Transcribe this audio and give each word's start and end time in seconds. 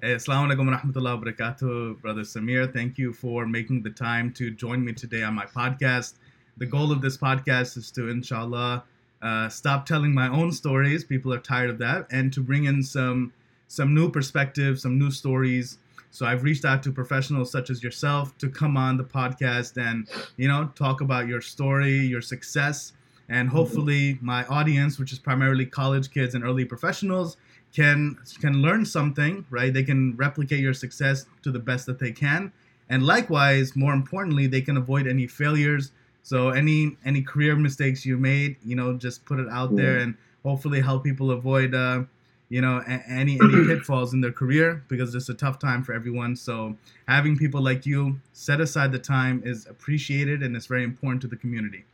Assalamu 0.00 0.48
alaikum 0.48 0.70
wa 0.70 0.78
rahmatullahi 0.78 1.18
wa 1.18 1.24
barakatuh, 1.24 2.00
Brother 2.00 2.20
Samir. 2.20 2.72
Thank 2.72 2.98
you 2.98 3.12
for 3.12 3.46
making 3.46 3.82
the 3.82 3.90
time 3.90 4.32
to 4.34 4.48
join 4.52 4.84
me 4.84 4.92
today 4.92 5.24
on 5.24 5.34
my 5.34 5.44
podcast. 5.44 6.14
The 6.56 6.66
goal 6.66 6.92
of 6.92 7.02
this 7.02 7.16
podcast 7.16 7.76
is 7.76 7.90
to, 7.90 8.08
inshallah, 8.08 8.84
uh, 9.22 9.48
stop 9.48 9.86
telling 9.86 10.14
my 10.14 10.28
own 10.28 10.52
stories. 10.52 11.02
People 11.02 11.34
are 11.34 11.40
tired 11.40 11.68
of 11.68 11.78
that, 11.78 12.06
and 12.12 12.32
to 12.32 12.40
bring 12.40 12.66
in 12.66 12.80
some 12.80 13.32
some 13.66 13.92
new 13.92 14.08
perspectives, 14.08 14.82
some 14.82 15.00
new 15.00 15.10
stories. 15.10 15.78
So 16.12 16.26
I've 16.26 16.44
reached 16.44 16.64
out 16.64 16.80
to 16.84 16.92
professionals 16.92 17.50
such 17.50 17.68
as 17.68 17.82
yourself 17.82 18.38
to 18.38 18.48
come 18.48 18.76
on 18.76 18.98
the 18.98 19.04
podcast 19.04 19.84
and 19.84 20.06
you 20.36 20.46
know 20.46 20.70
talk 20.76 21.00
about 21.00 21.26
your 21.26 21.40
story, 21.40 21.98
your 21.98 22.22
success, 22.22 22.92
and 23.28 23.48
hopefully 23.48 24.16
my 24.20 24.46
audience, 24.46 25.00
which 25.00 25.10
is 25.10 25.18
primarily 25.18 25.66
college 25.66 26.12
kids 26.12 26.36
and 26.36 26.44
early 26.44 26.64
professionals, 26.64 27.36
can 27.74 28.18
can 28.40 28.62
learn 28.62 28.84
something. 28.84 29.44
Right? 29.50 29.72
They 29.72 29.82
can 29.82 30.16
replicate 30.16 30.60
your 30.60 30.74
success 30.74 31.26
to 31.42 31.50
the 31.50 31.58
best 31.58 31.86
that 31.86 31.98
they 31.98 32.12
can, 32.12 32.52
and 32.88 33.02
likewise, 33.02 33.76
more 33.76 33.92
importantly, 33.92 34.46
they 34.46 34.60
can 34.60 34.76
avoid 34.76 35.06
any 35.06 35.26
failures. 35.26 35.92
So 36.22 36.50
any 36.50 36.96
any 37.04 37.22
career 37.22 37.56
mistakes 37.56 38.04
you 38.04 38.16
made, 38.18 38.56
you 38.64 38.76
know, 38.76 38.94
just 38.94 39.24
put 39.24 39.38
it 39.40 39.48
out 39.48 39.74
there 39.76 39.98
and 39.98 40.14
hopefully 40.44 40.80
help 40.80 41.04
people 41.04 41.30
avoid. 41.30 41.74
Uh, 41.74 42.02
you 42.48 42.60
know 42.60 42.82
any 42.86 43.38
any 43.38 43.38
pitfalls 43.66 44.14
in 44.14 44.20
their 44.20 44.32
career 44.32 44.82
because 44.88 45.14
it's 45.14 45.28
a 45.28 45.34
tough 45.34 45.58
time 45.58 45.82
for 45.82 45.92
everyone 45.92 46.34
so 46.34 46.76
having 47.06 47.36
people 47.36 47.60
like 47.60 47.84
you 47.84 48.18
set 48.32 48.60
aside 48.60 48.92
the 48.92 48.98
time 48.98 49.42
is 49.44 49.66
appreciated 49.66 50.42
and 50.42 50.56
it's 50.56 50.66
very 50.66 50.84
important 50.84 51.20
to 51.20 51.28
the 51.28 51.36
community 51.36 51.84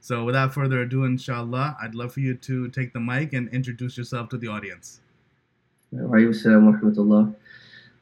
so 0.00 0.24
without 0.24 0.54
further 0.54 0.82
ado 0.82 1.04
inshallah 1.04 1.76
i'd 1.82 1.94
love 1.94 2.12
for 2.12 2.20
you 2.20 2.34
to 2.34 2.68
take 2.68 2.92
the 2.92 3.00
mic 3.00 3.32
and 3.32 3.48
introduce 3.48 3.96
yourself 3.96 4.28
to 4.28 4.38
the 4.38 4.46
audience 4.46 5.00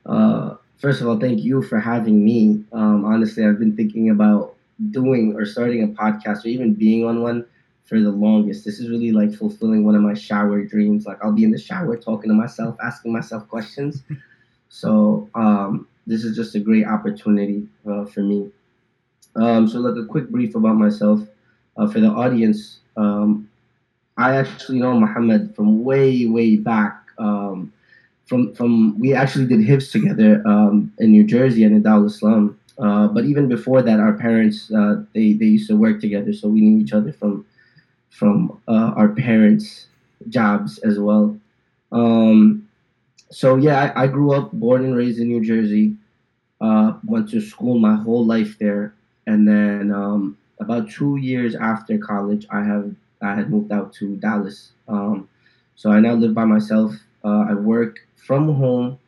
uh, 0.07 0.57
first 0.79 1.01
of 1.01 1.09
all 1.09 1.19
thank 1.19 1.41
you 1.41 1.63
for 1.63 1.79
having 1.79 2.25
me 2.25 2.65
um, 2.73 3.05
honestly 3.05 3.45
i've 3.45 3.59
been 3.59 3.77
thinking 3.77 4.11
about 4.11 4.55
doing 4.91 5.35
or 5.37 5.45
starting 5.45 5.83
a 5.83 5.87
podcast 5.89 6.45
or 6.45 6.49
even 6.49 6.75
being 6.75 7.05
on 7.05 7.23
one 7.23 7.45
for 7.85 8.01
the 8.01 8.11
longest. 8.11 8.65
This 8.65 8.79
is 8.81 8.89
really 8.89 9.13
like 9.13 9.35
fulfilling 9.35 9.85
one 9.85 9.95
of 9.95 10.03
my 10.03 10.15
shower 10.15 10.65
dreams. 10.65 11.07
Like 11.07 11.23
I'll 11.23 11.33
be 11.33 11.45
in 11.45 11.51
the 11.51 11.59
shower 11.59 11.97
talking 11.97 12.31
to 12.31 12.35
myself, 12.35 12.77
asking 12.83 13.13
myself 13.13 13.49
questions. 13.49 14.03
so 14.69 15.29
um, 15.35 15.87
this 16.07 16.25
is 16.25 16.37
just 16.37 16.55
a 16.55 16.61
great 16.61 16.87
opportunity 16.87 17.67
uh, 17.89 18.05
for 18.07 18.23
me. 18.23 18.51
Um, 19.37 19.69
so 19.69 19.79
like 19.81 20.03
a 20.03 20.07
quick 20.07 20.31
brief 20.31 20.55
about 20.55 20.77
myself 20.77 21.21
uh, 21.77 21.89
for 21.89 22.01
the 22.01 22.09
audience. 22.09 22.81
Um, 22.97 23.49
I 24.17 24.37
actually 24.37 24.79
know 24.81 24.99
Muhammad 24.99 25.55
from 25.57 25.85
way 25.85 26.27
way 26.27 26.57
back. 26.57 27.07
Um, 27.19 27.73
from 28.27 28.55
from 28.55 28.99
we 28.99 29.15
actually 29.15 29.47
did 29.47 29.61
hifz 29.61 29.91
together 29.91 30.43
um, 30.47 30.93
in 30.99 31.11
New 31.11 31.25
Jersey 31.25 31.65
and 31.65 31.75
in 31.75 31.83
Darul 31.83 32.07
Islah. 32.07 32.55
Uh, 32.79 33.07
but 33.09 33.25
even 33.25 33.49
before 33.49 33.83
that, 33.83 34.01
our 34.01 34.15
parents 34.15 34.73
uh, 34.73 35.03
they 35.15 35.35
they 35.35 35.47
used 35.57 35.69
to 35.69 35.77
work 35.77 36.01
together, 36.01 36.33
so 36.33 36.49
we 36.49 36.61
knew 36.61 36.81
each 36.81 36.93
other 36.93 37.13
from 37.13 37.45
from 38.11 38.61
uh, 38.69 38.93
our 38.97 39.09
parents' 39.09 39.87
jobs 40.29 40.79
as 40.79 40.99
well. 40.99 41.37
Um, 41.91 42.69
so 43.31 43.57
yeah, 43.57 43.93
I, 43.95 44.05
I, 44.05 44.07
grew 44.07 44.33
up, 44.33 44.53
born 44.53 44.85
and 44.85 44.97
raised 44.97 45.19
in 45.19 45.29
New 45.29 45.45
Jersey. 45.45 45.95
Uh, 46.61 46.95
went 47.05 47.29
to 47.31 47.41
school 47.41 47.79
my 47.79 47.97
whole 47.97 48.25
life 48.25 48.57
there, 48.59 48.95
and 49.27 49.49
then 49.49 49.93
um, 49.93 50.39
about 50.61 50.89
two 50.89 51.17
years 51.17 51.55
after 51.55 51.99
college, 51.99 52.47
I 52.51 52.63
have 52.63 52.95
I 53.21 53.35
had 53.35 53.51
moved 53.51 53.73
out 53.73 53.93
to 53.95 54.17
Dallas. 54.17 54.73
Um, 54.89 55.29
so 55.77 55.91
I 55.91 56.01
now 56.01 56.15
live 56.15 56.35
by 56.35 56.45
myself. 56.45 56.95
Uh, 57.25 57.47
I 57.51 57.55
work 57.55 57.99
from 58.17 58.55
home. 58.55 58.99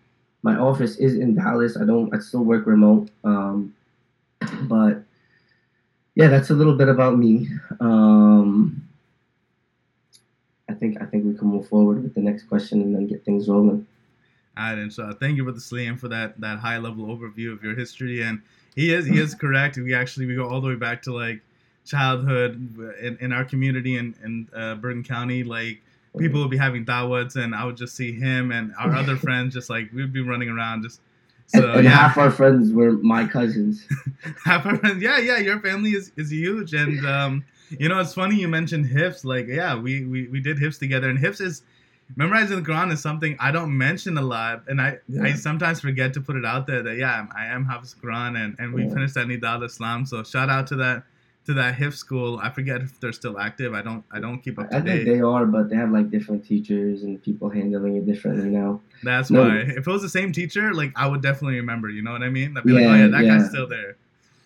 My 0.43 0.57
office 0.57 0.97
is 0.97 1.15
in 1.15 1.35
Dallas. 1.35 1.77
I 1.77 1.85
don't. 1.85 2.15
I 2.15 2.19
still 2.19 2.45
work 2.45 2.67
remote. 2.67 3.09
Um, 3.25 3.75
but 4.63 5.03
yeah, 6.15 6.29
that's 6.29 6.51
a 6.51 6.55
little 6.55 6.77
bit 6.77 6.89
about 6.89 7.19
me. 7.19 7.49
Um, 7.81 8.87
I 10.69 10.75
think 10.75 11.01
I 11.01 11.07
think 11.07 11.25
we 11.25 11.35
can 11.35 11.49
move 11.49 11.69
forward 11.69 12.03
with 12.03 12.15
the 12.15 12.21
next 12.21 12.45
question 12.45 12.81
and 12.83 12.95
then 12.95 13.07
get 13.07 13.25
things 13.25 13.49
rolling. 13.49 13.87
All 14.57 14.65
right, 14.65 14.79
and 14.79 14.93
so 14.93 15.13
thank 15.19 15.37
you, 15.37 15.45
Brother 15.45 15.59
Saleem, 15.59 15.99
for 15.99 16.09
that 16.09 16.41
that 16.41 16.59
high 16.59 16.79
level 16.79 17.07
overview 17.07 17.53
of 17.53 17.63
your 17.63 17.75
history. 17.75 18.23
And 18.23 18.41
he 18.75 18.93
is 18.93 19.07
he 19.07 19.19
is 19.19 19.35
correct. 19.41 19.77
We 19.77 19.95
actually 19.95 20.27
we 20.27 20.37
go 20.37 20.49
all 20.49 20.61
the 20.61 20.69
way 20.69 20.77
back 20.77 21.03
to 21.03 21.13
like 21.13 21.41
childhood 21.85 22.55
in, 23.01 23.19
in 23.21 23.33
our 23.33 23.45
community 23.45 23.97
in 23.97 24.15
in 24.25 24.49
uh, 24.55 24.77
Bergen 24.77 25.03
County. 25.03 25.43
Like 25.43 25.83
people 26.19 26.41
would 26.41 26.51
be 26.51 26.57
having 26.57 26.85
dawats, 26.85 27.37
and 27.37 27.55
I 27.55 27.65
would 27.65 27.77
just 27.77 27.97
see 27.97 28.13
him 28.13 28.53
and 28.53 28.73
our 28.79 28.95
other 28.95 29.17
friends 29.25 29.55
just 29.55 29.71
like 29.71 29.91
we'd 29.93 30.13
be 30.13 30.21
running 30.21 30.49
around 30.49 30.83
just. 30.83 31.01
So, 31.47 31.73
and, 31.73 31.85
yeah. 31.85 31.91
half 31.91 32.17
our 32.17 32.31
friends 32.31 32.73
were 32.73 32.93
my 32.93 33.27
cousins. 33.27 33.87
half 34.45 34.65
our 34.65 34.79
friends, 34.79 35.03
yeah, 35.03 35.19
yeah. 35.19 35.39
Your 35.39 35.61
family 35.61 35.91
is, 35.91 36.11
is 36.17 36.33
huge, 36.33 36.73
and 36.73 37.05
um, 37.07 37.45
you 37.69 37.89
know, 37.89 38.01
it's 38.01 38.15
funny 38.15 38.37
you 38.37 38.49
mentioned 38.49 38.87
hifz. 38.87 39.27
Like, 39.27 39.47
yeah, 39.47 39.77
we, 39.77 40.07
we, 40.07 40.29
we 40.29 40.41
did 40.41 40.57
hifz 40.57 40.79
together, 40.79 41.11
and 41.11 41.19
hifz 41.19 41.43
is 41.43 41.63
memorizing 42.17 42.63
the 42.63 42.71
Quran 42.71 42.93
is 42.93 43.01
something 43.01 43.37
I 43.41 43.51
don't 43.51 43.77
mention 43.77 44.17
a 44.17 44.23
lot, 44.23 44.65
and 44.69 44.81
I, 44.81 44.99
yeah. 45.07 45.23
I 45.23 45.33
sometimes 45.35 45.81
forget 45.81 46.15
to 46.15 46.21
put 46.21 46.37
it 46.37 46.45
out 46.45 46.67
there 46.67 46.83
that 46.83 46.97
yeah, 46.97 47.27
I 47.37 47.47
am 47.47 47.67
Hafiz 47.67 47.95
Quran, 48.03 48.43
and, 48.43 48.57
and 48.59 48.73
we 48.73 48.85
yeah. 48.85 48.95
finished 48.95 49.17
at 49.17 49.27
Nida 49.27 49.63
Islam. 49.65 50.07
So 50.07 50.23
shout 50.23 50.49
out 50.49 50.67
to 50.69 50.77
that 50.77 51.03
to 51.47 51.55
that 51.55 51.77
hifz 51.77 51.95
school. 51.95 52.39
I 52.43 52.51
forget 52.51 52.81
if 52.81 52.99
they're 53.01 53.13
still 53.13 53.39
active. 53.39 53.75
I 53.75 53.83
don't 53.83 54.05
I 54.11 54.21
don't 54.21 54.39
keep 54.39 54.59
up 54.59 54.71
to 54.71 54.77
I 54.77 54.81
date. 54.81 55.05
think 55.05 55.07
they 55.07 55.21
are, 55.21 55.47
but 55.47 55.69
they 55.69 55.77
have 55.77 55.91
like 55.91 56.11
different 56.11 56.47
teachers 56.47 57.03
and 57.03 57.23
people 57.23 57.49
handling 57.49 57.97
it 57.97 58.07
differently 58.07 58.51
now. 58.51 58.81
That's 59.03 59.31
no. 59.31 59.43
why. 59.43 59.59
If 59.59 59.79
it 59.79 59.87
was 59.87 60.03
the 60.03 60.09
same 60.09 60.33
teacher, 60.33 60.73
like 60.73 60.93
I 60.97 61.07
would 61.07 61.23
definitely 61.23 61.57
remember. 61.57 61.91
You 61.91 62.03
know 62.03 62.13
what 62.13 62.23
I 62.23 62.31
mean? 62.31 62.57
I'd 62.57 62.65
be 62.65 62.73
yeah, 62.73 62.81
like, 62.81 62.89
oh 62.89 62.95
yeah, 62.95 63.07
that 63.09 63.23
guy's 63.25 63.49
still 63.49 63.67
there. 63.67 63.97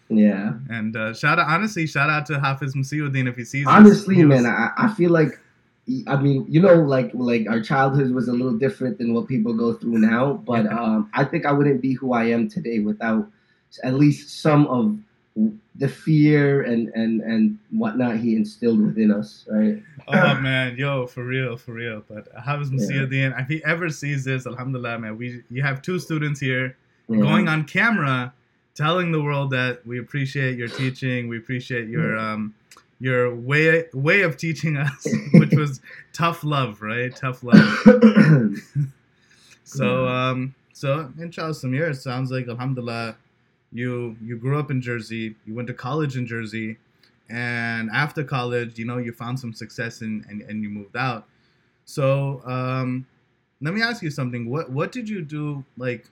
Yeah. 0.08 0.54
And 0.70 0.96
uh, 0.96 1.12
shout 1.12 1.38
out, 1.38 1.48
honestly, 1.48 1.86
shout 1.86 2.10
out 2.10 2.26
to 2.26 2.40
Hafiz 2.40 2.74
Musiuddin 2.74 3.28
if 3.28 3.36
he 3.36 3.44
sees. 3.44 3.66
This. 3.66 3.72
Honestly, 3.72 4.16
this. 4.16 4.24
man, 4.24 4.46
I, 4.46 4.70
I 4.76 4.94
feel 4.94 5.10
like, 5.10 5.38
I 6.06 6.16
mean, 6.16 6.46
you 6.48 6.60
know, 6.60 6.74
like 6.74 7.10
like 7.14 7.46
our 7.48 7.60
childhood 7.60 8.10
was 8.12 8.28
a 8.28 8.32
little 8.32 8.58
different 8.58 8.98
than 8.98 9.14
what 9.14 9.26
people 9.26 9.54
go 9.54 9.72
through 9.74 9.98
now. 9.98 10.34
But 10.34 10.66
um, 10.66 11.10
I 11.14 11.24
think 11.24 11.46
I 11.46 11.52
wouldn't 11.52 11.80
be 11.80 11.92
who 11.94 12.12
I 12.12 12.24
am 12.24 12.48
today 12.48 12.80
without 12.80 13.26
at 13.84 13.94
least 13.94 14.40
some 14.42 14.66
of 14.66 14.98
the 15.76 15.88
fear 15.88 16.62
and 16.62 16.88
and 16.94 17.20
and 17.20 17.58
whatnot 17.70 18.16
he 18.16 18.34
instilled 18.34 18.80
within 18.80 19.10
us, 19.10 19.46
right? 19.48 19.82
oh 20.08 20.34
man, 20.40 20.76
yo, 20.76 21.06
for 21.06 21.24
real, 21.24 21.56
for 21.56 21.72
real. 21.72 22.02
But 22.08 22.28
Hafiz 22.44 22.70
Musiuddin, 22.70 23.30
yeah. 23.30 23.40
if 23.40 23.48
he 23.48 23.62
ever 23.64 23.88
sees 23.88 24.24
this, 24.24 24.46
Alhamdulillah, 24.46 24.98
man, 24.98 25.16
we 25.16 25.42
you 25.50 25.62
have 25.62 25.82
two 25.82 25.98
students 25.98 26.40
here 26.40 26.76
yeah. 27.08 27.18
going 27.18 27.48
on 27.48 27.64
camera 27.64 28.32
telling 28.74 29.10
the 29.10 29.20
world 29.20 29.50
that 29.50 29.84
we 29.84 29.98
appreciate 29.98 30.56
your 30.56 30.68
teaching, 30.68 31.28
we 31.28 31.36
appreciate 31.38 31.88
your 31.88 32.16
um, 32.16 32.54
your 33.00 33.34
way 33.34 33.84
way 33.92 34.22
of 34.22 34.36
teaching 34.36 34.76
us, 34.76 35.06
which 35.34 35.52
was 35.52 35.80
tough 36.12 36.44
love, 36.44 36.82
right? 36.82 37.14
Tough 37.14 37.42
love. 37.42 37.84
so 39.64 40.08
um, 40.08 40.54
so 40.72 41.10
in 41.16 41.24
inshallah, 41.24 41.54
Samir, 41.54 41.90
it 41.90 41.96
sounds 41.96 42.30
like 42.30 42.48
Alhamdulillah, 42.48 43.16
you 43.72 44.16
you 44.22 44.36
grew 44.36 44.58
up 44.58 44.70
in 44.70 44.80
Jersey, 44.80 45.36
you 45.46 45.54
went 45.54 45.68
to 45.68 45.74
college 45.74 46.16
in 46.16 46.26
Jersey, 46.26 46.78
and 47.28 47.90
after 47.90 48.24
college, 48.24 48.78
you 48.78 48.84
know, 48.84 48.98
you 48.98 49.12
found 49.12 49.38
some 49.38 49.52
success 49.52 50.00
and 50.00 50.24
and, 50.28 50.42
and 50.42 50.62
you 50.62 50.70
moved 50.70 50.96
out. 50.96 51.26
So 51.84 52.42
um, 52.44 53.06
let 53.60 53.74
me 53.74 53.82
ask 53.82 54.02
you 54.02 54.10
something. 54.10 54.48
What 54.48 54.70
what 54.70 54.92
did 54.92 55.08
you 55.08 55.22
do 55.22 55.64
like? 55.76 56.10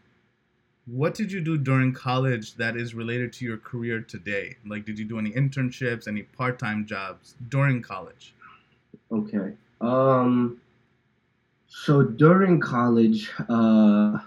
what 0.86 1.14
did 1.14 1.32
you 1.32 1.40
do 1.40 1.58
during 1.58 1.92
college 1.92 2.54
that 2.54 2.76
is 2.76 2.94
related 2.94 3.32
to 3.32 3.44
your 3.44 3.58
career 3.58 4.00
today? 4.00 4.56
Like, 4.64 4.84
did 4.84 4.98
you 4.98 5.04
do 5.04 5.18
any 5.18 5.30
internships, 5.32 6.06
any 6.06 6.22
part-time 6.22 6.86
jobs 6.86 7.34
during 7.48 7.82
college? 7.82 8.34
Okay. 9.10 9.52
Um. 9.80 10.60
So 11.68 12.02
during 12.02 12.60
college, 12.60 13.30
uh, 13.48 14.18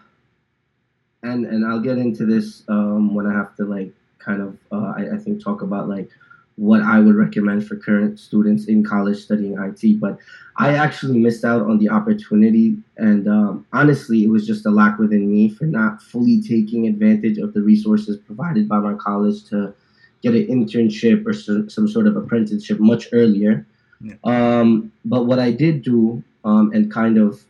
and 1.24 1.45
and 1.45 1.66
I'll 1.66 1.81
get 1.81 1.98
into 1.98 2.25
this 2.25 2.63
um, 2.68 3.13
when 3.13 3.25
I 3.27 3.33
have 3.33 3.56
to 3.57 3.66
like 3.66 3.92
kind 4.19 4.42
of 4.42 4.57
uh, 4.71 4.94
I, 4.98 5.16
I 5.16 5.18
think 5.18 5.44
talk 5.44 5.62
about 5.62 5.89
like 5.89 6.10
what 6.56 6.81
I 6.81 7.00
would 7.00 7.16
recommend 7.16 7.66
for 7.66 7.77
current 7.77 8.19
students 8.19 8.66
in 8.66 8.83
college 8.83 9.18
studying 9.18 9.57
IT. 9.57 10.00
But 10.00 10.18
I 10.57 10.75
actually 10.75 11.18
missed 11.18 11.45
out 11.45 11.62
on 11.62 11.80
the 11.80 11.89
opportunity, 11.89 12.77
and 12.98 13.27
um, 13.30 13.66
honestly, 13.71 14.25
it 14.25 14.30
was 14.30 14.45
just 14.45 14.66
a 14.66 14.69
lack 14.69 15.00
within 15.00 15.31
me 15.31 15.50
for 15.50 15.63
not 15.63 16.01
fully 16.01 16.42
taking 16.42 16.86
advantage 16.88 17.38
of 17.38 17.54
the 17.54 17.62
resources 17.62 18.18
provided 18.18 18.68
by 18.68 18.80
my 18.80 18.94
college 18.95 19.45
to 19.45 19.74
get 20.22 20.36
an 20.36 20.48
internship 20.48 21.25
or 21.25 21.31
some, 21.31 21.69
some 21.69 21.88
sort 21.88 22.07
of 22.07 22.18
apprenticeship 22.18 22.80
much 22.80 23.07
earlier. 23.13 23.65
Yeah. 24.01 24.15
Um, 24.25 24.92
but 25.06 25.25
what 25.25 25.39
I 25.39 25.51
did 25.51 25.81
do, 25.81 26.24
um, 26.44 26.72
and 26.74 26.92
kind 26.92 27.18
of, 27.18 27.42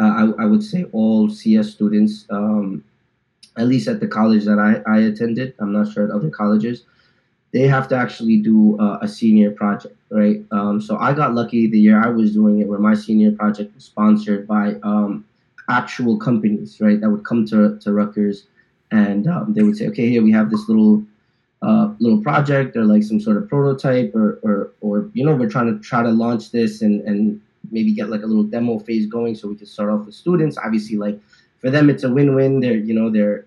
uh, 0.00 0.32
I, 0.38 0.42
I, 0.42 0.46
would 0.46 0.62
say 0.62 0.84
all 0.92 1.28
CS 1.28 1.70
students, 1.70 2.24
um, 2.30 2.84
at 3.58 3.66
least 3.66 3.88
at 3.88 4.00
the 4.00 4.06
college 4.06 4.44
that 4.44 4.58
I, 4.58 4.80
I 4.90 5.00
attended, 5.00 5.54
I'm 5.58 5.72
not 5.72 5.92
sure 5.92 6.04
at 6.04 6.10
other 6.10 6.30
colleges, 6.30 6.84
they 7.52 7.66
have 7.66 7.88
to 7.88 7.96
actually 7.96 8.38
do 8.38 8.78
uh, 8.78 8.98
a 9.00 9.08
senior 9.08 9.50
project, 9.50 9.96
right? 10.10 10.44
Um, 10.50 10.80
so 10.80 10.96
I 10.98 11.12
got 11.12 11.34
lucky 11.34 11.66
the 11.66 11.78
year 11.78 12.02
I 12.02 12.08
was 12.08 12.32
doing 12.32 12.60
it, 12.60 12.68
where 12.68 12.78
my 12.78 12.94
senior 12.94 13.32
project 13.32 13.74
was 13.74 13.84
sponsored 13.84 14.46
by 14.46 14.74
um, 14.82 15.24
actual 15.68 16.18
companies, 16.18 16.80
right, 16.80 17.00
that 17.00 17.10
would 17.10 17.24
come 17.24 17.46
to, 17.46 17.78
to 17.80 17.92
Rutgers 17.92 18.46
and 18.90 19.26
um, 19.26 19.54
they 19.54 19.62
would 19.62 19.76
say, 19.76 19.88
okay, 19.88 20.08
here 20.08 20.22
we 20.22 20.32
have 20.32 20.50
this 20.50 20.68
little 20.68 21.02
uh, 21.60 21.92
little 21.98 22.22
project 22.22 22.76
or 22.76 22.84
like 22.84 23.02
some 23.02 23.20
sort 23.20 23.36
of 23.36 23.48
prototype 23.48 24.14
or, 24.14 24.38
or, 24.42 24.70
or, 24.80 25.10
you 25.14 25.24
know, 25.24 25.34
we're 25.34 25.50
trying 25.50 25.66
to 25.66 25.82
try 25.82 26.02
to 26.02 26.10
launch 26.10 26.52
this 26.52 26.82
and, 26.82 27.00
and 27.02 27.40
maybe 27.72 27.92
get 27.92 28.08
like 28.08 28.22
a 28.22 28.26
little 28.26 28.44
demo 28.44 28.78
phase 28.78 29.06
going 29.06 29.34
so 29.34 29.48
we 29.48 29.56
can 29.56 29.66
start 29.66 29.90
off 29.90 30.06
with 30.06 30.14
students. 30.14 30.56
Obviously, 30.56 30.96
like 30.96 31.18
for 31.58 31.70
them, 31.70 31.90
it's 31.90 32.04
a 32.04 32.12
win-win. 32.12 32.60
They're, 32.60 32.76
you 32.76 32.94
know, 32.94 33.10
they're, 33.10 33.44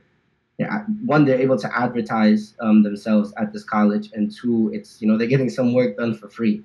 they're 0.61 0.85
one, 1.05 1.25
they're 1.25 1.39
able 1.39 1.57
to 1.57 1.77
advertise 1.77 2.53
um, 2.59 2.83
themselves 2.83 3.33
at 3.37 3.53
this 3.53 3.63
college, 3.63 4.11
and 4.13 4.33
two, 4.33 4.71
it's, 4.73 5.01
you 5.01 5.07
know, 5.07 5.17
they're 5.17 5.27
getting 5.27 5.49
some 5.49 5.73
work 5.73 5.97
done 5.97 6.13
for 6.13 6.29
free. 6.29 6.63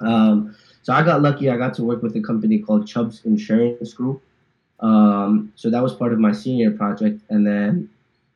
Um, 0.00 0.56
so 0.82 0.92
I 0.92 1.02
got 1.02 1.22
lucky. 1.22 1.50
I 1.50 1.56
got 1.56 1.74
to 1.74 1.84
work 1.84 2.02
with 2.02 2.14
a 2.16 2.20
company 2.20 2.58
called 2.58 2.86
Chubb's 2.86 3.24
Insurance 3.24 3.92
Group. 3.92 4.22
Um, 4.80 5.52
so 5.56 5.70
that 5.70 5.82
was 5.82 5.94
part 5.94 6.12
of 6.12 6.18
my 6.18 6.32
senior 6.32 6.70
project, 6.70 7.22
and 7.30 7.46
then 7.46 7.88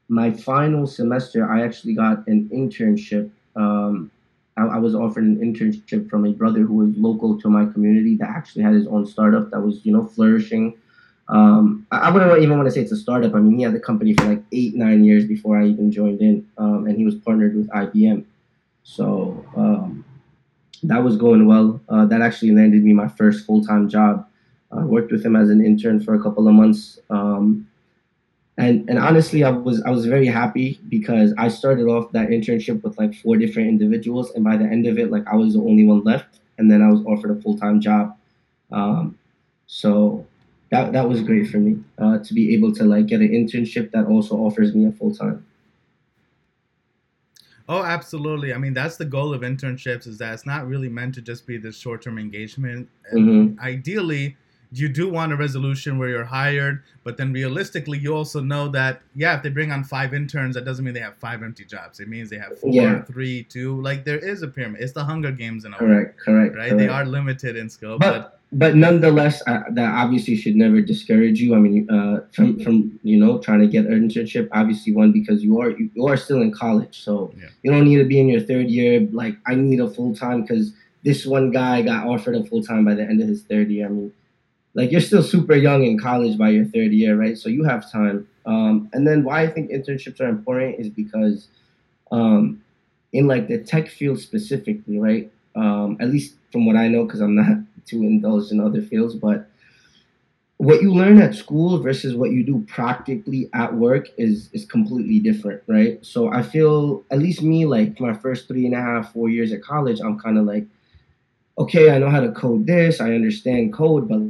my 0.09 0.31
final 0.33 0.87
semester, 0.87 1.49
I 1.51 1.63
actually 1.63 1.95
got 1.95 2.27
an 2.27 2.49
internship. 2.53 3.31
Um, 3.55 4.11
I, 4.57 4.79
was 4.79 4.95
offered 4.95 5.25
an 5.25 5.39
internship 5.39 6.11
from 6.11 6.27
a 6.27 6.33
brother 6.33 6.61
who 6.61 6.75
was 6.75 6.95
local 6.97 7.41
to 7.41 7.49
my 7.49 7.65
community 7.65 8.17
that 8.17 8.29
actually 8.29 8.63
had 8.63 8.75
his 8.75 8.87
own 8.87 9.07
startup 9.07 9.51
that 9.51 9.61
was, 9.61 9.87
you 9.87 9.93
know, 9.93 10.05
flourishing. 10.05 10.77
Um, 11.31 11.87
I, 11.93 12.11
wouldn't 12.11 12.43
even 12.43 12.57
want 12.57 12.67
to 12.67 12.73
say 12.73 12.81
it's 12.81 12.91
a 12.91 12.97
startup. 12.97 13.35
I 13.35 13.39
mean, 13.39 13.57
he 13.57 13.63
had 13.63 13.73
the 13.73 13.81
company 13.81 14.15
for 14.15 14.25
like 14.25 14.43
eight, 14.51 14.75
nine 14.75 15.05
years 15.05 15.25
before 15.25 15.61
I 15.61 15.67
even 15.67 15.93
joined 15.93 16.21
in, 16.21 16.47
um, 16.59 16.87
and 16.87 16.97
he 16.97 17.05
was 17.05 17.15
partnered 17.15 17.55
with 17.57 17.69
IBM. 17.71 18.25
So 18.83 19.45
um, 19.57 20.05
that 20.83 21.05
was 21.05 21.17
going 21.17 21.47
well. 21.47 21.81
Uh, 21.89 22.05
that 22.07 22.21
actually 22.21 22.51
landed 22.51 22.83
me 22.83 22.93
my 22.93 23.07
first 23.07 23.47
full 23.47 23.65
time 23.65 23.89
job. 23.89 24.27
I 24.73 24.85
worked 24.85 25.13
with 25.13 25.25
him 25.25 25.37
as 25.37 25.51
an 25.51 25.65
intern 25.65 26.01
for 26.01 26.15
a 26.15 26.23
couple 26.23 26.49
of 26.49 26.55
months. 26.55 26.99
Um, 27.11 27.69
and 28.61 28.89
and 28.91 28.99
honestly 28.99 29.43
i 29.43 29.51
was 29.51 29.83
i 29.83 29.91
was 29.91 30.05
very 30.07 30.27
happy 30.27 30.79
because 30.89 31.33
i 31.39 31.49
started 31.49 31.87
off 31.87 32.13
that 32.13 32.29
internship 32.29 32.83
with 32.83 32.99
like 32.99 33.15
four 33.15 33.37
different 33.37 33.69
individuals 33.69 34.31
and 34.33 34.45
by 34.45 34.57
the 34.57 34.65
end 34.65 34.87
of 34.87 34.99
it 34.99 35.11
like 35.11 35.27
i 35.27 35.35
was 35.35 35.55
the 35.55 35.61
only 35.61 35.85
one 35.85 36.03
left 36.05 36.41
and 36.59 36.71
then 36.71 36.83
i 36.83 36.89
was 36.89 37.01
offered 37.07 37.31
a 37.31 37.41
full-time 37.41 37.81
job 37.81 38.17
um, 38.73 39.19
so 39.67 40.27
that 40.71 40.93
that 40.93 41.09
was 41.09 41.23
great 41.23 41.49
for 41.49 41.59
me 41.59 41.79
uh, 41.99 42.19
to 42.19 42.35
be 42.35 42.55
able 42.55 42.73
to 42.75 42.85
like 42.85 43.07
get 43.07 43.21
an 43.21 43.29
internship 43.29 43.91
that 43.93 44.07
also 44.07 44.37
offers 44.37 44.75
me 44.75 44.87
a 44.87 44.93
full-time 44.93 45.45
Oh, 47.71 47.85
absolutely. 47.85 48.53
I 48.53 48.59
mean, 48.59 48.75
that's 48.75 48.97
the 48.97 49.05
goal 49.05 49.33
of 49.33 49.43
internships 49.43 50.09
is 50.09 50.19
that 50.19 50.35
it's 50.35 50.45
not 50.45 50.67
really 50.67 50.89
meant 50.89 51.15
to 51.15 51.23
just 51.23 51.47
be 51.47 51.57
this 51.57 51.79
short-term 51.79 52.19
engagement. 52.19 52.89
Mm-hmm. 53.15 53.61
Ideally, 53.61 54.37
you 54.73 54.89
do 54.89 55.09
want 55.09 55.33
a 55.33 55.37
resolution 55.37 55.97
where 55.97 56.09
you're 56.09 56.25
hired, 56.25 56.83
but 57.05 57.17
then 57.17 57.33
realistically, 57.33 57.97
you 57.99 58.13
also 58.13 58.41
know 58.41 58.67
that 58.71 59.03
yeah, 59.15 59.37
if 59.37 59.45
they 59.45 59.51
bring 59.51 59.71
on 59.71 59.85
five 59.85 60.15
interns, 60.15 60.57
that 60.57 60.65
doesn't 60.65 60.85
mean 60.85 60.95
they 60.95 61.01
have 61.01 61.17
five 61.19 61.45
empty 61.45 61.65
jobs. 61.65 62.01
It 62.01 62.09
means 62.09 62.29
they 62.29 62.39
have 62.39 62.59
four, 62.59 62.73
yeah. 62.73 63.03
three, 63.03 63.45
two. 63.45 63.81
Like 63.81 64.05
there 64.05 64.19
is 64.19 64.43
a 64.43 64.49
pyramid. 64.49 64.81
It's 64.81 64.93
the 64.93 65.05
Hunger 65.05 65.31
Games 65.31 65.65
in 65.65 65.73
a 65.73 65.77
correct, 65.77 66.19
way, 66.19 66.25
correct, 66.25 66.57
right? 66.57 66.71
Correct. 66.71 66.79
They 66.79 66.89
are 66.89 67.05
limited 67.05 67.57
in 67.57 67.71
scope, 67.71 68.01
but. 68.01 68.11
but 68.11 68.40
but 68.53 68.75
nonetheless, 68.75 69.43
uh, 69.47 69.63
that 69.71 69.95
obviously 69.95 70.35
should 70.37 70.57
never 70.57 70.81
discourage 70.81 71.41
you. 71.41 71.55
I 71.55 71.59
mean, 71.59 71.89
uh, 71.89 72.21
from 72.33 72.59
from 72.61 72.99
you 73.05 73.17
know 73.17 73.39
trying 73.39 73.61
to 73.61 73.69
get 73.69 73.87
an 73.87 74.09
internship. 74.09 74.49
Obviously, 74.53 74.93
one 74.93 75.13
because 75.13 75.45
you 75.45 75.61
are 75.61 75.71
you, 75.71 75.91
you 75.95 76.07
are 76.09 76.17
still 76.17 76.43
in 76.43 76.53
college, 76.53 77.03
so 77.03 77.33
yeah. 77.37 77.49
you 77.63 77.71
don't 77.71 77.85
need 77.85 77.99
to 77.99 78.05
be 78.05 78.19
in 78.19 78.29
your 78.29 78.41
third 78.41 78.69
year. 78.69 79.07
Like 79.13 79.37
I 79.47 79.55
need 79.55 79.81
a 79.81 79.89
full 79.89 80.17
time 80.17 80.43
because 80.43 80.73
this 81.05 81.25
one 81.25 81.53
guy 81.53 81.83
got 81.83 82.07
offered 82.07 82.35
a 82.35 82.45
full 82.45 82.63
time 82.63 82.85
by 82.85 82.95
the 82.95 83.03
end 83.03 83.21
of 83.21 83.29
his 83.29 83.43
third 83.45 83.71
year. 83.71 83.87
I 83.87 83.91
mean, 83.91 84.13
like 84.75 84.91
you're 84.91 85.01
still 85.01 85.23
super 85.23 85.55
young 85.55 85.85
in 85.85 85.99
college 85.99 86.37
by 86.37 86.51
your 86.51 86.65
third 86.65 86.93
year, 86.93 87.17
right? 87.17 87.39
So 87.39 87.49
you 87.49 87.65
have 87.65 87.91
time. 87.91 88.27
Um, 88.47 88.91
and 88.93 89.07
then 89.07 89.23
why 89.23 89.43
I 89.43 89.47
think 89.49 89.71
internships 89.71 90.21
are 90.21 90.29
important 90.29 90.81
is 90.81 90.89
because 90.89 91.49
um, 92.11 92.63
in 93.13 93.27
like 93.27 93.49
the 93.49 93.59
tech 93.59 93.89
field 93.89 94.19
specifically, 94.19 94.99
right? 94.99 95.31
Um, 95.55 95.97
at 96.01 96.11
least 96.11 96.35
from 96.53 96.67
what 96.67 96.77
I 96.77 96.89
know, 96.89 97.05
because 97.05 97.21
I'm 97.21 97.35
not 97.35 97.59
too 97.87 98.03
indulge 98.03 98.51
in 98.51 98.61
other 98.61 98.83
fields, 98.83 99.15
but 99.15 99.51
what 100.61 100.83
you 100.83 100.93
learn 100.93 101.23
at 101.23 101.35
school 101.35 101.79
versus 101.79 102.15
what 102.15 102.33
you 102.33 102.45
do 102.45 102.63
practically 102.69 103.49
at 103.55 103.73
work 103.73 104.09
is 104.19 104.51
is 104.53 104.67
completely 104.67 105.19
different, 105.19 105.63
right? 105.67 106.05
So 106.05 106.31
I 106.31 106.43
feel 106.43 107.03
at 107.11 107.19
least 107.19 107.43
me, 107.43 107.65
like 107.65 107.99
my 107.99 108.13
first 108.13 108.47
three 108.47 108.67
and 108.67 108.75
a 108.75 108.81
half, 108.81 109.11
four 109.15 109.31
years 109.31 109.53
at 109.53 109.63
college, 109.63 110.01
I'm 110.01 110.19
kind 110.19 110.37
of 110.37 110.45
like, 110.45 110.67
okay, 111.57 111.91
I 111.91 111.99
know 111.99 112.11
how 112.11 112.21
to 112.21 112.31
code 112.33 112.67
this, 112.67 113.01
I 113.01 113.15
understand 113.15 113.73
code, 113.73 114.07
but 114.07 114.21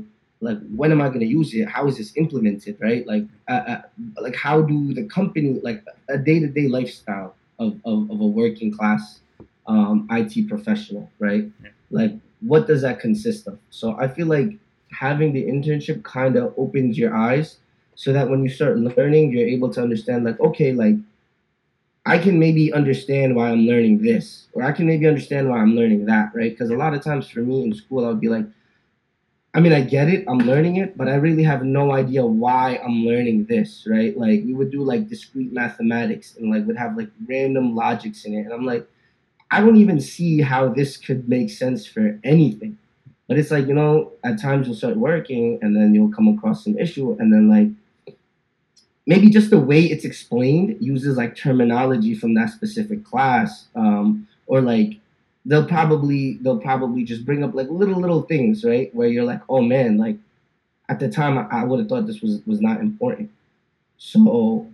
like 0.41 0.59
when 0.75 0.93
am 0.93 1.03
i 1.03 1.09
going 1.09 1.19
to 1.19 1.27
use 1.27 1.53
it? 1.53 1.69
How 1.69 1.89
is 1.89 1.97
this 1.97 2.17
implemented 2.17 2.77
right? 2.81 3.05
Like 3.09 3.25
uh, 3.49 3.63
uh, 3.73 3.83
like 4.21 4.37
how 4.37 4.63
do 4.63 4.95
the 4.95 5.07
company 5.07 5.59
like 5.65 5.85
a 6.09 6.17
day-to-day 6.17 6.69
lifestyle 6.69 7.35
of, 7.59 7.81
of, 7.85 8.09
of 8.09 8.21
a 8.21 8.27
working 8.27 8.73
class 8.73 9.19
um, 9.67 10.07
it 10.09 10.49
professional 10.49 11.11
right? 11.19 11.51
Like 11.91 12.13
what 12.41 12.67
does 12.67 12.83
that 12.83 13.01
consist 13.01 13.47
of 13.47 13.59
so 13.71 13.97
i 13.99 14.09
feel 14.09 14.27
like 14.27 14.59
having 14.93 15.33
the 15.33 15.45
internship 15.45 16.03
kind 16.03 16.37
of 16.37 16.53
opens 16.57 16.99
your 16.99 17.15
eyes 17.15 17.59
so 17.95 18.13
that 18.13 18.29
when 18.29 18.43
you 18.43 18.49
start 18.49 18.79
learning 18.79 19.33
you're 19.33 19.47
able 19.49 19.71
to 19.73 19.81
understand 19.83 20.25
like 20.25 20.39
okay 20.41 20.73
like 20.73 20.97
i 22.07 22.19
can 22.19 22.39
maybe 22.39 22.73
understand 22.73 23.35
why 23.35 23.51
i'm 23.51 23.67
learning 23.67 23.99
this 24.03 24.49
or 24.53 24.63
i 24.63 24.73
can 24.73 24.87
maybe 24.87 25.07
understand 25.07 25.49
why 25.49 25.59
i'm 25.59 25.75
learning 25.75 26.07
that 26.07 26.31
right 26.35 26.51
because 26.53 26.71
a 26.71 26.77
lot 26.77 26.95
of 26.95 27.03
times 27.03 27.29
for 27.29 27.41
me 27.41 27.63
in 27.63 27.75
school 27.75 28.05
i 28.05 28.09
would 28.09 28.21
be 28.21 28.29
like 28.29 28.47
I 29.53 29.59
mean, 29.59 29.73
I 29.73 29.81
get 29.81 30.09
it, 30.09 30.25
I'm 30.29 30.39
learning 30.39 30.77
it, 30.77 30.97
but 30.97 31.09
I 31.09 31.17
really 31.17 31.43
have 31.43 31.65
no 31.65 31.93
idea 31.93 32.25
why 32.25 32.81
I'm 32.85 33.05
learning 33.05 33.47
this, 33.47 33.85
right? 33.89 34.17
Like, 34.17 34.45
we 34.45 34.55
would 34.55 34.71
do 34.71 34.85
like 34.85 35.09
discrete 35.09 35.53
mathematics 35.53 36.37
and 36.37 36.53
like 36.53 36.65
would 36.67 36.77
have 36.77 36.97
like 36.97 37.11
random 37.29 37.75
logics 37.75 38.25
in 38.25 38.35
it. 38.35 38.43
And 38.43 38.53
I'm 38.53 38.65
like, 38.65 38.87
I 39.51 39.61
don't 39.61 39.77
even 39.77 40.01
see 40.01 40.41
how 40.41 40.69
this 40.69 40.97
could 40.97 41.29
make 41.29 41.51
sense 41.51 41.87
for 41.87 42.19
anything. 42.25 42.79
But 43.27 43.39
it's 43.39 43.51
like, 43.51 43.67
you 43.67 43.75
know, 43.75 44.13
at 44.25 44.41
times 44.41 44.67
you'll 44.67 44.77
start 44.77 44.97
working 44.97 45.59
and 45.63 45.77
then 45.77 45.95
you'll 45.95 46.13
come 46.13 46.29
across 46.29 46.67
an 46.67 46.79
issue 46.79 47.17
and 47.19 47.33
then 47.33 47.49
like 47.49 48.17
maybe 49.07 49.31
just 49.31 49.51
the 49.51 49.59
way 49.59 49.83
it's 49.83 50.05
explained 50.05 50.77
uses 50.81 51.17
like 51.17 51.37
terminology 51.37 52.15
from 52.15 52.35
that 52.35 52.51
specific 52.51 53.05
class 53.05 53.67
um, 53.75 54.27
or 54.47 54.61
like 54.61 54.99
they'll 55.47 55.67
probably 55.67 56.35
they'll 56.43 56.61
probably 56.61 57.05
just 57.05 57.25
bring 57.25 57.43
up 57.43 57.55
like 57.55 57.69
little 57.71 58.01
little 58.01 58.23
things, 58.23 58.65
right? 58.65 58.95
Where 58.95 59.09
you're 59.09 59.25
like, 59.25 59.41
oh 59.49 59.63
man, 59.63 59.97
like 59.97 60.17
at 60.89 61.01
the 61.01 61.09
time 61.09 61.39
I, 61.39 61.47
I 61.61 61.65
would 61.65 61.81
have 61.81 61.89
thought 61.89 62.07
this 62.07 62.21
was 62.21 62.41
was 62.47 62.61
not 62.61 62.81
important. 62.81 63.31
So 63.99 64.67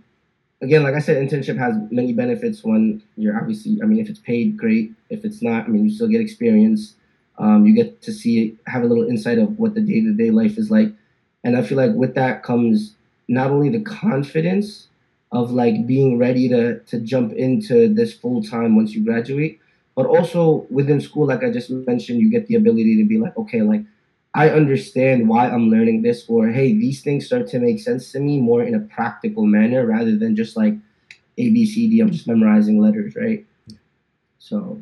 again, 0.61 0.83
like 0.83 0.95
I 0.95 0.99
said, 0.99 1.17
internship 1.17 1.57
has 1.57 1.75
many 1.91 2.13
benefits. 2.13 2.63
When 2.63 3.01
you're 3.15 3.37
obviously, 3.37 3.79
I 3.81 3.85
mean, 3.85 3.99
if 3.99 4.09
it's 4.09 4.19
paid, 4.19 4.57
great. 4.57 4.91
If 5.09 5.25
it's 5.25 5.41
not, 5.41 5.65
I 5.65 5.67
mean, 5.67 5.85
you 5.85 5.91
still 5.91 6.07
get 6.07 6.21
experience. 6.21 6.95
Um, 7.37 7.65
you 7.65 7.75
get 7.75 8.01
to 8.03 8.11
see, 8.11 8.57
have 8.65 8.83
a 8.83 8.87
little 8.87 9.07
insight 9.07 9.37
of 9.37 9.59
what 9.59 9.75
the 9.75 9.81
day 9.81 10.01
to 10.01 10.13
day 10.13 10.31
life 10.31 10.57
is 10.57 10.71
like. 10.71 10.91
And 11.43 11.55
I 11.55 11.61
feel 11.61 11.77
like 11.77 11.93
with 11.93 12.15
that 12.15 12.43
comes 12.43 12.95
not 13.27 13.51
only 13.51 13.69
the 13.69 13.81
confidence 13.81 14.87
of 15.31 15.51
like 15.51 15.85
being 15.85 16.17
ready 16.17 16.47
to 16.49 16.79
to 16.79 16.99
jump 16.99 17.33
into 17.33 17.93
this 17.93 18.13
full 18.13 18.41
time 18.41 18.75
once 18.75 18.93
you 18.93 19.03
graduate, 19.03 19.59
but 19.95 20.05
also 20.05 20.65
within 20.69 20.99
school, 21.01 21.27
like 21.27 21.43
I 21.43 21.51
just 21.51 21.69
mentioned, 21.69 22.21
you 22.21 22.31
get 22.31 22.47
the 22.47 22.55
ability 22.55 22.97
to 22.97 23.07
be 23.07 23.17
like, 23.17 23.37
okay, 23.37 23.61
like 23.61 23.81
I 24.33 24.49
understand 24.49 25.27
why 25.27 25.49
I'm 25.49 25.69
learning 25.69 26.03
this, 26.03 26.25
or 26.27 26.49
hey, 26.49 26.73
these 26.73 27.01
things 27.01 27.25
start 27.25 27.47
to 27.47 27.59
make 27.59 27.79
sense 27.79 28.11
to 28.11 28.19
me 28.19 28.39
more 28.39 28.63
in 28.63 28.75
a 28.75 28.79
practical 28.81 29.45
manner 29.45 29.85
rather 29.85 30.15
than 30.15 30.35
just 30.35 30.55
like 30.55 30.73
A, 31.37 31.49
B, 31.49 31.65
C, 31.65 31.89
D. 31.89 31.99
I'm 32.01 32.11
just 32.11 32.27
memorizing 32.27 32.79
letters, 32.79 33.15
right? 33.15 33.45
So. 34.39 34.81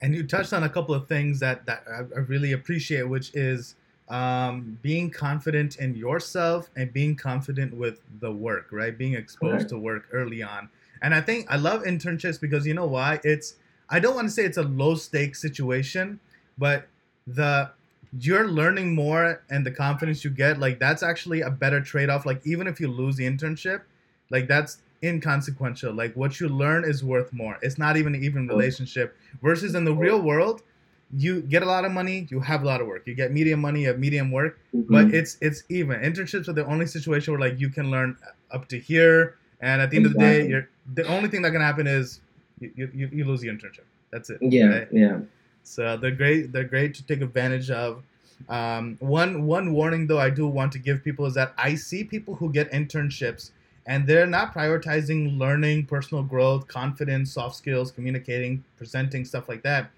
And 0.00 0.14
you 0.14 0.26
touched 0.26 0.52
on 0.52 0.64
a 0.64 0.68
couple 0.68 0.94
of 0.94 1.08
things 1.08 1.40
that, 1.40 1.66
that 1.66 1.84
I 1.88 2.18
really 2.20 2.52
appreciate, 2.52 3.08
which 3.08 3.34
is 3.34 3.74
um, 4.08 4.78
being 4.82 5.10
confident 5.10 5.76
in 5.76 5.94
yourself 5.94 6.68
and 6.76 6.92
being 6.92 7.16
confident 7.16 7.74
with 7.74 8.00
the 8.20 8.30
work, 8.30 8.68
right? 8.70 8.96
Being 8.96 9.14
exposed 9.14 9.68
to 9.70 9.78
work 9.78 10.06
early 10.12 10.42
on. 10.42 10.68
And 11.02 11.14
I 11.14 11.20
think 11.20 11.46
I 11.50 11.56
love 11.56 11.82
internships 11.84 12.40
because 12.40 12.66
you 12.66 12.74
know 12.74 12.86
why? 12.86 13.20
It's 13.24 13.56
I 13.90 14.00
don't 14.00 14.14
want 14.14 14.28
to 14.28 14.32
say 14.32 14.44
it's 14.44 14.58
a 14.58 14.62
low 14.62 14.94
stakes 14.94 15.40
situation, 15.40 16.20
but 16.58 16.88
the 17.26 17.70
you're 18.18 18.48
learning 18.48 18.94
more 18.94 19.42
and 19.50 19.66
the 19.66 19.70
confidence 19.70 20.24
you 20.24 20.30
get, 20.30 20.58
like 20.58 20.78
that's 20.78 21.02
actually 21.02 21.40
a 21.40 21.50
better 21.50 21.80
trade 21.80 22.10
off. 22.10 22.26
Like 22.26 22.40
even 22.46 22.66
if 22.66 22.80
you 22.80 22.88
lose 22.88 23.16
the 23.16 23.24
internship, 23.24 23.82
like 24.30 24.46
that's 24.46 24.78
inconsequential. 25.02 25.92
Like 25.92 26.14
what 26.14 26.40
you 26.40 26.48
learn 26.48 26.84
is 26.84 27.02
worth 27.02 27.32
more. 27.32 27.58
It's 27.62 27.78
not 27.78 27.96
even 27.96 28.14
an 28.14 28.22
even 28.22 28.46
relationship. 28.46 29.16
Versus 29.42 29.74
in 29.74 29.84
the 29.84 29.94
real 29.94 30.20
world, 30.20 30.62
you 31.16 31.42
get 31.42 31.62
a 31.62 31.66
lot 31.66 31.84
of 31.84 31.92
money, 31.92 32.26
you 32.30 32.40
have 32.40 32.62
a 32.62 32.66
lot 32.66 32.80
of 32.80 32.86
work. 32.86 33.06
You 33.06 33.14
get 33.14 33.32
medium 33.32 33.60
money, 33.60 33.82
you 33.82 33.88
have 33.88 33.98
medium 33.98 34.30
work, 34.30 34.58
mm-hmm. 34.74 34.92
but 34.92 35.14
it's 35.14 35.36
it's 35.40 35.64
even. 35.68 36.00
Internships 36.00 36.48
are 36.48 36.52
the 36.52 36.66
only 36.66 36.86
situation 36.86 37.32
where 37.32 37.40
like 37.40 37.60
you 37.60 37.68
can 37.68 37.90
learn 37.90 38.16
up 38.50 38.68
to 38.68 38.78
here, 38.78 39.36
and 39.60 39.82
at 39.82 39.90
the 39.90 39.96
end 39.96 40.06
exactly. 40.06 40.28
of 40.28 40.36
the 40.36 40.42
day, 40.42 40.48
you're 40.48 40.68
the 40.94 41.06
only 41.08 41.28
thing 41.28 41.42
that 41.42 41.52
can 41.52 41.60
happen 41.60 41.86
is 41.86 42.20
you, 42.60 42.90
you, 42.94 43.10
you 43.12 43.24
lose 43.24 43.40
the 43.40 43.48
internship. 43.48 43.84
That's 44.10 44.30
it. 44.30 44.38
Yeah, 44.40 44.66
right? 44.66 44.88
yeah. 44.92 45.18
So 45.64 45.96
they're 45.96 46.10
great. 46.10 46.52
They're 46.52 46.64
great 46.64 46.94
to 46.94 47.06
take 47.06 47.20
advantage 47.20 47.70
of. 47.70 48.02
Um, 48.48 48.96
one 49.00 49.46
one 49.46 49.72
warning 49.72 50.06
though 50.06 50.18
I 50.18 50.30
do 50.30 50.46
want 50.46 50.72
to 50.72 50.78
give 50.78 51.02
people 51.02 51.24
is 51.26 51.34
that 51.34 51.54
I 51.56 51.74
see 51.76 52.04
people 52.04 52.34
who 52.34 52.52
get 52.52 52.70
internships 52.72 53.50
and 53.86 54.06
they're 54.06 54.26
not 54.26 54.54
prioritizing 54.54 55.38
learning, 55.38 55.86
personal 55.86 56.22
growth, 56.22 56.68
confidence, 56.68 57.32
soft 57.32 57.56
skills, 57.56 57.90
communicating, 57.90 58.64
presenting, 58.76 59.24
stuff 59.24 59.48
like 59.48 59.62
that. 59.62 59.90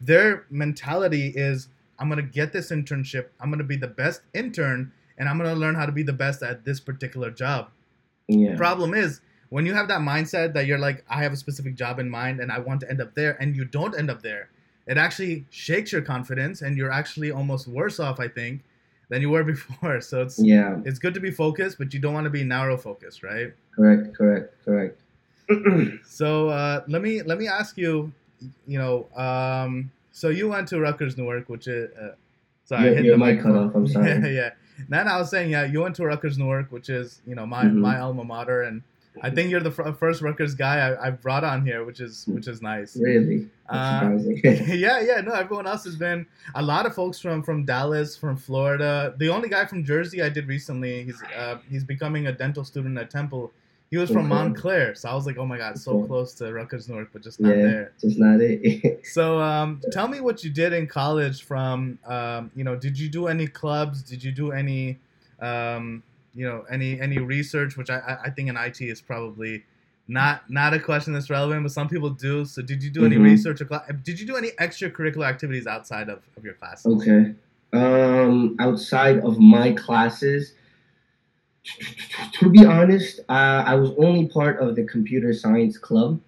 Their 0.00 0.44
mentality 0.50 1.28
is 1.28 1.68
I'm 1.98 2.08
gonna 2.08 2.22
get 2.22 2.52
this 2.52 2.70
internship, 2.70 3.26
I'm 3.40 3.50
gonna 3.50 3.64
be 3.64 3.76
the 3.76 3.88
best 3.88 4.22
intern, 4.34 4.92
and 5.18 5.28
I'm 5.28 5.38
gonna 5.38 5.54
learn 5.54 5.74
how 5.74 5.86
to 5.86 5.92
be 5.92 6.02
the 6.02 6.12
best 6.12 6.42
at 6.42 6.64
this 6.64 6.80
particular 6.80 7.30
job. 7.30 7.70
Yeah. 8.28 8.52
The 8.52 8.56
problem 8.56 8.94
is 8.94 9.20
when 9.50 9.66
you 9.66 9.74
have 9.74 9.88
that 9.88 10.00
mindset 10.00 10.54
that 10.54 10.66
you're 10.66 10.78
like, 10.78 11.04
I 11.08 11.22
have 11.22 11.32
a 11.32 11.36
specific 11.36 11.76
job 11.76 11.98
in 11.98 12.10
mind 12.10 12.40
and 12.40 12.50
I 12.50 12.58
want 12.58 12.80
to 12.80 12.90
end 12.90 13.00
up 13.00 13.14
there, 13.14 13.40
and 13.40 13.54
you 13.54 13.64
don't 13.64 13.96
end 13.96 14.10
up 14.10 14.22
there, 14.22 14.48
it 14.86 14.96
actually 14.96 15.44
shakes 15.50 15.92
your 15.92 16.02
confidence, 16.02 16.62
and 16.62 16.76
you're 16.76 16.90
actually 16.92 17.30
almost 17.30 17.66
worse 17.68 17.98
off, 18.00 18.20
I 18.20 18.28
think, 18.28 18.62
than 19.08 19.20
you 19.22 19.30
were 19.30 19.44
before. 19.54 20.00
So 20.00 20.22
it's 20.22 20.38
Yeah. 20.38 20.80
it's 20.84 20.98
good 20.98 21.14
to 21.14 21.20
be 21.20 21.30
focused, 21.30 21.78
but 21.78 21.92
you 21.94 22.00
don't 22.00 22.14
want 22.14 22.24
to 22.24 22.30
be 22.30 22.44
narrow 22.44 22.76
focused, 22.76 23.22
right? 23.22 23.52
Correct. 23.74 24.14
Correct. 24.16 24.54
Correct. 24.64 25.00
So 26.06 26.48
uh, 26.48 26.82
let 26.88 27.02
me 27.02 27.22
let 27.22 27.38
me 27.38 27.48
ask 27.48 27.76
you, 27.76 28.12
you 28.66 28.78
know, 28.78 29.06
um, 29.16 29.90
so 30.12 30.28
you 30.28 30.48
went 30.48 30.68
to 30.68 30.80
Rutgers 30.80 31.16
Newark, 31.16 31.48
which 31.48 31.66
is 31.68 31.90
uh, 31.96 32.14
sorry, 32.64 32.82
I 32.82 32.92
Your- 32.92 33.02
hit 33.02 33.10
the 33.12 33.18
mic 33.18 33.40
cut 33.42 33.54
off, 33.54 33.74
I'm 33.74 33.86
sorry. 33.94 34.08
Yeah, 34.10 34.26
yeah. 34.26 34.50
Then 34.88 35.06
I 35.06 35.18
was 35.18 35.30
saying, 35.30 35.50
yeah, 35.50 35.64
you 35.64 35.80
went 35.82 35.94
to 35.96 36.04
Rutgers 36.04 36.36
Newark, 36.38 36.72
which 36.72 36.88
is 36.88 37.20
you 37.26 37.34
know 37.34 37.46
my 37.46 37.64
Mhm. 37.64 37.74
my 37.74 37.98
alma 37.98 38.24
mater, 38.24 38.62
and 38.62 38.82
I 39.22 39.30
think 39.30 39.50
you're 39.50 39.60
the 39.60 39.70
fir- 39.70 39.92
first 39.92 40.22
Rutgers 40.22 40.54
guy 40.54 40.88
I, 40.88 41.06
I've 41.06 41.20
brought 41.22 41.44
on 41.44 41.64
here, 41.64 41.84
which 41.84 42.00
is 42.00 42.24
which 42.26 42.48
is 42.48 42.60
nice. 42.60 42.96
Really. 42.96 43.48
Uh, 43.68 44.10
yeah, 44.44 45.00
yeah. 45.00 45.20
No, 45.20 45.32
everyone 45.32 45.66
else 45.66 45.84
has 45.84 45.96
been 45.96 46.26
a 46.54 46.62
lot 46.62 46.84
of 46.84 46.94
folks 46.94 47.20
from 47.20 47.42
from 47.42 47.64
Dallas, 47.64 48.16
from 48.16 48.36
Florida. 48.36 49.14
The 49.18 49.28
only 49.28 49.48
guy 49.48 49.66
from 49.66 49.84
Jersey 49.84 50.22
I 50.22 50.28
did 50.28 50.48
recently, 50.48 51.04
he's 51.04 51.22
uh, 51.36 51.58
he's 51.70 51.84
becoming 51.84 52.26
a 52.26 52.32
dental 52.32 52.64
student 52.64 52.98
at 52.98 53.10
Temple. 53.10 53.52
He 53.90 53.98
was 53.98 54.08
from 54.10 54.26
Okay. 54.26 54.28
Montclair, 54.30 54.96
so 54.96 55.08
I 55.08 55.14
was 55.14 55.24
like, 55.24 55.38
oh 55.38 55.46
my 55.46 55.56
god, 55.58 55.78
so 55.78 55.92
Okay. 55.98 56.06
close 56.08 56.34
to 56.34 56.52
Rutgers 56.52 56.88
Newark, 56.88 57.10
but 57.12 57.22
just 57.22 57.38
not 57.38 57.56
yeah. 57.56 57.62
there. 57.62 57.92
Just 58.00 58.18
not 58.18 58.40
it. 58.40 59.02
So, 59.06 59.38
um, 59.40 59.80
tell 59.92 60.08
me 60.08 60.18
what 60.20 60.42
you 60.42 60.50
did 60.50 60.72
in 60.72 60.88
college. 60.88 61.44
From 61.44 61.98
um, 62.04 62.50
you 62.56 62.64
know, 62.64 62.74
did 62.74 62.98
you 62.98 63.08
do 63.08 63.28
any 63.28 63.46
clubs? 63.46 64.02
Did 64.02 64.24
you 64.24 64.32
do 64.32 64.50
any, 64.50 64.98
um, 65.40 66.02
you 66.34 66.46
know, 66.46 66.64
any 66.70 67.00
any 67.00 67.18
research? 67.18 67.76
Which 67.76 67.90
I 67.90 68.18
I- 68.24 68.30
think 68.30 68.48
in 68.48 68.56
IT 68.56 68.80
is 68.80 69.00
probably 69.00 69.64
not 70.08 70.48
not 70.50 70.74
a 70.74 70.80
question 70.80 71.12
that's 71.12 71.30
relevant, 71.30 71.62
but 71.62 71.72
some 71.72 71.88
people 71.88 72.10
do. 72.10 72.44
So, 72.44 72.60
did 72.62 72.82
you 72.82 72.90
do 72.90 73.04
any 73.06 73.16
Mhm. 73.16 73.24
research 73.24 73.60
or 73.60 73.64
cla- 73.66 73.84
did 74.02 74.20
you 74.20 74.26
do 74.26 74.36
any 74.36 74.50
extracurricular 74.60 75.26
activities 75.26 75.66
outside 75.66 76.08
of, 76.08 76.20
of 76.36 76.44
your 76.44 76.54
classes? 76.54 76.86
Okay. 76.86 77.34
Um, 77.72 78.54
outside 78.60 79.18
of 79.20 79.38
my 79.38 79.72
classes, 79.72 80.54
to 82.34 82.50
be 82.50 82.64
honest, 82.64 83.20
uh, 83.28 83.64
I 83.66 83.74
was 83.74 83.90
only 83.98 84.28
part 84.28 84.60
of 84.60 84.76
the 84.76 84.84
computer 84.84 85.32
science 85.32 85.76
club. 85.78 86.20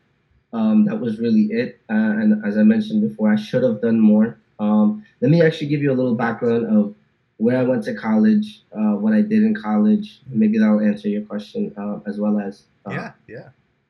Um, 0.53 0.85
that 0.87 0.99
was 0.99 1.19
really 1.21 1.43
it. 1.53 1.81
Uh, 1.91 1.95
and 1.95 2.45
as 2.45 2.57
I 2.57 2.63
mentioned 2.63 3.03
before, 3.09 3.31
I 3.33 3.37
should 3.37 3.63
have 3.63 3.81
done 3.81 4.01
more. 4.01 4.39
Um, 4.59 5.05
let 5.21 5.31
me 5.31 5.43
actually 5.43 5.69
give 5.69 5.83
you 5.83 5.93
a 5.93 5.95
little 5.95 6.15
background 6.15 6.67
of 6.75 6.95
where 7.38 7.59
I 7.59 7.62
went 7.62 7.85
to 7.85 7.95
college, 7.95 8.62
uh, 8.73 8.97
what 8.97 9.12
I 9.12 9.21
did 9.21 9.43
in 9.43 9.55
college. 9.55 10.21
Maybe 10.28 10.59
that'll 10.59 10.81
answer 10.81 11.09
your 11.09 11.23
question 11.23 11.73
uh, 11.76 11.99
as 12.09 12.19
well 12.19 12.40
as 12.40 12.64
uh, 12.87 12.93
Yeah, 12.93 13.12
yeah. 13.28 13.49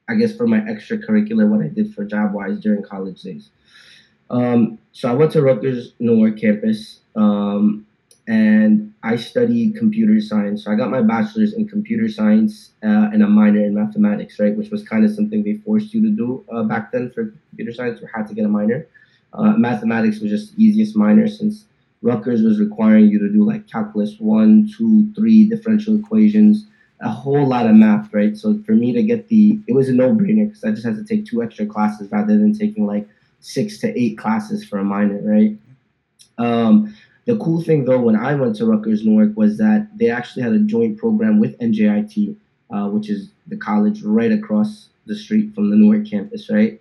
I 0.09 0.15
guess 0.15 0.37
for 0.37 0.47
my 0.47 0.61
extracurricular, 0.61 1.49
what 1.49 1.65
I 1.65 1.69
did 1.69 1.95
for 1.95 2.05
job 2.05 2.33
wise 2.33 2.61
during 2.61 2.83
college 2.83 3.23
days. 3.23 3.51
Um, 4.31 4.79
so 4.93 5.09
I 5.09 5.15
went 5.15 5.33
to 5.33 5.43
Rutgers 5.43 5.93
Newark 5.99 6.41
campus, 6.41 7.01
um, 7.15 7.87
and 8.29 8.93
I 9.03 9.17
studied 9.17 9.77
computer 9.77 10.21
science. 10.21 10.65
So 10.65 10.73
I 10.73 10.75
got 10.75 10.91
my 10.91 11.03
bachelor's 11.03 11.55
in 11.55 11.69
computer 11.69 12.09
science 12.09 12.71
uh, 12.83 13.11
and 13.13 13.23
a 13.23 13.29
minor 13.29 13.65
in 13.65 13.75
mathematics, 13.75 14.41
right? 14.41 14.57
Which 14.57 14.71
was 14.71 14.83
kind 14.83 15.05
of 15.05 15.13
something 15.13 15.45
they 15.45 15.59
forced 15.59 15.95
you 15.95 16.03
to 16.03 16.11
do 16.11 16.45
uh, 16.53 16.65
back 16.65 16.91
then 16.91 17.11
for 17.11 17.33
computer 17.51 17.73
science. 17.73 18.01
You 18.01 18.09
had 18.13 18.27
to 18.27 18.35
get 18.35 18.45
a 18.45 18.49
minor. 18.49 18.87
Uh, 19.33 19.53
mathematics 19.53 20.21
was 20.21 20.31
just 20.31 20.57
the 20.57 20.65
easiest 20.65 20.97
minor 20.97 21.29
since 21.29 21.67
Rutgers 22.03 22.43
was 22.43 22.61
requiring 22.61 23.09
you 23.09 23.19
to 23.19 23.33
do 23.33 23.45
like 23.45 23.67
calculus 23.67 24.17
one, 24.19 24.71
two, 24.77 25.13
three 25.15 25.49
differential 25.49 25.97
equations 25.97 26.67
a 27.01 27.11
whole 27.11 27.47
lot 27.47 27.67
of 27.67 27.75
math, 27.75 28.13
right? 28.13 28.37
So 28.37 28.59
for 28.65 28.73
me 28.73 28.93
to 28.93 29.03
get 29.03 29.29
the, 29.29 29.59
it 29.67 29.75
was 29.75 29.89
a 29.89 29.93
no-brainer 29.93 30.49
because 30.49 30.65
I 30.65 30.71
just 30.71 30.85
had 30.85 30.97
to 30.97 31.05
take 31.05 31.27
two 31.27 31.43
extra 31.43 31.67
classes 31.67 32.11
rather 32.11 32.39
than 32.39 32.57
taking 32.57 32.87
like 32.87 33.07
six 33.41 33.79
to 33.81 34.01
eight 34.01 34.17
classes 34.17 34.65
for 34.65 34.79
a 34.79 34.85
minor, 34.85 35.21
right? 35.23 35.57
Um, 36.39 36.95
the 37.27 37.37
cool 37.37 37.61
thing 37.63 37.85
though, 37.85 38.01
when 38.01 38.17
I 38.17 38.35
went 38.35 38.57
to 38.57 38.67
Rutgers 38.67 39.05
Newark, 39.05 39.37
was 39.37 39.59
that 39.59 39.89
they 39.97 40.09
actually 40.09 40.43
had 40.43 40.53
a 40.53 40.61
joint 40.61 40.97
program 40.99 41.39
with 41.39 41.59
NJIT, 41.59 42.37
uh, 42.71 42.89
which 42.89 43.11
is 43.11 43.31
the 43.47 43.57
college 43.57 44.03
right 44.03 44.33
across 44.33 44.89
the 45.07 45.15
street 45.15 45.55
from 45.55 45.71
the 45.71 45.77
Newark 45.77 46.07
campus, 46.07 46.49
right? 46.49 46.81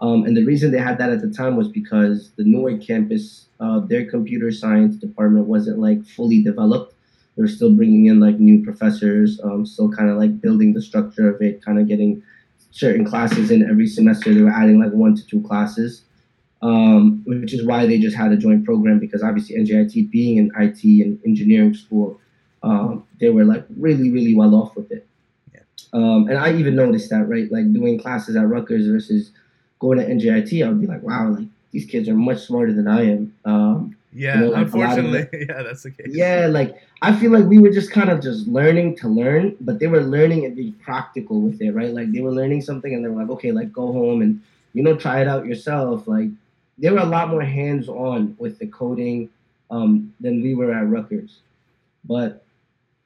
Um, 0.00 0.24
and 0.24 0.36
the 0.36 0.44
reason 0.44 0.70
they 0.70 0.78
had 0.78 0.98
that 0.98 1.10
at 1.10 1.20
the 1.20 1.30
time 1.30 1.56
was 1.56 1.68
because 1.68 2.30
the 2.36 2.44
Newark 2.44 2.80
campus, 2.80 3.46
uh, 3.60 3.80
their 3.80 4.08
computer 4.08 4.50
science 4.50 4.96
department 4.96 5.46
wasn't 5.46 5.78
like 5.78 6.04
fully 6.06 6.42
developed 6.42 6.94
they 7.36 7.42
were 7.42 7.48
still 7.48 7.72
bringing 7.72 8.06
in 8.06 8.20
like 8.20 8.38
new 8.38 8.62
professors, 8.62 9.40
um, 9.42 9.64
still 9.64 9.90
kind 9.90 10.10
of 10.10 10.18
like 10.18 10.40
building 10.40 10.74
the 10.74 10.82
structure 10.82 11.34
of 11.34 11.40
it, 11.40 11.64
kind 11.64 11.78
of 11.78 11.86
getting 11.86 12.22
certain 12.70 13.04
classes 13.04 13.50
in 13.50 13.68
every 13.68 13.86
semester. 13.86 14.34
They 14.34 14.42
were 14.42 14.50
adding 14.50 14.78
like 14.78 14.92
one 14.92 15.14
to 15.14 15.26
two 15.26 15.40
classes, 15.42 16.02
um, 16.60 17.22
which 17.26 17.54
is 17.54 17.64
why 17.64 17.86
they 17.86 17.98
just 17.98 18.16
had 18.16 18.32
a 18.32 18.36
joint 18.36 18.64
program 18.64 18.98
because 18.98 19.22
obviously 19.22 19.56
NJIT 19.56 20.10
being 20.10 20.38
an 20.38 20.50
IT 20.58 20.82
and 20.84 21.18
engineering 21.24 21.72
school, 21.72 22.20
um, 22.62 23.06
they 23.20 23.30
were 23.30 23.44
like 23.44 23.64
really, 23.76 24.10
really 24.10 24.34
well 24.34 24.54
off 24.54 24.76
with 24.76 24.90
it. 24.90 25.06
Yeah. 25.54 25.60
Um, 25.92 26.28
and 26.28 26.36
I 26.36 26.52
even 26.52 26.74
noticed 26.74 27.10
that, 27.10 27.28
right? 27.28 27.50
Like 27.50 27.72
doing 27.72 27.98
classes 27.98 28.36
at 28.36 28.46
Rutgers 28.46 28.86
versus 28.86 29.30
going 29.80 29.98
to 29.98 30.04
NJIT, 30.06 30.64
I 30.64 30.68
would 30.68 30.80
be 30.80 30.86
like, 30.86 31.02
wow, 31.02 31.30
like 31.30 31.48
these 31.72 31.86
kids 31.86 32.08
are 32.08 32.14
much 32.14 32.46
smarter 32.46 32.72
than 32.72 32.86
I 32.86 33.02
am. 33.10 33.34
Um, 33.44 33.96
Yeah, 34.12 34.34
You 34.34 34.40
know, 34.40 34.50
like, 34.50 34.62
unfortunately, 34.66 35.46
yeah, 35.48 35.62
that's 35.62 35.82
the 35.84 35.90
case. 35.92 36.08
yeah, 36.10 36.46
like 36.50 36.70
I 37.02 37.14
feel 37.18 37.30
like 37.30 37.44
we 37.46 37.58
were 37.58 37.70
just 37.70 37.90
kind 37.92 38.10
of 38.10 38.20
just 38.20 38.46
learning 38.48 38.96
to 38.96 39.08
learn, 39.08 39.56
but 39.60 39.78
they 39.78 39.86
were 39.86 40.02
learning 40.02 40.44
and 40.46 40.56
being 40.56 40.72
practical 40.84 41.40
with 41.40 41.60
it, 41.62 41.72
right? 41.72 41.92
Like 41.98 42.10
they 42.12 42.20
were 42.20 42.32
learning 42.32 42.62
something 42.62 42.92
and 42.94 43.04
they 43.04 43.08
were 43.08 43.20
like, 43.22 43.30
okay, 43.36 43.52
like 43.52 43.72
go 43.72 43.86
home 43.92 44.20
and 44.22 44.42
you 44.74 44.82
know 44.82 44.96
try 44.96 45.20
it 45.22 45.28
out 45.28 45.46
yourself. 45.46 46.06
Like 46.08 46.28
they 46.78 46.90
were 46.90 46.98
a 46.98 47.04
lot 47.16 47.28
more 47.30 47.42
hands 47.42 47.88
on 47.88 48.34
with 48.38 48.58
the 48.58 48.66
coding 48.66 49.28
um, 49.70 50.12
than 50.20 50.42
we 50.42 50.54
were 50.54 50.72
at 50.74 50.88
Rutgers, 50.88 51.38
but 52.04 52.42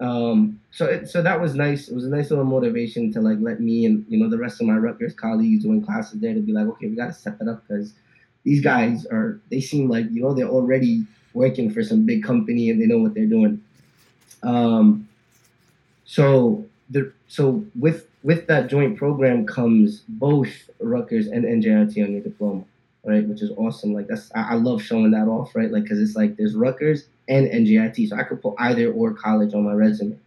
um, 0.00 0.60
so 0.70 0.86
it, 0.86 1.08
so 1.08 1.22
that 1.22 1.40
was 1.40 1.54
nice. 1.54 1.88
It 1.88 1.94
was 1.94 2.04
a 2.04 2.08
nice 2.08 2.30
little 2.30 2.44
motivation 2.44 3.12
to 3.12 3.20
like 3.20 3.38
let 3.40 3.60
me 3.60 3.86
and 3.86 4.04
you 4.08 4.18
know 4.18 4.28
the 4.28 4.38
rest 4.38 4.60
of 4.60 4.66
my 4.66 4.76
Rutgers 4.76 5.14
colleagues 5.14 5.62
doing 5.62 5.84
classes 5.84 6.20
there 6.20 6.34
to 6.34 6.40
be 6.40 6.52
like, 6.52 6.66
okay, 6.66 6.88
we 6.88 6.96
got 6.96 7.06
to 7.06 7.12
step 7.12 7.38
it 7.40 7.48
up 7.48 7.62
because 7.66 7.94
these 8.42 8.60
guys 8.60 9.06
are 9.06 9.40
they 9.50 9.60
seem 9.60 9.88
like 9.88 10.06
you 10.10 10.22
know 10.22 10.34
they're 10.34 10.48
already 10.48 11.04
working 11.32 11.70
for 11.70 11.82
some 11.82 12.06
big 12.06 12.24
company 12.24 12.70
and 12.70 12.80
they 12.80 12.86
know 12.86 12.98
what 12.98 13.14
they're 13.14 13.26
doing. 13.26 13.62
Um, 14.42 15.08
so 16.04 16.66
the 16.90 17.12
so 17.28 17.64
with 17.78 18.08
with 18.24 18.46
that 18.48 18.68
joint 18.68 18.96
program 18.96 19.46
comes 19.46 20.02
both 20.08 20.70
Rutgers 20.80 21.28
and 21.28 21.44
NJIT 21.44 22.04
on 22.04 22.12
your 22.12 22.20
diploma, 22.22 22.64
right? 23.04 23.26
Which 23.26 23.42
is 23.42 23.52
awesome. 23.56 23.94
Like 23.94 24.08
that's 24.08 24.30
I, 24.34 24.50
I 24.50 24.54
love 24.54 24.82
showing 24.82 25.12
that 25.12 25.28
off, 25.28 25.54
right? 25.54 25.70
Like 25.70 25.84
because 25.84 26.00
it's 26.00 26.16
like 26.16 26.36
there's 26.36 26.54
Rutgers 26.56 27.06
and 27.28 27.46
NJIT, 27.48 28.08
so 28.08 28.16
I 28.16 28.22
could 28.24 28.42
put 28.42 28.54
either 28.58 28.92
or 28.92 29.12
college 29.14 29.54
on 29.54 29.64
my 29.64 29.72
resume. 29.72 30.18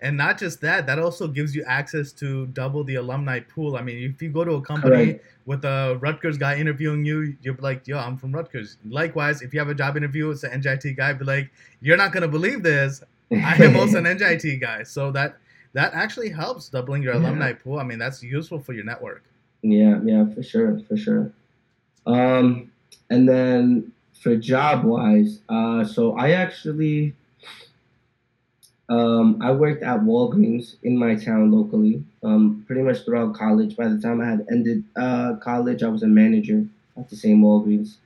And 0.00 0.16
not 0.18 0.36
just 0.38 0.60
that, 0.60 0.86
that 0.86 0.98
also 0.98 1.26
gives 1.26 1.54
you 1.56 1.64
access 1.66 2.12
to 2.12 2.46
double 2.48 2.84
the 2.84 2.96
alumni 2.96 3.40
pool. 3.40 3.76
I 3.76 3.80
mean, 3.82 3.98
if 4.12 4.20
you 4.20 4.28
go 4.28 4.44
to 4.44 4.52
a 4.54 4.60
company 4.60 4.90
Correct. 5.14 5.24
with 5.46 5.64
a 5.64 5.96
Rutgers 6.00 6.36
guy 6.36 6.56
interviewing 6.56 7.06
you, 7.06 7.34
you're 7.40 7.56
like, 7.60 7.86
yo, 7.88 7.98
I'm 7.98 8.18
from 8.18 8.32
Rutgers. 8.34 8.76
Likewise, 8.86 9.40
if 9.40 9.54
you 9.54 9.60
have 9.60 9.68
a 9.70 9.74
job 9.74 9.96
interview, 9.96 10.30
it's 10.30 10.42
an 10.42 10.60
NJIT 10.60 10.96
guy, 10.96 11.14
be 11.14 11.24
like, 11.24 11.50
you're 11.80 11.96
not 11.96 12.12
gonna 12.12 12.28
believe 12.28 12.62
this. 12.62 13.02
I 13.32 13.54
am 13.64 13.76
also 13.80 13.98
an 13.98 14.04
NJIT 14.04 14.60
guy. 14.60 14.82
So 14.82 15.10
that 15.12 15.36
that 15.72 15.94
actually 15.94 16.28
helps 16.28 16.68
doubling 16.68 17.02
your 17.02 17.14
Yeah. 17.14 17.20
alumni 17.20 17.52
pool. 17.54 17.78
I 17.78 17.84
mean, 17.84 17.98
that's 17.98 18.22
useful 18.22 18.58
for 18.58 18.74
your 18.74 18.84
network. 18.84 19.22
Yeah, 19.62 20.00
yeah, 20.04 20.26
for 20.34 20.42
sure, 20.42 20.78
for 20.86 20.96
sure. 20.98 21.32
Um, 22.06 22.70
and 23.08 23.26
then 23.26 23.90
for 24.24 24.34
job 24.36 24.84
wise, 24.84 25.40
uh, 25.50 25.84
so 25.84 26.16
I 26.16 26.30
actually, 26.30 27.12
um, 28.88 29.38
I 29.42 29.52
worked 29.52 29.82
at 29.82 30.00
Walgreens 30.00 30.76
in 30.82 30.96
my 30.96 31.14
town 31.14 31.52
locally, 31.52 32.02
um, 32.22 32.64
pretty 32.66 32.80
much 32.80 33.04
throughout 33.04 33.34
college. 33.34 33.76
By 33.76 33.88
the 33.88 34.00
time 34.00 34.22
I 34.22 34.30
had 34.30 34.46
ended 34.50 34.82
uh, 34.96 35.34
college, 35.42 35.82
I 35.82 35.88
was 35.88 36.02
a 36.02 36.06
manager 36.06 36.64
at 36.96 37.10
the 37.10 37.16
same 37.16 37.42
Walgreens. 37.42 37.96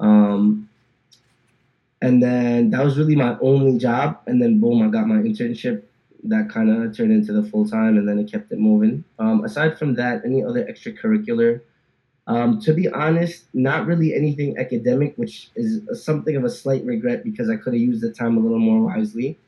Um, 0.00 0.68
and 2.00 2.20
then 2.20 2.70
that 2.70 2.84
was 2.84 2.98
really 2.98 3.14
my 3.14 3.38
only 3.40 3.78
job. 3.78 4.18
And 4.26 4.42
then 4.42 4.58
boom, 4.58 4.82
I 4.82 4.88
got 4.88 5.06
my 5.06 5.18
internship 5.18 5.84
that 6.24 6.48
kind 6.50 6.70
of 6.70 6.96
turned 6.96 7.12
into 7.12 7.32
the 7.32 7.44
full 7.44 7.68
time, 7.68 7.96
and 7.98 8.08
then 8.08 8.18
it 8.18 8.32
kept 8.32 8.50
it 8.50 8.58
moving. 8.58 9.04
Um, 9.20 9.44
aside 9.44 9.78
from 9.78 9.94
that, 9.94 10.24
any 10.24 10.42
other 10.42 10.64
extracurricular 10.64 11.60
Um, 12.28 12.60
to 12.60 12.72
be 12.72 12.88
honest, 12.88 13.46
not 13.52 13.86
really 13.86 14.14
anything 14.14 14.56
academic, 14.56 15.14
which 15.16 15.50
is 15.56 15.80
something 16.04 16.36
of 16.36 16.44
a 16.44 16.50
slight 16.50 16.84
regret 16.84 17.24
because 17.24 17.50
I 17.50 17.56
could 17.56 17.72
have 17.72 17.82
used 17.82 18.00
the 18.00 18.12
time 18.12 18.36
a 18.36 18.40
little 18.40 18.60
more 18.60 18.80
wisely. 18.80 19.38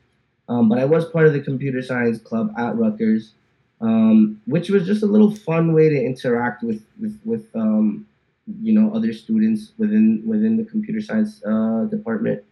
Um, 0.49 0.67
but 0.67 0.77
I 0.77 0.85
was 0.85 1.05
part 1.05 1.25
of 1.25 1.33
the 1.33 1.39
computer 1.39 1.81
science 1.81 2.19
club 2.19 2.53
at 2.57 2.75
Rutgers, 2.75 3.33
um, 3.81 4.41
which 4.45 4.69
was 4.69 4.85
just 4.85 5.03
a 5.03 5.05
little 5.05 5.31
fun 5.31 5.73
way 5.73 5.89
to 5.89 5.95
interact 5.95 6.63
with 6.63 6.83
with, 6.99 7.19
with 7.23 7.45
um, 7.55 8.05
you 8.61 8.73
know 8.73 8.93
other 8.93 9.13
students 9.13 9.71
within 9.77 10.21
within 10.25 10.57
the 10.57 10.65
computer 10.65 11.01
science 11.01 11.43
uh, 11.45 11.85
department. 11.85 12.43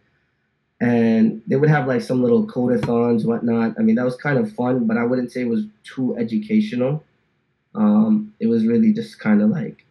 And 0.80 1.42
they 1.46 1.56
would 1.56 1.70
have 1.70 1.86
like 1.86 2.02
some 2.02 2.22
little 2.22 2.46
codeathons, 2.46 3.24
whatnot. 3.24 3.74
I 3.78 3.82
mean, 3.82 3.94
that 3.94 4.04
was 4.04 4.16
kind 4.16 4.38
of 4.38 4.52
fun, 4.52 4.86
but 4.86 4.96
I 4.96 5.04
wouldn't 5.04 5.30
say 5.30 5.42
it 5.42 5.48
was 5.48 5.64
too 5.84 6.16
educational. 6.18 7.04
Um, 7.74 8.34
it 8.40 8.48
was 8.48 8.66
really 8.66 8.92
just 8.92 9.18
kind 9.20 9.40
of 9.40 9.50
like 9.50 9.84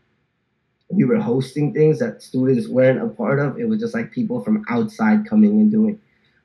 we 0.95 1.05
were 1.05 1.19
hosting 1.19 1.73
things 1.73 1.99
that 1.99 2.21
students 2.21 2.67
weren't 2.67 3.01
a 3.01 3.07
part 3.07 3.39
of. 3.39 3.59
It 3.59 3.67
was 3.67 3.79
just 3.79 3.93
like 3.93 4.11
people 4.11 4.43
from 4.43 4.63
outside 4.69 5.27
coming 5.27 5.51
and 5.51 5.71
doing. 5.71 5.99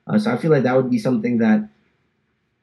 Uh, 0.07 0.19
so 0.19 0.33
I 0.33 0.37
feel 0.37 0.51
like 0.51 0.63
that 0.63 0.77
would 0.77 0.91
be 0.91 0.99
something 0.99 1.39
that 1.39 1.69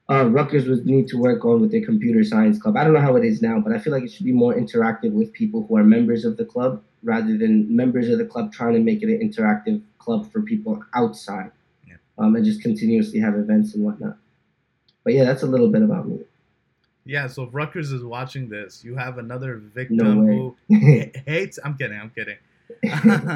uh, 0.10 0.26
Rutgers 0.26 0.68
would 0.68 0.86
need 0.86 1.08
to 1.08 1.18
work 1.18 1.46
on 1.46 1.62
with 1.62 1.72
their 1.72 1.84
computer 1.84 2.24
science 2.24 2.60
club. 2.60 2.78
I 2.78 2.84
don't 2.84 2.94
know 2.94 3.02
how 3.02 3.16
it 3.16 3.26
is 3.26 3.42
now, 3.42 3.60
but 3.60 3.74
I 3.74 3.80
feel 3.80 3.94
like 3.94 4.04
it 4.04 4.12
should 4.12 4.26
be 4.26 4.32
more 4.32 4.54
interactive 4.54 5.12
with 5.12 5.34
people 5.34 5.66
who 5.68 5.78
are 5.78 5.84
members 5.84 6.26
of 6.26 6.38
the 6.38 6.46
club 6.46 6.84
rather 7.04 7.38
than 7.38 7.76
members 7.76 8.10
of 8.10 8.18
the 8.18 8.26
club 8.26 8.52
trying 8.52 8.74
to 8.74 8.80
make 8.80 9.02
it 9.02 9.10
an 9.10 9.28
interactive 9.28 9.82
club 9.98 10.32
for 10.32 10.42
people 10.42 10.84
outside 10.94 11.52
yeah. 11.88 11.96
um, 12.18 12.36
and 12.36 12.46
just 12.46 12.62
continuously 12.62 13.20
have 13.20 13.36
events 13.36 13.74
and 13.74 13.84
whatnot. 13.84 14.18
But 15.04 15.14
yeah, 15.14 15.24
that's 15.24 15.44
a 15.44 15.48
little 15.48 15.70
bit 15.70 15.82
about 15.82 16.08
me. 16.08 16.20
Yeah, 17.06 17.28
so 17.28 17.44
if 17.44 17.50
Rutgers 17.54 17.92
is 17.92 18.04
watching 18.04 18.50
this, 18.50 18.84
you 18.84 18.96
have 18.96 19.20
another 19.20 19.58
victim 19.58 19.98
no 19.98 20.56
who 20.68 21.12
hates. 21.28 21.60
I'm 21.64 21.78
kidding. 21.78 22.00
I'm 22.00 22.10
kidding. 22.10 22.38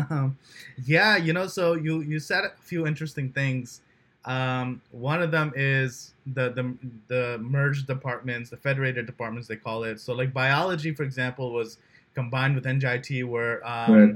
um, 0.10 0.38
yeah, 0.86 1.18
you 1.18 1.34
know, 1.34 1.46
so 1.46 1.74
you 1.76 2.02
you 2.02 2.20
said 2.20 2.46
a 2.46 2.52
few 2.62 2.88
interesting 2.88 3.32
things. 3.32 3.82
Um, 4.26 4.82
one 4.92 5.22
of 5.22 5.32
them 5.32 5.54
is 5.56 6.14
the, 6.34 6.50
the 6.50 6.76
the 7.08 7.38
merged 7.38 7.88
departments, 7.88 8.50
the 8.50 8.58
federated 8.58 9.06
departments 9.06 9.48
they 9.48 9.56
call 9.56 9.84
it. 9.84 10.00
So 10.00 10.14
like 10.14 10.34
biology, 10.34 10.94
for 10.94 11.04
example, 11.04 11.54
was 11.54 11.78
combined 12.16 12.56
with 12.56 12.66
NJIT, 12.66 13.26
where 13.26 13.66
um, 13.68 13.94
right. 13.94 14.16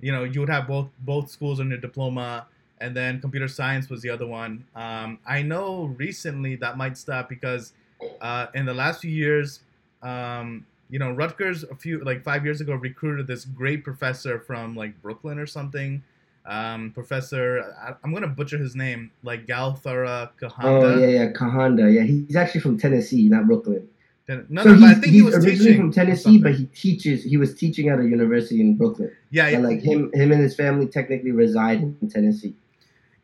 you 0.00 0.12
know 0.12 0.24
you 0.24 0.40
would 0.40 0.48
have 0.48 0.66
both 0.66 0.88
both 1.00 1.30
schools 1.30 1.60
on 1.60 1.68
your 1.68 1.78
diploma, 1.78 2.46
and 2.80 2.96
then 2.96 3.20
computer 3.20 3.48
science 3.48 3.90
was 3.90 4.00
the 4.00 4.10
other 4.10 4.26
one. 4.26 4.64
Um, 4.74 5.18
I 5.26 5.42
know 5.42 5.94
recently 5.98 6.56
that 6.56 6.76
might 6.78 6.96
stop 6.96 7.28
because 7.28 7.74
uh, 8.20 8.46
in 8.54 8.66
the 8.66 8.74
last 8.74 9.00
few 9.00 9.10
years, 9.10 9.60
um, 10.02 10.66
you 10.90 10.98
know, 10.98 11.10
Rutgers 11.10 11.64
a 11.64 11.74
few 11.74 12.02
like 12.04 12.22
five 12.22 12.44
years 12.44 12.60
ago 12.60 12.74
recruited 12.74 13.26
this 13.26 13.44
great 13.44 13.84
professor 13.84 14.38
from 14.38 14.76
like 14.76 15.00
Brooklyn 15.02 15.38
or 15.38 15.46
something. 15.46 16.02
Um, 16.46 16.90
professor, 16.92 17.74
I, 17.82 17.94
am 18.06 18.12
gonna 18.12 18.28
butcher 18.28 18.58
his 18.58 18.76
name, 18.76 19.10
like 19.22 19.46
Galthara 19.46 20.30
Kahanda. 20.40 20.64
Oh 20.64 20.98
yeah, 20.98 21.06
yeah, 21.06 21.32
Kahanda. 21.32 21.92
Yeah, 21.92 22.02
he's 22.02 22.36
actually 22.36 22.60
from 22.60 22.78
Tennessee, 22.78 23.28
not 23.28 23.46
Brooklyn. 23.46 23.88
No, 24.26 24.62
so 24.62 24.74
no, 24.74 24.86
I 24.86 24.94
think 24.94 25.12
he 25.12 25.20
was 25.20 25.34
originally 25.34 25.76
from 25.76 25.92
Tennessee, 25.92 26.38
but 26.38 26.54
he 26.54 26.64
teaches. 26.66 27.24
He 27.24 27.36
was 27.36 27.54
teaching 27.54 27.88
at 27.90 27.98
a 27.98 28.04
university 28.04 28.60
in 28.60 28.76
Brooklyn. 28.76 29.10
Yeah, 29.30 29.48
yeah. 29.48 29.58
like 29.58 29.80
him, 29.80 30.10
him 30.14 30.32
and 30.32 30.40
his 30.40 30.54
family 30.56 30.86
technically 30.86 31.30
reside 31.30 31.82
in 31.82 32.08
Tennessee. 32.08 32.54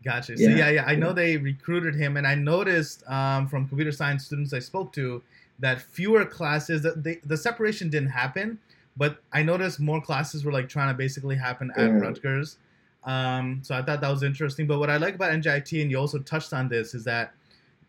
Gotcha. 0.05 0.35
Yeah. 0.37 0.49
So 0.49 0.55
yeah, 0.55 0.71
yeah, 0.71 0.85
I 0.87 0.95
know 0.95 1.13
they 1.13 1.37
recruited 1.37 1.95
him, 1.95 2.17
and 2.17 2.27
I 2.27 2.35
noticed 2.35 3.07
um, 3.09 3.47
from 3.47 3.69
computer 3.69 3.93
science 3.93 4.25
students 4.25 4.53
I 4.53 4.59
spoke 4.59 4.93
to 4.95 5.23
that 5.59 5.83
fewer 5.83 6.25
classes, 6.25 6.83
that 6.83 7.05
they, 7.05 7.17
the 7.25 7.37
separation 7.37 7.91
didn't 7.91 8.09
happen, 8.09 8.59
but 8.97 9.19
I 9.33 9.43
noticed 9.43 9.79
more 9.79 10.01
classes 10.01 10.45
were 10.45 10.53
like 10.53 10.69
trying 10.69 10.89
to 10.89 10.95
basically 10.95 11.37
happen 11.37 11.71
at 11.77 11.89
yeah. 11.89 11.99
Rutgers. 11.99 12.57
Um, 13.05 13.61
so 13.63 13.75
I 13.75 13.83
thought 13.83 14.01
that 14.01 14.11
was 14.11 14.23
interesting. 14.23 14.67
But 14.67 14.79
what 14.79 14.91
I 14.91 14.97
like 14.97 15.15
about 15.15 15.33
NJIT, 15.33 15.83
and 15.83 15.91
you 15.91 15.99
also 15.99 16.19
touched 16.19 16.53
on 16.53 16.69
this, 16.69 16.95
is 16.95 17.05
that 17.05 17.33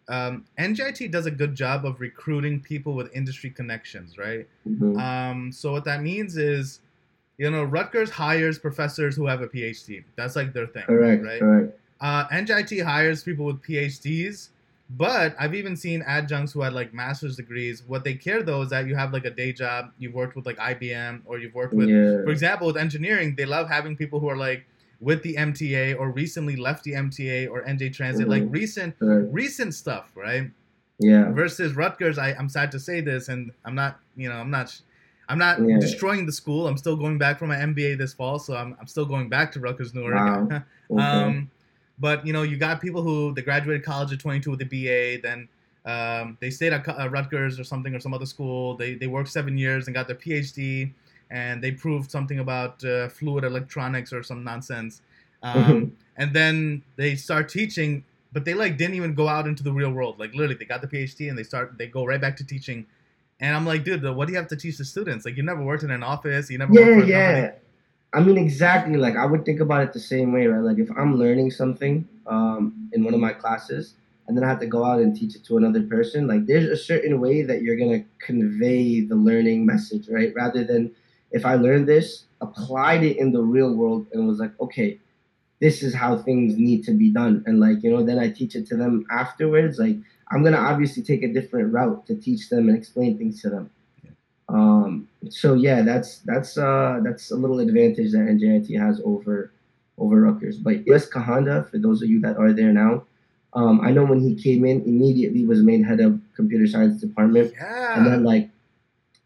um, 0.09 0.45
NJIT 0.59 1.11
does 1.11 1.25
a 1.25 1.31
good 1.31 1.55
job 1.55 1.85
of 1.85 2.01
recruiting 2.01 2.59
people 2.59 2.93
with 2.93 3.13
industry 3.15 3.49
connections, 3.49 4.17
right? 4.17 4.47
Mm-hmm. 4.67 4.97
Um, 4.97 5.51
so 5.51 5.71
what 5.71 5.85
that 5.85 6.01
means 6.01 6.37
is, 6.37 6.81
you 7.37 7.49
know, 7.49 7.63
Rutgers 7.63 8.09
hires 8.09 8.59
professors 8.59 9.15
who 9.15 9.25
have 9.25 9.41
a 9.41 9.47
PhD. 9.47 10.03
That's 10.15 10.35
like 10.35 10.53
their 10.53 10.67
thing, 10.67 10.83
correct, 10.83 11.23
right? 11.23 11.39
Correct. 11.39 11.79
Uh, 12.01 12.27
NJIT 12.29 12.83
hires 12.83 13.23
people 13.23 13.45
with 13.45 13.61
PhDs, 13.61 14.49
but 14.97 15.35
I've 15.39 15.55
even 15.55 15.77
seen 15.77 16.01
adjuncts 16.01 16.51
who 16.51 16.61
had 16.61 16.73
like 16.73 16.93
master's 16.93 17.35
degrees. 17.35 17.83
What 17.87 18.03
they 18.03 18.15
care 18.15 18.43
though 18.43 18.63
is 18.63 18.69
that 18.71 18.87
you 18.87 18.95
have 18.95 19.13
like 19.13 19.25
a 19.25 19.29
day 19.29 19.53
job, 19.53 19.91
you've 19.99 20.13
worked 20.13 20.35
with 20.35 20.45
like 20.45 20.57
IBM, 20.57 21.21
or 21.25 21.37
you've 21.37 21.53
worked 21.53 21.73
with, 21.73 21.89
yeah. 21.89 22.23
for 22.23 22.31
example, 22.31 22.67
with 22.67 22.77
engineering, 22.77 23.35
they 23.35 23.45
love 23.45 23.69
having 23.69 23.95
people 23.95 24.19
who 24.19 24.27
are 24.29 24.35
like 24.35 24.65
with 24.99 25.23
the 25.23 25.35
MTA 25.35 25.99
or 25.99 26.11
recently 26.11 26.55
left 26.55 26.83
the 26.83 26.93
MTA 26.93 27.49
or 27.49 27.63
NJ 27.63 27.93
Transit, 27.93 28.27
mm-hmm. 28.27 28.31
like 28.31 28.43
recent 28.47 28.95
right. 28.99 29.31
recent 29.31 29.73
stuff, 29.73 30.11
right? 30.15 30.49
Yeah. 30.99 31.31
Versus 31.31 31.75
Rutgers, 31.75 32.17
I, 32.17 32.33
I'm 32.33 32.49
sad 32.49 32.71
to 32.71 32.79
say 32.79 33.01
this, 33.01 33.27
and 33.27 33.51
I'm 33.65 33.75
not, 33.75 33.99
you 34.15 34.29
know, 34.29 34.35
I'm 34.35 34.51
not. 34.51 34.79
I'm 35.29 35.37
not 35.37 35.59
yeah. 35.65 35.79
destroying 35.79 36.25
the 36.25 36.31
school. 36.31 36.67
I'm 36.67 36.75
still 36.75 36.97
going 36.97 37.17
back 37.17 37.39
for 37.39 37.47
my 37.47 37.55
MBA 37.55 37.97
this 37.97 38.13
fall, 38.13 38.37
so 38.37 38.53
I'm, 38.53 38.75
I'm 38.81 38.87
still 38.87 39.05
going 39.05 39.29
back 39.29 39.53
to 39.53 39.61
Rutgers 39.61 39.93
Newark. 39.93 40.15
Wow. 40.15 40.63
Okay. 40.91 41.01
um, 41.01 41.49
but 42.01 42.25
you 42.25 42.33
know, 42.33 42.41
you 42.41 42.57
got 42.57 42.81
people 42.81 43.03
who 43.03 43.33
they 43.33 43.43
graduated 43.43 43.85
college 43.85 44.11
at 44.11 44.19
22 44.19 44.51
with 44.51 44.61
a 44.61 44.65
BA, 44.65 45.21
then 45.21 45.47
um, 45.85 46.37
they 46.41 46.49
stayed 46.49 46.73
at 46.73 46.87
uh, 46.87 47.07
Rutgers 47.09 47.59
or 47.59 47.63
something 47.63 47.93
or 47.95 47.99
some 47.99 48.13
other 48.13 48.25
school. 48.25 48.75
They 48.75 48.95
they 48.95 49.07
worked 49.07 49.29
seven 49.29 49.57
years 49.57 49.87
and 49.87 49.93
got 49.93 50.07
their 50.07 50.15
PhD, 50.15 50.91
and 51.29 51.63
they 51.63 51.71
proved 51.71 52.09
something 52.09 52.39
about 52.39 52.83
uh, 52.83 53.07
fluid 53.09 53.43
electronics 53.43 54.11
or 54.11 54.23
some 54.23 54.43
nonsense. 54.43 55.01
Um, 55.43 55.63
mm-hmm. 55.63 55.89
And 56.17 56.33
then 56.33 56.83
they 56.97 57.15
start 57.15 57.49
teaching, 57.49 58.03
but 58.33 58.45
they 58.45 58.55
like 58.55 58.77
didn't 58.77 58.95
even 58.95 59.13
go 59.13 59.27
out 59.27 59.47
into 59.47 59.63
the 59.63 59.71
real 59.71 59.91
world. 59.91 60.19
Like 60.19 60.33
literally, 60.33 60.55
they 60.55 60.65
got 60.65 60.81
the 60.81 60.87
PhD 60.87 61.29
and 61.29 61.37
they 61.37 61.43
start 61.43 61.77
they 61.77 61.87
go 61.87 62.05
right 62.05 62.19
back 62.19 62.35
to 62.37 62.43
teaching. 62.43 62.85
And 63.39 63.55
I'm 63.55 63.65
like, 63.65 63.83
dude, 63.83 64.03
what 64.03 64.27
do 64.27 64.33
you 64.33 64.37
have 64.37 64.49
to 64.49 64.55
teach 64.55 64.77
the 64.77 64.85
students? 64.85 65.25
Like, 65.25 65.35
you 65.35 65.41
never 65.41 65.63
worked 65.63 65.81
in 65.81 65.89
an 65.89 66.03
office, 66.03 66.51
you 66.51 66.59
never 66.59 66.73
yeah, 66.73 67.03
yeah. 67.03 67.41
Company. 67.41 67.60
I 68.13 68.19
mean, 68.19 68.37
exactly. 68.37 68.97
Like 68.97 69.15
I 69.15 69.25
would 69.25 69.45
think 69.45 69.59
about 69.59 69.83
it 69.83 69.93
the 69.93 69.99
same 69.99 70.33
way, 70.33 70.45
right? 70.47 70.61
Like 70.61 70.79
if 70.79 70.89
I'm 70.97 71.15
learning 71.17 71.51
something 71.51 72.07
um, 72.27 72.89
in 72.91 73.03
one 73.03 73.13
of 73.13 73.19
my 73.19 73.33
classes, 73.33 73.95
and 74.27 74.37
then 74.37 74.43
I 74.43 74.49
have 74.49 74.59
to 74.59 74.67
go 74.67 74.83
out 74.85 75.01
and 75.01 75.15
teach 75.15 75.35
it 75.35 75.43
to 75.45 75.57
another 75.57 75.81
person, 75.83 76.27
like 76.27 76.45
there's 76.45 76.65
a 76.65 76.77
certain 76.77 77.19
way 77.19 77.41
that 77.43 77.61
you're 77.61 77.77
gonna 77.77 78.03
convey 78.19 79.01
the 79.01 79.15
learning 79.15 79.65
message, 79.65 80.09
right? 80.09 80.33
Rather 80.35 80.63
than 80.63 80.91
if 81.31 81.45
I 81.45 81.55
learned 81.55 81.87
this, 81.87 82.25
applied 82.41 83.03
it 83.03 83.17
in 83.17 83.31
the 83.31 83.41
real 83.41 83.73
world, 83.75 84.07
and 84.11 84.27
was 84.27 84.39
like, 84.39 84.59
okay, 84.59 84.99
this 85.59 85.83
is 85.83 85.93
how 85.93 86.17
things 86.17 86.57
need 86.57 86.83
to 86.85 86.91
be 86.91 87.11
done, 87.11 87.43
and 87.45 87.59
like 87.59 87.81
you 87.83 87.91
know, 87.91 88.03
then 88.03 88.19
I 88.19 88.29
teach 88.29 88.55
it 88.55 88.67
to 88.67 88.75
them 88.75 89.05
afterwards. 89.09 89.79
Like 89.79 89.97
I'm 90.29 90.43
gonna 90.43 90.57
obviously 90.57 91.03
take 91.03 91.23
a 91.23 91.31
different 91.31 91.71
route 91.71 92.05
to 92.07 92.15
teach 92.15 92.49
them 92.49 92.67
and 92.67 92.77
explain 92.77 93.17
things 93.17 93.41
to 93.43 93.49
them. 93.49 93.69
Um, 94.51 95.07
so 95.29 95.53
yeah, 95.53 95.81
that's 95.81 96.19
that's 96.19 96.57
uh, 96.57 96.99
that's 97.03 97.31
a 97.31 97.35
little 97.35 97.59
advantage 97.59 98.11
that 98.11 98.19
NJIT 98.19 98.77
has 98.79 99.01
over 99.05 99.51
over 99.97 100.21
Rutgers. 100.21 100.57
But 100.57 100.85
yes, 100.85 101.09
Kahanda, 101.09 101.69
for 101.69 101.77
those 101.77 102.01
of 102.01 102.09
you 102.09 102.19
that 102.21 102.37
are 102.37 102.51
there 102.51 102.73
now, 102.73 103.03
um, 103.53 103.81
I 103.81 103.91
know 103.91 104.03
when 104.03 104.19
he 104.19 104.35
came 104.35 104.65
in, 104.65 104.81
immediately 104.83 105.45
was 105.45 105.61
made 105.61 105.85
head 105.85 105.99
of 105.99 106.19
computer 106.35 106.67
science 106.67 106.99
department, 106.99 107.53
yeah. 107.55 107.97
and 107.97 108.05
then 108.05 108.23
like 108.23 108.49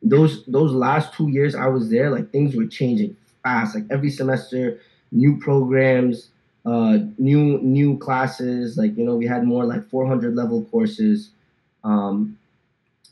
those 0.03 0.45
those 0.45 0.71
last 0.71 1.13
two 1.13 1.29
years 1.29 1.55
I 1.55 1.67
was 1.67 1.89
there, 1.89 2.11
like 2.11 2.31
things 2.31 2.55
were 2.55 2.67
changing 2.67 3.17
fast. 3.43 3.73
Like 3.73 3.85
every 3.89 4.11
semester, 4.11 4.79
new 5.11 5.38
programs, 5.38 6.29
uh, 6.65 6.99
new 7.17 7.59
new 7.61 7.97
classes. 7.97 8.77
Like 8.77 8.95
you 8.95 9.03
know, 9.03 9.15
we 9.15 9.25
had 9.25 9.43
more 9.43 9.65
like 9.65 9.89
400 9.89 10.35
level 10.35 10.65
courses. 10.65 11.31
Um, 11.83 12.38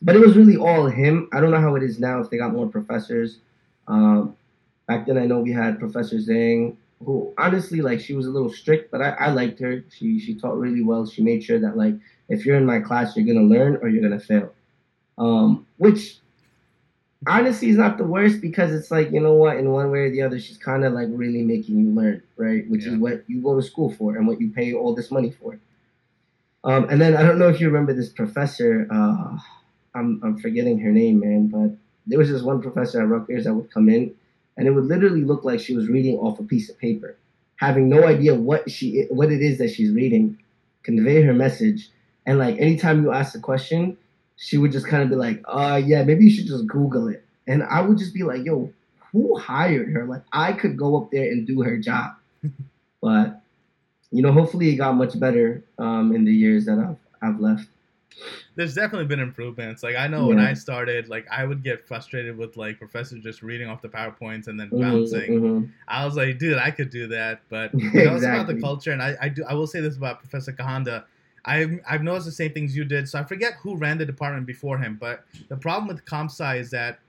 but 0.04 0.16
it 0.16 0.20
was 0.20 0.36
really 0.36 0.58
all 0.58 0.86
him. 0.88 1.30
I 1.32 1.40
don't 1.40 1.52
know 1.52 1.62
how 1.62 1.76
it 1.76 1.84
is 1.84 2.00
now 2.00 2.20
if 2.20 2.30
they 2.30 2.38
got 2.38 2.52
more 2.52 2.68
professors. 2.68 3.40
Um, 3.88 4.36
back 4.86 5.08
then, 5.08 5.18
I 5.18 5.26
know 5.26 5.40
we 5.40 5.52
had 5.52 5.80
Professor 5.80 6.18
Zhang, 6.18 6.76
who 7.04 7.34
honestly, 7.38 7.82
like, 7.82 8.02
she 8.02 8.14
was 8.14 8.28
a 8.28 8.30
little 8.30 8.52
strict, 8.52 8.92
but 8.92 9.02
I, 9.02 9.12
I 9.12 9.32
liked 9.32 9.60
her. 9.62 9.84
She 9.90 10.20
she 10.20 10.36
taught 10.36 10.58
really 10.60 10.84
well. 10.84 11.08
She 11.08 11.24
made 11.24 11.44
sure 11.44 11.60
that 11.60 11.78
like 11.78 11.96
if 12.28 12.46
you're 12.46 12.58
in 12.58 12.66
my 12.66 12.80
class, 12.80 13.16
you're 13.16 13.26
gonna 13.26 13.48
learn 13.48 13.78
or 13.78 13.88
you're 13.88 14.04
gonna 14.04 14.20
fail. 14.20 14.54
Um, 15.18 15.66
which 15.78 16.18
honestly 17.26 17.70
is 17.70 17.78
not 17.78 17.98
the 17.98 18.04
worst 18.04 18.42
because 18.42 18.74
it's 18.74 18.92
like 18.92 19.12
you 19.12 19.22
know 19.22 19.34
what, 19.34 19.58
in 19.58 19.70
one 19.70 19.90
way 19.90 20.00
or 20.00 20.10
the 20.12 20.22
other, 20.22 20.38
she's 20.38 20.58
kind 20.58 20.84
of 20.84 20.92
like 20.92 21.08
really 21.12 21.44
making 21.44 21.80
you 21.80 21.92
learn, 21.92 22.22
right? 22.36 22.70
Which 22.70 22.86
yeah. 22.86 22.94
is 22.94 22.98
what 22.98 23.24
you 23.28 23.42
go 23.42 23.56
to 23.56 23.66
school 23.66 23.94
for 23.94 24.18
and 24.18 24.28
what 24.28 24.42
you 24.42 24.50
pay 24.50 24.74
all 24.74 24.94
this 24.94 25.12
money 25.12 25.32
for. 25.32 25.60
Um, 26.66 26.88
and 26.90 27.00
then 27.00 27.16
I 27.16 27.24
don't 27.24 27.40
know 27.40 27.50
if 27.50 27.60
you 27.60 27.68
remember 27.68 27.94
this 27.94 28.10
professor. 28.10 28.88
Uh, 28.90 29.38
I'm 29.96 30.20
I'm 30.24 30.38
forgetting 30.38 30.80
her 30.80 30.92
name, 30.92 31.20
man, 31.20 31.48
but 31.48 31.78
there 32.08 32.20
was 32.20 32.30
this 32.30 32.42
one 32.42 32.62
professor 32.62 33.02
at 33.02 33.08
Rutgers 33.08 33.46
that 33.46 33.54
would 33.54 33.72
come 33.72 33.90
in, 33.90 34.14
and 34.58 34.68
it 34.68 34.72
would 34.72 34.86
literally 34.86 35.24
look 35.24 35.44
like 35.44 35.60
she 35.60 35.76
was 35.76 35.88
reading 35.88 36.18
off 36.18 36.40
a 36.40 36.44
piece 36.44 36.70
of 36.70 36.78
paper, 36.80 37.16
having 37.58 37.90
no 37.90 38.06
idea 38.06 38.36
what 38.36 38.70
she 38.70 39.06
what 39.10 39.32
it 39.32 39.42
is 39.42 39.58
that 39.60 39.72
she's 39.72 39.92
reading, 39.92 40.38
convey 40.84 41.22
her 41.22 41.34
message, 41.34 41.90
and 42.26 42.40
like 42.40 42.58
anytime 42.58 43.04
you 43.04 43.12
ask 43.12 43.36
a 43.36 43.40
question, 43.40 43.98
she 44.38 44.58
would 44.58 44.72
just 44.72 44.88
kind 44.88 45.04
of 45.04 45.10
be 45.10 45.16
like, 45.16 45.42
"Uh, 45.46 45.82
yeah, 45.84 46.04
maybe 46.04 46.26
you 46.26 46.32
should 46.32 46.48
just 46.48 46.68
Google 46.68 47.08
it," 47.08 47.24
and 47.48 47.64
I 47.64 47.82
would 47.82 47.98
just 47.98 48.14
be 48.14 48.24
like, 48.24 48.46
"Yo, 48.46 48.72
who 49.12 49.38
hired 49.38 49.90
her? 49.92 50.06
Like 50.06 50.24
I 50.32 50.54
could 50.54 50.78
go 50.78 50.98
up 50.98 51.12
there 51.12 51.24
and 51.32 51.48
do 51.48 51.62
her 51.62 51.78
job, 51.78 52.14
but 53.02 53.42
you 54.12 54.22
know, 54.22 54.32
hopefully 54.32 54.70
it 54.70 54.76
got 54.76 54.94
much 54.96 55.20
better 55.20 55.64
um, 55.78 56.14
in 56.16 56.26
the 56.26 56.34
years 56.34 56.66
that 56.66 56.80
I've 56.80 56.98
I've 57.22 57.40
left. 57.40 57.68
There's 58.56 58.76
definitely 58.76 59.08
been 59.08 59.20
improvements. 59.20 59.84
Like 59.84 59.96
I 59.96 60.08
know 60.08 60.22
yeah. 60.22 60.36
when 60.36 60.40
I 60.40 60.54
started, 60.54 61.10
like 61.10 61.28
I 61.32 61.46
would 61.46 61.64
get 61.64 61.88
frustrated 61.88 62.38
with 62.38 62.56
like 62.58 62.78
professors 62.78 63.24
just 63.24 63.42
reading 63.42 63.68
off 63.68 63.82
the 63.82 63.90
powerpoints 63.90 64.48
and 64.48 64.60
then 64.60 64.70
mm-hmm, 64.70 64.82
bouncing. 64.82 65.32
Mm-hmm. 65.32 65.66
I 65.88 66.06
was 66.06 66.16
like, 66.16 66.38
dude, 66.38 66.58
I 66.58 66.72
could 66.72 66.90
do 66.90 67.08
that, 67.08 67.42
but 67.50 67.74
you 67.78 67.82
know, 67.82 67.90
exactly. 67.90 68.16
it's 68.16 68.26
about 68.26 68.48
the 68.48 68.62
culture. 68.62 68.92
And 68.92 69.02
I, 69.02 69.16
I 69.22 69.30
do 69.30 69.44
I 69.48 69.54
will 69.54 69.68
say 69.68 69.82
this 69.82 69.98
about 69.98 70.20
Professor 70.20 70.52
Kahanda. 70.52 71.06
I've, 71.46 71.80
I've 71.90 72.04
noticed 72.04 72.26
the 72.26 72.32
same 72.32 72.54
things 72.54 72.76
you 72.76 72.86
did. 72.86 73.10
So 73.10 73.20
I 73.20 73.24
forget 73.24 73.56
who 73.62 73.76
ran 73.76 73.98
the 73.98 74.06
department 74.06 74.46
before 74.46 74.78
him, 74.78 74.98
but 75.00 75.26
the 75.50 75.58
problem 75.58 75.88
with 75.88 76.06
comp 76.06 76.32
sci 76.32 76.56
is 76.56 76.72
that 76.72 77.00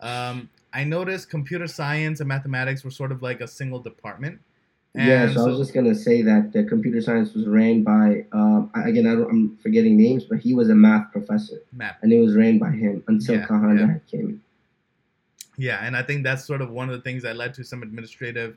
um, 0.00 0.50
I 0.72 0.84
noticed 0.84 1.30
computer 1.30 1.66
science 1.66 2.20
and 2.20 2.28
mathematics 2.28 2.84
were 2.84 2.90
sort 2.90 3.12
of 3.12 3.22
like 3.22 3.40
a 3.40 3.48
single 3.48 3.80
department. 3.80 4.40
And 4.94 5.06
yeah, 5.06 5.32
so, 5.32 5.44
I 5.44 5.46
was 5.46 5.58
just 5.58 5.72
gonna 5.72 5.94
say 5.94 6.22
that 6.22 6.52
the 6.52 6.64
computer 6.64 7.00
science 7.00 7.32
was 7.32 7.46
ran 7.46 7.84
by 7.84 8.24
um, 8.32 8.70
again 8.74 9.06
I 9.06 9.12
am 9.12 9.56
forgetting 9.62 9.96
names, 9.96 10.24
but 10.24 10.40
he 10.40 10.52
was 10.52 10.68
a 10.68 10.74
math 10.74 11.12
professor, 11.12 11.62
math. 11.72 11.96
and 12.02 12.12
it 12.12 12.20
was 12.20 12.34
ran 12.34 12.58
by 12.58 12.70
him 12.70 13.04
until 13.06 13.36
yeah, 13.36 13.46
Kahanda 13.46 13.78
yeah. 13.78 13.98
came. 14.10 14.42
Yeah, 15.56 15.84
and 15.84 15.96
I 15.96 16.02
think 16.02 16.24
that's 16.24 16.44
sort 16.44 16.60
of 16.60 16.70
one 16.70 16.88
of 16.88 16.96
the 16.96 17.02
things 17.02 17.22
that 17.22 17.36
led 17.36 17.54
to 17.54 17.64
some 17.64 17.84
administrative 17.84 18.56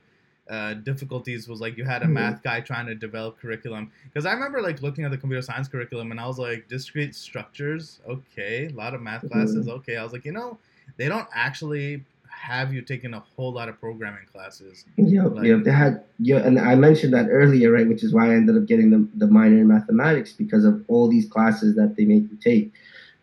uh, 0.49 0.73
difficulties. 0.73 1.47
Was 1.47 1.61
like 1.61 1.77
you 1.77 1.85
had 1.85 2.01
a 2.01 2.05
mm-hmm. 2.05 2.15
math 2.15 2.41
guy 2.41 2.61
trying 2.61 2.87
to 2.87 2.95
develop 2.95 3.37
curriculum 3.37 3.91
because 4.05 4.25
I 4.25 4.33
remember 4.33 4.59
like 4.59 4.81
looking 4.81 5.05
at 5.05 5.11
the 5.11 5.17
computer 5.17 5.43
science 5.43 5.67
curriculum 5.67 6.09
and 6.09 6.19
I 6.19 6.25
was 6.25 6.39
like 6.39 6.67
discrete 6.67 7.13
structures, 7.13 7.99
okay, 8.09 8.69
a 8.71 8.75
lot 8.75 8.95
of 8.95 9.01
math 9.01 9.29
classes, 9.29 9.67
mm-hmm. 9.67 9.75
okay. 9.77 9.97
I 9.97 10.03
was 10.03 10.13
like, 10.13 10.25
you 10.25 10.31
know, 10.31 10.57
they 10.97 11.07
don't 11.07 11.27
actually 11.31 12.03
have 12.39 12.73
you 12.73 12.81
taken 12.81 13.13
a 13.13 13.19
whole 13.19 13.53
lot 13.53 13.69
of 13.69 13.79
programming 13.79 14.25
classes. 14.31 14.85
Yep, 14.97 15.35
like, 15.35 15.45
yep. 15.45 15.63
They 15.63 15.71
had 15.71 16.03
yeah, 16.19 16.37
and 16.37 16.59
I 16.59 16.75
mentioned 16.75 17.13
that 17.13 17.27
earlier, 17.29 17.71
right? 17.71 17.87
Which 17.87 18.03
is 18.03 18.13
why 18.13 18.31
I 18.31 18.35
ended 18.35 18.57
up 18.57 18.65
getting 18.65 18.89
the, 18.89 19.07
the 19.15 19.27
minor 19.27 19.59
in 19.59 19.67
mathematics 19.67 20.33
because 20.33 20.65
of 20.65 20.83
all 20.87 21.09
these 21.09 21.29
classes 21.29 21.75
that 21.75 21.95
they 21.95 22.05
make 22.05 22.23
you 22.23 22.37
take. 22.43 22.73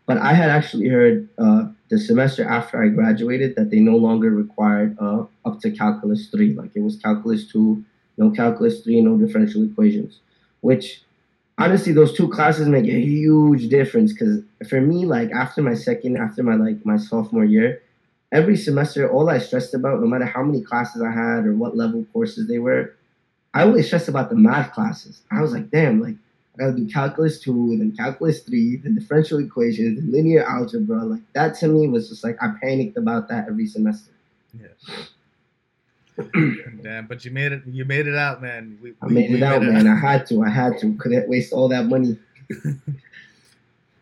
But 0.06 0.18
I 0.18 0.32
had 0.32 0.48
actually 0.48 0.88
heard 0.88 1.28
uh, 1.38 1.68
the 1.90 1.98
semester 1.98 2.48
after 2.48 2.82
I 2.82 2.88
graduated 2.88 3.56
that 3.56 3.70
they 3.70 3.80
no 3.80 3.96
longer 3.96 4.30
required 4.30 4.96
uh, 4.98 5.24
up 5.44 5.60
to 5.60 5.70
calculus 5.70 6.28
three. 6.28 6.54
Like 6.54 6.70
it 6.74 6.80
was 6.80 6.96
calculus 6.96 7.46
two, 7.46 7.84
no 8.16 8.30
calculus 8.30 8.80
three, 8.80 9.02
no 9.02 9.18
differential 9.18 9.62
equations. 9.64 10.20
Which 10.62 11.02
honestly, 11.58 11.92
those 11.92 12.14
two 12.14 12.28
classes 12.28 12.68
make 12.68 12.86
a 12.86 13.00
huge 13.00 13.68
difference 13.68 14.12
because 14.14 14.42
for 14.68 14.80
me, 14.80 15.04
like 15.04 15.30
after 15.30 15.60
my 15.60 15.74
second, 15.74 16.16
after 16.16 16.42
my 16.42 16.54
like 16.54 16.84
my 16.86 16.96
sophomore 16.96 17.44
year 17.44 17.82
every 18.32 18.56
semester, 18.56 19.10
all 19.10 19.28
I 19.28 19.38
stressed 19.38 19.74
about, 19.74 20.00
no 20.00 20.06
matter 20.06 20.24
how 20.24 20.42
many 20.42 20.62
classes 20.62 21.02
I 21.02 21.10
had 21.10 21.46
or 21.46 21.54
what 21.54 21.76
level 21.76 22.06
courses 22.12 22.48
they 22.48 22.58
were, 22.58 22.94
I 23.54 23.62
always 23.62 23.86
stressed 23.86 24.08
about 24.08 24.30
the 24.30 24.36
math 24.36 24.72
classes. 24.72 25.22
I 25.32 25.40
was 25.42 25.52
like, 25.52 25.70
damn, 25.70 26.00
like 26.00 26.14
I 26.54 26.58
gotta 26.58 26.72
do 26.76 26.86
calculus 26.88 27.40
two, 27.40 27.52
and 27.52 27.80
then 27.80 27.96
calculus 27.96 28.40
three, 28.42 28.76
then 28.76 28.94
differential 28.94 29.38
equations, 29.38 29.98
then 29.98 30.12
linear 30.12 30.44
algebra. 30.44 31.04
Like 31.04 31.22
that 31.34 31.56
to 31.60 31.68
me 31.68 31.88
was 31.88 32.08
just 32.08 32.22
like 32.22 32.36
I 32.40 32.52
panicked 32.62 32.96
about 32.96 33.28
that 33.28 33.48
every 33.48 33.66
semester. 33.66 34.12
Yeah. 34.58 35.04
Damn, 36.82 37.06
but 37.06 37.24
you 37.24 37.30
made 37.30 37.52
it. 37.52 37.62
You 37.66 37.84
made 37.84 38.06
it 38.06 38.16
out, 38.16 38.42
man. 38.42 38.78
We, 38.82 38.94
I 39.02 39.06
made 39.06 39.30
it 39.30 39.42
out, 39.42 39.62
made 39.62 39.72
man. 39.72 39.86
It. 39.86 39.90
I 39.90 39.96
had 39.96 40.26
to. 40.26 40.42
I 40.42 40.50
had 40.50 40.78
to. 40.80 40.94
Couldn't 40.96 41.28
waste 41.28 41.52
all 41.52 41.68
that 41.68 41.86
money. 41.86 42.18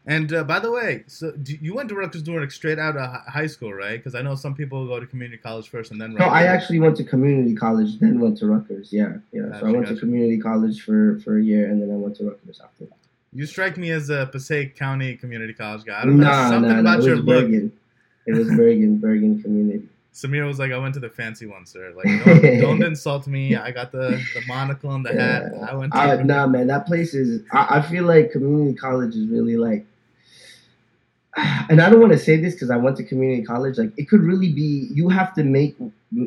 And 0.08 0.32
uh, 0.32 0.42
by 0.42 0.58
the 0.58 0.70
way, 0.70 1.04
so 1.06 1.34
you 1.44 1.74
went 1.74 1.90
to 1.90 1.94
Rutgers 1.94 2.26
Newark 2.26 2.50
straight 2.50 2.78
out 2.78 2.96
of 2.96 3.26
high 3.26 3.46
school, 3.46 3.74
right? 3.74 3.98
Because 3.98 4.14
I 4.14 4.22
know 4.22 4.34
some 4.36 4.54
people 4.54 4.86
go 4.86 4.98
to 4.98 5.06
community 5.06 5.36
college 5.36 5.68
first 5.68 5.90
and 5.90 6.00
then. 6.00 6.14
Rutgers. 6.14 6.28
No, 6.28 6.32
I 6.32 6.44
actually 6.44 6.80
went 6.80 6.96
to 6.96 7.04
community 7.04 7.54
college, 7.54 7.98
then 7.98 8.18
went 8.18 8.38
to 8.38 8.46
Rutgers. 8.46 8.90
Yeah, 8.90 9.18
yeah. 9.32 9.42
Gotcha, 9.42 9.60
so 9.60 9.66
I 9.66 9.70
went 9.70 9.84
gotcha. 9.84 9.94
to 9.96 10.00
community 10.00 10.38
college 10.38 10.80
for 10.80 11.20
for 11.20 11.36
a 11.36 11.42
year, 11.42 11.68
and 11.68 11.82
then 11.82 11.90
I 11.90 11.96
went 11.96 12.16
to 12.16 12.24
Rutgers 12.24 12.58
after 12.64 12.86
that. 12.86 12.96
You 13.34 13.44
strike 13.44 13.76
me 13.76 13.90
as 13.90 14.08
a 14.08 14.24
Passaic 14.32 14.76
County 14.76 15.14
community 15.14 15.52
college 15.52 15.84
guy. 15.84 16.00
I 16.00 16.06
don't 16.06 16.16
know 16.16 16.24
something 16.48 16.72
nah, 16.72 16.80
about 16.80 17.02
your 17.02 17.16
look. 17.16 17.26
Bergen. 17.26 17.70
It 18.26 18.32
was 18.32 18.48
Bergen, 18.48 18.96
Bergen 19.00 19.42
Community. 19.42 19.86
Samir 20.14 20.46
was 20.46 20.58
like, 20.58 20.72
I 20.72 20.78
went 20.78 20.94
to 20.94 21.00
the 21.00 21.10
fancy 21.10 21.44
one, 21.44 21.66
sir. 21.66 21.92
Like, 21.94 22.24
don't, 22.24 22.60
don't 22.60 22.82
insult 22.82 23.26
me. 23.26 23.56
I 23.56 23.70
got 23.72 23.92
the, 23.92 24.24
the 24.34 24.42
monocle 24.48 24.90
and 24.94 25.04
the 25.04 25.12
yeah. 25.12 25.20
hat. 25.20 25.70
I 25.70 25.74
went 25.74 25.92
to. 25.92 25.98
I, 25.98 26.22
nah, 26.22 26.46
man, 26.46 26.66
that 26.68 26.86
place 26.86 27.12
is. 27.12 27.42
I, 27.52 27.78
I 27.78 27.82
feel 27.82 28.04
like 28.04 28.32
community 28.32 28.74
college 28.74 29.14
is 29.14 29.28
really 29.28 29.58
like 29.58 29.84
and 31.70 31.80
I 31.80 31.88
don't 31.90 32.00
want 32.00 32.12
to 32.12 32.18
say 32.18 32.36
this 32.36 32.54
because 32.54 32.70
I 32.70 32.76
went 32.76 32.96
to 32.96 33.04
community 33.04 33.42
college. 33.42 33.78
Like 33.78 33.92
it 33.96 34.08
could 34.08 34.22
really 34.22 34.52
be 34.52 34.88
you 34.92 35.08
have 35.08 35.34
to 35.34 35.44
make 35.44 35.76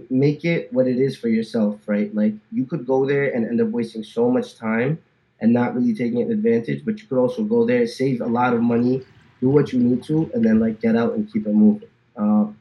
make 0.10 0.46
it 0.46 0.72
what 0.72 0.88
it 0.88 0.98
is 0.98 1.18
for 1.18 1.28
yourself, 1.28 1.80
right? 1.88 2.14
Like 2.14 2.34
you 2.52 2.66
could 2.66 2.86
go 2.86 3.06
there 3.06 3.34
and 3.34 3.46
end 3.46 3.60
up 3.62 3.70
wasting 3.70 4.04
so 4.04 4.30
much 4.30 4.58
time 4.58 5.00
and 5.40 5.52
not 5.52 5.76
really 5.76 5.94
taking 5.94 6.32
advantage, 6.32 6.86
but 6.86 7.00
you 7.02 7.08
could 7.08 7.18
also 7.18 7.44
go 7.44 7.66
there, 7.66 7.88
save 7.88 8.22
a 8.22 8.26
lot 8.26 8.54
of 8.54 8.62
money, 8.62 9.04
do 9.42 9.50
what 9.50 9.74
you 9.74 9.80
need 9.80 10.04
to, 10.04 10.30
and 10.34 10.46
then 10.46 10.60
like 10.60 10.80
get 10.80 10.96
out 10.96 11.14
and 11.14 11.32
keep 11.32 11.48
it 11.48 11.54
moving. 11.54 11.90
Um, 12.16 12.58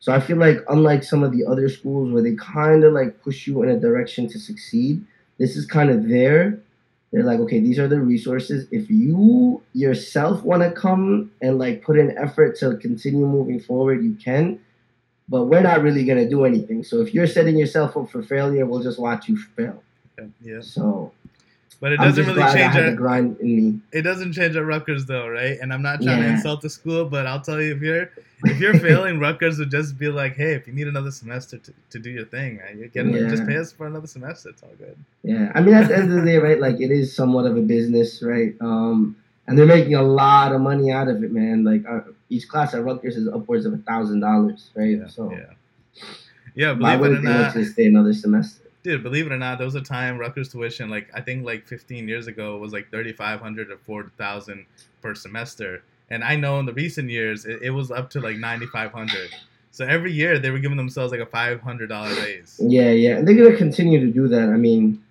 so 0.00 0.12
I 0.12 0.18
feel 0.18 0.38
like 0.38 0.58
unlike 0.68 1.04
some 1.04 1.22
of 1.22 1.30
the 1.30 1.44
other 1.44 1.68
schools 1.68 2.10
where 2.10 2.22
they 2.22 2.34
kind 2.34 2.82
of 2.84 2.92
like 2.92 3.22
push 3.22 3.46
you 3.46 3.62
in 3.62 3.68
a 3.68 3.78
direction 3.78 4.28
to 4.28 4.38
succeed, 4.38 5.04
this 5.38 5.56
is 5.56 5.66
kind 5.66 5.90
of 5.90 6.08
there 6.08 6.58
they're 7.12 7.24
like, 7.24 7.40
okay, 7.40 7.60
these 7.60 7.78
are 7.78 7.88
the 7.88 8.00
resources. 8.00 8.66
If 8.70 8.90
you 8.90 9.62
yourself 9.74 10.42
want 10.42 10.62
to 10.62 10.72
come 10.72 11.30
and 11.42 11.58
like 11.58 11.82
put 11.82 11.98
in 11.98 12.16
effort 12.16 12.56
to 12.60 12.76
continue 12.78 13.26
moving 13.26 13.60
forward, 13.60 14.02
you 14.02 14.14
can. 14.14 14.58
But 15.28 15.44
we're 15.44 15.60
not 15.60 15.82
really 15.82 16.04
gonna 16.04 16.28
do 16.28 16.44
anything. 16.44 16.82
So 16.82 17.00
if 17.00 17.14
you're 17.14 17.26
setting 17.26 17.56
yourself 17.56 17.96
up 17.96 18.10
for 18.10 18.22
failure, 18.22 18.66
we'll 18.66 18.82
just 18.82 18.98
watch 18.98 19.28
you 19.28 19.36
fail. 19.36 19.82
Yeah. 20.40 20.60
So 20.60 21.12
but 21.80 21.92
it 21.92 21.98
doesn't 21.98 22.26
really 22.26 22.52
change 22.52 22.76
our 22.76 22.94
grind 22.94 23.38
in 23.40 23.56
me. 23.56 23.80
It 23.92 24.02
doesn't 24.02 24.32
change 24.32 24.56
at 24.56 24.64
Rutgers 24.64 25.06
though, 25.06 25.28
right? 25.28 25.58
And 25.60 25.72
I'm 25.72 25.82
not 25.82 26.02
trying 26.02 26.18
yeah. 26.18 26.28
to 26.28 26.32
insult 26.34 26.60
the 26.60 26.70
school, 26.70 27.04
but 27.04 27.26
I'll 27.26 27.40
tell 27.40 27.60
you 27.60 27.74
if 27.74 27.82
you're 27.82 28.10
if 28.44 28.60
you're 28.60 28.78
failing, 28.78 29.18
Rutgers 29.18 29.58
would 29.58 29.70
just 29.70 29.98
be 29.98 30.08
like, 30.08 30.36
hey, 30.36 30.54
if 30.54 30.66
you 30.66 30.72
need 30.72 30.88
another 30.88 31.10
semester 31.10 31.58
to, 31.58 31.74
to 31.90 31.98
do 31.98 32.10
your 32.10 32.24
thing, 32.24 32.58
right? 32.58 32.76
you 32.76 32.88
get 32.88 33.06
yeah. 33.06 33.28
just 33.28 33.46
pay 33.46 33.56
us 33.56 33.72
for 33.72 33.86
another 33.86 34.06
semester. 34.06 34.50
It's 34.50 34.62
all 34.62 34.70
good. 34.78 34.96
Yeah, 35.22 35.52
I 35.54 35.60
mean 35.60 35.74
at 35.74 35.88
the 35.88 35.96
end 35.96 36.12
of 36.12 36.20
the 36.20 36.24
day, 36.24 36.38
right? 36.38 36.60
Like 36.60 36.80
it 36.80 36.90
is 36.90 37.14
somewhat 37.14 37.46
of 37.46 37.56
a 37.56 37.62
business, 37.62 38.22
right? 38.22 38.54
Um, 38.60 39.16
and 39.46 39.58
they're 39.58 39.66
making 39.66 39.94
a 39.94 40.02
lot 40.02 40.52
of 40.52 40.60
money 40.60 40.92
out 40.92 41.08
of 41.08 41.22
it, 41.24 41.32
man. 41.32 41.64
Like 41.64 41.82
uh, 41.88 42.10
each 42.30 42.48
class 42.48 42.74
at 42.74 42.84
Rutgers 42.84 43.16
is 43.16 43.28
upwards 43.28 43.66
of 43.66 43.72
a 43.72 43.78
thousand 43.78 44.20
dollars, 44.20 44.70
right? 44.74 44.98
Yeah, 44.98 45.08
so 45.08 45.30
yeah, 45.30 46.04
yeah. 46.54 46.74
Believe 46.74 47.02
it 47.02 47.18
or 47.18 47.22
not, 47.22 47.52
stay 47.52 47.86
another 47.86 48.12
semester 48.12 48.61
dude, 48.82 49.02
believe 49.02 49.26
it 49.26 49.32
or 49.32 49.38
not, 49.38 49.58
there 49.58 49.64
was 49.64 49.74
a 49.74 49.80
time 49.80 50.18
Rutgers 50.18 50.48
tuition, 50.48 50.90
like 50.90 51.08
I 51.14 51.20
think 51.20 51.44
like 51.44 51.66
15 51.66 52.08
years 52.08 52.26
ago, 52.26 52.58
was 52.58 52.72
like 52.72 52.90
3,500 52.90 53.70
or 53.70 53.78
4,000 53.78 54.66
per 55.00 55.14
semester. 55.14 55.82
And 56.10 56.22
I 56.24 56.36
know 56.36 56.58
in 56.58 56.66
the 56.66 56.74
recent 56.74 57.08
years, 57.08 57.44
it, 57.44 57.62
it 57.62 57.70
was 57.70 57.90
up 57.90 58.10
to 58.10 58.20
like 58.20 58.36
9,500. 58.36 59.30
So 59.70 59.86
every 59.86 60.12
year 60.12 60.38
they 60.38 60.50
were 60.50 60.58
giving 60.58 60.76
themselves 60.76 61.12
like 61.12 61.20
a 61.20 61.26
$500 61.26 62.22
raise. 62.22 62.60
Yeah, 62.62 62.90
yeah. 62.90 63.16
And 63.16 63.26
they're 63.26 63.36
going 63.36 63.50
to 63.50 63.56
continue 63.56 64.00
to 64.00 64.12
do 64.12 64.28
that. 64.28 64.50
I 64.50 64.56
mean, 64.56 65.02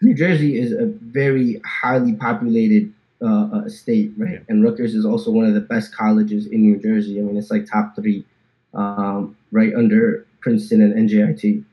New 0.00 0.14
Jersey 0.14 0.58
is 0.58 0.72
a 0.72 0.86
very 0.86 1.60
highly 1.64 2.14
populated 2.14 2.92
uh, 3.20 3.48
uh, 3.52 3.68
state, 3.68 4.12
right? 4.16 4.32
Yeah. 4.32 4.38
And 4.48 4.64
Rutgers 4.64 4.94
is 4.94 5.04
also 5.04 5.30
one 5.30 5.44
of 5.44 5.54
the 5.54 5.60
best 5.60 5.94
colleges 5.94 6.46
in 6.46 6.62
New 6.62 6.78
Jersey. 6.78 7.18
I 7.18 7.22
mean, 7.22 7.36
it's 7.36 7.50
like 7.50 7.66
top 7.70 7.94
three, 7.94 8.24
um, 8.72 9.36
right 9.52 9.74
under 9.74 10.26
Princeton 10.40 10.80
and 10.80 11.08
NJIT 11.08 11.64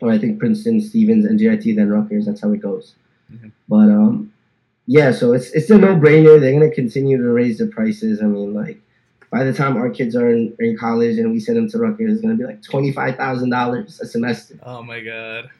or 0.00 0.10
I 0.10 0.18
think 0.18 0.38
Princeton, 0.38 0.80
Stevens, 0.80 1.26
NJIT, 1.26 1.76
then 1.76 1.90
Rutgers. 1.90 2.26
That's 2.26 2.40
how 2.40 2.52
it 2.52 2.60
goes. 2.60 2.94
Mm-hmm. 3.32 3.48
But 3.68 3.90
um, 3.90 4.32
yeah, 4.86 5.12
so 5.12 5.32
it's 5.32 5.50
it's 5.50 5.68
a 5.70 5.78
no 5.78 5.94
brainer. 5.96 6.40
They're 6.40 6.52
gonna 6.52 6.70
continue 6.70 7.18
to 7.18 7.30
raise 7.30 7.58
the 7.58 7.66
prices. 7.66 8.22
I 8.22 8.26
mean, 8.26 8.54
like 8.54 8.80
by 9.30 9.44
the 9.44 9.52
time 9.52 9.76
our 9.76 9.90
kids 9.90 10.16
are 10.16 10.30
in, 10.30 10.56
in 10.58 10.78
college 10.78 11.18
and 11.18 11.30
we 11.30 11.40
send 11.40 11.58
them 11.58 11.68
to 11.70 11.78
Rutgers, 11.78 12.12
it's 12.12 12.22
gonna 12.22 12.36
be 12.36 12.44
like 12.44 12.62
twenty 12.62 12.92
five 12.92 13.16
thousand 13.16 13.50
dollars 13.50 14.00
a 14.00 14.06
semester. 14.06 14.58
Oh 14.62 14.82
my 14.82 15.00
god, 15.00 15.50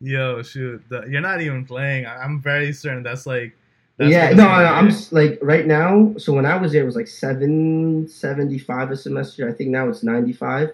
yo, 0.00 0.42
shoot, 0.42 0.82
the, 0.88 1.06
you're 1.08 1.20
not 1.20 1.40
even 1.40 1.64
playing. 1.64 2.06
I'm 2.06 2.40
very 2.40 2.72
certain 2.72 3.02
that's 3.02 3.26
like. 3.26 3.56
That's 3.98 4.10
yeah, 4.10 4.30
no, 4.30 4.44
no, 4.44 4.48
I'm 4.48 4.90
like 5.10 5.38
right 5.42 5.66
now. 5.66 6.14
So 6.16 6.32
when 6.32 6.46
I 6.46 6.56
was 6.56 6.72
there, 6.72 6.82
it 6.82 6.86
was 6.86 6.96
like 6.96 7.06
seven 7.06 8.08
seventy 8.08 8.58
five 8.58 8.90
a 8.90 8.96
semester. 8.96 9.46
I 9.46 9.52
think 9.52 9.68
now 9.68 9.88
it's 9.90 10.02
ninety 10.02 10.32
five. 10.32 10.72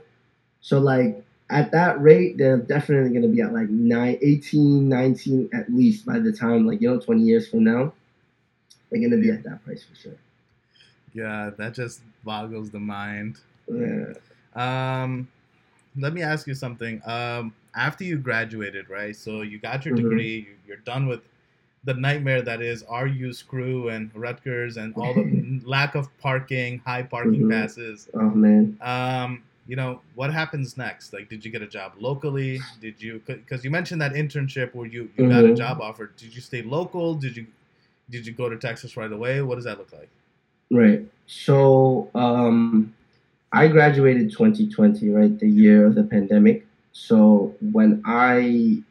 So 0.61 0.79
like 0.79 1.26
at 1.51 1.71
that 1.73 2.01
rate, 2.01 2.39
they're 2.39 2.59
definitely 2.59 3.11
going 3.11 3.23
to 3.23 3.29
be 3.29 3.41
at 3.41 3.53
like 3.53 3.69
nine, 3.69 4.19
18, 4.21 4.89
19 4.89 5.51
at 5.53 5.73
least 5.73 6.05
by 6.05 6.19
the 6.19 6.33
time, 6.33 6.67
like, 6.67 6.81
you 6.81 6.91
know, 6.91 6.99
20 6.99 7.23
years 7.23 7.49
from 7.49 7.65
now. 7.65 7.93
They're 8.91 9.01
going 9.01 9.11
to 9.11 9.21
be 9.21 9.31
at 9.31 9.43
that 9.45 9.65
price 9.65 9.85
for 9.85 9.97
sure. 9.97 10.17
Yeah, 11.13 11.51
that 11.57 11.75
just 11.75 12.01
boggles 12.25 12.71
the 12.71 12.81
mind. 12.81 13.41
Yeah. 13.69 14.13
Um, 14.55 15.29
let 15.97 16.13
me 16.13 16.23
ask 16.23 16.47
you 16.47 16.55
something. 16.55 17.01
Um, 17.07 17.55
after 17.75 18.05
you 18.05 18.19
graduated, 18.19 18.89
right? 18.91 19.15
So 19.15 19.43
you 19.43 19.59
got 19.59 19.85
your 19.85 19.95
mm-hmm. 19.95 20.09
degree, 20.09 20.49
you're 20.67 20.79
done 20.79 21.07
with 21.07 21.21
the 21.85 21.95
nightmare 21.95 22.43
that 22.43 22.61
is 22.61 22.85
RU 22.91 23.33
Screw 23.33 23.89
and 23.89 24.11
Rutgers 24.15 24.77
and 24.77 24.93
all 24.97 25.15
the 25.15 25.61
lack 25.65 25.95
of 25.95 26.09
parking, 26.19 26.81
high 26.85 27.03
parking 27.03 27.43
mm-hmm. 27.43 27.51
passes. 27.51 28.09
Oh 28.15 28.31
man. 28.31 28.77
Um, 28.81 29.43
you 29.69 29.77
know, 29.77 30.01
what 30.15 30.33
happens 30.33 30.77
next? 30.77 31.13
Like, 31.13 31.29
did 31.29 31.45
you 31.45 31.51
get 31.51 31.63
a 31.63 31.67
job 31.67 31.93
locally? 31.99 32.61
Did 32.81 33.03
you? 33.03 33.21
Because 33.27 33.65
you 33.65 33.71
mentioned 33.71 34.01
that 34.01 34.13
internship 34.13 34.75
where 34.75 34.87
you, 34.87 35.11
you 35.17 35.29
got 35.29 35.45
a 35.45 35.49
Mhm. 35.49 35.57
job 35.57 35.81
offer. 35.81 36.11
Did 36.17 36.35
you 36.35 36.41
stay 36.41 36.63
local? 36.63 37.15
Did 37.15 37.37
you 37.37 37.47
did 38.09 38.25
you 38.27 38.33
go 38.33 38.49
to 38.49 38.57
Texas 38.57 38.97
right 38.97 39.11
away? 39.11 39.43
What 39.43 39.57
does 39.57 39.65
that 39.65 39.79
look 39.79 39.93
like? 39.93 40.09
Right. 40.71 41.05
So 41.27 42.09
um, 42.15 42.95
I 43.53 43.67
graduated 43.69 44.31
2020, 44.33 45.09
right, 45.11 45.37
the 45.39 45.49
year 45.49 45.87
of 45.87 45.97
the 45.97 46.05
pandemic. 46.05 46.65
So 46.93 47.55
when 47.73 48.01
I 48.07 48.83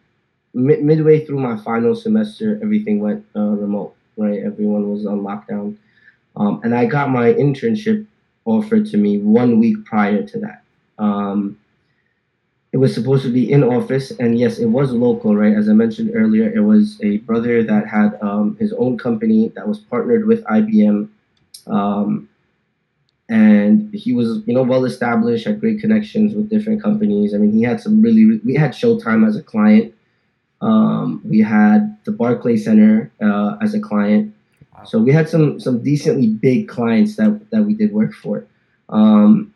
mid- 0.54 0.84
midway 0.84 1.26
through 1.26 1.40
my 1.40 1.56
final 1.58 1.96
semester, 1.96 2.60
everything 2.62 3.00
went 3.00 3.26
uh, 3.36 3.40
remote, 3.40 3.96
right? 4.18 4.42
Everyone 4.44 4.92
was 4.92 5.06
on 5.06 5.22
lockdown, 5.22 5.78
um, 6.36 6.60
and 6.64 6.76
I 6.76 6.86
got 6.86 7.10
my 7.10 7.32
internship 7.34 8.06
offered 8.44 8.86
to 8.88 8.98
me 8.98 9.18
one 9.18 9.60
week 9.62 9.86
prior 9.86 10.24
to 10.24 10.40
that. 10.40 10.62
Um, 10.98 11.60
it 12.72 12.78
was 12.78 12.94
supposed 12.94 13.24
to 13.24 13.32
be 13.32 13.50
in 13.50 13.64
office, 13.64 14.12
and 14.12 14.38
yes, 14.38 14.60
it 14.60 14.66
was 14.66 14.92
local, 14.92 15.36
right? 15.36 15.56
As 15.56 15.70
I 15.70 15.74
mentioned 15.74 16.12
earlier, 16.14 16.52
it 16.54 16.60
was 16.60 17.00
a 17.02 17.18
brother 17.20 17.64
that 17.64 17.88
had 17.88 18.18
um, 18.22 18.58
his 18.60 18.74
own 18.74 18.98
company 18.98 19.50
that 19.56 19.68
was 19.68 19.80
partnered 19.80 20.28
with 20.28 20.44
IBM 20.46 21.10
um, 21.68 22.30
and 23.28 23.94
he 23.94 24.14
was 24.14 24.44
you 24.46 24.54
know 24.54 24.64
well 24.64 24.86
established 24.86 25.48
had 25.48 25.60
great 25.60 25.80
connections 25.80 26.36
with 26.36 26.50
different 26.50 26.82
companies. 26.82 27.34
I 27.34 27.38
mean 27.38 27.52
he 27.52 27.64
had 27.64 27.82
some 27.82 28.02
really 28.02 28.40
we 28.46 28.56
had 28.56 28.72
showtime 28.72 29.28
as 29.28 29.36
a 29.36 29.44
client. 29.44 29.94
Um, 30.62 31.22
we 31.26 31.40
had 31.40 31.98
the 32.06 32.12
Barclays 32.12 32.66
Center 32.66 33.12
uh, 33.22 33.58
as 33.62 33.74
a 33.74 33.80
client. 33.80 34.34
So 34.86 35.00
we 35.00 35.12
had 35.12 35.28
some 35.28 35.60
some 35.60 35.84
decently 35.84 36.28
big 36.28 36.68
clients 36.68 37.16
that 37.16 37.50
that 37.50 37.64
we 37.64 37.74
did 37.74 37.92
work 37.94 38.14
for. 38.14 38.46
Um, 38.90 39.54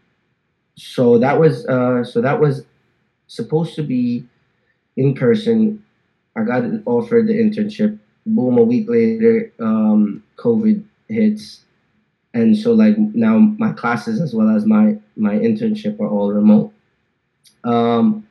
so 0.80 1.18
that 1.20 1.40
was 1.40 1.66
uh, 1.66 2.04
so 2.06 2.22
that 2.22 2.40
was 2.40 2.64
supposed 3.28 3.76
to 3.76 3.84
be 3.84 4.26
in 4.96 5.14
person. 5.14 5.84
I 6.36 6.44
got 6.44 6.64
offered 6.86 7.28
the 7.28 7.34
internship. 7.34 8.00
Boom 8.26 8.58
a 8.58 8.64
week 8.64 8.88
later 8.88 9.52
um, 9.60 10.24
covid 10.38 10.84
hits. 11.10 11.62
And 12.34 12.56
so 12.56 12.74
like 12.74 12.98
now 12.98 13.38
my 13.38 13.74
classes 13.74 14.22
as 14.22 14.34
well 14.34 14.56
as 14.56 14.66
my 14.66 14.98
my 15.18 15.34
internship 15.34 16.00
are 16.00 16.08
all 16.08 16.32
remote. 16.32 16.72
Um 17.66 18.26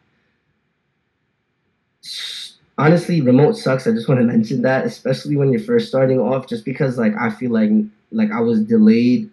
honestly 2.79 3.21
remote 3.21 3.57
sucks. 3.57 3.87
I 3.87 3.91
just 3.91 4.09
want 4.09 4.21
to 4.21 4.27
mention 4.35 4.63
that 4.63 4.87
especially 4.87 5.37
when 5.37 5.53
you're 5.53 5.61
first 5.61 5.89
starting 5.89 6.21
off 6.21 6.47
just 6.47 6.65
because 6.65 6.97
like 6.97 7.15
i 7.19 7.29
feel 7.29 7.51
like 7.51 7.71
like 8.13 8.31
i 8.31 8.41
was 8.41 8.63
delayed 8.65 9.29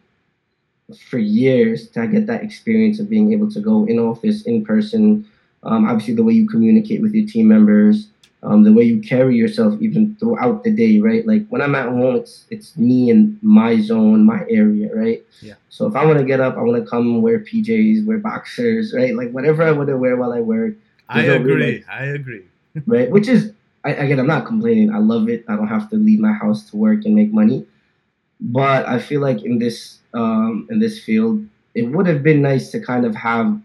for 1.09 1.17
years 1.17 1.87
to 1.89 2.07
get 2.07 2.27
that 2.27 2.43
experience 2.43 2.99
of 2.99 3.09
being 3.09 3.33
able 3.33 3.49
to 3.49 3.59
go 3.59 3.85
in 3.85 3.97
office 3.99 4.43
in 4.43 4.63
person 4.63 5.25
um, 5.63 5.85
obviously 5.89 6.13
the 6.13 6.23
way 6.23 6.33
you 6.33 6.47
communicate 6.47 7.01
with 7.01 7.13
your 7.13 7.27
team 7.27 7.47
members 7.47 8.07
um, 8.45 8.63
the 8.63 8.71
way 8.71 8.83
you 8.83 9.01
carry 9.01 9.35
yourself 9.35 9.73
even 9.81 10.15
throughout 10.19 10.63
the 10.63 10.69
day, 10.71 10.99
right? 10.99 11.25
Like 11.25 11.47
when 11.47 11.61
I'm 11.61 11.73
at 11.73 11.87
home, 11.89 12.15
it's 12.17 12.45
it's 12.51 12.77
me 12.77 13.09
and 13.09 13.39
my 13.41 13.81
zone, 13.81 14.23
my 14.23 14.45
area, 14.49 14.93
right? 14.93 15.23
Yeah. 15.41 15.55
So 15.69 15.87
if 15.87 15.95
I 15.95 16.05
want 16.05 16.19
to 16.19 16.23
get 16.25 16.39
up, 16.39 16.55
I 16.55 16.61
want 16.61 16.83
to 16.83 16.87
come 16.87 17.21
wear 17.23 17.39
PJs, 17.39 18.05
wear 18.05 18.19
boxers, 18.19 18.93
right? 18.93 19.15
Like 19.15 19.31
whatever 19.31 19.63
I 19.63 19.71
want 19.71 19.89
to 19.89 19.97
wear 19.97 20.15
while 20.15 20.31
I 20.31 20.41
work, 20.41 20.75
I 21.09 21.23
There's 21.23 21.39
no 21.39 21.45
real, 21.45 21.55
agree. 21.57 21.75
like- 21.77 21.89
I 21.89 22.05
agree. 22.05 22.43
right? 22.85 23.09
Which 23.09 23.27
is 23.27 23.51
I, 23.83 23.93
again, 23.93 24.19
I'm 24.19 24.27
not 24.27 24.45
complaining. 24.45 24.93
I 24.93 24.99
love 24.99 25.27
it. 25.27 25.43
I 25.47 25.55
don't 25.55 25.67
have 25.67 25.89
to 25.89 25.95
leave 25.95 26.19
my 26.19 26.33
house 26.33 26.69
to 26.69 26.77
work 26.77 27.05
and 27.05 27.15
make 27.15 27.33
money. 27.33 27.65
But 28.39 28.87
I 28.87 28.99
feel 28.99 29.21
like 29.21 29.43
in 29.43 29.57
this 29.59 29.99
um, 30.15 30.67
in 30.71 30.79
this 30.79 31.03
field, 31.03 31.45
it 31.73 31.83
would 31.83 32.07
have 32.07 32.23
been 32.23 32.41
nice 32.41 32.71
to 32.71 32.79
kind 32.79 33.05
of 33.05 33.15
have, 33.15 33.59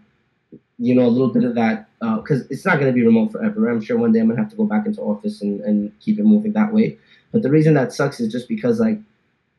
you 0.77 0.93
know, 0.93 1.05
a 1.05 1.09
little 1.09 1.29
bit 1.29 1.43
of 1.43 1.55
that 1.55 1.87
because 1.99 2.45
it's 2.49 2.65
not 2.65 2.79
going 2.79 2.87
to 2.87 2.93
be 2.93 3.05
remote 3.05 3.31
forever. 3.31 3.69
I'm 3.69 3.81
sure 3.81 3.97
one 3.97 4.11
day 4.11 4.19
I'm 4.19 4.27
gonna 4.27 4.39
have 4.41 4.49
to 4.51 4.55
go 4.55 4.65
back 4.65 4.85
into 4.85 5.01
office 5.01 5.41
and, 5.41 5.61
and 5.61 5.97
keep 5.99 6.19
it 6.19 6.23
moving 6.23 6.53
that 6.53 6.73
way. 6.73 6.97
But 7.31 7.43
the 7.43 7.49
reason 7.49 7.73
that 7.75 7.93
sucks 7.93 8.19
is 8.19 8.31
just 8.31 8.47
because 8.49 8.79
like 8.79 8.99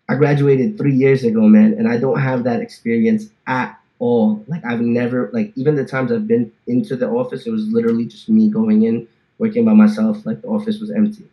I 0.08 0.16
graduated 0.16 0.76
three 0.76 0.94
years 0.94 1.24
ago, 1.24 1.42
man, 1.42 1.74
and 1.74 1.88
I 1.88 1.96
don't 1.96 2.20
have 2.20 2.44
that 2.44 2.60
experience 2.60 3.26
at 3.46 3.78
all. 3.98 4.44
Like 4.48 4.64
I've 4.64 4.80
never 4.80 5.30
like 5.32 5.52
even 5.56 5.76
the 5.76 5.84
times 5.84 6.12
I've 6.12 6.26
been 6.26 6.52
into 6.66 6.96
the 6.96 7.08
office, 7.08 7.46
it 7.46 7.50
was 7.50 7.66
literally 7.68 8.06
just 8.06 8.28
me 8.28 8.50
going 8.50 8.82
in, 8.82 9.08
working 9.38 9.64
by 9.64 9.72
myself. 9.72 10.26
Like 10.26 10.42
the 10.42 10.48
office 10.48 10.80
was 10.80 10.90
empty. 10.90 11.24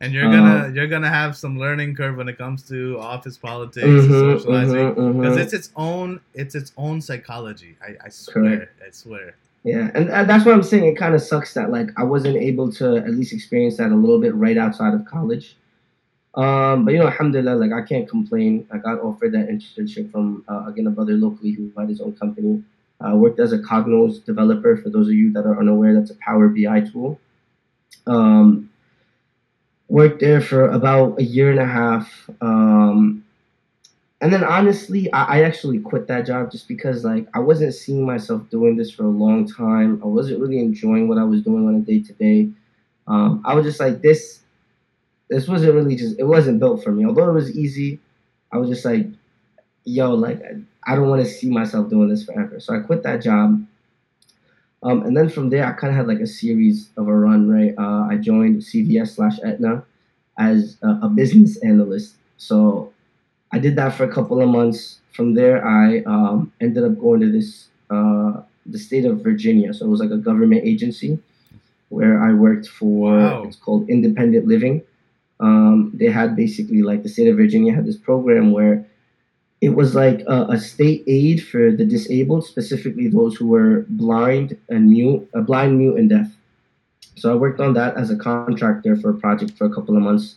And 0.00 0.12
you're 0.12 0.30
gonna 0.30 0.66
Um, 0.66 0.74
you're 0.74 0.86
gonna 0.86 1.08
have 1.08 1.36
some 1.36 1.58
learning 1.58 1.94
curve 1.96 2.16
when 2.16 2.28
it 2.28 2.38
comes 2.38 2.62
to 2.68 2.98
office 3.00 3.36
politics, 3.36 3.86
Mhm, 3.86 4.08
socializing, 4.08 4.94
mhm, 4.94 4.96
mhm. 4.96 5.20
because 5.20 5.36
it's 5.36 5.52
its 5.52 5.70
own 5.76 6.20
it's 6.34 6.54
its 6.54 6.72
own 6.76 7.00
psychology. 7.00 7.76
I, 7.82 8.06
I 8.06 8.08
swear, 8.08 8.70
I 8.86 8.90
swear. 8.90 9.34
Yeah, 9.64 9.90
and, 9.94 10.08
and 10.08 10.30
that's 10.30 10.44
what 10.44 10.54
I'm 10.54 10.62
saying. 10.62 10.84
It 10.84 10.96
kind 10.96 11.14
of 11.14 11.20
sucks 11.20 11.52
that 11.54 11.70
like 11.72 11.90
I 11.96 12.04
wasn't 12.04 12.36
able 12.36 12.70
to 12.74 12.96
at 12.98 13.10
least 13.10 13.32
experience 13.32 13.76
that 13.78 13.90
a 13.90 13.94
little 13.96 14.20
bit 14.20 14.34
right 14.34 14.56
outside 14.56 14.94
of 14.94 15.04
college. 15.04 15.56
Um, 16.34 16.84
but 16.84 16.92
you 16.94 17.00
know, 17.00 17.06
alhamdulillah, 17.06 17.56
like 17.56 17.72
I 17.72 17.82
can't 17.82 18.08
complain. 18.08 18.66
I 18.70 18.78
got 18.78 19.00
offered 19.00 19.32
that 19.32 19.48
internship 19.48 20.12
from 20.12 20.44
uh, 20.48 20.64
again 20.68 20.86
a 20.86 20.90
brother 20.90 21.14
locally 21.14 21.50
who 21.50 21.72
had 21.76 21.88
his 21.88 22.00
own 22.00 22.12
company. 22.12 22.62
I 23.00 23.14
worked 23.14 23.40
as 23.40 23.52
a 23.52 23.58
Cognos 23.58 24.24
developer. 24.24 24.76
For 24.76 24.90
those 24.90 25.08
of 25.08 25.14
you 25.14 25.32
that 25.32 25.44
are 25.46 25.58
unaware, 25.58 25.94
that's 25.94 26.10
a 26.10 26.16
Power 26.16 26.48
BI 26.48 26.80
tool. 26.82 27.18
Um, 28.06 28.67
worked 29.88 30.20
there 30.20 30.40
for 30.40 30.70
about 30.70 31.18
a 31.18 31.24
year 31.24 31.50
and 31.50 31.60
a 31.60 31.66
half. 31.66 32.30
Um, 32.40 33.24
and 34.20 34.32
then 34.32 34.44
honestly, 34.44 35.12
I, 35.12 35.38
I 35.38 35.42
actually 35.44 35.78
quit 35.80 36.08
that 36.08 36.26
job 36.26 36.50
just 36.50 36.68
because 36.68 37.04
like 37.04 37.26
I 37.34 37.38
wasn't 37.38 37.74
seeing 37.74 38.04
myself 38.04 38.48
doing 38.50 38.76
this 38.76 38.90
for 38.90 39.04
a 39.04 39.08
long 39.08 39.46
time. 39.48 40.00
I 40.02 40.06
wasn't 40.06 40.40
really 40.40 40.58
enjoying 40.58 41.08
what 41.08 41.18
I 41.18 41.24
was 41.24 41.42
doing 41.42 41.66
on 41.66 41.76
a 41.76 41.80
day 41.80 42.00
to 42.02 42.12
day. 42.14 42.50
I 43.08 43.54
was 43.54 43.64
just 43.64 43.80
like 43.80 44.02
this. 44.02 44.40
This 45.30 45.48
wasn't 45.48 45.74
really 45.74 45.96
just. 45.96 46.18
It 46.18 46.24
wasn't 46.24 46.58
built 46.58 46.82
for 46.84 46.92
me. 46.92 47.06
Although 47.06 47.30
it 47.30 47.34
was 47.34 47.56
easy, 47.56 48.00
I 48.52 48.58
was 48.58 48.68
just 48.68 48.84
like, 48.84 49.06
yo, 49.84 50.14
like 50.14 50.42
I 50.84 50.94
don't 50.94 51.08
want 51.08 51.22
to 51.22 51.28
see 51.30 51.50
myself 51.50 51.88
doing 51.90 52.08
this 52.08 52.24
forever. 52.24 52.60
So 52.60 52.74
I 52.74 52.80
quit 52.80 53.02
that 53.04 53.22
job. 53.22 53.64
Um, 54.82 55.02
and 55.02 55.16
then 55.16 55.28
from 55.28 55.50
there, 55.50 55.66
I 55.66 55.72
kind 55.72 55.90
of 55.90 55.96
had 55.96 56.06
like 56.06 56.20
a 56.20 56.26
series 56.26 56.90
of 56.96 57.08
a 57.08 57.14
run. 57.14 57.50
Right, 57.50 57.74
uh, 57.76 58.06
I 58.10 58.16
joined 58.16 58.62
CVS 58.62 59.16
slash 59.16 59.38
Aetna 59.44 59.84
as 60.38 60.76
a, 60.82 61.00
a 61.02 61.08
business 61.08 61.56
analyst. 61.64 62.14
So 62.36 62.92
I 63.52 63.58
did 63.58 63.76
that 63.76 63.94
for 63.94 64.04
a 64.04 64.12
couple 64.12 64.40
of 64.40 64.48
months. 64.48 65.00
From 65.12 65.34
there, 65.34 65.66
I 65.66 66.02
um, 66.04 66.52
ended 66.60 66.84
up 66.84 66.98
going 66.98 67.20
to 67.20 67.30
this 67.30 67.68
uh, 67.90 68.42
the 68.66 68.78
state 68.78 69.04
of 69.04 69.22
Virginia. 69.22 69.72
So 69.74 69.86
it 69.86 69.88
was 69.88 70.00
like 70.00 70.10
a 70.10 70.16
government 70.16 70.64
agency 70.64 71.18
where 71.88 72.22
I 72.22 72.32
worked 72.32 72.68
for. 72.68 73.16
Wow. 73.16 73.42
It's 73.44 73.56
called 73.56 73.88
Independent 73.88 74.46
Living. 74.46 74.82
Um, 75.40 75.92
they 75.94 76.06
had 76.06 76.36
basically 76.36 76.82
like 76.82 77.02
the 77.02 77.08
state 77.08 77.28
of 77.28 77.36
Virginia 77.36 77.72
had 77.72 77.86
this 77.86 77.96
program 77.96 78.52
where 78.52 78.86
it 79.60 79.70
was 79.70 79.94
like 79.94 80.20
a, 80.26 80.46
a 80.50 80.58
state 80.58 81.02
aid 81.06 81.44
for 81.46 81.72
the 81.72 81.84
disabled, 81.84 82.46
specifically 82.46 83.08
those 83.08 83.36
who 83.36 83.48
were 83.48 83.84
blind 83.88 84.56
and 84.68 84.88
mute, 84.90 85.28
uh, 85.34 85.40
blind, 85.40 85.78
mute, 85.78 85.96
and 85.96 86.08
deaf. 86.08 86.28
So 87.16 87.32
I 87.32 87.34
worked 87.34 87.60
on 87.60 87.74
that 87.74 87.96
as 87.96 88.10
a 88.10 88.16
contractor 88.16 88.96
for 88.96 89.10
a 89.10 89.14
project 89.14 89.58
for 89.58 89.64
a 89.64 89.74
couple 89.74 89.96
of 89.96 90.02
months. 90.02 90.36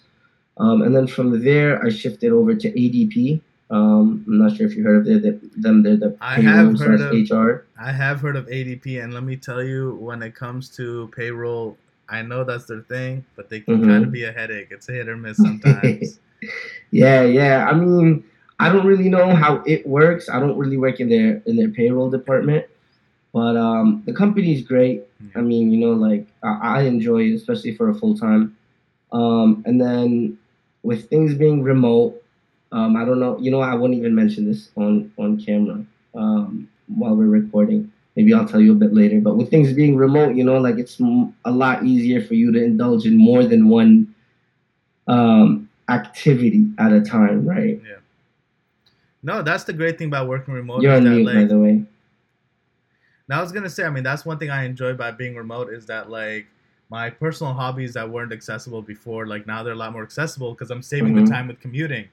Um, 0.57 0.81
and 0.81 0.95
then 0.95 1.05
from 1.07 1.43
there, 1.43 1.84
I 1.86 1.89
shifted 1.89 2.31
over 2.31 2.55
to 2.55 2.71
ADP. 2.71 3.41
Um, 3.69 4.23
I'm 4.27 4.39
not 4.39 4.57
sure 4.57 4.67
if 4.67 4.75
you 4.75 4.84
heard 4.84 5.07
of 5.07 5.25
it, 5.25 5.62
them. 5.62 5.81
They're 5.84 5.95
the 5.95 6.17
I 6.19 6.41
have 6.41 6.77
heard 6.77 6.99
of 6.99 7.13
HR. 7.13 7.65
I 7.79 7.91
have 7.91 8.19
heard 8.19 8.36
of 8.36 8.47
ADP, 8.47 9.01
and 9.01 9.13
let 9.13 9.23
me 9.23 9.38
tell 9.38 9.63
you, 9.63 9.95
when 9.95 10.21
it 10.23 10.36
comes 10.36 10.69
to 10.75 11.10
payroll, 11.15 11.77
I 12.10 12.21
know 12.21 12.43
that's 12.43 12.65
their 12.65 12.81
thing, 12.81 13.23
but 13.38 13.49
they 13.49 13.62
can 13.62 13.79
Mhm. 13.81 13.88
kind 13.88 14.03
of 14.03 14.12
be 14.12 14.25
a 14.25 14.31
headache. 14.31 14.67
It's 14.71 14.89
a 14.89 14.91
hit 14.91 15.07
or 15.07 15.15
miss 15.17 15.38
sometimes. 15.38 16.19
Yeah, 16.89 17.21
yeah. 17.21 17.67
I 17.69 17.75
mean, 17.75 18.23
I 18.62 18.71
don't 18.71 18.86
really 18.86 19.10
know 19.10 19.36
how 19.36 19.63
it 19.65 19.86
works. 19.88 20.30
I 20.30 20.39
don't 20.39 20.58
really 20.58 20.78
work 20.78 21.00
in 21.00 21.10
their 21.10 21.41
in 21.45 21.56
their 21.56 21.69
payroll 21.69 22.10
department, 22.10 22.65
but 23.34 23.58
um, 23.58 24.04
the 24.06 24.13
company's 24.13 24.62
great. 24.65 25.04
I 25.36 25.41
mean, 25.41 25.71
you 25.71 25.80
know, 25.80 25.93
like 25.93 26.28
I, 26.43 26.80
I 26.80 26.82
enjoy 26.84 27.24
it, 27.30 27.34
especially 27.36 27.76
for 27.76 27.89
a 27.89 27.95
full 27.95 28.15
time. 28.17 28.56
Um, 29.12 29.63
and 29.65 29.80
then 29.82 30.38
with 30.84 31.10
things 31.10 31.34
being 31.36 31.63
remote, 31.63 32.21
um, 32.71 32.95
I 32.95 33.06
don't 33.06 33.19
know. 33.19 33.38
You 33.39 33.52
know, 33.52 33.62
I 33.62 33.76
won't 33.76 33.93
even 33.93 34.15
mention 34.15 34.45
this 34.50 34.69
on 34.76 35.12
on 35.17 35.39
camera 35.41 35.84
um, 36.15 36.67
while 36.88 37.15
we're 37.15 37.28
recording. 37.41 37.91
Maybe 38.15 38.34
I'll 38.34 38.47
tell 38.47 38.62
you 38.62 38.74
a 38.74 38.76
bit 38.76 38.93
later. 38.93 39.21
But 39.21 39.38
with 39.38 39.50
things 39.50 39.74
being 39.74 39.95
remote, 39.95 40.36
you 40.36 40.43
know, 40.43 40.58
like 40.60 40.78
it's 40.78 41.00
m- 41.00 41.34
a 41.45 41.52
lot 41.52 41.84
easier 41.86 42.21
for 42.21 42.34
you 42.36 42.52
to 42.52 42.63
indulge 42.63 43.06
in 43.06 43.17
more 43.17 43.43
than 43.45 43.69
one 43.69 44.13
um, 45.08 45.69
activity 45.89 46.67
at 46.78 46.91
a 46.93 47.02
time, 47.02 47.45
right? 47.47 47.80
No, 49.23 49.41
that's 49.41 49.63
the 49.63 49.73
great 49.73 49.97
thing 49.97 50.07
about 50.07 50.27
working 50.27 50.53
remote. 50.53 50.81
You're 50.81 50.95
on 50.95 51.03
that, 51.03 51.10
mute, 51.10 51.34
by 51.34 51.43
the 51.45 51.60
way. 51.60 51.84
Now 53.27 53.39
I 53.39 53.41
was 53.41 53.51
gonna 53.51 53.69
say, 53.69 53.86
I 53.86 53.89
mean, 53.89 54.03
that's 54.03 54.25
one 54.25 54.38
thing 54.38 54.49
I 54.49 54.63
enjoy 54.63 54.93
by 54.93 55.12
being 55.12 55.36
remote 55.36 55.71
is 55.71 55.86
that 55.88 56.10
like 56.10 56.47
my 56.89 57.10
personal 57.10 57.53
hobbies 57.53 57.93
that 57.93 58.10
weren't 58.10 58.34
accessible 58.34 58.81
before, 58.81 59.25
like 59.25 59.47
now 59.47 59.63
they're 59.63 59.73
a 59.73 59.77
lot 59.77 59.93
more 59.93 60.03
accessible 60.03 60.51
because 60.51 60.71
I'm 60.71 60.81
saving 60.81 61.15
Mhm. 61.15 61.25
the 61.25 61.31
time 61.31 61.47
with 61.47 61.60
commuting. 61.60 62.10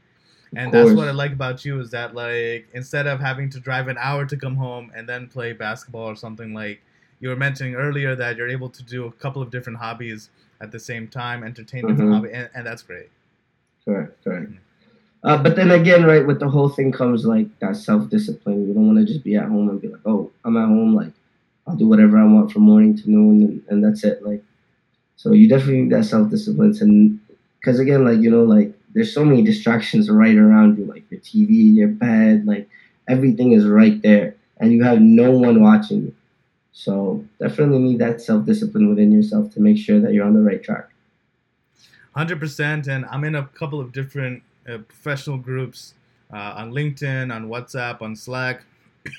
And 0.56 0.72
that's 0.72 0.92
what 0.92 1.08
I 1.08 1.10
like 1.10 1.32
about 1.32 1.64
you 1.64 1.78
is 1.80 1.90
that 1.90 2.14
like 2.14 2.68
instead 2.72 3.06
of 3.06 3.20
having 3.20 3.50
to 3.50 3.60
drive 3.60 3.88
an 3.88 3.98
hour 3.98 4.24
to 4.24 4.36
come 4.36 4.56
home 4.56 4.90
and 4.94 5.08
then 5.08 5.26
play 5.26 5.52
basketball 5.52 6.06
or 6.06 6.16
something 6.16 6.54
like 6.54 6.80
you 7.20 7.28
were 7.28 7.36
mentioning 7.36 7.74
earlier 7.74 8.14
that 8.14 8.36
you're 8.36 8.48
able 8.48 8.70
to 8.70 8.82
do 8.82 9.06
a 9.06 9.12
couple 9.12 9.42
of 9.42 9.50
different 9.50 9.78
hobbies 9.78 10.30
at 10.60 10.72
the 10.72 10.78
same 10.78 11.08
time, 11.08 11.42
entertain 11.42 11.82
mm-hmm. 11.82 11.90
different 11.90 12.12
hobby, 12.14 12.32
and, 12.32 12.48
and, 12.54 12.66
that's 12.66 12.82
great. 12.82 13.10
Correct, 13.84 14.22
correct. 14.24 14.52
Uh, 15.24 15.36
but 15.36 15.56
then 15.56 15.70
again, 15.70 16.04
right, 16.04 16.26
with 16.26 16.38
the 16.38 16.48
whole 16.48 16.68
thing 16.68 16.92
comes 16.92 17.24
like 17.24 17.46
that 17.58 17.76
self 17.76 18.08
discipline. 18.08 18.68
You 18.68 18.74
don't 18.74 18.86
want 18.86 18.98
to 18.98 19.04
just 19.04 19.24
be 19.24 19.34
at 19.34 19.48
home 19.48 19.68
and 19.68 19.80
be 19.80 19.88
like, 19.88 20.00
oh, 20.06 20.30
I'm 20.44 20.56
at 20.56 20.66
home, 20.66 20.94
like 20.94 21.12
I'll 21.66 21.76
do 21.76 21.88
whatever 21.88 22.18
I 22.18 22.24
want 22.24 22.52
from 22.52 22.62
morning 22.62 22.96
to 22.96 23.10
noon, 23.10 23.42
and, 23.42 23.62
and 23.68 23.84
that's 23.84 24.04
it. 24.04 24.22
Like, 24.24 24.42
so 25.16 25.32
you 25.32 25.48
definitely 25.48 25.82
need 25.82 25.92
that 25.92 26.04
self 26.04 26.30
discipline, 26.30 26.76
and 26.80 27.20
because 27.60 27.80
again, 27.80 28.04
like 28.04 28.20
you 28.20 28.30
know, 28.30 28.44
like 28.44 28.72
there's 28.94 29.12
so 29.12 29.24
many 29.24 29.42
distractions 29.42 30.08
right 30.08 30.36
around 30.36 30.78
you, 30.78 30.84
like 30.84 31.04
your 31.10 31.20
TV, 31.20 31.74
your 31.74 31.88
bed, 31.88 32.46
like 32.46 32.68
everything 33.08 33.52
is 33.52 33.66
right 33.66 34.00
there, 34.02 34.36
and 34.58 34.72
you 34.72 34.84
have 34.84 35.00
no 35.00 35.32
one 35.32 35.62
watching 35.62 36.02
you. 36.02 36.14
So 36.72 37.24
definitely 37.40 37.80
need 37.80 37.98
that 37.98 38.20
self 38.20 38.46
discipline 38.46 38.88
within 38.88 39.10
yourself 39.10 39.52
to 39.54 39.60
make 39.60 39.78
sure 39.78 39.98
that 40.00 40.12
you're 40.12 40.24
on 40.24 40.34
the 40.34 40.42
right 40.42 40.62
track. 40.62 40.88
Hundred 42.14 42.38
percent, 42.38 42.86
and 42.86 43.04
I'm 43.06 43.24
in 43.24 43.34
a 43.34 43.46
couple 43.46 43.80
of 43.80 43.92
different 43.92 44.42
uh, 44.68 44.78
professional 44.78 45.38
groups 45.38 45.94
uh, 46.32 46.54
on 46.56 46.72
LinkedIn, 46.72 47.34
on 47.34 47.48
WhatsApp, 47.48 48.02
on 48.02 48.16
Slack. 48.16 48.62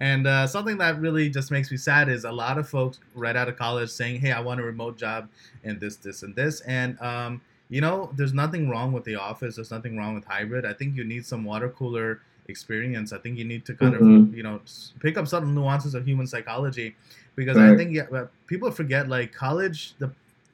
And 0.00 0.28
uh, 0.28 0.46
something 0.46 0.78
that 0.78 1.00
really 1.00 1.28
just 1.28 1.50
makes 1.50 1.72
me 1.72 1.76
sad 1.76 2.08
is 2.08 2.22
a 2.22 2.30
lot 2.30 2.56
of 2.56 2.68
folks 2.68 3.00
right 3.16 3.34
out 3.34 3.48
of 3.48 3.56
college 3.56 3.90
saying, 3.90 4.20
"Hey, 4.20 4.30
I 4.30 4.38
want 4.38 4.60
a 4.60 4.62
remote 4.62 4.96
job 4.96 5.28
and 5.64 5.80
this, 5.80 5.96
this, 5.96 6.22
and 6.22 6.36
this." 6.36 6.60
And 6.60 6.96
um, 7.00 7.40
you 7.68 7.80
know, 7.80 8.08
there's 8.14 8.32
nothing 8.32 8.68
wrong 8.70 8.92
with 8.92 9.02
the 9.02 9.16
office. 9.16 9.56
There's 9.56 9.72
nothing 9.72 9.96
wrong 9.96 10.14
with 10.14 10.24
hybrid. 10.24 10.64
I 10.64 10.72
think 10.72 10.96
you 10.96 11.02
need 11.02 11.26
some 11.26 11.44
water 11.44 11.68
cooler 11.70 12.20
experience. 12.46 13.12
I 13.12 13.18
think 13.18 13.38
you 13.38 13.44
need 13.44 13.64
to 13.66 13.74
kind 13.74 13.94
mm-hmm. 13.94 14.16
of 14.16 14.36
you 14.36 14.44
know 14.44 14.60
pick 15.00 15.18
up 15.18 15.26
some 15.26 15.52
nuances 15.52 15.96
of 15.96 16.06
human 16.06 16.28
psychology, 16.28 16.94
because 17.34 17.56
right. 17.56 17.72
I 17.72 17.76
think 17.76 17.92
yeah, 17.92 18.26
people 18.46 18.70
forget 18.70 19.08
like 19.08 19.32
college 19.32 19.94
the 19.98 20.12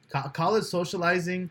co- 0.09 0.29
college 0.29 0.63
socializing 0.63 1.49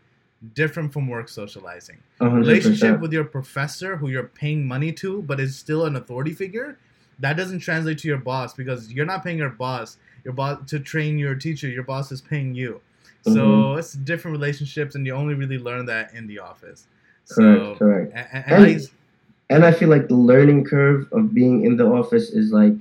different 0.53 0.93
from 0.93 1.07
work 1.07 1.29
socializing. 1.29 1.97
100%. 2.21 2.33
Relationship 2.33 2.99
with 2.99 3.11
your 3.11 3.23
professor 3.23 3.97
who 3.97 4.09
you're 4.09 4.23
paying 4.23 4.67
money 4.67 4.91
to, 4.93 5.21
but 5.23 5.39
is 5.39 5.55
still 5.55 5.85
an 5.85 5.95
authority 5.95 6.33
figure 6.33 6.77
that 7.19 7.37
doesn't 7.37 7.59
translate 7.59 7.97
to 7.99 8.07
your 8.07 8.17
boss 8.17 8.53
because 8.53 8.91
you're 8.91 9.05
not 9.05 9.23
paying 9.23 9.37
your 9.37 9.49
boss 9.49 9.97
your 10.23 10.33
boss 10.33 10.59
to 10.69 10.79
train 10.79 11.17
your 11.17 11.35
teacher 11.35 11.67
your 11.67 11.83
boss 11.83 12.11
is 12.11 12.21
paying 12.21 12.53
you 12.53 12.81
so 13.23 13.31
mm-hmm. 13.31 13.79
it's 13.79 13.93
different 13.93 14.35
relationships 14.35 14.95
and 14.95 15.05
you 15.05 15.13
only 15.13 15.33
really 15.33 15.57
learn 15.57 15.85
that 15.85 16.13
in 16.13 16.27
the 16.27 16.39
office 16.39 16.87
correct 17.29 17.61
so, 17.61 17.75
correct 17.75 18.11
and, 18.15 18.27
and, 18.31 18.45
and, 18.53 18.65
I, 18.65 19.53
and 19.53 19.65
I 19.65 19.71
feel 19.71 19.89
like 19.89 20.07
the 20.07 20.15
learning 20.15 20.65
curve 20.65 21.07
of 21.11 21.33
being 21.33 21.65
in 21.65 21.77
the 21.77 21.85
office 21.85 22.29
is 22.29 22.51
like 22.51 22.73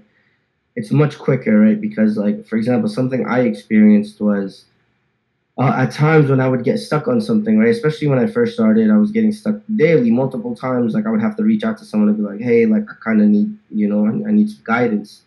it's 0.77 0.91
much 0.91 1.19
quicker 1.19 1.59
right 1.61 1.81
because 1.81 2.17
like 2.17 2.47
for 2.47 2.57
example 2.57 2.89
something 2.89 3.27
i 3.27 3.41
experienced 3.41 4.21
was 4.21 4.65
uh, 5.57 5.73
at 5.77 5.93
times 5.93 6.31
when 6.31 6.41
I 6.41 6.49
would 6.49 6.65
get 6.65 6.79
stuck 6.79 7.07
on 7.07 7.21
something, 7.21 7.59
right? 7.59 7.69
Especially 7.69 8.09
when 8.09 8.19
I 8.19 8.27
first 8.27 8.55
started, 8.55 8.91
I 8.91 8.97
was 8.97 9.13
getting 9.13 9.33
stuck 9.33 9.57
daily, 9.77 10.11
multiple 10.11 10.57
times. 10.57 10.95
Like 10.95 11.07
I 11.07 11.11
would 11.11 11.21
have 11.21 11.37
to 11.37 11.45
reach 11.45 11.63
out 11.63 11.79
to 11.79 11.85
someone 11.85 12.09
and 12.09 12.19
be 12.19 12.25
like, 12.25 12.41
"Hey, 12.41 12.67
like 12.67 12.85
I 12.91 12.95
kind 13.03 13.23
of 13.23 13.29
need, 13.29 13.57
you 13.71 13.89
know, 13.89 14.07
I, 14.07 14.29
I, 14.29 14.33
need 14.33 14.51
some 14.51 14.63
guidance." 14.65 15.23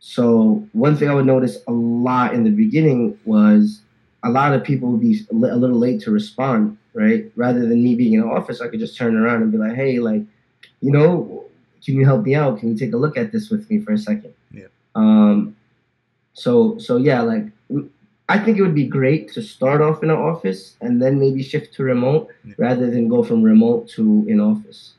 So 0.00 0.66
one 0.72 0.96
thing 0.96 1.08
I 1.08 1.14
would 1.14 1.26
notice 1.26 1.58
a 1.68 1.72
lot 1.72 2.34
in 2.34 2.42
the 2.42 2.50
beginning 2.50 3.16
was 3.24 3.82
a 4.24 4.30
lot 4.30 4.52
of 4.52 4.64
people 4.64 4.90
would 4.90 5.00
be 5.00 5.20
a 5.30 5.34
little 5.34 5.78
late 5.78 6.00
to 6.02 6.10
respond, 6.10 6.76
right? 6.92 7.30
Rather 7.36 7.60
than 7.60 7.84
me 7.84 7.94
being 7.94 8.14
in 8.14 8.22
the 8.22 8.26
office, 8.26 8.60
I 8.60 8.66
could 8.66 8.80
just 8.80 8.96
turn 8.96 9.16
around 9.16 9.42
and 9.42 9.52
be 9.52 9.58
like, 9.58 9.76
"Hey, 9.76 10.00
like, 10.00 10.22
you 10.80 10.90
know, 10.90 11.44
can 11.84 11.94
you 11.94 12.04
help 12.04 12.24
me 12.24 12.34
out? 12.34 12.58
Can 12.58 12.70
you 12.70 12.76
take 12.76 12.94
a 12.94 12.96
look 12.96 13.16
at 13.16 13.30
this 13.30 13.48
with 13.48 13.70
me 13.70 13.80
for 13.80 13.92
a 13.92 13.98
second? 13.98 14.34
Yeah. 14.50 14.66
Um. 14.96 15.54
So 16.32 16.78
so 16.78 16.96
yeah, 16.96 17.20
like 17.20 17.44
I 18.32 18.38
think 18.38 18.56
it 18.56 18.62
would 18.62 18.74
be 18.74 18.86
great 18.86 19.30
to 19.34 19.42
start 19.42 19.82
off 19.82 20.02
in 20.02 20.08
an 20.08 20.16
office 20.16 20.76
and 20.80 21.02
then 21.02 21.20
maybe 21.20 21.42
shift 21.42 21.74
to 21.74 21.82
remote 21.82 22.30
yeah. 22.46 22.54
rather 22.56 22.90
than 22.90 23.06
go 23.06 23.22
from 23.22 23.42
remote 23.42 23.90
to 23.90 24.24
in 24.26 24.40
office. 24.40 24.94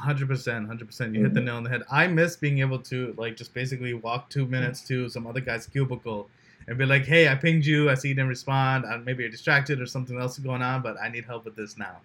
Hundred 0.00 0.26
percent, 0.26 0.66
hundred 0.66 0.88
percent. 0.88 1.14
You 1.14 1.20
mm-hmm. 1.20 1.26
hit 1.26 1.34
the 1.34 1.40
nail 1.40 1.54
on 1.54 1.62
the 1.62 1.70
head. 1.70 1.84
I 1.92 2.08
miss 2.08 2.34
being 2.34 2.58
able 2.58 2.80
to 2.90 3.14
like 3.16 3.36
just 3.36 3.54
basically 3.54 3.94
walk 3.94 4.30
two 4.30 4.46
minutes 4.46 4.80
to 4.88 5.08
some 5.08 5.28
other 5.28 5.38
guy's 5.38 5.64
cubicle 5.68 6.28
and 6.66 6.76
be 6.76 6.84
like, 6.84 7.04
"Hey, 7.04 7.28
I 7.28 7.36
pinged 7.36 7.64
you. 7.64 7.88
I 7.88 7.94
see 7.94 8.08
you 8.08 8.14
didn't 8.14 8.30
respond. 8.30 8.84
I, 8.84 8.96
maybe 8.96 9.22
you're 9.22 9.30
distracted 9.30 9.80
or 9.80 9.86
something 9.86 10.20
else 10.20 10.38
is 10.38 10.44
going 10.44 10.62
on, 10.62 10.82
but 10.82 10.96
I 11.00 11.08
need 11.08 11.24
help 11.24 11.44
with 11.44 11.54
this 11.54 11.78
now." 11.78 11.98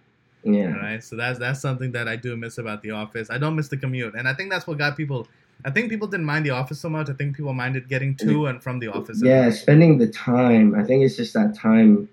Yeah. 0.43 0.75
All 0.75 0.81
right. 0.81 1.03
So 1.03 1.15
that's 1.15 1.39
that's 1.39 1.59
something 1.59 1.91
that 1.93 2.07
I 2.07 2.17
do 2.17 2.37
miss 2.37 2.59
about 2.59 2.83
the 2.83 2.91
office. 2.91 3.31
I 3.31 3.39
don't 3.39 3.55
miss 3.55 3.67
the 3.67 3.77
commute, 3.77 4.13
and 4.13 4.27
I 4.27 4.33
think 4.35 4.51
that's 4.51 4.67
what 4.67 4.77
got 4.77 4.95
people 4.95 5.27
I 5.65 5.71
think 5.71 5.89
people 5.89 6.07
didn't 6.07 6.25
mind 6.25 6.45
the 6.45 6.51
office 6.51 6.79
so 6.79 6.89
much. 6.89 7.09
I 7.09 7.13
think 7.13 7.35
people 7.35 7.53
minded 7.53 7.87
getting 7.87 8.15
to 8.17 8.47
and 8.47 8.61
from 8.61 8.79
the 8.79 8.87
office. 8.87 9.21
Yeah, 9.23 9.49
spending 9.49 9.97
the 9.97 10.07
time. 10.07 10.75
I 10.75 10.83
think 10.83 11.03
it's 11.03 11.15
just 11.15 11.33
that 11.33 11.55
time, 11.55 12.09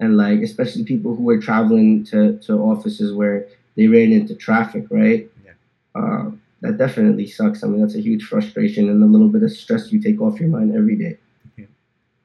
and 0.00 0.16
like 0.16 0.40
especially 0.40 0.84
people 0.84 1.14
who 1.14 1.22
were 1.22 1.40
traveling 1.40 2.04
to 2.06 2.38
to 2.38 2.54
offices 2.54 3.12
where 3.12 3.46
they 3.76 3.86
ran 3.86 4.12
into 4.12 4.34
traffic, 4.34 4.86
right? 4.90 5.30
Yeah. 5.44 5.52
Uh, 5.94 6.30
that 6.62 6.78
definitely 6.78 7.26
sucks. 7.26 7.62
I 7.62 7.66
mean, 7.66 7.80
that's 7.80 7.94
a 7.94 8.00
huge 8.00 8.24
frustration 8.24 8.88
and 8.88 9.02
a 9.02 9.06
little 9.06 9.28
bit 9.28 9.42
of 9.42 9.52
stress 9.52 9.92
you 9.92 10.00
take 10.00 10.20
off 10.20 10.40
your 10.40 10.48
mind 10.48 10.74
every 10.74 10.96
day. 10.96 11.18
Yeah. 11.56 11.66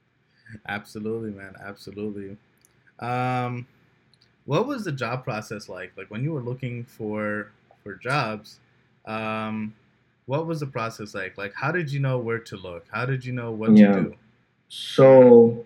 Absolutely, 0.67 1.31
man. 1.31 1.55
Absolutely. 1.61 2.37
Um, 2.99 3.67
what 4.45 4.67
was 4.67 4.85
the 4.85 4.91
job 4.91 5.23
process 5.23 5.67
like? 5.67 5.91
Like 5.97 6.09
when 6.09 6.23
you 6.23 6.31
were 6.31 6.41
looking 6.41 6.85
for 6.85 7.51
for 7.83 7.95
jobs, 7.95 8.59
um, 9.05 9.73
what 10.31 10.47
was 10.47 10.61
the 10.61 10.65
process 10.65 11.13
like? 11.13 11.37
Like, 11.37 11.53
how 11.53 11.73
did 11.73 11.91
you 11.91 11.99
know 11.99 12.17
where 12.17 12.39
to 12.39 12.55
look? 12.55 12.85
How 12.89 13.05
did 13.05 13.25
you 13.25 13.33
know 13.33 13.51
what 13.51 13.75
yeah. 13.75 13.91
to 13.91 14.01
do? 14.01 14.15
So, 14.69 15.65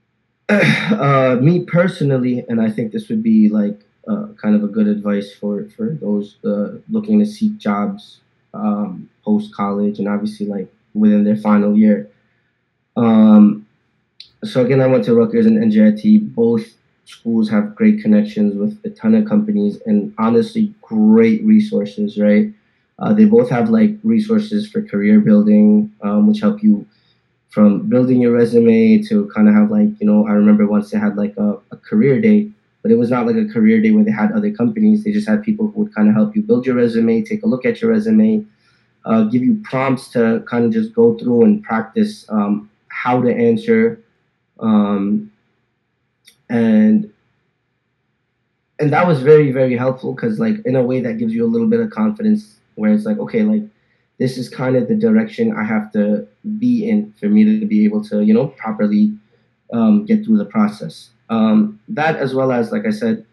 uh, 0.48 1.38
me 1.40 1.64
personally, 1.64 2.44
and 2.48 2.60
I 2.60 2.70
think 2.70 2.92
this 2.92 3.08
would 3.08 3.20
be 3.20 3.48
like 3.48 3.80
uh, 4.06 4.28
kind 4.40 4.54
of 4.54 4.62
a 4.62 4.68
good 4.68 4.86
advice 4.86 5.34
for 5.34 5.64
for 5.76 5.88
those 6.00 6.36
uh, 6.44 6.78
looking 6.88 7.18
to 7.18 7.26
seek 7.26 7.58
jobs 7.58 8.20
um, 8.54 9.10
post 9.24 9.52
college 9.52 9.98
and 9.98 10.06
obviously 10.06 10.46
like 10.46 10.72
within 10.94 11.24
their 11.24 11.36
final 11.36 11.76
year. 11.76 12.08
Um, 12.96 13.66
so 14.44 14.64
again, 14.64 14.80
I 14.80 14.86
went 14.86 15.04
to 15.06 15.14
Rutgers 15.16 15.46
and 15.46 15.58
NJIT. 15.58 16.32
Both 16.32 16.76
schools 17.06 17.50
have 17.50 17.74
great 17.74 18.00
connections 18.00 18.54
with 18.54 18.78
a 18.84 18.90
ton 18.90 19.16
of 19.16 19.28
companies 19.28 19.80
and 19.84 20.14
honestly 20.16 20.72
great 20.80 21.42
resources, 21.44 22.20
right? 22.20 22.52
Uh, 23.00 23.12
they 23.14 23.24
both 23.24 23.48
have 23.48 23.70
like 23.70 23.96
resources 24.04 24.68
for 24.70 24.82
career 24.82 25.20
building, 25.20 25.90
um, 26.02 26.26
which 26.28 26.40
help 26.40 26.62
you 26.62 26.86
from 27.48 27.88
building 27.88 28.20
your 28.20 28.32
resume 28.32 29.02
to 29.02 29.26
kind 29.34 29.48
of 29.48 29.54
have 29.54 29.70
like 29.70 29.88
you 30.00 30.06
know 30.06 30.26
I 30.26 30.32
remember 30.32 30.66
once 30.66 30.90
they 30.90 30.98
had 30.98 31.16
like 31.16 31.34
a, 31.38 31.58
a 31.72 31.76
career 31.76 32.20
day, 32.20 32.50
but 32.82 32.90
it 32.92 32.96
was 32.96 33.10
not 33.10 33.26
like 33.26 33.36
a 33.36 33.46
career 33.46 33.80
day 33.80 33.90
where 33.92 34.04
they 34.04 34.10
had 34.10 34.32
other 34.32 34.50
companies. 34.50 35.02
They 35.04 35.12
just 35.12 35.28
had 35.28 35.42
people 35.42 35.68
who 35.68 35.84
would 35.84 35.94
kind 35.94 36.08
of 36.08 36.14
help 36.14 36.36
you 36.36 36.42
build 36.42 36.66
your 36.66 36.76
resume, 36.76 37.22
take 37.22 37.42
a 37.42 37.46
look 37.46 37.64
at 37.64 37.80
your 37.80 37.90
resume, 37.90 38.44
uh, 39.06 39.24
give 39.24 39.42
you 39.42 39.60
prompts 39.64 40.08
to 40.10 40.44
kind 40.48 40.64
of 40.64 40.72
just 40.72 40.94
go 40.94 41.16
through 41.16 41.44
and 41.44 41.62
practice 41.62 42.26
um, 42.28 42.70
how 42.88 43.22
to 43.22 43.34
answer, 43.34 43.98
um, 44.60 45.32
and 46.50 47.10
and 48.78 48.92
that 48.92 49.06
was 49.06 49.22
very 49.22 49.52
very 49.52 49.76
helpful 49.76 50.14
because 50.14 50.38
like 50.38 50.56
in 50.66 50.76
a 50.76 50.82
way 50.82 51.00
that 51.00 51.18
gives 51.18 51.32
you 51.32 51.46
a 51.46 51.48
little 51.48 51.66
bit 51.66 51.80
of 51.80 51.90
confidence 51.90 52.59
where 52.74 52.92
it's 52.92 53.04
like, 53.04 53.18
okay, 53.18 53.42
like 53.42 53.62
this 54.18 54.36
is 54.36 54.48
kind 54.48 54.76
of 54.76 54.88
the 54.88 54.94
direction 54.94 55.56
I 55.56 55.64
have 55.64 55.90
to 55.92 56.26
be 56.58 56.88
in 56.88 57.12
for 57.18 57.26
me 57.26 57.44
to 57.44 57.66
be 57.66 57.84
able 57.84 58.04
to, 58.04 58.22
you 58.22 58.34
know, 58.34 58.48
properly 58.48 59.12
um, 59.72 60.04
get 60.04 60.24
through 60.24 60.38
the 60.38 60.44
process. 60.44 61.10
Um, 61.30 61.80
that 61.88 62.16
as 62.16 62.34
well 62.34 62.52
as, 62.52 62.72
like 62.72 62.86
I 62.86 62.90
said, 62.90 63.24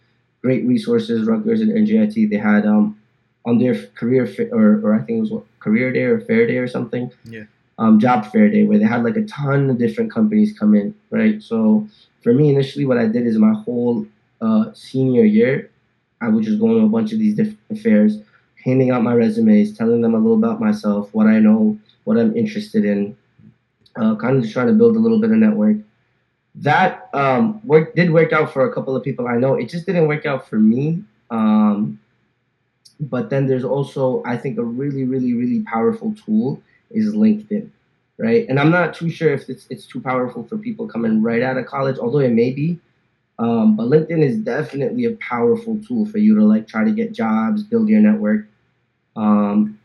great 0.41 0.65
resources, 0.65 1.27
Rutgers 1.27 1.61
and 1.61 1.71
NJIT, 1.71 2.29
they 2.29 2.37
had 2.37 2.65
um, 2.65 2.97
on 3.45 3.57
their 3.57 3.75
career 3.95 4.25
fa- 4.25 4.49
or, 4.51 4.79
or 4.81 4.95
I 4.95 4.99
think 4.99 5.17
it 5.17 5.21
was 5.21 5.31
what, 5.31 5.43
career 5.59 5.91
day 5.91 6.03
or 6.03 6.21
fair 6.21 6.47
day 6.47 6.57
or 6.57 6.67
something. 6.67 7.11
Yeah. 7.25 7.43
Um, 7.79 7.99
job 7.99 8.31
fair 8.31 8.49
day 8.49 8.63
where 8.63 8.79
they 8.79 8.85
had 8.85 9.03
like 9.03 9.17
a 9.17 9.23
ton 9.25 9.69
of 9.69 9.77
different 9.77 10.11
companies 10.11 10.57
come 10.57 10.73
in, 10.73 10.95
right? 11.11 11.43
So 11.43 11.87
for 12.23 12.33
me, 12.33 12.49
initially, 12.49 12.85
what 12.85 12.97
I 12.97 13.07
did 13.07 13.27
is 13.27 13.37
my 13.37 13.53
whole 13.53 14.07
uh, 14.41 14.73
senior 14.73 15.25
year, 15.25 15.69
I 16.21 16.29
would 16.29 16.43
just 16.43 16.59
go 16.59 16.67
to 16.73 16.85
a 16.85 16.89
bunch 16.89 17.13
of 17.13 17.19
these 17.19 17.35
different 17.35 17.79
fairs 17.83 18.17
handing 18.67 18.91
out 18.91 19.01
my 19.01 19.13
resumes, 19.13 19.77
telling 19.77 20.01
them 20.01 20.13
a 20.13 20.17
little 20.17 20.37
about 20.37 20.59
myself, 20.59 21.09
what 21.13 21.25
I 21.25 21.39
know, 21.39 21.79
what 22.03 22.17
I'm 22.17 22.35
interested 22.35 22.83
in, 22.83 23.15
uh, 23.95 24.15
kind 24.17 24.35
of 24.35 24.43
just 24.43 24.53
trying 24.53 24.67
to 24.67 24.73
build 24.73 24.97
a 24.97 24.99
little 24.99 25.21
bit 25.21 25.31
of 25.31 25.37
network. 25.37 25.77
That 26.55 27.09
um, 27.13 27.65
work 27.65 27.95
did 27.95 28.11
work 28.11 28.33
out 28.33 28.51
for 28.51 28.69
a 28.69 28.73
couple 28.73 28.93
of 28.93 29.03
people 29.03 29.25
I 29.27 29.37
know. 29.37 29.53
It 29.53 29.69
just 29.69 29.85
didn't 29.85 30.07
work 30.07 30.25
out 30.25 30.49
for 30.49 30.59
me. 30.59 31.01
Um, 31.29 31.97
but 32.99 33.29
then 33.29 33.47
there's 33.47 33.63
also, 33.63 34.21
I 34.25 34.35
think, 34.35 34.57
a 34.57 34.63
really, 34.63 35.05
really, 35.05 35.33
really 35.33 35.61
powerful 35.61 36.13
tool 36.25 36.61
is 36.91 37.13
LinkedIn, 37.13 37.69
right? 38.17 38.45
And 38.49 38.59
I'm 38.59 38.71
not 38.71 38.93
too 38.93 39.09
sure 39.09 39.33
if 39.33 39.49
it's 39.49 39.67
it's 39.69 39.85
too 39.85 40.01
powerful 40.01 40.43
for 40.43 40.57
people 40.57 40.87
coming 40.87 41.21
right 41.21 41.43
out 41.43 41.57
of 41.57 41.67
college, 41.67 41.99
although 41.99 42.19
it 42.19 42.31
may 42.31 42.51
be. 42.51 42.79
Um, 43.39 43.75
but 43.77 43.87
LinkedIn 43.87 44.23
is 44.23 44.39
definitely 44.39 45.05
a 45.05 45.11
powerful 45.17 45.79
tool 45.87 46.07
for 46.07 46.17
you 46.17 46.35
to 46.35 46.43
like 46.43 46.67
try 46.67 46.83
to 46.83 46.91
get 46.91 47.13
jobs, 47.13 47.63
build 47.63 47.87
your 47.87 48.01
network. 48.01 48.47
Um, 49.17 49.79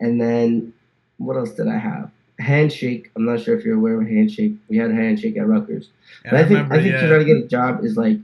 and 0.00 0.20
then 0.20 0.72
what 1.18 1.36
else 1.36 1.50
did 1.50 1.68
I 1.68 1.76
have? 1.76 2.10
Handshake. 2.38 3.10
I'm 3.16 3.24
not 3.24 3.40
sure 3.40 3.58
if 3.58 3.64
you're 3.64 3.76
aware 3.76 4.00
of 4.00 4.06
Handshake. 4.06 4.54
We 4.68 4.76
had 4.76 4.90
a 4.90 4.94
Handshake 4.94 5.36
at 5.36 5.46
Rutgers. 5.46 5.90
Yeah, 6.24 6.30
But 6.30 6.40
I, 6.40 6.42
think 6.44 6.50
remember, 6.50 6.74
I 6.74 6.78
think 6.78 6.92
yeah. 6.92 7.00
to 7.00 7.08
try 7.08 7.18
to 7.18 7.24
get 7.24 7.36
a 7.36 7.48
job 7.48 7.84
is 7.84 7.96
like 7.96 8.18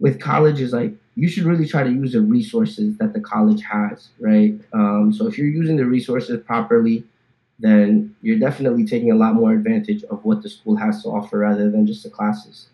with 0.00 0.18
college 0.20 0.60
is 0.60 0.72
like 0.72 0.94
you 1.14 1.28
should 1.28 1.44
really 1.44 1.68
try 1.68 1.82
to 1.84 1.90
use 1.90 2.12
the 2.12 2.20
resources 2.20 2.96
that 2.98 3.12
the 3.12 3.20
college 3.20 3.62
has, 3.62 4.08
right? 4.18 4.58
Um, 4.72 5.12
so 5.12 5.26
if 5.26 5.38
you're 5.38 5.46
using 5.46 5.76
the 5.76 5.84
resources 5.84 6.42
properly, 6.44 7.04
then 7.60 8.14
you're 8.22 8.38
definitely 8.38 8.84
taking 8.84 9.12
a 9.12 9.14
lot 9.14 9.34
more 9.34 9.52
advantage 9.52 10.02
of 10.04 10.24
what 10.24 10.42
the 10.42 10.48
school 10.48 10.76
has 10.76 11.02
to 11.02 11.10
offer 11.10 11.38
rather 11.38 11.70
than 11.70 11.86
just 11.86 12.02
the 12.02 12.10
classes. 12.10 12.68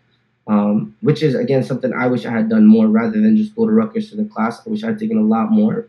Um, 0.47 0.97
which 1.01 1.23
is 1.23 1.35
again 1.35 1.63
something 1.63 1.93
I 1.93 2.07
wish 2.07 2.25
I 2.25 2.31
had 2.31 2.49
done 2.49 2.67
more 2.67 2.87
rather 2.87 3.21
than 3.21 3.37
just 3.37 3.55
go 3.55 3.67
to 3.67 3.73
Rutgers 3.73 4.11
for 4.11 4.17
the 4.17 4.25
class. 4.25 4.67
I 4.67 4.71
wish 4.71 4.83
I'd 4.83 4.99
taken 4.99 5.19
a 5.19 5.23
lot 5.23 5.51
more 5.51 5.87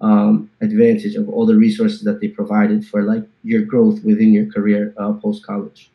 um, 0.00 0.50
advantage 0.60 1.14
of 1.14 1.28
all 1.28 1.46
the 1.46 1.56
resources 1.56 2.02
that 2.02 2.20
they 2.20 2.28
provided 2.28 2.84
for 2.86 3.02
like 3.02 3.24
your 3.44 3.62
growth 3.62 4.02
within 4.04 4.32
your 4.32 4.46
career 4.46 4.92
uh, 4.96 5.12
post 5.14 5.44
college. 5.44 5.90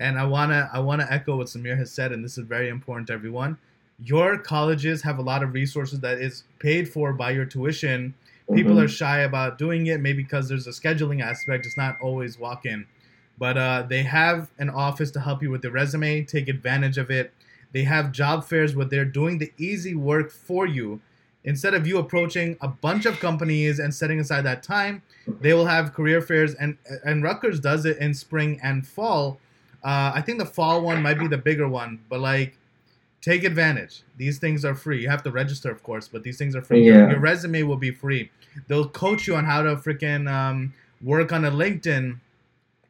And 0.00 0.18
I 0.18 0.24
wanna 0.24 0.70
I 0.72 0.78
wanna 0.80 1.06
echo 1.10 1.36
what 1.36 1.48
Samir 1.48 1.76
has 1.76 1.90
said, 1.90 2.12
and 2.12 2.24
this 2.24 2.38
is 2.38 2.44
very 2.46 2.68
important 2.68 3.08
to 3.08 3.12
everyone. 3.12 3.58
Your 4.04 4.38
colleges 4.38 5.02
have 5.02 5.18
a 5.18 5.22
lot 5.22 5.42
of 5.42 5.52
resources 5.52 6.00
that 6.00 6.18
is 6.18 6.44
paid 6.60 6.88
for 6.88 7.12
by 7.12 7.32
your 7.32 7.44
tuition. 7.44 8.14
People 8.54 8.76
Mhm. 8.76 8.84
are 8.84 8.88
shy 8.88 9.18
about 9.18 9.58
doing 9.58 9.86
it, 9.88 10.00
maybe 10.00 10.22
because 10.22 10.48
there's 10.48 10.66
a 10.68 10.70
scheduling 10.70 11.20
aspect. 11.20 11.66
It's 11.66 11.76
not 11.76 11.96
always 12.00 12.38
walk 12.38 12.64
in, 12.64 12.86
but 13.38 13.58
uh, 13.58 13.84
they 13.88 14.04
have 14.04 14.48
an 14.58 14.70
office 14.70 15.10
to 15.10 15.20
help 15.20 15.42
you 15.42 15.50
with 15.50 15.62
the 15.62 15.70
resume. 15.70 16.22
Take 16.24 16.48
advantage 16.48 16.96
of 16.96 17.10
it. 17.10 17.32
They 17.72 17.82
have 17.82 18.12
job 18.12 18.44
fairs 18.44 18.74
where 18.76 18.86
they're 18.86 19.04
doing 19.04 19.38
the 19.38 19.52
easy 19.58 19.94
work 19.94 20.30
for 20.30 20.64
you. 20.64 21.00
Instead 21.48 21.72
of 21.74 21.86
you 21.86 21.96
approaching 21.98 22.56
a 22.60 22.68
bunch 22.68 23.04
of 23.06 23.18
companies 23.20 23.78
and 23.78 23.90
setting 23.94 24.20
aside 24.20 24.42
that 24.42 24.62
time, 24.62 25.00
they 25.40 25.52
will 25.54 25.66
have 25.66 25.94
career 25.98 26.20
fairs, 26.20 26.54
and 26.54 26.76
and 27.08 27.22
Rutgers 27.22 27.58
does 27.70 27.82
it 27.90 27.96
in 27.98 28.12
spring 28.14 28.60
and 28.62 28.86
fall. 28.86 29.40
Uh, 29.82 30.12
I 30.18 30.20
think 30.24 30.38
the 30.38 30.50
fall 30.58 30.82
one 30.82 31.02
might 31.02 31.18
be 31.18 31.26
the 31.26 31.38
bigger 31.38 31.68
one, 31.68 32.00
but 32.10 32.20
like, 32.20 32.58
take 33.22 33.44
advantage. 33.44 34.02
These 34.16 34.38
things 34.38 34.64
are 34.64 34.74
free. 34.74 35.00
You 35.02 35.08
have 35.08 35.22
to 35.22 35.30
register, 35.30 35.70
of 35.70 35.82
course, 35.82 36.06
but 36.12 36.22
these 36.22 36.36
things 36.36 36.54
are 36.54 36.62
free. 36.62 36.84
Your, 36.84 36.96
Yeah. 36.96 37.10
your 37.12 37.20
resume 37.20 37.62
will 37.62 37.76
be 37.88 37.92
free. 37.92 38.30
They'll 38.66 38.88
coach 39.04 39.26
you 39.26 39.34
on 39.36 39.44
how 39.44 39.62
to 39.62 39.76
freaking 39.76 40.30
um, 40.30 40.74
work 41.02 41.32
on 41.32 41.44
a 41.44 41.50
LinkedIn. 41.50 42.18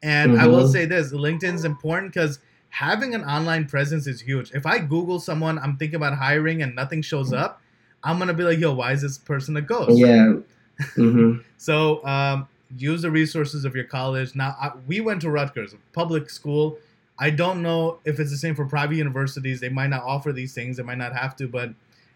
And 0.02 0.40
I 0.42 0.46
will 0.46 0.64
Mhm. 0.64 0.72
say 0.72 0.84
this: 0.84 1.12
LinkedIn 1.12 1.54
is 1.54 1.64
important 1.64 2.12
because 2.12 2.38
having 2.70 3.14
an 3.14 3.24
online 3.24 3.66
presence 3.66 4.06
is 4.06 4.20
huge. 4.22 4.50
If 4.52 4.64
I 4.66 4.78
Google 4.78 5.18
someone 5.20 5.58
I'm 5.58 5.76
thinking 5.76 5.96
about 5.96 6.14
hiring 6.18 6.62
and 6.62 6.74
nothing 6.74 7.02
shows 7.02 7.32
up, 7.32 7.60
I'm 8.04 8.18
gonna 8.18 8.34
be 8.34 8.44
like, 8.44 8.58
"Yo, 8.58 8.72
why 8.72 8.92
is 8.92 9.02
this 9.02 9.18
person 9.18 9.56
a 9.56 9.60
ghost?" 9.62 9.98
Yeah. 9.98 10.34
hmm 10.94 11.38
So 11.56 12.04
um, 12.04 12.48
use 12.76 13.02
the 13.02 13.10
resources 13.10 13.64
of 13.64 13.74
your 13.74 13.84
college. 13.84 14.34
Now 14.34 14.56
I, 14.60 14.72
we 14.86 15.00
went 15.00 15.20
to 15.22 15.30
Rutgers, 15.30 15.72
a 15.72 15.76
public 15.92 16.30
school. 16.30 16.78
I 17.18 17.30
don't 17.30 17.62
know 17.62 17.98
if 18.04 18.20
it's 18.20 18.30
the 18.30 18.36
same 18.36 18.54
for 18.54 18.64
private 18.64 18.94
universities. 18.96 19.60
They 19.60 19.68
might 19.68 19.88
not 19.88 20.02
offer 20.04 20.32
these 20.32 20.54
things. 20.54 20.76
They 20.76 20.84
might 20.84 20.98
not 20.98 21.16
have 21.16 21.34
to, 21.36 21.48
but 21.48 21.70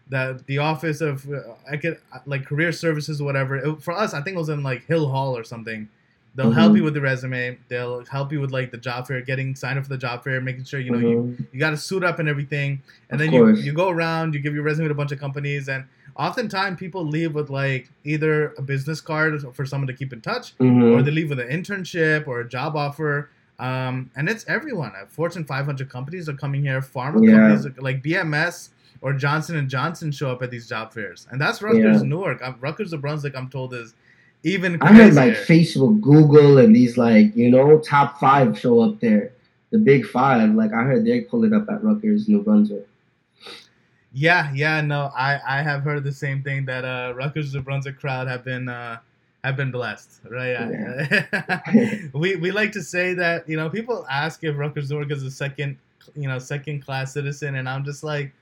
the 0.08 0.40
the 0.46 0.58
office 0.58 1.00
of 1.00 1.28
uh, 1.30 1.40
I 1.70 1.76
could 1.76 1.98
like 2.26 2.44
career 2.44 2.72
services 2.72 3.20
or 3.20 3.24
whatever. 3.24 3.56
It, 3.56 3.82
for 3.82 3.92
us, 3.92 4.14
I 4.14 4.20
think 4.22 4.36
it 4.36 4.38
was 4.38 4.48
in 4.48 4.62
like 4.62 4.86
Hill 4.86 5.08
Hall 5.08 5.36
or 5.36 5.44
something. 5.44 5.88
They'll 6.34 6.50
help 6.50 6.72
Mhm. 6.72 6.76
you 6.78 6.84
with 6.84 6.94
the 6.94 7.00
resume. 7.02 7.58
They'll 7.68 8.04
help 8.06 8.32
you 8.32 8.40
with 8.40 8.50
like 8.52 8.70
the 8.70 8.78
job 8.78 9.06
fair, 9.06 9.20
getting 9.20 9.54
signed 9.54 9.78
up 9.78 9.84
for 9.84 9.90
the 9.90 9.98
job 9.98 10.24
fair, 10.24 10.40
making 10.40 10.64
sure 10.64 10.80
you 10.80 10.90
know 10.90 10.98
you 10.98 11.36
Mhm. 11.38 11.46
you 11.52 11.60
got 11.60 11.70
to 11.70 11.76
suit 11.76 12.02
up 12.02 12.18
and 12.18 12.28
everything 12.28 12.80
and 13.10 13.20
Of 13.20 13.26
then 13.26 13.32
you, 13.34 13.40
course. 13.44 13.62
you 13.64 13.72
go 13.74 13.90
around 13.90 14.34
you 14.34 14.40
give 14.40 14.54
your 14.54 14.62
resume 14.62 14.86
to 14.88 14.92
a 14.92 14.94
bunch 14.94 15.12
of 15.12 15.20
companies 15.20 15.68
and 15.68 15.84
oftentimes 16.16 16.78
people 16.78 17.06
leave 17.06 17.34
with 17.34 17.50
like 17.50 17.90
either 18.04 18.52
a 18.58 18.62
business 18.62 19.00
card 19.00 19.42
for 19.54 19.64
someone 19.66 19.86
to 19.88 19.92
keep 19.94 20.12
in 20.12 20.20
touch 20.20 20.56
Mhm. 20.58 20.94
or 20.96 21.02
they 21.02 21.10
leave 21.10 21.28
with 21.30 21.40
an 21.40 21.48
internship 21.48 22.26
or 22.26 22.40
a 22.40 22.48
job 22.48 22.76
offer 22.76 23.28
um, 23.58 24.10
and 24.16 24.28
it's 24.28 24.44
everyone 24.48 24.92
fortune 25.08 25.44
500 25.44 25.88
companies 25.88 26.28
are 26.28 26.34
coming 26.34 26.62
here 26.62 26.80
pharma 26.80 27.24
Yeah. 27.26 27.36
companies 27.54 27.66
like 27.78 28.02
bms 28.02 28.70
or 29.00 29.12
johnson 29.12 29.56
and 29.56 29.68
johnson 29.68 30.10
show 30.12 30.30
up 30.30 30.42
at 30.42 30.50
these 30.50 30.66
job 30.68 30.92
fairs 30.92 31.26
and 31.30 31.40
that's 31.40 31.60
rutgers 31.62 32.02
Yeah. 32.02 32.08
newark 32.08 32.42
um, 32.42 32.56
rutgers 32.60 32.92
of 32.92 33.00
brunswick 33.02 33.34
i'm 33.36 33.48
told 33.48 33.72
is 33.74 33.94
even 34.44 34.80
I 34.82 34.92
heard 34.92 35.14
like 35.14 35.34
Facebook, 35.34 36.00
Google, 36.00 36.58
and 36.58 36.74
these 36.74 36.96
like 36.96 37.34
you 37.36 37.50
know 37.50 37.78
top 37.78 38.18
five 38.18 38.58
show 38.58 38.80
up 38.80 39.00
there. 39.00 39.32
The 39.70 39.78
big 39.78 40.06
five, 40.06 40.50
like 40.54 40.72
I 40.72 40.82
heard 40.82 41.06
they 41.06 41.22
pull 41.22 41.44
it 41.44 41.52
up 41.52 41.66
at 41.70 41.82
Rutgers, 41.82 42.28
New 42.28 42.42
Brunswick. 42.42 42.86
Yeah, 44.12 44.52
yeah, 44.52 44.80
no, 44.80 45.10
I 45.16 45.40
I 45.46 45.62
have 45.62 45.82
heard 45.82 46.04
the 46.04 46.12
same 46.12 46.42
thing 46.42 46.66
that 46.66 46.84
uh 46.84 47.14
Rutgers 47.14 47.54
of 47.54 47.64
Brunswick 47.64 47.98
crowd 47.98 48.28
have 48.28 48.44
been 48.44 48.68
uh 48.68 48.98
have 49.44 49.56
been 49.56 49.70
blessed, 49.70 50.20
right? 50.28 52.10
we 52.14 52.36
we 52.36 52.50
like 52.50 52.72
to 52.72 52.82
say 52.82 53.14
that 53.14 53.48
you 53.48 53.56
know 53.56 53.70
people 53.70 54.06
ask 54.10 54.44
if 54.44 54.56
Rutgers 54.56 54.90
Newark 54.90 55.10
is 55.10 55.22
a 55.22 55.30
second 55.30 55.78
you 56.14 56.28
know 56.28 56.38
second 56.38 56.84
class 56.84 57.14
citizen, 57.14 57.54
and 57.54 57.68
I'm 57.68 57.84
just 57.84 58.04
like 58.04 58.32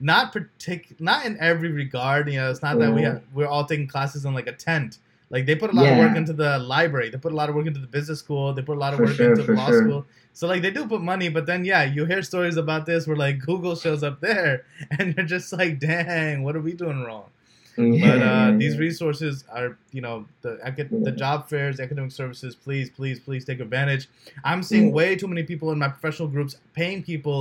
not 0.00 0.34
partic 0.34 1.00
not 1.00 1.24
in 1.24 1.38
every 1.40 1.70
regard. 1.70 2.28
You 2.28 2.40
know, 2.40 2.50
it's 2.50 2.62
not 2.62 2.78
that 2.78 2.92
we 2.92 3.02
have, 3.02 3.22
we're 3.32 3.46
all 3.46 3.64
taking 3.64 3.86
classes 3.86 4.24
in 4.24 4.34
like 4.34 4.46
a 4.48 4.52
tent. 4.52 4.98
Like 5.34 5.44
they 5.48 5.56
put 5.62 5.70
a 5.72 5.76
lot 5.78 5.86
of 5.92 5.98
work 6.04 6.16
into 6.22 6.32
the 6.32 6.58
library, 6.74 7.08
they 7.10 7.18
put 7.26 7.32
a 7.32 7.38
lot 7.42 7.48
of 7.50 7.54
work 7.56 7.66
into 7.66 7.80
the 7.86 7.92
business 7.98 8.20
school, 8.24 8.52
they 8.56 8.62
put 8.70 8.76
a 8.76 8.80
lot 8.84 8.92
of 8.94 8.98
For 8.98 9.06
work 9.06 9.16
sure, 9.16 9.32
into 9.34 9.52
law 9.60 9.68
sure. 9.68 9.82
school. 9.82 10.06
So 10.32 10.46
like 10.52 10.62
they 10.62 10.70
do 10.78 10.86
put 10.94 11.02
money, 11.12 11.28
but 11.36 11.44
then 11.50 11.64
yeah, 11.72 11.82
you 11.96 12.02
hear 12.12 12.22
stories 12.22 12.56
about 12.56 12.86
this 12.86 13.06
where 13.08 13.16
like 13.26 13.36
Google 13.50 13.74
shows 13.84 14.02
up 14.08 14.16
there, 14.28 14.52
and 14.98 15.14
you're 15.16 15.26
just 15.36 15.52
like, 15.52 15.80
dang, 15.80 16.44
what 16.44 16.54
are 16.56 16.60
we 16.60 16.72
doing 16.84 17.00
wrong? 17.06 17.28
Yeah, 17.76 18.06
But 18.08 18.22
uh, 18.22 18.48
these 18.62 18.78
resources 18.78 19.42
are, 19.50 19.76
you 19.90 20.00
know, 20.06 20.16
the 20.42 20.52
the 21.08 21.10
job 21.24 21.48
fairs, 21.48 21.80
academic 21.80 22.12
services. 22.12 22.54
Please, 22.54 22.88
please, 22.88 23.18
please 23.18 23.44
take 23.44 23.58
advantage. 23.68 24.08
I'm 24.44 24.62
seeing 24.62 24.86
Yeah. 24.88 24.92
way 25.00 25.16
too 25.16 25.26
many 25.26 25.42
people 25.42 25.72
in 25.72 25.78
my 25.84 25.88
professional 25.88 26.28
groups 26.28 26.52
paying 26.74 27.02
people 27.02 27.40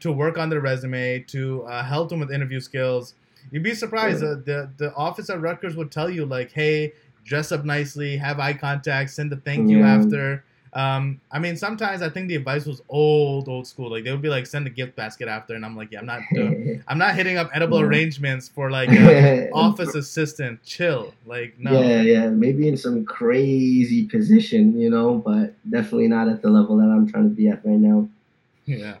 to 0.00 0.08
work 0.10 0.38
on 0.38 0.48
their 0.48 0.60
resume 0.60 1.20
to 1.34 1.64
uh, 1.64 1.82
help 1.84 2.08
them 2.08 2.20
with 2.20 2.30
interview 2.32 2.60
skills. 2.60 3.14
You'd 3.50 3.62
be 3.62 3.74
surprised. 3.74 4.22
Yeah. 4.22 4.30
Uh, 4.30 4.34
the 4.50 4.58
the 4.82 4.88
office 4.94 5.28
at 5.28 5.38
Rutgers 5.42 5.76
would 5.76 5.90
tell 5.98 6.08
you 6.08 6.24
like, 6.24 6.50
hey, 6.52 6.94
dress 7.24 7.52
up 7.52 7.64
nicely, 7.64 8.16
have 8.16 8.38
eye 8.38 8.52
contact, 8.52 9.10
send 9.10 9.32
a 9.32 9.36
thank 9.36 9.68
you 9.70 9.78
Yeah. 9.78 9.94
after. 9.96 10.44
Um, 10.74 11.20
I 11.30 11.38
mean, 11.38 11.56
sometimes 11.56 12.02
I 12.02 12.08
think 12.08 12.26
the 12.26 12.34
advice 12.34 12.66
was 12.66 12.82
old, 12.88 13.48
old 13.48 13.64
school. 13.66 13.90
Like 13.90 14.02
they 14.02 14.10
would 14.10 14.20
be 14.22 14.28
like, 14.28 14.44
send 14.44 14.66
a 14.66 14.70
gift 14.70 14.96
basket 14.96 15.28
after, 15.28 15.54
and 15.54 15.64
I'm 15.64 15.76
like, 15.76 15.92
yeah, 15.92 16.00
I'm 16.00 16.06
not 16.06 16.22
doing. 16.34 16.82
I'm 16.88 16.98
not 16.98 17.14
hitting 17.14 17.36
up 17.36 17.48
edible 17.54 17.78
Yeah. 17.78 17.86
arrangements 17.86 18.48
for 18.48 18.70
like 18.72 18.90
office 19.52 19.94
assistant. 19.94 20.62
Chill, 20.64 21.14
like 21.26 21.54
no. 21.60 21.80
Yeah, 21.80 22.02
yeah, 22.02 22.28
maybe 22.28 22.66
in 22.66 22.76
some 22.76 23.04
crazy 23.04 24.06
position, 24.06 24.76
you 24.78 24.90
know, 24.90 25.14
but 25.14 25.54
definitely 25.70 26.08
not 26.08 26.28
at 26.28 26.42
the 26.42 26.50
level 26.50 26.76
that 26.78 26.88
I'm 26.88 27.06
trying 27.10 27.28
to 27.30 27.34
be 27.34 27.46
at 27.48 27.64
right 27.64 27.78
now. 27.78 28.08
Yeah. 28.66 28.96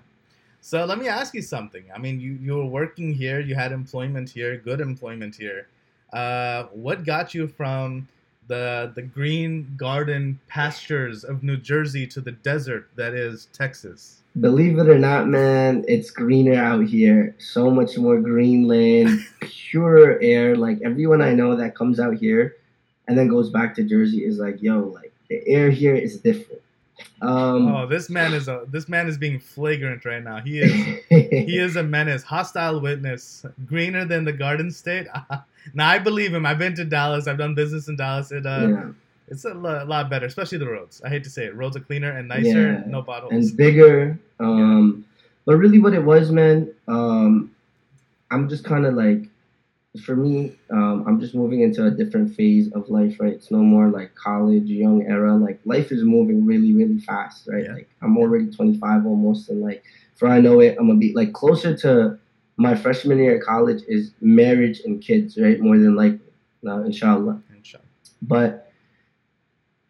So 0.60 0.84
let 0.84 0.98
me 0.98 1.08
ask 1.08 1.34
you 1.34 1.42
something. 1.42 1.84
I 1.94 1.98
mean, 1.98 2.20
you 2.20 2.38
you 2.40 2.54
were 2.56 2.66
working 2.66 3.12
here, 3.12 3.40
you 3.40 3.54
had 3.56 3.72
employment 3.72 4.30
here, 4.30 4.56
good 4.56 4.80
employment 4.80 5.34
here. 5.34 5.66
Uh, 6.12 6.64
what 6.72 7.04
got 7.04 7.34
you 7.34 7.48
from 7.48 8.06
the 8.48 8.92
the 8.94 9.02
green 9.02 9.74
garden 9.76 10.38
pastures 10.48 11.24
of 11.24 11.42
New 11.42 11.56
Jersey 11.56 12.06
to 12.08 12.20
the 12.20 12.32
desert 12.32 12.88
that 12.96 13.14
is 13.14 13.48
Texas? 13.52 14.22
Believe 14.40 14.78
it 14.78 14.88
or 14.88 14.98
not, 14.98 15.28
man, 15.28 15.84
it's 15.86 16.10
greener 16.10 16.54
out 16.54 16.84
here. 16.84 17.36
So 17.38 17.70
much 17.70 17.96
more 17.96 18.20
green 18.20 18.66
land, 18.66 19.20
pure 19.40 20.20
air. 20.20 20.56
Like 20.56 20.80
everyone 20.84 21.22
I 21.22 21.34
know 21.34 21.54
that 21.56 21.76
comes 21.76 22.00
out 22.00 22.16
here 22.16 22.56
and 23.06 23.16
then 23.16 23.28
goes 23.28 23.50
back 23.50 23.74
to 23.76 23.84
Jersey 23.84 24.24
is 24.24 24.38
like, 24.38 24.60
yo, 24.60 24.80
like 24.80 25.12
the 25.28 25.46
air 25.46 25.70
here 25.70 25.94
is 25.94 26.18
different. 26.18 26.60
Um, 27.22 27.68
Oh, 27.68 27.86
this 27.86 28.10
man 28.10 28.34
is 28.34 28.48
a 28.48 28.64
this 28.68 28.88
man 28.88 29.06
is 29.08 29.16
being 29.18 29.38
flagrant 29.38 30.04
right 30.04 30.22
now. 30.22 30.40
He 30.40 30.60
is 30.60 30.72
he 31.08 31.58
is 31.58 31.76
a 31.76 31.82
menace, 31.82 32.22
hostile 32.22 32.80
witness, 32.80 33.46
greener 33.66 34.04
than 34.04 34.24
the 34.24 34.32
Garden 34.32 34.70
State. 34.70 35.06
now 35.72 35.88
I 35.88 35.98
believe 35.98 36.34
him. 36.34 36.44
I've 36.46 36.58
been 36.58 36.74
to 36.76 36.84
Dallas. 36.84 37.26
I've 37.26 37.38
done 37.38 37.54
business 37.54 37.88
in 37.88 37.96
Dallas. 37.96 38.30
It 38.32 38.44
uh, 38.46 38.66
yeah. 38.70 38.84
It's 39.28 39.44
a 39.46 39.54
lo- 39.54 39.84
lot 39.86 40.10
better, 40.10 40.26
especially 40.26 40.58
the 40.58 40.68
roads. 40.68 41.00
I 41.02 41.08
hate 41.08 41.24
to 41.24 41.30
say 41.30 41.46
it. 41.46 41.56
Roads 41.56 41.76
are 41.76 41.80
cleaner 41.80 42.10
and 42.18 42.28
nicer. 42.28 42.72
Yeah. 42.72 42.82
No 42.86 43.02
potholes. 43.02 43.32
and 43.32 43.56
bigger. 43.56 44.18
Um, 44.38 45.06
But 45.46 45.56
really, 45.56 45.78
what 45.78 45.94
it 45.94 46.04
was, 46.04 46.30
man, 46.30 46.70
um, 46.88 47.50
I'm 48.30 48.48
just 48.48 48.64
kind 48.64 48.84
of 48.84 48.94
like, 48.94 49.28
for 50.04 50.14
me, 50.16 50.56
um, 50.70 51.04
I'm 51.06 51.20
just 51.20 51.34
moving 51.34 51.60
into 51.62 51.86
a 51.86 51.90
different 51.90 52.34
phase 52.34 52.70
of 52.72 52.88
life, 52.90 53.16
right? 53.20 53.32
It's 53.32 53.50
no 53.50 53.58
more 53.58 53.88
like 53.88 54.14
college, 54.14 54.64
young 54.64 55.02
era. 55.06 55.34
Like 55.36 55.58
life 55.64 55.90
is 55.92 56.02
moving 56.02 56.44
really, 56.44 56.72
really 56.74 56.98
fast, 56.98 57.46
right? 57.48 57.64
Yeah. 57.64 57.74
Like 57.74 57.88
I'm 58.02 58.18
already 58.18 58.50
25 58.50 59.06
almost, 59.06 59.48
and 59.48 59.60
like 59.62 59.84
for 60.16 60.28
I 60.28 60.40
know 60.40 60.60
it, 60.60 60.76
I'm 60.78 60.86
gonna 60.88 60.98
be 60.98 61.12
like 61.14 61.32
closer 61.32 61.74
to 61.78 62.18
my 62.56 62.74
freshman 62.74 63.18
year 63.18 63.36
at 63.36 63.42
college 63.42 63.82
is 63.88 64.12
marriage 64.20 64.80
and 64.84 65.02
kids, 65.02 65.36
right? 65.38 65.60
More 65.60 65.78
than 65.78 65.96
likely, 65.96 66.20
uh, 66.66 66.82
inshallah 66.82 67.40
Inshallah. 67.56 67.84
but 68.22 68.60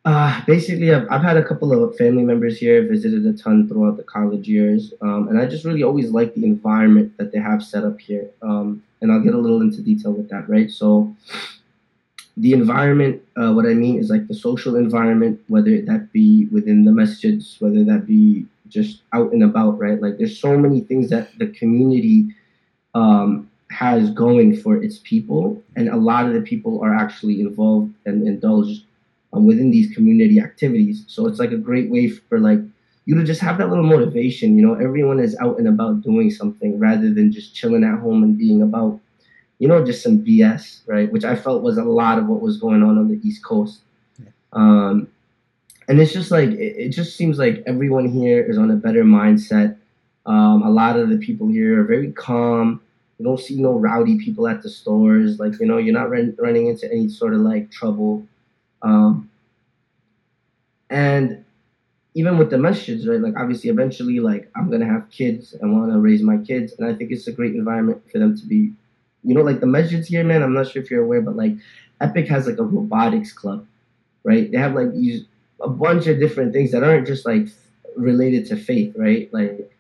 Uh, 0.07 0.45
basically, 0.45 0.93
I've, 0.93 1.07
I've 1.11 1.23
had 1.23 1.39
a 1.39 1.43
couple 1.43 1.73
of 1.73 1.97
family 1.97 2.25
members 2.25 2.59
here, 2.59 2.87
visited 2.87 3.25
a 3.25 3.33
ton 3.33 3.67
throughout 3.67 3.97
the 3.97 4.03
college 4.03 4.47
years, 4.47 4.93
um, 5.01 5.29
and 5.29 5.39
I 5.41 5.47
just 5.47 5.65
really 5.65 5.83
always 5.83 6.11
like 6.11 6.35
the 6.35 6.45
environment 6.45 7.17
that 7.17 7.33
they 7.33 7.39
have 7.39 7.63
set 7.65 7.85
up 7.85 7.99
here. 7.99 8.29
Um, 8.43 8.83
and 9.01 9.11
I'll 9.11 9.25
get 9.25 9.33
a 9.35 9.39
little 9.39 9.63
into 9.63 9.81
detail 9.81 10.13
with 10.13 10.29
that, 10.29 10.47
right? 10.47 10.71
So, 10.71 11.17
the 12.37 12.53
environment, 12.53 13.23
uh, 13.41 13.53
what 13.57 13.65
I 13.65 13.73
mean 13.73 13.97
is 13.99 14.11
like 14.11 14.29
the 14.29 14.35
social 14.35 14.77
environment, 14.77 15.41
whether 15.49 15.81
that 15.81 16.13
be 16.13 16.49
within 16.53 16.85
the 16.85 16.91
masjids, 16.91 17.59
whether 17.63 17.83
that 17.85 18.05
be 18.07 18.45
just 18.69 19.01
out 19.15 19.33
and 19.33 19.43
about, 19.43 19.79
right? 19.79 19.99
Like, 20.05 20.19
there's 20.19 20.39
so 20.39 20.59
many 20.59 20.81
things 20.83 21.09
that 21.11 21.31
the 21.39 21.47
community 21.47 22.29
um, 22.95 23.51
has 23.71 24.11
going 24.11 24.57
for 24.57 24.83
its 24.83 24.99
people, 25.03 25.63
and 25.77 25.89
a 25.89 25.97
lot 25.97 26.27
of 26.27 26.35
the 26.35 26.41
people 26.41 26.81
are 26.83 26.95
actually 26.95 27.41
involved 27.41 27.93
and 28.07 28.27
indulged 28.27 28.85
um, 29.33 29.47
within 29.47 29.71
these 29.71 29.95
community 29.95 30.41
activities. 30.41 31.05
So 31.09 31.27
it's 31.27 31.39
like 31.39 31.53
a 31.53 31.57
great 31.57 31.91
way 31.91 32.09
for 32.09 32.39
like 32.39 32.61
you 33.07 33.15
to 33.17 33.25
just 33.25 33.41
have 33.41 33.59
that 33.59 33.69
little 33.69 33.85
motivation. 33.85 34.57
You 34.57 34.67
know, 34.67 34.75
everyone 34.75 35.21
is 35.21 35.37
out 35.41 35.59
and 35.59 35.69
about 35.69 36.03
doing 36.03 36.31
something 36.31 36.79
rather 36.79 37.13
than 37.13 37.33
just 37.33 37.55
chilling 37.55 37.85
at 37.85 37.99
home 37.99 38.23
and 38.23 38.39
being 38.39 38.63
about, 38.63 39.01
you 39.59 39.69
know, 39.69 39.85
just 39.85 40.03
some 40.03 40.25
BS, 40.25 40.81
right? 40.87 41.11
Which 41.13 41.25
I 41.25 41.37
felt 41.37 41.63
was 41.63 41.77
a 41.77 41.85
lot 41.85 42.19
of 42.19 42.27
what 42.27 42.41
was 42.41 42.57
going 42.57 42.83
on 42.83 42.97
on 42.97 43.09
the 43.09 43.21
East 43.27 43.45
Coast. 43.45 43.81
Um, 44.53 45.09
and 45.89 46.01
it's 46.01 46.13
just 46.13 46.31
like 46.31 46.51
it, 46.51 46.77
it, 46.77 46.89
just 46.91 47.17
seems 47.17 47.39
like 47.39 47.63
everyone 47.67 48.09
here 48.09 48.43
is 48.43 48.57
on 48.57 48.71
a 48.71 48.77
better 48.77 49.05
mindset. 49.05 49.77
Um, 50.27 50.63
a 50.63 50.71
lot 50.71 50.99
of 50.99 51.11
the 51.11 51.19
people 51.19 51.49
here 51.49 51.81
are 51.81 51.85
very 51.85 52.13
calm. 52.13 52.81
You 53.19 53.27
don't 53.27 53.41
see 53.41 53.61
no 53.61 53.73
rowdy 53.73 54.19
people 54.19 54.49
at 54.49 54.63
the 54.63 54.71
stores. 54.71 55.39
Like 55.39 55.59
you 55.61 55.67
know, 55.67 55.79
you're 55.79 55.95
not 55.95 56.11
run, 56.11 56.35
running 56.39 56.67
into 56.67 56.91
any 56.91 57.09
sort 57.09 57.35
of 57.35 57.41
like 57.41 57.71
trouble. 57.71 58.27
Um, 58.83 59.31
and 60.91 61.45
even 62.15 62.39
with 62.39 62.51
the 62.51 62.57
masjids, 62.57 63.09
right? 63.09 63.21
Like 63.21 63.35
obviously, 63.37 63.71
eventually, 63.71 64.21
like 64.21 64.51
I'm 64.57 64.71
gonna 64.71 64.87
have 64.87 65.11
kids 65.11 65.55
and 65.55 65.73
want 65.73 65.93
to 65.93 65.99
raise 65.99 66.23
my 66.23 66.39
kids, 66.39 66.75
and 66.79 66.89
I 66.89 66.95
think 66.95 67.11
it's 67.11 67.27
a 67.27 67.33
great 67.33 67.55
environment 67.55 68.03
for 68.11 68.19
them 68.19 68.37
to 68.37 68.47
be. 68.47 68.73
You 69.27 69.35
know, 69.35 69.43
like 69.43 69.61
the 69.61 69.67
masjids 69.67 70.07
here, 70.07 70.23
man. 70.23 70.43
I'm 70.43 70.53
not 70.53 70.69
sure 70.69 70.83
if 70.83 70.91
you're 70.91 71.03
aware, 71.03 71.23
but 71.23 71.37
like 71.37 71.55
Epic 72.01 72.29
has 72.29 72.47
like 72.47 72.59
a 72.59 72.63
robotics 72.63 73.33
club, 73.33 73.67
right? 74.23 74.51
They 74.51 74.59
have 74.59 74.75
like 74.75 74.93
these 74.93 75.25
a 75.61 75.69
bunch 75.69 76.07
of 76.07 76.19
different 76.19 76.53
things 76.53 76.73
that 76.73 76.85
aren't 76.85 77.07
just 77.07 77.25
like 77.25 77.49
related 77.97 78.47
to 78.47 78.57
faith, 78.57 78.95
right? 78.97 79.33
Like, 79.33 79.71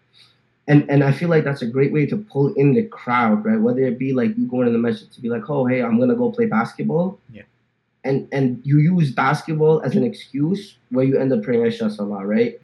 and 0.66 0.88
and 0.90 1.04
I 1.04 1.12
feel 1.12 1.28
like 1.28 1.44
that's 1.44 1.62
a 1.62 1.66
great 1.66 1.92
way 1.92 2.06
to 2.06 2.16
pull 2.16 2.52
in 2.54 2.74
the 2.74 2.84
crowd, 2.84 3.44
right? 3.44 3.60
Whether 3.60 3.82
it 3.84 3.98
be 3.98 4.12
like 4.12 4.36
you 4.36 4.46
going 4.46 4.66
in 4.66 4.72
the 4.72 4.78
masjid 4.78 5.10
to 5.12 5.20
be 5.20 5.28
like, 5.28 5.48
oh, 5.48 5.66
hey, 5.66 5.82
I'm 5.82 5.98
gonna 5.98 6.14
go 6.14 6.30
play 6.30 6.46
basketball. 6.46 7.18
Yeah 7.32 7.42
and 8.04 8.28
and 8.32 8.60
you 8.64 8.78
use 8.78 9.10
basketball 9.10 9.80
as 9.82 9.96
an 9.96 10.04
excuse 10.04 10.76
where 10.90 11.04
you 11.04 11.18
end 11.18 11.32
up 11.32 11.42
praying 11.42 11.64
Isha 11.66 11.90
Salah, 11.90 12.24
right? 12.24 12.60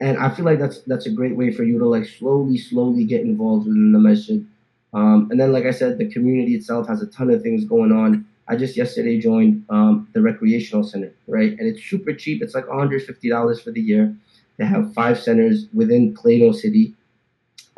And 0.00 0.16
I 0.16 0.30
feel 0.30 0.44
like 0.44 0.60
that's 0.60 0.80
that's 0.82 1.06
a 1.06 1.10
great 1.10 1.36
way 1.36 1.52
for 1.52 1.64
you 1.64 1.78
to 1.78 1.86
like 1.86 2.06
slowly, 2.06 2.56
slowly 2.56 3.04
get 3.04 3.22
involved 3.22 3.66
within 3.66 3.92
the 3.92 3.98
masjid. 3.98 4.46
Um, 4.94 5.28
and 5.30 5.38
then, 5.38 5.52
like 5.52 5.64
I 5.64 5.72
said, 5.72 5.98
the 5.98 6.10
community 6.10 6.54
itself 6.54 6.86
has 6.88 7.02
a 7.02 7.06
ton 7.06 7.30
of 7.30 7.42
things 7.42 7.64
going 7.64 7.92
on. 7.92 8.24
I 8.46 8.56
just 8.56 8.76
yesterday 8.76 9.18
joined 9.18 9.64
um, 9.68 10.08
the 10.14 10.22
recreational 10.22 10.84
center, 10.84 11.12
right? 11.26 11.50
And 11.50 11.60
it's 11.60 11.82
super 11.84 12.14
cheap. 12.14 12.40
It's 12.40 12.54
like 12.54 12.64
$150 12.64 13.62
for 13.62 13.70
the 13.70 13.80
year. 13.80 14.16
They 14.56 14.64
have 14.64 14.94
five 14.94 15.20
centers 15.20 15.66
within 15.74 16.14
Plano 16.14 16.52
City. 16.52 16.94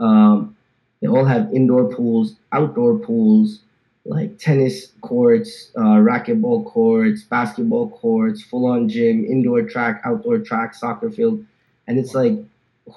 Um, 0.01 0.57
they 1.01 1.09
all 1.09 1.25
have 1.25 1.53
indoor 1.55 1.95
pools, 1.95 2.37
outdoor 2.53 2.99
pools, 2.99 3.61
like 4.05 4.39
tennis 4.39 4.93
courts, 5.03 5.71
uh, 5.77 6.01
racquetball 6.01 6.67
courts, 6.67 7.23
basketball 7.23 7.91
courts, 7.91 8.43
full 8.43 8.67
on 8.67 8.89
gym, 8.89 9.25
indoor 9.25 9.63
track, 9.63 10.01
outdoor 10.05 10.39
track, 10.39 10.75
soccer 10.75 11.11
field. 11.11 11.45
And 11.87 11.99
it's 11.99 12.15
like, 12.15 12.35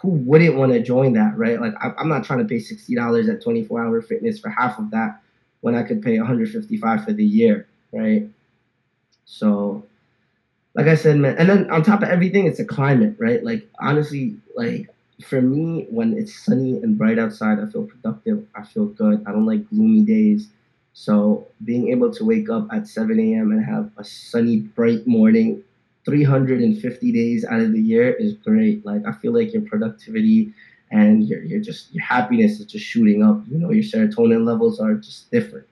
who 0.01 0.10
wouldn't 0.10 0.56
want 0.56 0.72
to 0.72 0.82
join 0.82 1.14
that, 1.14 1.38
right? 1.38 1.60
Like, 1.60 1.74
I, 1.82 1.93
am 1.99 2.10
not 2.10 2.24
trying 2.24 2.39
to 2.39 2.45
pay 2.45 2.58
$60 2.58 3.34
at 3.34 3.43
24 3.43 3.86
hour 3.86 4.01
fitness 4.01 4.39
for 4.39 4.49
half 4.49 4.80
of 4.80 4.89
that 4.91 5.22
when 5.62 5.76
I 5.76 5.84
could 5.84 6.01
pay 6.01 6.18
155 6.18 7.06
for 7.06 7.14
the 7.14 7.24
year, 7.24 7.68
right? 7.91 8.28
So, 9.26 9.86
like 10.74 10.88
I 10.88 10.95
said, 10.95 11.18
man, 11.18 11.36
and 11.38 11.49
then 11.49 11.70
on 11.70 11.84
top 11.84 12.01
of 12.01 12.10
everything, 12.10 12.47
it's 12.47 12.60
a 12.60 12.66
climate, 12.66 13.16
right? 13.20 13.43
Like, 13.43 13.70
honestly, 13.80 14.36
like, 14.56 14.93
for 15.22 15.41
me, 15.41 15.86
when 15.89 16.18
it's 16.18 16.43
sunny 16.45 16.78
and 16.82 16.97
bright 16.97 17.20
outside, 17.20 17.59
I 17.59 17.68
feel 17.68 17.86
productive. 17.86 18.45
I 18.55 18.64
feel 18.64 18.86
good. 18.86 19.24
I 19.28 19.32
don't 19.32 19.45
like 19.45 19.70
gloomy 19.70 20.01
days. 20.01 20.49
So 20.93 21.47
being 21.64 21.89
able 21.89 22.14
to 22.14 22.26
wake 22.26 22.49
up 22.49 22.68
at 22.72 22.88
7 22.88 23.20
a.m. 23.20 23.51
and 23.51 23.64
have 23.64 23.91
a 23.97 24.03
sunny, 24.03 24.57
bright 24.57 25.07
morning, 25.07 25.64
350 26.05 27.11
days 27.11 27.45
out 27.45 27.61
of 27.61 27.72
the 27.72 27.82
year 27.82 28.11
is 28.11 28.34
great. 28.34 28.86
Like 28.86 29.05
I 29.07 29.14
feel 29.14 29.34
like 29.34 29.53
your 29.53 29.64
productivity 29.64 30.53
and 30.91 31.24
your 31.28 31.41
your 31.43 31.59
just 31.59 31.93
your 31.93 32.03
happiness 32.03 32.59
is 32.59 32.66
just 32.68 32.86
shooting 32.86 33.24
up. 33.24 33.41
You 33.49 33.57
know, 33.57 33.72
your 33.72 33.84
serotonin 33.84 34.45
levels 34.45 34.80
are 34.80 34.93
just 34.95 35.32
different. 35.32 35.66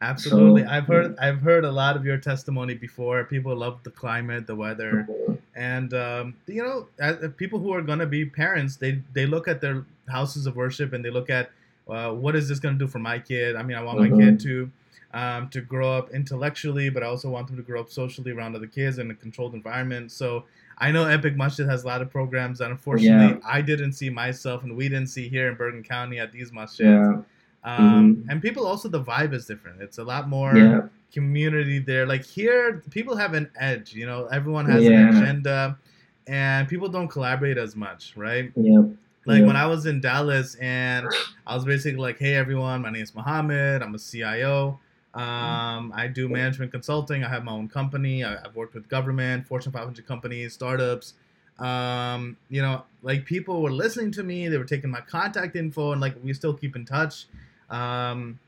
Absolutely, 0.00 0.62
so, 0.62 0.68
I've 0.68 0.86
heard. 0.86 1.16
I've 1.18 1.40
heard 1.40 1.64
a 1.64 1.72
lot 1.72 1.96
of 1.96 2.04
your 2.04 2.18
testimony 2.18 2.74
before. 2.74 3.24
People 3.24 3.56
love 3.56 3.82
the 3.82 3.90
climate, 3.90 4.46
the 4.46 4.54
weather, 4.54 5.06
mm-hmm. 5.10 5.34
And 5.58 5.92
um, 5.92 6.36
you 6.46 6.62
know, 6.62 6.86
as, 7.00 7.16
people 7.36 7.58
who 7.58 7.74
are 7.74 7.82
gonna 7.82 8.06
be 8.06 8.24
parents, 8.24 8.76
they 8.76 9.02
they 9.12 9.26
look 9.26 9.48
at 9.48 9.60
their 9.60 9.84
houses 10.08 10.46
of 10.46 10.56
worship 10.56 10.92
and 10.92 11.04
they 11.04 11.10
look 11.10 11.28
at 11.28 11.50
uh, 11.88 12.12
what 12.12 12.36
is 12.36 12.48
this 12.48 12.58
going 12.58 12.78
to 12.78 12.84
do 12.84 12.86
for 12.86 12.98
my 12.98 13.18
kid? 13.18 13.56
I 13.56 13.62
mean, 13.62 13.76
I 13.76 13.82
want 13.82 13.98
mm-hmm. 13.98 14.16
my 14.16 14.24
kid 14.24 14.40
to 14.40 14.70
um, 15.14 15.48
to 15.50 15.60
grow 15.60 15.90
up 15.90 16.10
intellectually, 16.10 16.90
but 16.90 17.02
I 17.02 17.06
also 17.06 17.28
want 17.30 17.46
them 17.48 17.56
to 17.56 17.62
grow 17.62 17.80
up 17.80 17.90
socially 17.90 18.30
around 18.30 18.54
other 18.54 18.66
kids 18.66 18.98
in 18.98 19.10
a 19.10 19.14
controlled 19.14 19.54
environment. 19.54 20.12
So 20.12 20.44
I 20.78 20.92
know 20.92 21.06
Epic 21.06 21.34
Masjid 21.34 21.66
has 21.66 21.84
a 21.84 21.86
lot 21.86 22.02
of 22.02 22.10
programs 22.10 22.58
that 22.58 22.70
unfortunately 22.70 23.40
yeah. 23.40 23.48
I 23.48 23.62
didn't 23.62 23.94
see 23.94 24.10
myself 24.10 24.62
and 24.62 24.76
we 24.76 24.88
didn't 24.88 25.08
see 25.08 25.28
here 25.28 25.48
in 25.48 25.56
Bergen 25.56 25.82
County 25.82 26.18
at 26.18 26.30
these 26.30 26.50
masjids. 26.50 26.80
Yeah. 26.80 27.22
Um, 27.64 28.16
mm-hmm. 28.16 28.30
And 28.30 28.42
people 28.42 28.66
also, 28.66 28.88
the 28.88 29.02
vibe 29.02 29.32
is 29.32 29.46
different. 29.46 29.82
It's 29.82 29.98
a 29.98 30.04
lot 30.04 30.28
more 30.28 30.56
yeah. 30.56 30.82
Community 31.12 31.78
there. 31.78 32.06
Like 32.06 32.24
here, 32.24 32.82
people 32.90 33.16
have 33.16 33.34
an 33.34 33.50
edge, 33.58 33.94
you 33.94 34.06
know, 34.06 34.26
everyone 34.26 34.66
has 34.66 34.84
yeah. 34.84 35.08
an 35.08 35.16
agenda 35.16 35.78
and 36.26 36.68
people 36.68 36.88
don't 36.88 37.08
collaborate 37.08 37.58
as 37.58 37.74
much, 37.74 38.14
right? 38.16 38.52
Yeah. 38.54 38.82
Like 39.24 39.40
yeah. 39.40 39.46
when 39.46 39.56
I 39.56 39.66
was 39.66 39.86
in 39.86 40.00
Dallas 40.00 40.54
and 40.56 41.06
I 41.46 41.54
was 41.54 41.64
basically 41.64 42.00
like, 42.00 42.18
hey 42.18 42.34
everyone, 42.34 42.82
my 42.82 42.90
name 42.90 43.02
is 43.02 43.14
Mohammed. 43.14 43.82
I'm 43.82 43.94
a 43.94 43.98
CIO. 43.98 44.78
Um, 45.14 45.92
I 45.96 46.06
do 46.06 46.28
management 46.28 46.70
consulting. 46.70 47.24
I 47.24 47.28
have 47.28 47.42
my 47.44 47.52
own 47.52 47.68
company. 47.68 48.24
I, 48.24 48.32
have 48.42 48.54
worked 48.54 48.74
with 48.74 48.88
government, 48.88 49.46
Fortune 49.46 49.72
500 49.72 50.06
companies, 50.06 50.52
startups. 50.52 51.14
Um, 51.58 52.36
you 52.50 52.62
know, 52.62 52.84
like 53.02 53.24
people 53.24 53.62
were 53.62 53.72
listening 53.72 54.12
to 54.12 54.22
me. 54.22 54.48
They 54.48 54.58
were 54.58 54.64
taking 54.64 54.90
my 54.90 55.00
contact 55.00 55.56
info, 55.56 55.92
and 55.92 56.00
like 56.00 56.14
we 56.22 56.32
still 56.34 56.54
keep 56.54 56.76
in 56.76 56.84
touch. 56.84 57.26
Um, 57.68 58.38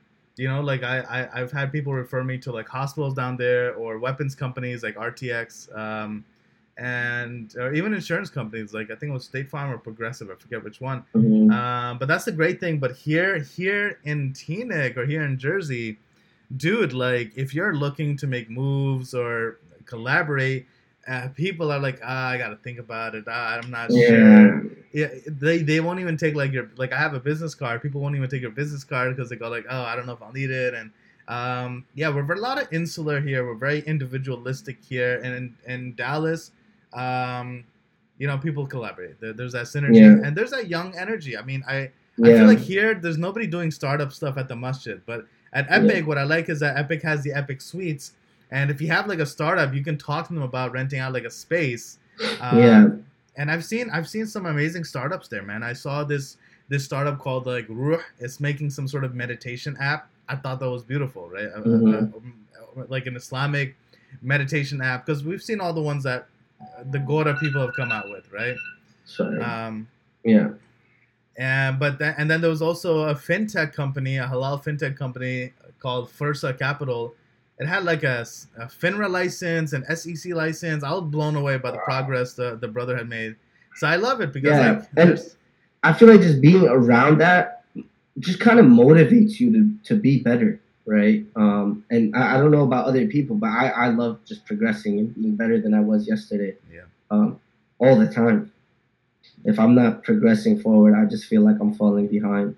you 0.41 0.49
know, 0.49 0.63
like 0.63 0.83
I, 0.83 1.29
I 1.35 1.39
have 1.39 1.53
had 1.53 1.71
people 1.71 1.93
refer 1.93 2.25
me 2.25 2.39
to 2.39 2.51
like 2.51 2.67
hospitals 2.67 3.13
down 3.13 3.37
there 3.37 3.75
or 3.75 3.99
weapons 3.99 4.35
companies 4.35 4.83
like 4.83 4.95
RTX. 4.97 5.77
Um, 5.77 6.25
and 6.79 7.55
or 7.59 7.75
even 7.75 7.93
insurance 7.93 8.31
companies 8.31 8.73
like 8.73 8.91
I 8.91 8.95
think 8.95 9.11
it 9.11 9.13
was 9.13 9.27
State 9.27 9.51
Farm 9.51 9.71
or 9.71 9.77
Progressive, 9.77 10.31
I 10.31 10.35
forget 10.37 10.65
which 10.65 10.81
one. 10.81 11.05
Mm-hmm. 11.15 11.51
Um, 11.51 11.99
but 11.99 12.09
that's 12.09 12.25
the 12.25 12.33
great 12.33 12.59
thing. 12.59 12.79
But 12.79 12.93
here, 12.97 13.41
here 13.41 13.99
in 14.05 14.33
Teaneck 14.33 14.97
or 14.97 15.05
here 15.05 15.25
in 15.25 15.39
Jersey, 15.39 15.99
dude, 16.57 16.95
like 16.95 17.33
if 17.37 17.55
you're 17.55 17.75
looking 17.75 18.17
to 18.17 18.27
make 18.27 18.49
moves 18.49 19.13
or 19.13 19.59
collaborate, 19.85 20.67
uh, 21.07 21.29
people 21.35 21.71
are 21.71 21.79
like, 21.79 22.01
ah, 22.03 22.29
I 22.29 22.39
gotta 22.39 22.57
think 22.57 22.79
about 22.79 23.15
it. 23.15 23.25
Ah, 23.29 23.59
I'm 23.63 23.71
not 23.71 23.91
yeah. 23.91 24.09
sure. 24.09 24.63
Yeah, 24.93 25.09
they 25.27 25.59
they 25.63 25.81
won't 25.81 26.01
even 26.01 26.17
take 26.17 26.35
like 26.35 26.53
your 26.53 26.71
like 26.77 26.93
I 26.93 26.99
have 26.99 27.15
a 27.15 27.21
business 27.21 27.55
card. 27.55 27.81
People 27.81 28.01
won't 28.01 28.17
even 28.17 28.29
take 28.29 28.43
your 28.43 28.51
business 28.51 28.83
card 28.83 29.17
because 29.17 29.31
they 29.31 29.37
go 29.37 29.49
like, 29.49 29.67
oh, 29.71 29.83
I 29.83 29.95
don't 29.95 30.07
know 30.07 30.13
if 30.15 30.23
I'll 30.23 30.33
need 30.33 30.51
it 30.51 30.75
and. 30.75 30.91
Um, 31.29 31.85
yeah, 31.95 32.09
we're, 32.09 32.27
we're 32.27 32.35
a 32.35 32.41
lot 32.41 32.61
of 32.61 32.67
insular 32.73 33.21
here. 33.21 33.47
We're 33.47 33.55
very 33.55 33.83
individualistic 33.83 34.79
here, 34.83 35.21
and 35.23 35.33
in, 35.33 35.57
in 35.73 35.95
Dallas, 35.95 36.51
um, 36.93 37.63
you 38.19 38.27
know, 38.27 38.37
people 38.37 38.67
collaborate. 38.67 39.21
There, 39.21 39.33
there's 39.33 39.53
that 39.53 39.67
synergy, 39.67 40.01
yeah. 40.01 40.27
and 40.27 40.37
there's 40.37 40.51
that 40.51 40.69
young 40.69 40.97
energy. 40.99 41.39
I 41.39 41.43
mean, 41.43 41.63
I 41.69 41.91
yeah. 42.17 42.35
I 42.35 42.39
feel 42.39 42.47
like 42.47 42.59
here 42.59 42.95
there's 42.95 43.17
nobody 43.17 43.47
doing 43.47 43.71
startup 43.71 44.13
stuff 44.13 44.39
at 44.39 44.49
the 44.49 44.57
masjid, 44.57 45.01
but 45.07 45.25
at 45.53 45.67
Epic, 45.71 45.97
yeah. 45.99 46.03
what 46.03 46.19
I 46.19 46.25
like 46.25 46.49
is 46.49 46.59
that 46.61 46.77
Epic 46.77 47.01
has 47.03 47.23
the 47.23 47.33
Epic 47.33 47.61
Suites, 47.61 48.15
and 48.51 48.69
if 48.69 48.81
you 48.81 48.89
have 48.89 49.07
like 49.07 49.21
a 49.21 49.27
startup, 49.27 49.73
you 49.73 49.85
can 49.85 49.97
talk 49.97 50.27
to 50.29 50.35
them 50.35 50.43
about 50.43 50.73
renting 50.73 50.99
out 50.99 51.13
like 51.13 51.25
a 51.25 51.31
space. 51.31 51.99
Um, 52.41 52.59
yeah. 52.59 52.89
And 53.37 53.51
I've 53.51 53.65
seen 53.65 53.91
I've 53.91 54.09
seen 54.09 54.27
some 54.27 54.47
amazing 54.47 54.85
startups 54.85 55.29
there, 55.29 55.43
man. 55.43 55.63
I 55.63 55.73
saw 55.73 56.05
this 56.05 56.37
this 56.69 56.85
startup 56.85 57.19
called 57.19 57.47
like 57.47 57.67
Ruh. 57.69 58.03
It's 58.19 58.41
making 58.41 58.71
some 58.71 58.89
sort 58.89 59.05
of 59.05 59.15
meditation 59.15 59.77
app. 59.81 60.09
I 60.29 60.37
thought 60.37 60.61
that 60.61 60.71
was 60.71 60.83
beautiful, 60.83 61.29
right? 61.29 61.49
Uh, 61.55 61.61
uh, 61.61 61.65
mm-hmm. 61.65 61.95
Uh, 61.95 62.81
um, 62.81 62.87
like 62.89 63.07
an 63.07 63.17
Islamic 63.17 63.77
meditation 64.23 64.81
app 64.81 65.07
because 65.07 65.25
we've 65.25 65.43
seen 65.43 65.61
all 65.61 65.73
the 65.73 65.81
ones 65.81 66.05
that 66.05 66.27
the 66.91 66.99
Gora 66.99 67.37
people 67.37 67.61
have 67.61 67.75
come 67.75 67.93
out 67.93 68.09
with, 68.11 68.31
right? 68.33 68.57
Sorry. 69.05 69.41
Um, 69.41 69.89
yeah. 70.25 70.51
And 71.37 71.79
but 71.79 71.99
then 71.99 72.15
and 72.19 72.31
then 72.31 72.41
there 72.41 72.51
was 72.51 72.63
also 72.63 73.09
a 73.09 73.15
fintech 73.15 73.73
company, 73.73 74.19
a 74.19 74.27
halal 74.27 74.63
fintech 74.63 74.97
company 74.97 75.53
called 75.79 76.11
Fursa 76.11 76.57
Capital, 76.59 77.15
it 77.61 77.67
had 77.67 77.85
like 77.85 78.03
a, 78.03 78.23
a 78.59 78.67
FINRA 78.67 79.09
license 79.11 79.73
and 79.75 79.85
SEC 79.97 80.33
license. 80.35 80.83
I 80.83 80.93
was 80.93 81.05
blown 81.05 81.37
away 81.37 81.59
by 81.59 81.71
the 81.71 81.79
progress 81.79 82.33
the, 82.35 82.57
the 82.57 82.69
brother 82.69 82.97
had 82.97 83.09
made. 83.09 83.37
So 83.77 83.87
I 83.87 83.97
love 83.97 84.21
it 84.21 84.33
because 84.33 84.51
Yeah, 84.51 84.71
like 84.71 84.89
and- 84.97 85.35
I 85.83 85.93
feel 85.95 86.09
like 86.09 86.21
just 86.21 86.41
being 86.43 86.67
around 86.67 87.19
that 87.19 87.65
just 88.19 88.39
kind 88.41 88.59
of 88.59 88.67
motivates 88.67 89.41
you 89.41 89.51
to, 89.53 89.75
to 89.85 89.95
be 89.99 90.21
better, 90.21 90.61
right? 90.85 91.25
Um, 91.37 91.85
and 91.91 92.15
I, 92.15 92.35
I 92.35 92.39
don't 92.39 92.51
know 92.51 92.65
about 92.65 92.85
other 92.87 93.07
people, 93.07 93.37
but 93.37 93.49
I, 93.49 93.69
I 93.69 93.89
love 93.89 94.19
just 94.27 94.45
progressing 94.45 94.99
and 94.99 95.15
being 95.15 95.37
better 95.37 95.59
than 95.59 95.73
I 95.73 95.81
was 95.81 96.07
yesterday. 96.07 96.55
Yeah. 96.71 96.83
Um, 97.11 97.41
all 97.79 97.97
the 97.97 98.13
time. 98.13 98.53
If 99.45 99.59
I'm 99.59 99.75
not 99.75 100.03
progressing 100.05 100.61
forward, 100.61 100.95
I 100.95 101.07
just 101.07 101.25
feel 101.25 101.41
like 101.43 101.57
I'm 101.61 101.73
falling 101.73 102.09
behind. 102.09 102.57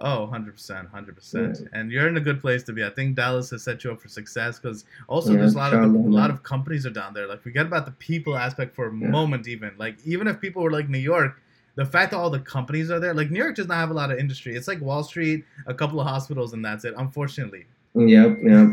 Oh, 0.00 0.28
100%, 0.30 0.90
100%. 0.92 1.68
And 1.72 1.90
you're 1.90 2.08
in 2.08 2.16
a 2.16 2.20
good 2.20 2.40
place 2.40 2.62
to 2.64 2.72
be. 2.72 2.84
I 2.84 2.90
think 2.90 3.14
Dallas 3.14 3.50
has 3.50 3.62
set 3.62 3.84
you 3.84 3.92
up 3.92 4.00
for 4.00 4.08
success 4.08 4.58
because 4.58 4.84
also 5.06 5.32
Yeah, 5.32 5.38
there's 5.38 5.54
a 5.54 5.58
lot 5.58 5.72
of 5.72 5.82
a 5.84 5.86
lot 5.86 6.30
of 6.30 6.42
companies 6.42 6.84
are 6.84 6.90
down 6.90 7.14
there. 7.14 7.26
Like 7.28 7.40
forget 7.40 7.64
about 7.66 7.84
the 7.86 7.92
people 7.92 8.36
aspect 8.36 8.74
for 8.74 8.88
a 8.88 8.92
Yeah. 8.92 9.08
moment 9.08 9.46
even. 9.46 9.70
Like 9.78 9.96
even 10.04 10.26
if 10.26 10.40
people 10.40 10.62
were 10.62 10.72
like 10.72 10.88
New 10.88 10.98
York, 10.98 11.40
the 11.76 11.86
fact 11.86 12.10
that 12.10 12.16
all 12.18 12.28
the 12.28 12.40
companies 12.40 12.90
are 12.90 12.98
there, 12.98 13.14
like 13.14 13.30
New 13.30 13.38
York 13.38 13.54
does 13.54 13.68
not 13.68 13.76
have 13.76 13.90
a 13.90 13.94
lot 13.94 14.10
of 14.10 14.18
industry. 14.18 14.56
It's 14.56 14.66
like 14.66 14.80
Wall 14.80 15.04
Street, 15.04 15.44
a 15.66 15.74
couple 15.74 16.00
of 16.00 16.06
hospitals 16.08 16.52
and 16.54 16.64
that's 16.64 16.84
it, 16.84 16.94
unfortunately. 16.96 17.64
Yep, 17.94 18.38
yep. 18.42 18.68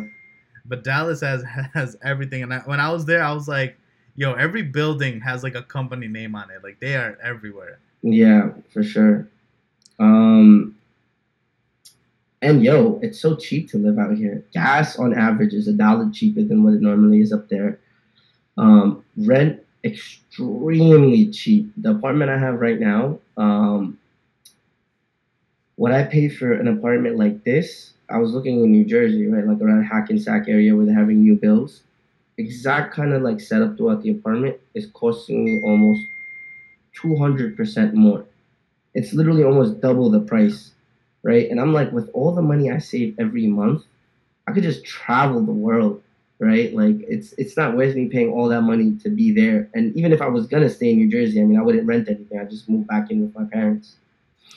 But 0.65 0.83
Dallas 0.83 1.21
has 1.21 1.43
has 1.73 1.97
everything 2.03 2.41
and 2.41 2.51
I, 2.53 2.59
when 2.61 2.79
I 2.79 2.91
was 2.91 3.05
there, 3.05 3.23
I 3.23 3.31
was 3.31 3.47
like, 3.47 3.77
yo, 4.15 4.33
every 4.33 4.63
building 4.63 5.21
has 5.21 5.43
like 5.43 5.55
a 5.55 5.61
company 5.63 6.07
name 6.07 6.35
on 6.35 6.49
it. 6.49 6.63
Like 6.63 6.79
they 6.79 6.95
are 6.95 7.17
everywhere. 7.23 7.77
Yeah, 8.01 8.49
for 8.73 8.81
sure. 8.81 9.27
Um, 9.99 10.75
and 12.41 12.63
yo, 12.63 12.99
it's 13.03 13.19
so 13.19 13.35
cheap 13.35 13.69
to 13.71 13.77
live 13.77 13.99
out 13.99 14.15
here. 14.15 14.43
Gas 14.53 14.97
on 14.97 15.13
average 15.13 15.53
is 15.53 15.67
a 15.67 15.73
dollar 15.73 16.09
cheaper 16.11 16.43
than 16.43 16.63
what 16.63 16.73
it 16.73 16.81
normally 16.81 17.21
is 17.21 17.31
up 17.31 17.49
there. 17.49 17.79
Um, 18.57 19.03
rent 19.17 19.61
extremely 19.83 21.31
cheap. 21.31 21.71
The 21.77 21.91
apartment 21.91 22.31
I 22.31 22.37
have 22.37 22.59
right 22.59 22.79
now, 22.79 23.19
um, 23.37 23.97
what 25.75 25.91
I 25.91 26.03
pay 26.03 26.29
for 26.29 26.53
an 26.53 26.67
apartment 26.67 27.17
like 27.17 27.43
this, 27.43 27.93
I 28.09 28.17
was 28.17 28.33
looking 28.33 28.63
in 28.63 28.71
New 28.71 28.85
Jersey, 28.85 29.27
right, 29.27 29.47
like 29.47 29.61
around 29.61 29.83
Hackensack 29.83 30.47
area 30.47 30.75
where 30.75 30.85
they're 30.85 30.95
having 30.95 31.23
new 31.23 31.35
bills. 31.35 31.83
Exact 32.37 32.93
kind 32.93 33.13
of 33.13 33.21
like 33.21 33.39
setup 33.39 33.77
throughout 33.77 34.01
the 34.03 34.11
apartment 34.11 34.57
is 34.73 34.87
costing 34.93 35.45
me 35.45 35.61
almost 35.65 36.01
two 36.93 37.15
hundred 37.17 37.55
percent 37.55 37.93
more. 37.93 38.25
It's 38.93 39.13
literally 39.13 39.43
almost 39.43 39.79
double 39.79 40.09
the 40.09 40.19
price, 40.19 40.71
right? 41.23 41.49
And 41.49 41.59
I'm 41.59 41.73
like, 41.73 41.91
with 41.91 42.09
all 42.13 42.33
the 42.33 42.41
money 42.41 42.71
I 42.71 42.79
save 42.79 43.15
every 43.19 43.47
month, 43.47 43.83
I 44.47 44.51
could 44.53 44.63
just 44.63 44.83
travel 44.85 45.41
the 45.45 45.51
world, 45.51 46.01
right? 46.39 46.73
Like 46.73 46.97
it's 47.07 47.33
it's 47.33 47.55
not 47.57 47.75
worth 47.77 47.95
me 47.95 48.07
paying 48.07 48.31
all 48.31 48.49
that 48.49 48.61
money 48.61 48.97
to 49.03 49.09
be 49.09 49.31
there. 49.31 49.69
And 49.73 49.95
even 49.95 50.11
if 50.13 50.21
I 50.21 50.27
was 50.27 50.47
gonna 50.47 50.69
stay 50.69 50.91
in 50.91 50.97
New 50.97 51.09
Jersey, 51.09 51.41
I 51.41 51.43
mean, 51.45 51.59
I 51.59 51.61
wouldn't 51.61 51.85
rent 51.87 52.09
anything. 52.09 52.39
I 52.39 52.45
just 52.45 52.69
move 52.69 52.87
back 52.87 53.11
in 53.11 53.21
with 53.21 53.35
my 53.35 53.45
parents. 53.45 53.95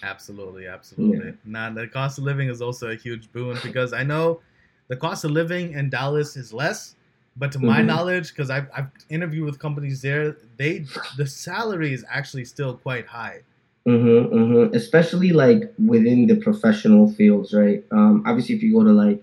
Absolutely, 0.03 0.67
absolutely. 0.67 1.33
Now 1.45 1.71
the 1.71 1.87
cost 1.87 2.19
of 2.19 2.25
living 2.25 2.49
is 2.49 2.61
also 2.61 2.91
a 2.91 2.95
huge 2.97 3.33
boon 3.33 3.59
because 3.63 3.93
I 3.93 4.03
know 4.03 4.41
the 4.89 4.97
cost 4.97 5.25
of 5.25 5.31
living 5.31 5.73
in 5.73 5.89
Dallas 5.89 6.37
is 6.37 6.53
less, 6.53 6.95
but 7.37 7.53
to 7.53 7.59
my 7.59 7.81
Mhm. 7.81 7.87
knowledge, 7.87 8.29
because 8.31 8.51
I've, 8.51 8.69
I've 8.77 8.89
interviewed 9.09 9.45
with 9.47 9.59
companies 9.59 10.03
there, 10.03 10.37
they 10.57 10.85
the 11.17 11.27
salary 11.27 11.93
is 11.93 12.05
actually 12.09 12.45
still 12.45 12.77
quite 12.77 13.07
high. 13.07 13.43
Mm-hmm, 13.87 14.35
mm-hmm. 14.35 14.75
Especially 14.75 15.33
like 15.33 15.73
within 15.85 16.27
the 16.27 16.37
professional 16.37 17.13
fields, 17.13 17.53
right? 17.53 17.85
Um, 17.91 18.23
obviously, 18.27 18.55
if 18.55 18.63
you 18.63 18.73
go 18.73 18.83
to 18.83 18.93
like 18.93 19.23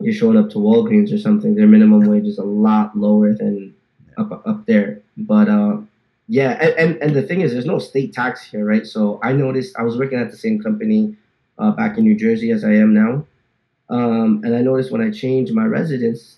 you're 0.00 0.12
showing 0.12 0.36
up 0.36 0.50
to 0.50 0.58
Walgreens 0.58 1.12
or 1.12 1.18
something, 1.18 1.54
their 1.54 1.66
minimum 1.66 2.04
wage 2.04 2.26
is 2.26 2.36
a 2.36 2.44
lot 2.44 2.96
lower 2.96 3.32
than 3.32 3.74
up 4.18 4.46
up 4.46 4.66
there. 4.66 5.00
But 5.16 5.48
uh, 5.48 5.78
yeah, 6.28 6.50
and, 6.60 6.74
and 6.78 7.02
and 7.02 7.16
the 7.16 7.22
thing 7.22 7.40
is, 7.40 7.52
there's 7.52 7.64
no 7.64 7.78
state 7.78 8.12
tax 8.12 8.44
here, 8.50 8.64
right? 8.64 8.86
So 8.86 9.18
I 9.22 9.32
noticed 9.32 9.74
I 9.78 9.82
was 9.82 9.96
working 9.96 10.18
at 10.18 10.30
the 10.30 10.36
same 10.36 10.62
company 10.62 11.16
uh, 11.58 11.70
back 11.70 11.96
in 11.96 12.04
New 12.04 12.16
Jersey 12.16 12.50
as 12.50 12.62
I 12.62 12.72
am 12.72 12.92
now, 12.92 13.24
um, 13.88 14.42
and 14.44 14.54
I 14.54 14.60
noticed 14.60 14.92
when 14.92 15.00
I 15.00 15.10
changed 15.10 15.54
my 15.54 15.64
residence, 15.64 16.36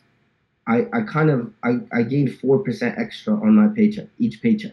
I 0.69 0.87
I 0.93 1.01
kind 1.01 1.31
of 1.31 1.53
I, 1.65 1.81
I 1.93 2.03
gained 2.03 2.39
four 2.39 2.61
percent 2.61 2.97
extra 2.97 3.35
on 3.35 3.57
my 3.57 3.75
paycheck 3.75 4.07
each 4.21 4.41
paycheck. 4.41 4.73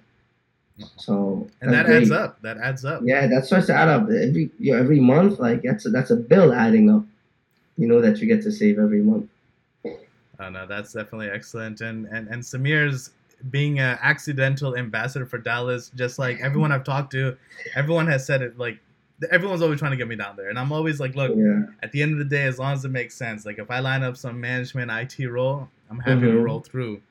So 0.98 1.48
And 1.62 1.72
that 1.72 1.86
adds 1.88 2.10
great. 2.10 2.20
up. 2.20 2.42
That 2.42 2.58
adds 2.58 2.84
up. 2.84 3.02
Yeah, 3.04 3.28
that 3.28 3.46
starts 3.46 3.68
to 3.68 3.76
add 3.76 3.90
up 3.90 4.04
every 4.10 4.50
you 4.60 4.74
know, 4.74 4.80
every 4.80 5.00
month. 5.00 5.40
Like 5.40 5.62
that's 5.64 5.86
a, 5.86 5.90
that's 5.90 6.12
a 6.12 6.16
bill 6.16 6.52
adding 6.54 6.90
up. 6.90 7.04
You 7.78 7.88
know 7.88 8.02
that 8.02 8.18
you 8.20 8.28
get 8.28 8.42
to 8.44 8.52
save 8.52 8.80
every 8.80 9.02
month. 9.02 9.30
Oh 10.40 10.50
no, 10.50 10.66
that's 10.66 10.94
definitely 10.94 11.30
excellent. 11.30 11.82
And 11.82 12.06
and 12.08 12.28
and 12.28 12.42
Samir's 12.42 13.12
being 13.52 13.80
an 13.80 13.98
accidental 14.02 14.76
ambassador 14.76 15.26
for 15.26 15.38
Dallas, 15.38 15.92
just 15.96 16.18
like 16.18 16.40
everyone 16.42 16.72
I've 16.72 16.84
talked 16.84 17.12
to, 17.12 17.38
everyone 17.76 18.08
has 18.08 18.26
said 18.26 18.42
it. 18.42 18.58
Like 18.58 18.80
everyone's 19.32 19.62
always 19.62 19.80
trying 19.80 19.92
to 19.92 19.98
get 19.98 20.08
me 20.08 20.16
down 20.16 20.36
there, 20.36 20.50
and 20.50 20.58
I'm 20.58 20.72
always 20.72 21.00
like, 21.00 21.16
look, 21.16 21.34
Yeah, 21.36 21.64
at 21.84 21.92
the 21.92 22.02
end 22.02 22.14
of 22.14 22.18
the 22.20 22.26
day, 22.26 22.44
as 22.44 22.58
long 22.58 22.74
as 22.74 22.84
it 22.84 22.90
makes 22.90 23.16
sense, 23.16 23.46
like 23.46 23.60
if 23.60 23.70
I 23.70 23.80
line 23.80 24.02
up 24.04 24.18
some 24.18 24.40
management 24.42 24.90
IT 24.92 25.26
role, 25.28 25.70
I'm 25.90 26.00
happy 26.00 26.22
to 26.22 26.28
Mhm. 26.28 26.44
roll 26.44 26.60
through. 26.62 27.02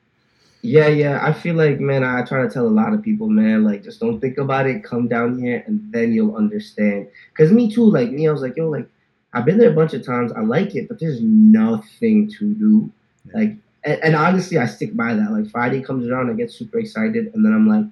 Yeah, 0.63 0.87
yeah. 0.87 1.19
I 1.21 1.33
feel 1.33 1.55
like 1.55 1.81
man, 1.81 2.05
I 2.05 2.23
try 2.23 2.41
to 2.41 2.49
tell 2.49 2.65
a 2.65 2.69
lot 2.69 2.93
of 2.93 3.03
people, 3.03 3.29
man, 3.29 3.65
like 3.65 3.83
just 3.83 3.99
don't 3.99 4.21
think 4.21 4.37
about 4.37 4.65
it. 4.65 4.83
Come 4.83 5.09
down 5.09 5.37
here, 5.37 5.61
and 5.67 5.91
then 5.91 6.13
you'll 6.13 6.37
understand. 6.37 7.09
Cause 7.37 7.51
me 7.51 7.69
too. 7.69 7.83
Like 7.83 8.11
me, 8.11 8.27
I 8.27 8.31
was 8.31 8.41
like, 8.41 8.55
yo, 8.55 8.69
like 8.69 8.87
I've 9.33 9.43
been 9.43 9.57
there 9.57 9.69
a 9.69 9.75
bunch 9.75 9.93
of 9.93 10.05
times. 10.05 10.31
I 10.31 10.39
like 10.39 10.73
it, 10.73 10.87
but 10.87 10.99
there's 11.01 11.19
nothing 11.21 12.31
to 12.39 12.53
do. 12.53 12.89
Yeah. 13.25 13.31
Like, 13.39 13.57
and, 13.83 14.03
and 14.03 14.15
honestly, 14.15 14.57
I 14.57 14.65
stick 14.65 14.95
by 14.95 15.13
that. 15.13 15.31
Like 15.31 15.51
Friday 15.51 15.81
comes 15.81 16.07
around, 16.07 16.29
I 16.29 16.33
get 16.33 16.49
super 16.49 16.79
excited, 16.79 17.33
and 17.33 17.43
then 17.45 17.53
I'm 17.53 17.67
like, 17.67 17.85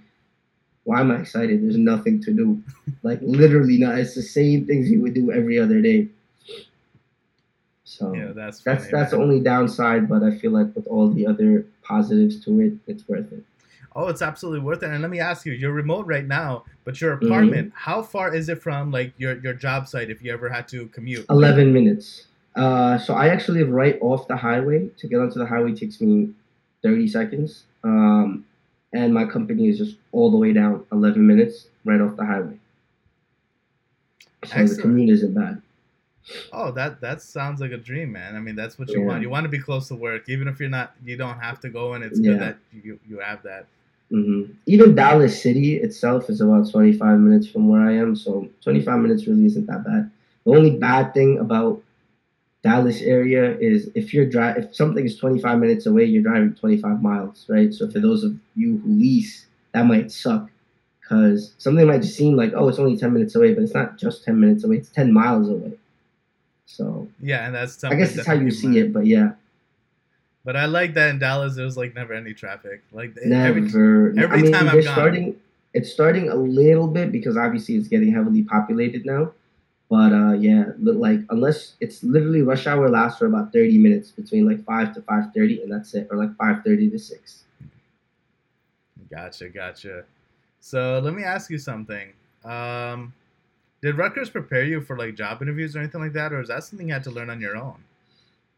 why 0.86 1.02
am 1.02 1.12
I 1.12 1.18
excited? 1.18 1.62
There's 1.62 1.78
nothing 1.78 2.24
to 2.24 2.32
do. 2.32 2.64
Like 3.04 3.20
literally, 3.24 3.80
not. 3.80 3.98
It's 3.98 4.14
the 4.14 4.22
same 4.22 4.68
things 4.68 4.90
you 4.90 5.02
would 5.02 5.16
do 5.16 5.32
every 5.32 5.58
other 5.58 5.82
day. 5.82 6.08
So 7.92 8.14
Yeah, 8.16 8.32
that's 8.34 8.62
that's 8.62 8.84
funny, 8.86 8.92
that's 8.94 9.12
the 9.12 9.18
man. 9.18 9.24
only 9.26 9.40
downside, 9.42 10.08
but 10.08 10.24
I 10.24 10.32
feel 10.38 10.52
like 10.52 10.74
with 10.76 10.88
all 10.88 11.10
the 11.10 11.28
other 11.28 11.66
positives 11.84 12.40
to 12.46 12.60
it, 12.62 12.74
it's 12.88 13.08
worth 13.08 13.32
it. 13.34 13.44
Oh, 13.94 14.08
it's 14.08 14.22
absolutely 14.22 14.62
worth 14.62 14.82
it. 14.84 14.90
And 14.90 15.02
let 15.02 15.12
me 15.12 15.20
ask 15.20 15.46
you, 15.46 15.52
you're 15.52 15.74
remote 15.74 16.08
right 16.08 16.26
now, 16.26 16.64
but 16.86 17.02
your 17.02 17.18
Mm-hmm. 17.18 17.26
apartment, 17.26 17.74
how 17.76 18.02
far 18.02 18.34
is 18.34 18.48
it 18.48 18.62
from 18.62 18.92
like 18.92 19.14
your 19.18 19.38
your 19.40 19.54
job 19.54 19.88
site 19.90 20.10
if 20.10 20.22
you 20.24 20.32
ever 20.32 20.48
had 20.48 20.68
to 20.70 20.88
commute? 20.88 21.26
Eleven 21.30 21.74
minutes. 21.74 22.28
Uh, 22.56 22.98
so 22.98 23.14
I 23.14 23.28
actually 23.28 23.60
live 23.60 23.72
right 23.72 23.98
off 24.02 24.28
the 24.28 24.38
highway. 24.38 24.90
To 25.00 25.08
get 25.08 25.20
onto 25.20 25.40
the 25.40 25.46
highway 25.46 25.74
takes 25.76 26.00
me 26.00 26.30
thirty 26.82 27.08
seconds. 27.08 27.64
Um, 27.84 28.46
and 28.94 29.14
my 29.14 29.26
company 29.26 29.68
is 29.68 29.78
just 29.78 29.98
all 30.14 30.32
the 30.32 30.38
way 30.38 30.54
down, 30.54 30.86
eleven 30.94 31.28
minutes, 31.28 31.68
right 31.84 32.00
off 32.00 32.16
the 32.16 32.26
highway. 32.26 32.58
So 34.46 34.64
the 34.66 34.76
commute 34.82 35.10
isn't 35.10 35.34
bad. 35.34 35.62
Oh, 36.54 36.72
that 36.72 37.02
that 37.02 37.22
sounds 37.22 37.62
like 37.62 37.72
a 37.72 37.78
dream, 37.78 38.12
man. 38.12 38.36
I 38.36 38.40
mean, 38.40 38.56
that's 38.56 38.78
what 38.78 38.90
you 38.90 39.00
Yeah. 39.02 39.08
want. 39.08 39.22
You 39.22 39.30
want 39.30 39.46
to 39.46 39.50
be 39.50 39.60
close 39.60 39.88
to 39.90 39.96
work, 39.96 40.28
even 40.30 40.48
if 40.48 40.60
you're 40.60 40.70
not. 40.70 40.94
You 41.06 41.18
don't 41.18 41.40
have 41.40 41.60
to 41.62 41.70
go, 41.70 41.94
and 41.94 42.04
it's 42.04 42.20
Yeah. 42.20 42.32
good 42.32 42.40
that 42.42 42.58
you 42.84 43.00
you 43.08 43.20
have 43.20 43.42
that. 43.44 43.68
hmm 44.10 44.44
Even 44.66 44.96
Dallas 44.96 45.42
City 45.42 45.76
itself 45.78 46.30
is 46.30 46.42
about 46.42 46.70
25 46.70 47.20
minutes 47.20 47.48
from 47.48 47.68
where 47.70 47.82
I 47.82 47.94
am, 47.94 48.16
so 48.16 48.48
25 48.62 49.00
minutes 49.00 49.28
really 49.28 49.46
isn't 49.46 49.68
that 49.68 49.84
bad. 49.86 50.12
The 50.46 50.52
only 50.52 50.72
bad 50.78 51.14
thing 51.14 51.40
about 51.40 51.82
Dallas 52.64 53.02
area 53.02 53.58
is 53.60 53.90
if 53.96 54.14
you're 54.14 54.26
dri- 54.26 54.56
if 54.62 54.76
something 54.76 55.06
is 55.06 55.18
25 55.18 55.60
minutes 55.60 55.86
away, 55.88 56.06
you're 56.06 56.24
driving 56.24 56.54
25 56.56 57.02
miles, 57.02 57.46
right? 57.50 57.74
So 57.74 57.90
for 57.90 58.00
those 58.00 58.24
of 58.24 58.36
you 58.56 58.78
who 58.80 58.90
lease, 58.90 59.48
that 59.74 59.86
might 59.86 60.12
suck 60.12 60.50
because 61.02 61.54
something 61.58 61.88
might 61.88 62.02
just 62.04 62.18
seem 62.18 62.36
like 62.36 62.54
oh, 62.56 62.68
it's 62.70 62.80
only 62.80 62.98
10 62.98 63.14
minutes 63.14 63.36
away, 63.36 63.54
but 63.54 63.64
it's 63.64 63.74
not 63.74 63.98
just 63.98 64.24
10 64.26 64.40
minutes 64.40 64.64
away; 64.64 64.78
it's 64.78 64.90
10 64.90 65.12
miles 65.14 65.50
away. 65.50 65.74
So 66.72 67.08
Yeah, 67.20 67.46
and 67.46 67.54
that's 67.54 67.84
I 67.84 67.96
guess 67.96 68.16
that's 68.16 68.28
how 68.28 68.34
you 68.34 68.50
see 68.52 68.80
it, 68.80 68.94
but 68.94 69.06
yeah, 69.06 69.34
But 70.46 70.56
I 70.56 70.66
like 70.66 70.94
that 70.96 71.10
in 71.10 71.20
Dallas, 71.20 71.56
there 71.56 71.66
was 71.66 71.78
like 71.78 71.94
never 71.96 72.14
any 72.14 72.34
traffic. 72.34 72.82
Like 72.92 73.16
every 73.18 73.62
Never. 73.62 74.10
every 74.18 74.40
I 74.40 74.42
mean, 74.42 74.52
time 74.54 74.66
they're 74.68 74.82
gone. 74.82 74.94
starting. 74.94 75.36
It's 75.74 75.92
starting 75.92 76.30
a 76.30 76.36
little 76.36 76.88
bit 76.88 77.12
because 77.12 77.38
obviously 77.38 77.76
it's 77.76 77.88
getting 77.88 78.12
heavily 78.14 78.44
populated 78.44 79.06
now. 79.06 79.32
But 79.90 80.14
uh, 80.14 80.34
yeah, 80.34 80.72
like 80.80 81.20
unless 81.30 81.76
it's 81.82 82.02
literally 82.04 82.42
rush 82.42 82.66
hour 82.66 82.90
lasts 82.90 83.20
for 83.20 83.26
about 83.26 83.52
thirty 83.52 83.78
minutes 83.78 84.10
between 84.12 84.48
like 84.48 84.64
five 84.64 84.94
to 84.96 85.02
five 85.02 85.34
thirty, 85.36 85.62
and 85.62 85.70
that's 85.72 85.94
it, 85.94 86.08
or 86.10 86.18
like 86.18 86.36
five 86.38 86.64
thirty 86.64 86.90
to 86.90 86.98
six. 86.98 87.44
Gotcha, 89.10 89.50
gotcha. 89.50 90.06
So 90.62 91.02
let 91.04 91.14
me 91.14 91.24
ask 91.24 91.50
you 91.52 91.58
something. 91.58 92.14
Um, 92.46 93.14
did 93.82 93.98
Rutgers 93.98 94.30
prepare 94.30 94.64
you 94.64 94.82
for 94.82 94.98
like 94.98 95.16
job 95.16 95.42
interviews 95.42 95.76
or 95.76 95.80
anything 95.80 96.02
like 96.02 96.14
that, 96.14 96.32
or 96.34 96.42
is 96.42 96.50
that 96.50 96.64
something 96.64 96.88
you 96.88 96.94
had 96.94 97.04
to 97.06 97.12
learn 97.12 97.30
on 97.30 97.42
your 97.42 97.58
own? 97.58 97.84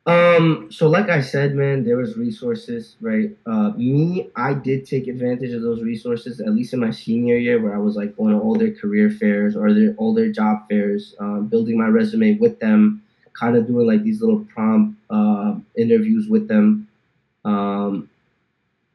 Um, 0.06 0.68
so 0.70 0.90
like 0.90 1.10
I 1.10 1.22
said, 1.22 1.56
man, 1.56 1.86
there 1.86 1.96
was 1.96 2.18
resources, 2.18 2.98
right? 3.00 3.32
Uh, 3.46 3.70
me, 3.78 4.30
I 4.36 4.54
did 4.54 4.86
take 4.86 5.08
advantage 5.08 5.54
of 5.54 5.62
those 5.62 5.82
resources, 5.82 6.42
at 6.42 6.50
least 6.50 6.74
in 6.74 6.82
my 6.82 6.92
senior 6.92 7.38
year, 7.38 7.62
where 7.62 7.74
I 7.74 7.78
was 7.78 7.96
like 7.96 8.18
going 8.18 8.34
to 8.34 8.40
all 8.40 8.56
their 8.56 8.74
career 8.74 9.10
fairs 9.10 9.56
or 9.56 9.74
their 9.74 9.94
all 9.96 10.14
their 10.14 10.30
job 10.30 10.68
fairs, 10.70 11.16
um, 11.20 11.48
building 11.48 11.78
my 11.78 11.88
resume 11.88 12.38
with 12.38 12.60
them. 12.60 13.02
kind 13.32 13.56
of 13.56 13.66
doing 13.66 13.88
like 13.88 14.04
these 14.04 14.22
little 14.22 14.46
prompt 14.54 14.96
uh, 15.10 15.56
interviews 15.76 16.28
with 16.30 16.48
them. 16.48 16.88
Um, 17.46 18.10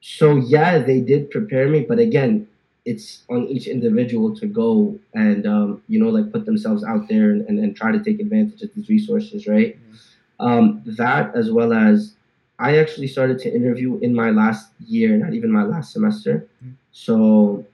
so 0.00 0.36
yeah, 0.36 0.78
they 0.78 1.00
did 1.00 1.30
prepare 1.30 1.68
me, 1.68 1.80
but 1.88 1.98
again, 1.98 2.46
it's 2.88 3.24
on 3.28 3.46
each 3.48 3.66
individual 3.66 4.34
to 4.34 4.46
go 4.46 4.98
and 5.12 5.46
um, 5.46 5.82
you 5.88 5.98
know 6.00 6.08
like 6.08 6.32
put 6.32 6.46
themselves 6.46 6.82
out 6.82 7.06
there 7.06 7.30
and, 7.32 7.42
and, 7.46 7.58
and, 7.58 7.76
try 7.76 7.92
to 7.92 8.02
take 8.02 8.18
advantage 8.18 8.62
of 8.62 8.70
these 8.74 8.88
resources, 8.88 9.46
right? 9.46 9.76
Mm-hmm. 9.76 10.46
Um, 10.46 10.82
that 10.86 11.34
as 11.34 11.50
well 11.50 11.74
as 11.74 12.14
I 12.58 12.78
actually 12.78 13.08
started 13.08 13.38
to 13.40 13.54
interview 13.54 13.98
in 13.98 14.14
my 14.14 14.30
last 14.30 14.72
year, 14.86 15.16
not 15.18 15.34
even 15.34 15.52
my 15.52 15.64
last 15.64 15.92
semester. 15.92 16.48
Mm-hmm. 16.64 16.72
So 16.92 17.66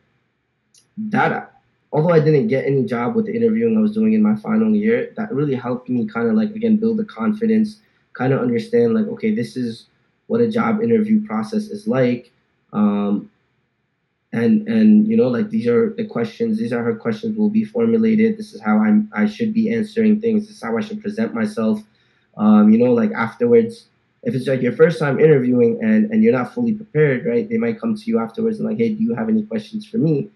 that 0.99 1.61
although 1.93 2.13
I 2.13 2.19
didn't 2.19 2.49
get 2.49 2.67
any 2.67 2.85
job 2.85 3.15
with 3.15 3.27
the 3.27 3.37
interviewing 3.37 3.79
I 3.79 3.81
was 3.81 3.93
doing 3.93 4.15
in 4.15 4.23
my 4.23 4.35
final 4.35 4.75
year, 4.75 5.13
that 5.17 5.33
really 5.33 5.55
helped 5.55 5.89
me 5.89 6.07
kind 6.07 6.29
of 6.29 6.35
like 6.35 6.51
again 6.57 6.77
build 6.77 6.97
the 6.97 7.05
confidence, 7.05 7.79
kind 8.15 8.33
of 8.33 8.41
understand 8.41 8.95
like 8.95 9.07
okay, 9.15 9.33
this 9.33 9.57
is 9.57 9.87
what 10.27 10.41
a 10.41 10.51
job 10.51 10.83
interview 10.83 11.25
process 11.25 11.69
is 11.69 11.87
like. 11.87 12.33
Um, 12.73 13.31
and 14.35 14.67
and 14.67 15.07
you 15.07 15.17
know 15.17 15.29
like 15.29 15.49
these 15.51 15.69
are 15.69 15.95
the 15.95 16.05
questions 16.05 16.59
these 16.59 16.73
are 16.73 16.85
how 16.85 16.99
questions 16.99 17.39
will 17.39 17.51
be 17.51 17.65
formulated. 17.65 18.37
This 18.37 18.53
is 18.53 18.61
how 18.61 18.79
i'm 18.79 19.09
i 19.15 19.27
should 19.27 19.55
be 19.55 19.73
answering 19.73 20.21
things. 20.21 20.47
This 20.47 20.57
is 20.57 20.63
how 20.63 20.77
i 20.77 20.81
should 20.81 21.01
present 21.01 21.33
myself. 21.33 21.81
Um, 22.37 22.73
you 22.73 22.79
know 22.79 22.93
like 22.93 23.13
afterwards 23.13 23.87
if 24.25 24.35
it's 24.35 24.49
like 24.49 24.61
your 24.61 24.73
first 24.73 24.99
time 24.99 25.21
interviewing 25.21 25.79
and 25.81 26.11
and 26.11 26.23
you're 26.23 26.33
not 26.33 26.53
fully 26.53 26.73
prepared 26.73 27.25
right 27.25 27.49
they 27.49 27.59
might 27.59 27.81
come 27.81 27.95
to 27.95 28.05
you 28.07 28.19
afterwards 28.19 28.59
and 28.59 28.69
like 28.69 28.79
hey 28.79 28.89
do 28.93 29.03
you 29.03 29.15
have 29.15 29.29
any 29.29 29.45
questions 29.45 29.87
for 29.87 29.99
me? 29.99 30.29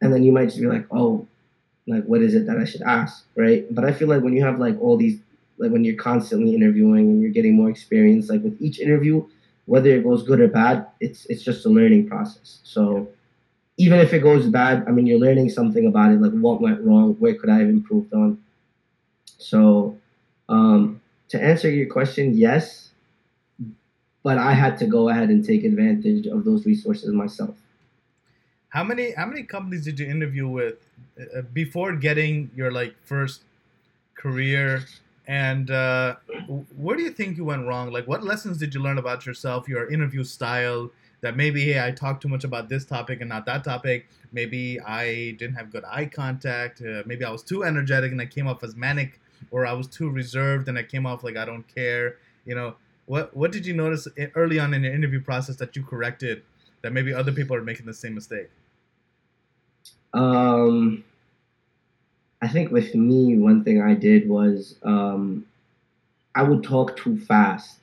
And 0.00 0.12
then 0.12 0.22
you 0.22 0.32
might 0.32 0.46
just 0.46 0.60
be 0.60 0.66
like, 0.66 0.86
oh, 0.90 1.26
like 1.86 2.04
what 2.04 2.22
is 2.22 2.34
it 2.34 2.46
that 2.46 2.58
I 2.58 2.64
should 2.64 2.82
ask, 2.82 3.24
right? 3.36 3.72
But 3.74 3.84
I 3.84 3.92
feel 3.92 4.08
like 4.08 4.22
when 4.22 4.32
you 4.32 4.44
have 4.44 4.58
like 4.58 4.80
all 4.80 4.96
these, 4.96 5.18
like 5.58 5.72
when 5.72 5.84
you're 5.84 5.96
constantly 5.96 6.54
interviewing 6.54 7.08
and 7.10 7.20
you're 7.20 7.32
getting 7.32 7.56
more 7.56 7.70
experience, 7.70 8.28
like 8.28 8.42
with 8.42 8.60
each 8.60 8.78
interview, 8.78 9.26
whether 9.66 9.90
it 9.90 10.04
goes 10.04 10.22
good 10.22 10.40
or 10.40 10.48
bad, 10.48 10.86
it's 11.00 11.26
it's 11.26 11.42
just 11.42 11.66
a 11.66 11.68
learning 11.68 12.08
process. 12.08 12.60
So 12.62 13.08
even 13.78 14.00
if 14.00 14.12
it 14.12 14.20
goes 14.20 14.46
bad, 14.48 14.84
I 14.88 14.90
mean, 14.90 15.06
you're 15.06 15.20
learning 15.20 15.50
something 15.50 15.86
about 15.86 16.12
it, 16.12 16.20
like 16.20 16.32
what 16.32 16.60
went 16.60 16.80
wrong, 16.82 17.14
where 17.14 17.34
could 17.34 17.48
I 17.48 17.58
have 17.60 17.68
improved 17.68 18.12
on. 18.12 18.42
So 19.38 19.96
um, 20.48 21.00
to 21.28 21.40
answer 21.42 21.70
your 21.70 21.86
question, 21.86 22.36
yes, 22.36 22.90
but 24.24 24.36
I 24.36 24.52
had 24.52 24.76
to 24.78 24.86
go 24.86 25.08
ahead 25.08 25.30
and 25.30 25.44
take 25.44 25.64
advantage 25.64 26.26
of 26.26 26.44
those 26.44 26.66
resources 26.66 27.12
myself. 27.12 27.56
How 28.70 28.84
many 28.84 29.12
how 29.12 29.26
many 29.26 29.44
companies 29.44 29.84
did 29.84 29.98
you 29.98 30.06
interview 30.06 30.46
with 30.48 30.76
uh, 31.18 31.42
before 31.54 31.94
getting 31.96 32.50
your 32.54 32.70
like 32.70 32.94
first 33.04 33.42
career? 34.14 34.84
And 35.26 35.70
uh, 35.70 36.16
where 36.76 36.96
do 36.96 37.02
you 37.02 37.10
think 37.10 37.36
you 37.36 37.44
went 37.44 37.66
wrong? 37.66 37.92
Like, 37.92 38.06
what 38.08 38.24
lessons 38.24 38.58
did 38.58 38.74
you 38.74 38.80
learn 38.80 38.98
about 38.98 39.26
yourself, 39.26 39.68
your 39.68 39.90
interview 39.90 40.24
style? 40.24 40.90
That 41.20 41.36
maybe 41.36 41.64
hey, 41.64 41.84
I 41.84 41.90
talked 41.90 42.22
too 42.22 42.28
much 42.28 42.44
about 42.44 42.68
this 42.68 42.84
topic 42.84 43.20
and 43.20 43.28
not 43.28 43.44
that 43.46 43.64
topic. 43.64 44.08
Maybe 44.32 44.78
I 44.80 45.34
didn't 45.38 45.54
have 45.54 45.72
good 45.72 45.84
eye 45.84 46.06
contact. 46.06 46.80
Uh, 46.80 47.02
maybe 47.06 47.24
I 47.24 47.30
was 47.30 47.42
too 47.42 47.64
energetic 47.64 48.12
and 48.12 48.20
I 48.20 48.26
came 48.26 48.46
off 48.46 48.62
as 48.62 48.76
manic, 48.76 49.20
or 49.50 49.66
I 49.66 49.72
was 49.72 49.88
too 49.88 50.10
reserved 50.10 50.68
and 50.68 50.78
I 50.78 50.82
came 50.84 51.06
off 51.06 51.24
like 51.24 51.36
I 51.36 51.44
don't 51.44 51.66
care. 51.74 52.16
You 52.44 52.54
know, 52.54 52.76
what 53.06 53.36
what 53.36 53.50
did 53.52 53.66
you 53.66 53.74
notice 53.74 54.06
early 54.34 54.60
on 54.60 54.74
in 54.74 54.82
your 54.84 54.94
interview 54.94 55.20
process 55.20 55.56
that 55.56 55.74
you 55.74 55.82
corrected 55.82 56.42
that 56.82 56.92
maybe 56.92 57.12
other 57.12 57.32
people 57.32 57.56
are 57.56 57.62
making 57.62 57.86
the 57.86 57.94
same 57.94 58.14
mistake? 58.14 58.48
Um, 60.14 61.04
I 62.40 62.48
think 62.48 62.70
with 62.70 62.94
me, 62.94 63.36
one 63.36 63.64
thing 63.64 63.82
I 63.82 63.94
did 63.94 64.28
was 64.28 64.76
um, 64.82 65.46
I 66.34 66.42
would 66.42 66.62
talk 66.62 66.96
too 66.96 67.18
fast, 67.18 67.80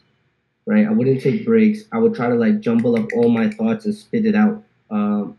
right? 0.65 0.87
I 0.87 0.91
wouldn't 0.91 1.21
take 1.21 1.45
breaks. 1.45 1.83
I 1.91 1.97
would 1.97 2.15
try 2.15 2.29
to 2.29 2.35
like 2.35 2.59
jumble 2.59 2.97
up 2.97 3.07
all 3.15 3.29
my 3.29 3.49
thoughts 3.49 3.85
and 3.85 3.95
spit 3.95 4.25
it 4.25 4.35
out. 4.35 4.63
Um, 4.89 5.37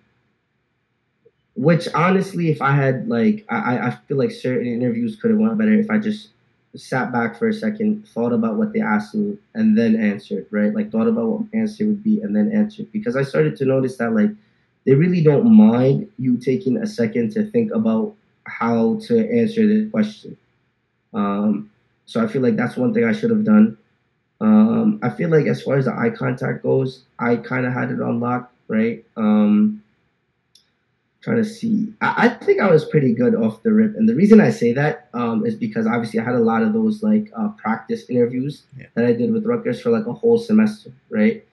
which 1.55 1.89
honestly, 1.95 2.51
if 2.51 2.61
I 2.61 2.73
had 2.73 3.09
like, 3.09 3.45
I, 3.49 3.79
I 3.79 3.99
feel 4.07 4.19
like 4.19 4.31
certain 4.31 4.67
interviews 4.67 5.17
could 5.17 5.31
have 5.31 5.41
went 5.41 5.57
better 5.57 5.73
if 5.73 5.91
I 5.91 5.99
just 5.99 6.29
sat 6.75 7.11
back 7.13 7.39
for 7.39 7.49
a 7.49 7.55
second, 7.55 8.07
thought 8.09 8.33
about 8.33 8.57
what 8.57 8.73
they 8.73 8.81
asked 8.81 9.15
me, 9.15 9.39
and 9.55 9.77
then 9.77 9.97
answered, 9.97 10.47
right? 10.51 10.75
Like 10.75 10.93
thought 10.93 11.09
about 11.09 11.27
what 11.27 11.41
my 11.53 11.61
answer 11.61 11.87
would 11.87 12.05
be 12.05 12.21
and 12.21 12.37
then 12.37 12.53
answered. 12.53 12.93
Because 12.93 13.17
I 13.17 13.23
started 13.23 13.57
to 13.57 13.65
notice 13.65 13.97
that 13.97 14.13
like 14.13 14.31
they 14.85 14.95
really 14.95 15.23
don't 15.23 15.51
mind 15.51 16.11
you 16.19 16.37
taking 16.37 16.77
a 16.77 16.87
second 16.87 17.33
to 17.33 17.51
think 17.51 17.73
about 17.73 18.15
how 18.45 18.99
to 19.07 19.19
answer 19.31 19.67
the 19.67 19.89
question. 19.91 20.37
Um, 21.15 21.71
so 22.05 22.23
I 22.23 22.29
feel 22.29 22.43
like 22.43 22.57
that's 22.57 22.77
one 22.77 22.95
thing 22.95 23.05
I 23.05 23.13
should 23.13 23.31
have 23.31 23.45
done. 23.45 23.79
Um, 24.41 25.01
I 25.03 25.11
feel 25.11 25.31
like 25.31 25.47
as 25.47 25.63
far 25.63 25.77
as 25.77 25.87
the 25.87 25.95
eye 25.95 26.11
contact 26.11 26.63
goes, 26.63 27.03
I 27.19 27.37
kind 27.37 27.67
of 27.67 27.73
had 27.73 27.91
it 27.91 28.01
on 28.01 28.21
lock, 28.21 28.53
right? 28.69 29.05
Um, 29.17 29.83
trying 31.27 31.39
to 31.39 31.45
see. 31.45 31.93
I, 32.01 32.27
I, 32.27 32.29
think 32.29 32.61
I 32.61 32.71
was 32.71 32.85
pretty 32.85 33.13
good 33.13 33.35
off 33.35 33.63
the 33.63 33.73
rip, 33.73 33.97
and 33.97 34.09
the 34.09 34.15
reason 34.15 34.41
I 34.41 34.51
say 34.51 34.73
that 34.75 35.09
um, 35.15 35.45
is 35.45 35.55
because 35.55 35.87
obviously 35.87 36.21
I 36.21 36.25
had 36.25 36.35
a 36.35 36.41
lot 36.41 36.63
of 36.63 36.73
those 36.73 37.03
like 37.03 37.31
uh, 37.37 37.49
practice 37.49 38.09
interviews 38.09 38.63
yeah. 38.79 38.87
that 38.95 39.05
I 39.05 39.13
did 39.13 39.33
with 39.33 39.45
Rutgers 39.45 39.81
for 39.81 39.91
like 39.91 40.07
a 40.07 40.13
whole 40.13 40.39
semester, 40.39 40.93
right? 41.11 41.45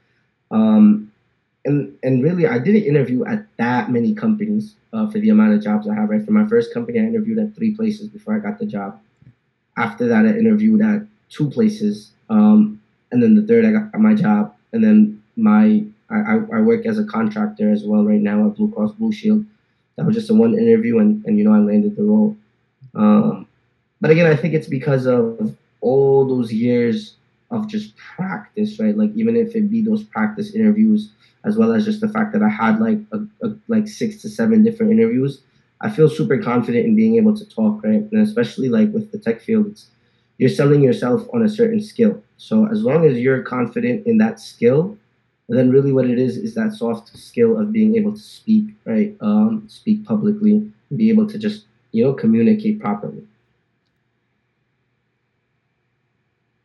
Um, 0.51 1.11
and 1.65 1.97
and 2.03 2.21
really, 2.21 2.45
I 2.45 2.59
didn't 2.59 2.83
interview 2.83 3.25
at 3.25 3.47
that 3.57 3.89
many 3.89 4.13
companies 4.13 4.75
uh, 4.91 5.09
for 5.09 5.19
the 5.19 5.29
amount 5.29 5.53
of 5.53 5.63
jobs 5.63 5.87
I 5.87 5.95
have. 5.95 6.09
Right, 6.09 6.23
for 6.23 6.31
my 6.31 6.47
first 6.47 6.73
company, 6.73 6.99
I 6.99 7.03
interviewed 7.03 7.39
at 7.39 7.55
three 7.55 7.73
places 7.73 8.09
before 8.09 8.35
I 8.35 8.39
got 8.39 8.59
the 8.59 8.65
job. 8.65 8.99
After 9.75 10.07
that, 10.07 10.25
I 10.25 10.37
interviewed 10.37 10.81
at 10.81 11.07
two 11.33 11.49
places, 11.49 12.11
um, 12.29 12.81
and 13.11 13.21
then 13.21 13.35
the 13.35 13.41
third, 13.41 13.65
I 13.65 13.71
got 13.71 13.99
my 13.99 14.13
job, 14.13 14.55
and 14.71 14.83
then 14.83 15.21
my 15.35 15.83
I, 16.09 16.39
I 16.53 16.61
work 16.61 16.85
as 16.85 16.99
a 16.99 17.05
contractor 17.05 17.71
as 17.71 17.83
well 17.83 18.03
right 18.03 18.21
now 18.21 18.45
at 18.47 18.55
Blue 18.55 18.71
Cross 18.71 18.93
Blue 18.93 19.11
Shield. 19.11 19.45
That 19.95 20.05
was 20.05 20.15
just 20.15 20.29
a 20.29 20.33
one 20.33 20.57
interview, 20.57 20.99
and, 20.99 21.23
and 21.25 21.37
you 21.37 21.43
know 21.43 21.53
I 21.53 21.59
landed 21.59 21.95
the 21.95 22.03
role. 22.03 22.37
Um, 22.95 23.47
but 24.01 24.11
again, 24.11 24.27
I 24.27 24.35
think 24.35 24.53
it's 24.53 24.67
because 24.67 25.05
of 25.05 25.55
all 25.81 26.27
those 26.27 26.51
years 26.51 27.15
of 27.51 27.67
just 27.67 27.95
practice, 27.97 28.79
right? 28.79 28.97
Like 28.97 29.11
even 29.15 29.35
if 29.35 29.55
it 29.55 29.69
be 29.69 29.81
those 29.81 30.03
practice 30.03 30.53
interviews, 30.53 31.11
as 31.45 31.57
well 31.57 31.73
as 31.73 31.85
just 31.85 32.01
the 32.01 32.09
fact 32.09 32.33
that 32.33 32.41
I 32.41 32.49
had 32.49 32.79
like 32.79 32.99
a, 33.11 33.19
a, 33.45 33.55
like 33.67 33.87
six 33.87 34.21
to 34.21 34.29
seven 34.29 34.63
different 34.63 34.91
interviews, 34.91 35.41
I 35.81 35.89
feel 35.89 36.09
super 36.09 36.37
confident 36.37 36.85
in 36.85 36.95
being 36.95 37.15
able 37.15 37.35
to 37.35 37.45
talk, 37.45 37.83
right? 37.83 38.01
And 38.11 38.27
especially 38.27 38.69
like 38.69 38.91
with 38.93 39.11
the 39.11 39.17
tech 39.17 39.41
field, 39.41 39.67
it's, 39.67 39.87
you're 40.43 40.49
selling 40.49 40.83
yourself 40.83 41.25
on 41.33 41.41
a 41.41 41.47
certain 41.47 41.81
skill. 41.81 42.21
So 42.35 42.67
as 42.67 42.83
long 42.83 43.05
as 43.05 43.17
you're 43.17 43.43
confident 43.43 44.05
in 44.05 44.17
that 44.17 44.41
skill, 44.41 44.97
then 45.47 45.71
really 45.71 45.93
what 45.93 46.05
it 46.05 46.19
is 46.19 46.35
is 46.35 46.53
that 46.55 46.73
soft 46.73 47.17
skill 47.17 47.57
of 47.57 47.71
being 47.71 47.95
able 47.95 48.11
to 48.11 48.19
speak, 48.19 48.75
right? 48.83 49.15
Um, 49.21 49.63
speak 49.69 50.03
publicly, 50.03 50.69
be 50.93 51.09
able 51.09 51.27
to 51.27 51.37
just 51.37 51.67
you 51.93 52.03
know 52.03 52.11
communicate 52.11 52.81
properly. 52.81 53.23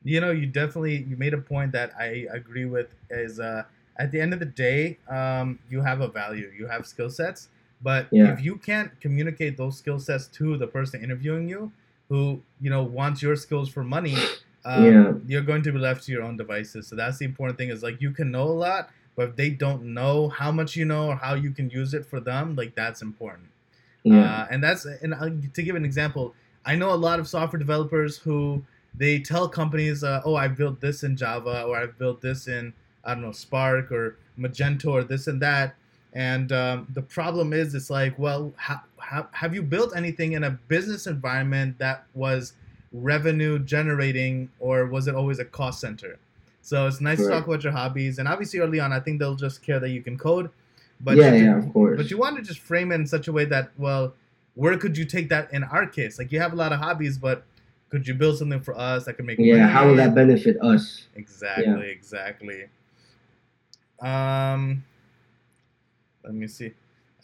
You 0.02 0.20
know, 0.22 0.32
you 0.32 0.46
definitely 0.46 1.04
you 1.08 1.16
made 1.16 1.32
a 1.32 1.38
point 1.38 1.70
that 1.70 1.92
I 1.96 2.26
agree 2.32 2.64
with 2.64 2.88
is 3.10 3.38
uh 3.38 3.62
at 3.96 4.10
the 4.10 4.20
end 4.20 4.32
of 4.32 4.40
the 4.40 4.52
day, 4.66 4.98
um, 5.08 5.60
you 5.70 5.82
have 5.82 6.00
a 6.00 6.08
value, 6.08 6.50
you 6.58 6.66
have 6.66 6.84
skill 6.84 7.10
sets. 7.10 7.46
But 7.80 8.08
yeah. 8.10 8.32
if 8.32 8.42
you 8.42 8.56
can't 8.56 8.90
communicate 9.00 9.56
those 9.56 9.78
skill 9.78 10.00
sets 10.00 10.26
to 10.38 10.56
the 10.56 10.66
person 10.66 11.00
interviewing 11.00 11.48
you, 11.48 11.70
who 12.08 12.40
you 12.60 12.70
know 12.70 12.82
wants 12.82 13.22
your 13.22 13.36
skills 13.36 13.68
for 13.68 13.84
money, 13.84 14.16
um, 14.64 14.84
yeah. 14.84 15.12
you're 15.26 15.42
going 15.42 15.62
to 15.62 15.72
be 15.72 15.78
left 15.78 16.04
to 16.04 16.12
your 16.12 16.22
own 16.22 16.36
devices. 16.36 16.86
So 16.86 16.96
that's 16.96 17.18
the 17.18 17.24
important 17.24 17.58
thing. 17.58 17.70
Is 17.70 17.82
like 17.82 18.00
you 18.00 18.10
can 18.10 18.30
know 18.30 18.44
a 18.44 18.58
lot, 18.66 18.90
but 19.16 19.30
if 19.30 19.36
they 19.36 19.50
don't 19.50 19.94
know 19.94 20.28
how 20.28 20.50
much 20.50 20.76
you 20.76 20.84
know 20.84 21.08
or 21.08 21.16
how 21.16 21.34
you 21.34 21.50
can 21.50 21.70
use 21.70 21.94
it 21.94 22.06
for 22.06 22.20
them, 22.20 22.54
like 22.54 22.74
that's 22.74 23.02
important. 23.02 23.48
Yeah. 24.02 24.24
Uh, 24.24 24.46
and 24.50 24.62
that's 24.62 24.84
and 24.84 25.54
to 25.54 25.62
give 25.62 25.76
an 25.76 25.84
example, 25.84 26.34
I 26.64 26.76
know 26.76 26.92
a 26.92 26.96
lot 26.96 27.20
of 27.20 27.28
software 27.28 27.58
developers 27.58 28.16
who 28.18 28.64
they 28.94 29.20
tell 29.20 29.48
companies, 29.48 30.02
uh, 30.02 30.22
"Oh, 30.24 30.34
I 30.34 30.48
built 30.48 30.80
this 30.80 31.02
in 31.02 31.16
Java," 31.16 31.64
or 31.64 31.76
"I've 31.76 31.98
built 31.98 32.20
this 32.20 32.48
in 32.48 32.72
I 33.04 33.14
don't 33.14 33.22
know 33.22 33.32
Spark 33.32 33.90
or 33.90 34.16
Magento 34.38 34.88
or 34.88 35.04
this 35.04 35.26
and 35.26 35.40
that. 35.42 35.74
And 36.12 36.50
um, 36.52 36.88
the 36.94 37.02
problem 37.02 37.52
is, 37.52 37.74
it's 37.74 37.90
like, 37.90 38.18
well, 38.18 38.52
ha- 38.56 38.84
ha- 38.96 39.28
have 39.32 39.54
you 39.54 39.62
built 39.62 39.94
anything 39.94 40.32
in 40.32 40.44
a 40.44 40.50
business 40.50 41.06
environment 41.06 41.78
that 41.78 42.04
was 42.14 42.54
revenue 42.92 43.58
generating, 43.58 44.50
or 44.58 44.86
was 44.86 45.06
it 45.06 45.14
always 45.14 45.38
a 45.38 45.44
cost 45.44 45.80
center? 45.80 46.18
So 46.62 46.86
it's 46.86 47.00
nice 47.00 47.18
right. 47.18 47.26
to 47.26 47.30
talk 47.30 47.46
about 47.46 47.62
your 47.62 47.72
hobbies, 47.72 48.18
and 48.18 48.26
obviously 48.26 48.60
early 48.60 48.80
on, 48.80 48.92
I 48.92 49.00
think 49.00 49.18
they'll 49.18 49.34
just 49.36 49.62
care 49.62 49.78
that 49.80 49.90
you 49.90 50.02
can 50.02 50.18
code. 50.18 50.50
But 51.00 51.16
yeah, 51.16 51.34
you, 51.34 51.44
yeah, 51.44 51.58
of 51.58 51.72
course. 51.72 51.96
But 51.96 52.10
you 52.10 52.18
want 52.18 52.36
to 52.36 52.42
just 52.42 52.60
frame 52.60 52.90
it 52.90 52.96
in 52.96 53.06
such 53.06 53.28
a 53.28 53.32
way 53.32 53.44
that, 53.46 53.70
well, 53.78 54.14
where 54.54 54.76
could 54.76 54.96
you 54.96 55.04
take 55.04 55.28
that 55.28 55.52
in 55.52 55.62
our 55.62 55.86
case? 55.86 56.18
Like 56.18 56.32
you 56.32 56.40
have 56.40 56.52
a 56.52 56.56
lot 56.56 56.72
of 56.72 56.80
hobbies, 56.80 57.16
but 57.16 57.44
could 57.90 58.06
you 58.06 58.14
build 58.14 58.38
something 58.38 58.60
for 58.60 58.76
us 58.76 59.04
that 59.04 59.14
could 59.14 59.24
make 59.24 59.38
yeah? 59.38 59.58
Money? 59.58 59.72
How 59.72 59.86
will 59.86 59.96
that 59.96 60.14
benefit 60.14 60.56
us? 60.60 61.06
Exactly, 61.14 61.64
yeah. 61.64 61.78
exactly. 61.78 62.64
Um, 64.00 64.84
let 66.28 66.36
me 66.36 66.46
see. 66.46 66.72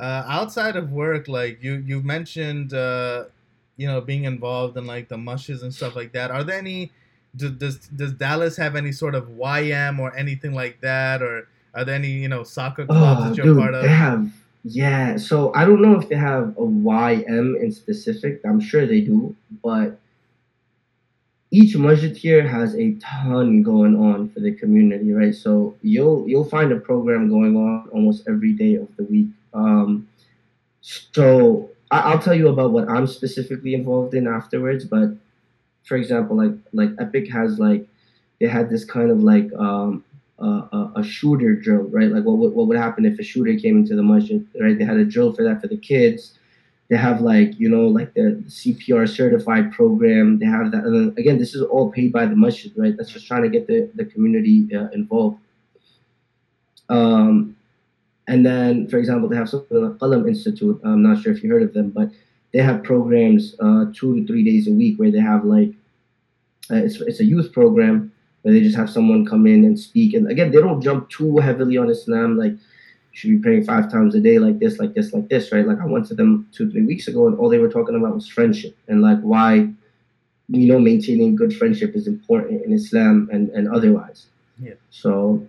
Uh, 0.01 0.25
outside 0.27 0.75
of 0.75 0.91
work, 0.91 1.29
like 1.29 1.63
you, 1.63 1.75
you've 1.87 2.05
mentioned, 2.05 2.75
uh, 2.75 3.27
you 3.77 3.87
know 3.87 4.01
being 4.01 4.25
involved 4.25 4.77
in 4.77 4.87
like 4.87 5.09
the 5.09 5.17
masjids 5.17 5.63
and 5.63 5.73
stuff 5.73 5.95
like 5.95 6.11
that, 6.13 6.33
are 6.33 6.43
there 6.43 6.59
any? 6.59 6.91
Does 7.37 7.79
does 7.89 8.13
Dallas 8.13 8.57
have 8.57 8.75
any 8.77 8.91
sort 8.93 9.15
of 9.15 9.29
YM 9.29 9.99
or 10.01 10.15
anything 10.17 10.53
like 10.55 10.81
that, 10.81 11.23
or 11.23 11.49
are 11.75 11.85
there 11.85 11.95
any 11.95 12.09
you 12.11 12.29
know 12.29 12.43
soccer 12.45 12.87
clubs 12.87 13.21
Oh, 13.23 13.29
that 13.29 13.37
you're 13.37 13.47
dude, 13.47 13.59
part 13.59 13.75
of? 13.75 13.83
they 13.83 13.89
have. 13.89 14.31
Yeah, 14.67 15.17
so 15.19 15.53
I 15.55 15.65
don't 15.67 15.83
know 15.83 15.99
if 16.01 16.09
they 16.09 16.15
have 16.17 16.49
a 16.57 16.63
YM 16.63 17.61
in 17.63 17.71
specific. 17.73 18.41
I'm 18.45 18.61
sure 18.61 18.87
they 18.87 19.01
do, 19.03 19.37
but 19.63 19.99
each 21.55 21.77
masjid 21.77 22.17
here 22.17 22.47
has 22.47 22.75
a 22.75 22.95
ton 22.95 23.63
going 23.63 23.95
on 23.97 24.29
for 24.31 24.41
the 24.41 24.53
community, 24.53 25.13
right? 25.13 25.35
So 25.35 25.77
you'll 25.83 26.29
you'll 26.29 26.51
find 26.57 26.73
a 26.73 26.81
program 26.81 27.29
going 27.29 27.55
on 27.57 27.89
almost 27.93 28.27
every 28.27 28.53
day 28.53 28.75
of 28.75 28.89
the 28.97 29.05
week. 29.05 29.29
Um, 29.53 30.09
so 30.81 31.71
I, 31.93 32.01
I'll 32.01 32.19
tell 32.19 32.35
you 32.35 32.49
about 32.49 32.73
what 32.73 32.89
I'm 32.89 33.07
specifically 33.07 33.75
involved 33.75 34.15
in 34.15 34.27
afterwards. 34.27 34.85
But 34.85 35.11
for 35.85 35.97
example, 35.97 36.37
like 36.37 36.55
like 36.73 36.91
Epic 36.99 37.31
has 37.31 37.61
like 37.61 37.87
they 38.41 38.49
had 38.49 38.69
this 38.69 38.85
kind 38.85 39.11
of 39.13 39.23
like 39.23 39.49
um, 39.55 40.05
a, 40.41 40.91
a, 40.97 41.05
shooter 41.05 41.55
drill, 41.55 41.85
right? 41.85 42.11
Like 42.11 42.25
what, 42.25 42.39
would- 42.39 42.53
what 42.55 42.67
would 42.67 42.77
happen 42.77 43.05
if 43.07 43.19
a 43.21 43.23
shooter 43.23 43.55
came 43.55 43.77
into 43.79 43.95
the 43.95 44.03
masjid, 44.03 44.45
right? 44.61 44.77
They 44.77 44.85
had 44.85 44.97
a 44.97 45.05
drill 45.05 45.33
for 45.33 45.45
that 45.45 45.61
for 45.61 45.69
the 45.69 45.77
kids. 45.77 46.37
They 46.89 46.97
have 46.97 47.23
like 47.23 47.59
you 47.59 47.69
know 47.69 47.87
like 47.89 48.15
the 48.15 48.43
CPR 48.47 49.09
certified 49.09 49.73
program. 49.73 50.39
They 50.39 50.47
have 50.47 50.71
that. 50.73 50.85
And 50.85 50.95
then, 50.95 51.15
again, 51.17 51.39
this 51.39 51.55
is 51.55 51.63
all 51.63 51.91
paid 51.91 52.13
by 52.13 52.27
the 52.27 52.37
masjid, 52.37 52.73
right? 52.77 52.95
That's 52.97 53.11
just 53.11 53.27
trying 53.27 53.43
to 53.43 53.49
get 53.49 53.67
the 53.67 53.91
the 53.95 54.05
community 54.05 54.69
uh, 54.75 54.89
involved. 54.93 55.39
Um, 56.89 57.57
and 58.27 58.45
then, 58.45 58.89
for 58.89 58.99
example, 58.99 59.29
they 59.29 59.37
have 59.37 59.49
something 59.49 59.81
like 59.83 59.99
Qalam 59.99 60.29
Institute. 60.29 60.81
I'm 60.85 61.03
not 61.03 61.23
sure 61.23 61.33
if 61.33 61.43
you 61.43 61.51
heard 61.51 61.63
of 61.63 61.75
them, 61.75 61.91
but 61.91 62.11
they 62.53 62.61
have 62.61 62.83
programs 62.85 63.57
uh, 63.61 63.87
two 63.95 64.21
to 64.21 64.27
three 64.27 64.45
days 64.45 64.69
a 64.69 64.73
week 64.73 64.99
where 64.99 65.11
they 65.11 65.21
have 65.21 65.45
like 65.45 65.71
uh, 66.71 66.77
it's 66.77 67.01
it's 67.01 67.21
a 67.21 67.25
youth 67.25 67.53
program 67.53 68.13
where 68.43 68.55
they 68.55 68.61
just 68.61 68.77
have 68.77 68.91
someone 68.91 69.27
come 69.27 69.47
in 69.47 69.65
and 69.65 69.79
speak. 69.79 70.15
And 70.15 70.31
again, 70.31 70.51
they 70.51 70.61
don't 70.61 70.83
jump 70.83 71.11
too 71.11 71.39
heavily 71.39 71.77
on 71.77 71.91
Islam, 71.91 72.39
like 72.39 72.55
you 73.15 73.19
should 73.19 73.31
be 73.31 73.39
praying 73.39 73.65
five 73.65 73.91
times 73.91 74.15
a 74.15 74.21
day, 74.21 74.39
like 74.39 74.59
this, 74.59 74.79
like 74.79 74.95
this, 74.95 75.13
like 75.13 75.29
this, 75.29 75.53
right? 75.53 75.67
Like 75.67 75.81
I 75.81 75.87
went 75.87 76.07
to 76.09 76.15
them 76.15 76.49
two, 76.53 76.69
three 76.71 76.83
weeks 76.83 77.07
ago, 77.07 77.29
and 77.29 77.39
all 77.39 77.49
they 77.49 77.59
were 77.59 77.71
talking 77.71 77.95
about 77.95 78.15
was 78.15 78.29
friendship 78.29 78.77
and 78.89 79.03
like 79.03 79.21
why, 79.21 79.69
you 80.49 80.67
know, 80.67 80.79
maintaining 80.79 81.37
good 81.37 81.57
friendship 81.57 81.95
is 81.95 82.07
important 82.07 82.65
in 82.65 82.73
Islam 82.73 83.29
and 83.33 83.49
and 83.51 83.69
otherwise. 83.69 84.27
Yeah. 84.61 84.75
So 84.91 85.47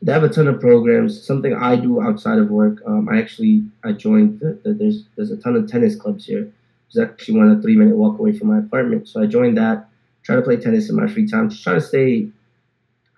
they 0.00 0.12
have 0.12 0.24
a 0.24 0.28
ton 0.28 0.48
of 0.48 0.60
programs. 0.60 1.22
Something 1.22 1.54
I 1.54 1.76
do 1.76 2.00
outside 2.00 2.38
of 2.38 2.50
work. 2.50 2.82
Um, 2.86 3.08
I 3.08 3.18
actually 3.18 3.64
I 3.84 3.92
joined. 3.92 4.40
The, 4.40 4.58
the, 4.64 4.72
there's 4.72 5.04
there's 5.16 5.30
a 5.30 5.36
ton 5.36 5.56
of 5.56 5.70
tennis 5.70 5.94
clubs 5.94 6.24
here. 6.24 6.50
It's 6.88 6.98
actually 6.98 7.38
one 7.38 7.50
a 7.50 7.60
three 7.60 7.76
minute 7.76 7.96
walk 7.96 8.18
away 8.18 8.32
from 8.32 8.48
my 8.48 8.58
apartment. 8.58 9.08
So 9.08 9.22
I 9.22 9.26
joined 9.26 9.58
that 9.58 9.88
try 10.28 10.36
to 10.36 10.42
play 10.42 10.56
tennis 10.56 10.90
in 10.90 10.96
my 10.96 11.06
free 11.06 11.26
time, 11.26 11.48
just 11.48 11.62
trying 11.62 11.80
to 11.80 11.86
stay 11.86 12.28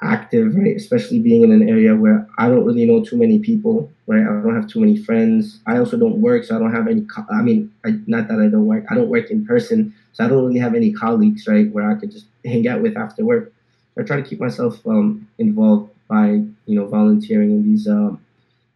active, 0.03 0.55
right? 0.57 0.77
Especially 0.77 1.19
being 1.19 1.43
in 1.43 1.53
an 1.53 1.69
area 1.69 1.95
where 1.95 2.27
I 2.39 2.49
don't 2.49 2.65
really 2.65 2.87
know 2.87 3.05
too 3.05 3.17
many 3.17 3.39
people, 3.39 3.91
right? 4.07 4.23
I 4.23 4.43
don't 4.43 4.55
have 4.55 4.69
too 4.69 4.81
many 4.81 4.97
friends. 4.97 5.61
I 5.67 5.79
also 5.79 5.97
don't 5.97 6.21
work, 6.21 6.45
so 6.45 6.57
I 6.57 6.59
don't 6.59 6.73
have 6.73 6.89
any. 6.89 7.03
Co- 7.03 7.27
I 7.31 7.43
mean, 7.43 7.73
I, 7.85 7.95
not 8.07 8.29
that 8.29 8.41
I 8.41 8.49
don't 8.49 8.67
work. 8.67 8.85
I 8.91 8.95
don't 8.95 9.09
work 9.09 9.31
in 9.31 9.45
person, 9.47 9.95
so 10.13 10.25
I 10.25 10.29
don't 10.29 10.45
really 10.47 10.59
have 10.61 10.75
any 10.75 10.93
colleagues, 10.93 11.47
right, 11.47 11.71
where 11.71 11.91
I 11.91 11.95
could 11.95 12.11
just 12.11 12.27
hang 12.45 12.67
out 12.69 12.83
with 12.83 12.97
after 12.97 13.25
work. 13.25 13.53
I 13.99 14.03
try 14.03 14.17
to 14.17 14.23
keep 14.23 14.41
myself 14.41 14.85
um, 14.87 15.29
involved 15.39 15.91
by 16.09 16.27
you 16.67 16.75
know 16.77 16.87
volunteering 16.87 17.51
in 17.51 17.63
these 17.65 17.87
um, 17.89 18.21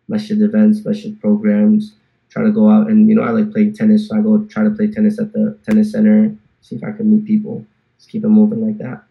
masjid 0.09 0.41
events, 0.41 0.85
masjid 0.85 1.18
programs. 1.20 1.95
Try 2.31 2.43
to 2.43 2.51
go 2.51 2.68
out 2.68 2.91
and 2.91 3.09
you 3.09 3.14
know 3.14 3.22
I 3.22 3.31
like 3.31 3.53
playing 3.53 3.75
tennis, 3.75 4.09
so 4.09 4.16
I 4.16 4.20
go 4.20 4.45
try 4.47 4.64
to 4.64 4.70
play 4.70 4.89
tennis 4.89 5.18
at 5.18 5.33
the 5.33 5.57
tennis 5.64 5.93
center. 5.93 6.35
See 6.62 6.77
if 6.77 6.85
I 6.85 6.93
can 6.93 7.11
meet 7.11 7.27
people 7.27 7.64
just 7.99 8.11
keep 8.11 8.25
it 8.25 8.29
moving 8.29 8.64
like 8.64 8.79
that. 8.79 9.05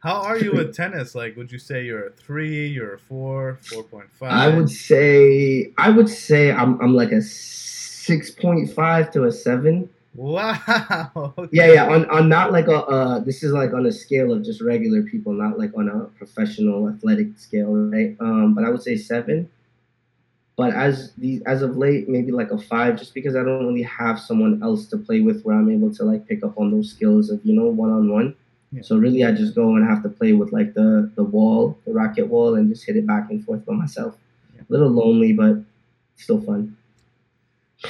How 0.00 0.22
are 0.22 0.38
you 0.38 0.52
with 0.52 0.74
tennis? 0.74 1.14
Like, 1.14 1.36
would 1.36 1.50
you 1.50 1.58
say 1.58 1.84
you're 1.84 2.06
a 2.06 2.10
three, 2.10 2.68
you're 2.68 2.94
a 2.94 2.98
four, 2.98 3.58
four 3.62 3.82
point 3.82 4.10
five? 4.12 4.30
I 4.32 4.56
would 4.56 4.70
say 4.70 5.72
I 5.76 5.90
would 5.90 6.08
say 6.08 6.52
I'm 6.52 6.80
I'm 6.80 6.94
like 6.94 7.10
a 7.10 7.20
six 7.20 8.30
point 8.30 8.72
five 8.72 9.10
to 9.12 9.24
a 9.24 9.32
seven. 9.32 9.90
Wow. 10.14 11.02
okay. 11.38 11.48
Yeah, 11.52 11.72
yeah. 11.72 11.88
On 11.88 12.08
on 12.10 12.28
not 12.28 12.52
like 12.52 12.68
a 12.68 12.76
uh, 12.84 13.18
this 13.20 13.42
is 13.42 13.52
like 13.52 13.72
on 13.72 13.86
a 13.86 13.92
scale 13.92 14.32
of 14.32 14.44
just 14.44 14.60
regular 14.60 15.02
people, 15.02 15.32
not 15.32 15.58
like 15.58 15.76
on 15.76 15.88
a 15.88 16.04
professional 16.16 16.88
athletic 16.88 17.36
scale, 17.36 17.74
right? 17.74 18.16
Um, 18.20 18.54
but 18.54 18.64
I 18.64 18.70
would 18.70 18.82
say 18.82 18.96
seven. 18.96 19.50
But 20.56 20.74
as 20.74 21.12
the 21.18 21.42
as 21.46 21.62
of 21.62 21.76
late, 21.76 22.08
maybe 22.08 22.30
like 22.30 22.52
a 22.52 22.58
five, 22.58 22.98
just 22.98 23.14
because 23.14 23.34
I 23.34 23.42
don't 23.42 23.66
really 23.66 23.82
have 23.82 24.20
someone 24.20 24.62
else 24.62 24.86
to 24.86 24.96
play 24.96 25.20
with 25.20 25.42
where 25.42 25.56
I'm 25.56 25.70
able 25.70 25.92
to 25.94 26.04
like 26.04 26.26
pick 26.26 26.44
up 26.44 26.56
on 26.58 26.70
those 26.70 26.90
skills 26.90 27.30
of 27.30 27.40
you 27.44 27.52
know 27.52 27.66
one 27.66 27.90
on 27.90 28.10
one. 28.10 28.36
Yeah. 28.72 28.82
So 28.82 28.96
really, 28.96 29.24
I 29.24 29.32
just 29.32 29.54
go 29.54 29.76
and 29.76 29.88
have 29.88 30.02
to 30.02 30.08
play 30.08 30.32
with 30.32 30.52
like 30.52 30.74
the 30.74 31.10
the 31.14 31.24
wall, 31.24 31.78
the 31.86 31.92
racket 31.92 32.28
wall, 32.28 32.54
and 32.54 32.68
just 32.68 32.84
hit 32.84 32.96
it 32.96 33.06
back 33.06 33.30
and 33.30 33.44
forth 33.44 33.64
by 33.64 33.74
myself. 33.74 34.16
Yeah. 34.54 34.62
A 34.62 34.70
little 34.72 34.90
lonely, 34.90 35.32
but 35.32 35.56
still 36.16 36.40
fun. 36.40 36.76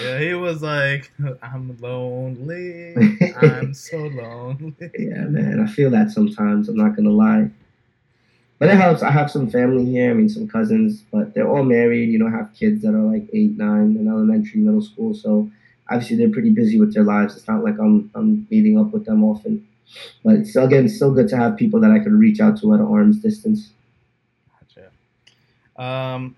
Yeah, 0.01 0.19
he 0.19 0.35
was 0.35 0.63
like, 0.63 1.11
I'm 1.43 1.77
lonely. 1.79 2.95
I'm 3.41 3.73
so 3.73 3.97
lonely. 3.97 4.75
Yeah, 4.99 5.25
man, 5.25 5.61
I 5.61 5.67
feel 5.67 5.91
that 5.91 6.11
sometimes. 6.11 6.69
I'm 6.69 6.77
not 6.77 6.95
gonna 6.95 7.11
lie, 7.11 7.51
but 8.59 8.69
it 8.69 8.77
helps. 8.77 9.03
I 9.03 9.11
have 9.11 9.31
some 9.31 9.51
family 9.51 9.87
here. 9.87 10.11
I 10.11 10.15
mean, 10.15 10.29
some 10.29 10.47
cousins, 10.47 11.03
but 11.11 11.35
they're 11.35 11.49
all 11.49 11.65
married. 11.65 12.11
You 12.11 12.19
know, 12.19 12.29
have 12.31 12.53
kids 12.55 12.83
that 12.83 12.95
are 12.95 13.03
like 13.03 13.29
eight, 13.33 13.57
nine, 13.57 13.97
in 13.97 14.07
elementary, 14.09 14.61
middle 14.61 14.83
school. 14.83 15.15
So 15.15 15.51
obviously, 15.91 16.17
they're 16.17 16.31
pretty 16.31 16.51
busy 16.51 16.79
with 16.79 16.93
their 16.95 17.05
lives. 17.05 17.37
It's 17.37 17.49
not 17.49 17.65
like 17.65 17.79
I'm 17.79 18.11
I'm 18.15 18.47
meeting 18.51 18.79
up 18.79 18.93
with 18.93 19.07
them 19.07 19.25
often. 19.25 19.67
But 20.25 20.37
it's 20.37 20.57
again, 20.57 20.85
it's 20.87 20.97
still 20.97 21.13
good 21.13 21.29
to 21.29 21.37
have 21.37 21.57
people 21.57 21.81
that 21.81 21.91
I 21.91 21.99
could 21.99 22.13
reach 22.13 22.41
out 22.41 22.61
to 22.61 22.75
at 22.75 22.81
arm's 22.81 23.19
distance. 23.19 23.71
Gotcha. 24.61 25.83
Um, 25.83 26.37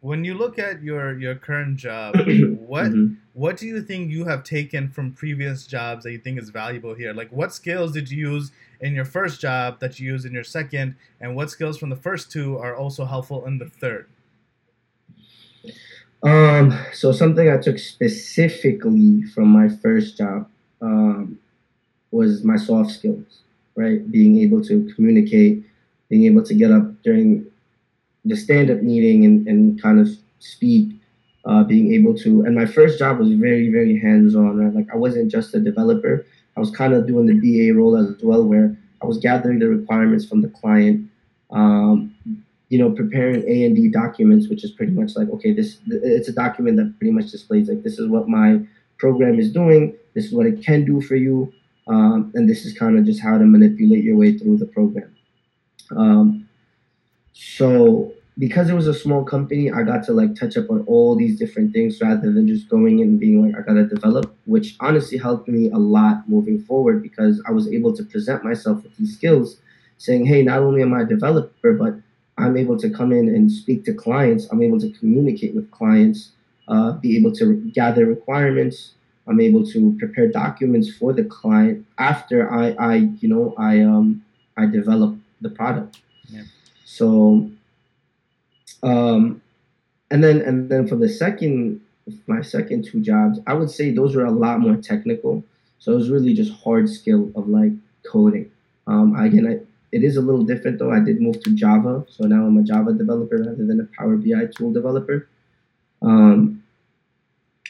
when 0.00 0.24
you 0.24 0.34
look 0.34 0.58
at 0.58 0.82
your 0.82 1.18
your 1.18 1.34
current 1.34 1.76
job, 1.76 2.14
what 2.58 2.86
Mhm. 2.86 3.16
what 3.34 3.56
do 3.56 3.66
you 3.66 3.82
think 3.82 4.10
you 4.10 4.24
have 4.24 4.42
taken 4.44 4.88
from 4.88 5.12
previous 5.12 5.66
jobs 5.66 6.04
that 6.04 6.12
you 6.12 6.18
think 6.18 6.38
is 6.40 6.50
valuable 6.50 6.94
here? 6.94 7.12
Like, 7.12 7.30
what 7.30 7.52
skills 7.52 7.92
did 7.92 8.10
you 8.10 8.30
use 8.32 8.52
in 8.80 8.94
your 8.94 9.04
first 9.04 9.40
job 9.40 9.80
that 9.80 9.98
you 9.98 10.12
use 10.12 10.24
in 10.24 10.32
your 10.32 10.44
second, 10.44 10.94
and 11.20 11.34
what 11.36 11.50
skills 11.50 11.76
from 11.78 11.90
the 11.90 11.96
first 11.96 12.30
two 12.32 12.58
are 12.58 12.74
also 12.76 13.04
helpful 13.04 13.44
in 13.46 13.58
the 13.58 13.66
third? 13.68 14.06
Um, 16.22 16.76
so 16.92 17.12
something 17.12 17.48
I 17.48 17.58
took 17.58 17.78
specifically 17.78 19.22
from 19.34 19.48
my 19.48 19.68
first 19.68 20.18
job 20.18 20.48
um, 20.80 21.38
was 22.10 22.44
my 22.44 22.56
soft 22.56 22.90
skills, 22.90 23.40
right? 23.76 24.10
Being 24.10 24.38
able 24.38 24.62
to 24.64 24.92
communicate, 24.94 25.64
being 26.08 26.24
able 26.24 26.42
to 26.44 26.54
get 26.54 26.70
up 26.70 27.02
during 27.02 27.46
the 28.24 28.36
stand-up 28.36 28.82
meeting 28.82 29.24
and, 29.24 29.46
and 29.46 29.80
kind 29.80 30.00
of 30.00 30.08
speak, 30.38 30.94
uh, 31.44 31.64
being 31.64 31.92
able 31.92 32.14
to. 32.18 32.42
And 32.42 32.54
my 32.54 32.66
first 32.66 32.98
job 32.98 33.18
was 33.18 33.32
very, 33.32 33.70
very 33.70 33.98
hands-on, 33.98 34.58
right? 34.58 34.74
Like 34.74 34.88
I 34.92 34.96
wasn't 34.96 35.30
just 35.30 35.54
a 35.54 35.60
developer. 35.60 36.26
I 36.56 36.60
was 36.60 36.70
kind 36.70 36.92
of 36.92 37.06
doing 37.06 37.26
the 37.26 37.34
BA 37.34 37.78
role 37.78 37.96
as 37.96 38.22
well, 38.22 38.44
where 38.44 38.76
I 39.02 39.06
was 39.06 39.18
gathering 39.18 39.58
the 39.58 39.68
requirements 39.68 40.24
from 40.24 40.42
the 40.42 40.48
client, 40.48 41.08
um, 41.50 42.14
you 42.68 42.78
know, 42.78 42.90
preparing 42.90 43.48
A 43.48 43.64
and 43.64 43.76
D 43.76 43.88
documents, 43.88 44.48
which 44.48 44.64
is 44.64 44.72
pretty 44.72 44.92
much 44.92 45.16
like, 45.16 45.30
okay, 45.30 45.52
this 45.52 45.78
it's 45.86 46.28
a 46.28 46.32
document 46.32 46.76
that 46.76 46.94
pretty 46.98 47.12
much 47.12 47.30
displays 47.30 47.68
like 47.68 47.82
this 47.82 47.98
is 47.98 48.08
what 48.08 48.28
my 48.28 48.60
program 48.98 49.38
is 49.38 49.52
doing, 49.52 49.96
this 50.14 50.26
is 50.26 50.32
what 50.32 50.46
it 50.46 50.62
can 50.62 50.84
do 50.84 51.00
for 51.00 51.14
you, 51.14 51.52
um, 51.88 52.32
and 52.34 52.48
this 52.48 52.64
is 52.64 52.76
kind 52.76 52.98
of 52.98 53.04
just 53.04 53.22
how 53.22 53.38
to 53.38 53.44
manipulate 53.44 54.04
your 54.04 54.16
way 54.16 54.36
through 54.36 54.58
the 54.58 54.66
program. 54.66 55.14
Um, 55.96 56.48
so 57.32 58.12
because 58.38 58.70
it 58.70 58.74
was 58.74 58.86
a 58.86 58.94
small 58.94 59.24
company, 59.24 59.70
I 59.70 59.82
got 59.82 60.04
to 60.04 60.12
like 60.12 60.36
touch 60.36 60.56
up 60.56 60.70
on 60.70 60.84
all 60.86 61.16
these 61.16 61.38
different 61.38 61.72
things 61.72 62.00
rather 62.00 62.32
than 62.32 62.46
just 62.46 62.68
going 62.68 63.00
in 63.00 63.08
and 63.08 63.20
being 63.20 63.42
like, 63.42 63.58
I 63.58 63.66
gotta 63.66 63.86
develop, 63.86 64.36
which 64.44 64.76
honestly 64.80 65.18
helped 65.18 65.48
me 65.48 65.70
a 65.70 65.76
lot 65.76 66.28
moving 66.28 66.62
forward 66.62 67.02
because 67.02 67.42
I 67.48 67.50
was 67.50 67.66
able 67.72 67.96
to 67.96 68.04
present 68.04 68.44
myself 68.44 68.82
with 68.84 68.96
these 68.96 69.14
skills, 69.14 69.60
saying, 69.96 70.26
hey, 70.26 70.42
not 70.42 70.60
only 70.60 70.82
am 70.82 70.94
I 70.94 71.02
a 71.02 71.04
developer, 71.04 71.72
but 71.72 71.94
I'm 72.36 72.56
able 72.56 72.78
to 72.78 72.88
come 72.88 73.10
in 73.10 73.28
and 73.28 73.50
speak 73.50 73.84
to 73.86 73.92
clients. 73.92 74.46
I'm 74.52 74.62
able 74.62 74.78
to 74.80 74.90
communicate 74.92 75.56
with 75.56 75.68
clients, 75.72 76.32
uh, 76.68 76.92
be 76.92 77.16
able 77.16 77.32
to 77.32 77.56
gather 77.74 78.06
requirements. 78.06 78.92
I'm 79.28 79.40
able 79.40 79.66
to 79.66 79.96
prepare 79.98 80.28
documents 80.28 80.90
for 80.90 81.12
the 81.12 81.24
client 81.24 81.86
after 81.98 82.50
I, 82.50 82.70
I 82.72 82.94
you 83.20 83.28
know, 83.28 83.54
I 83.58 83.80
um, 83.82 84.24
I 84.56 84.66
develop 84.66 85.16
the 85.40 85.50
product. 85.50 86.00
Yeah. 86.28 86.42
So, 86.84 87.50
um, 88.82 89.42
and 90.10 90.24
then 90.24 90.40
and 90.40 90.70
then 90.70 90.88
for 90.88 90.96
the 90.96 91.08
second, 91.08 91.80
my 92.26 92.42
second 92.42 92.84
two 92.84 93.00
jobs, 93.00 93.38
I 93.46 93.54
would 93.54 93.70
say 93.70 93.90
those 93.90 94.16
were 94.16 94.24
a 94.24 94.30
lot 94.30 94.60
more 94.60 94.76
technical. 94.76 95.44
So 95.78 95.92
it 95.92 95.96
was 95.96 96.10
really 96.10 96.34
just 96.34 96.52
hard 96.52 96.88
skill 96.88 97.30
of 97.36 97.48
like 97.48 97.72
coding. 98.10 98.50
Um, 98.86 99.14
again, 99.14 99.46
I, 99.46 99.60
it 99.92 100.02
is 100.02 100.16
a 100.16 100.20
little 100.20 100.44
different 100.44 100.78
though. 100.78 100.90
I 100.90 101.00
did 101.00 101.20
move 101.20 101.42
to 101.42 101.54
Java, 101.54 102.04
so 102.08 102.24
now 102.24 102.46
I'm 102.46 102.56
a 102.56 102.62
Java 102.62 102.92
developer 102.92 103.38
rather 103.38 103.64
than 103.64 103.80
a 103.80 103.96
Power 103.96 104.16
BI 104.16 104.46
tool 104.56 104.72
developer. 104.72 105.28
Um, 106.02 106.62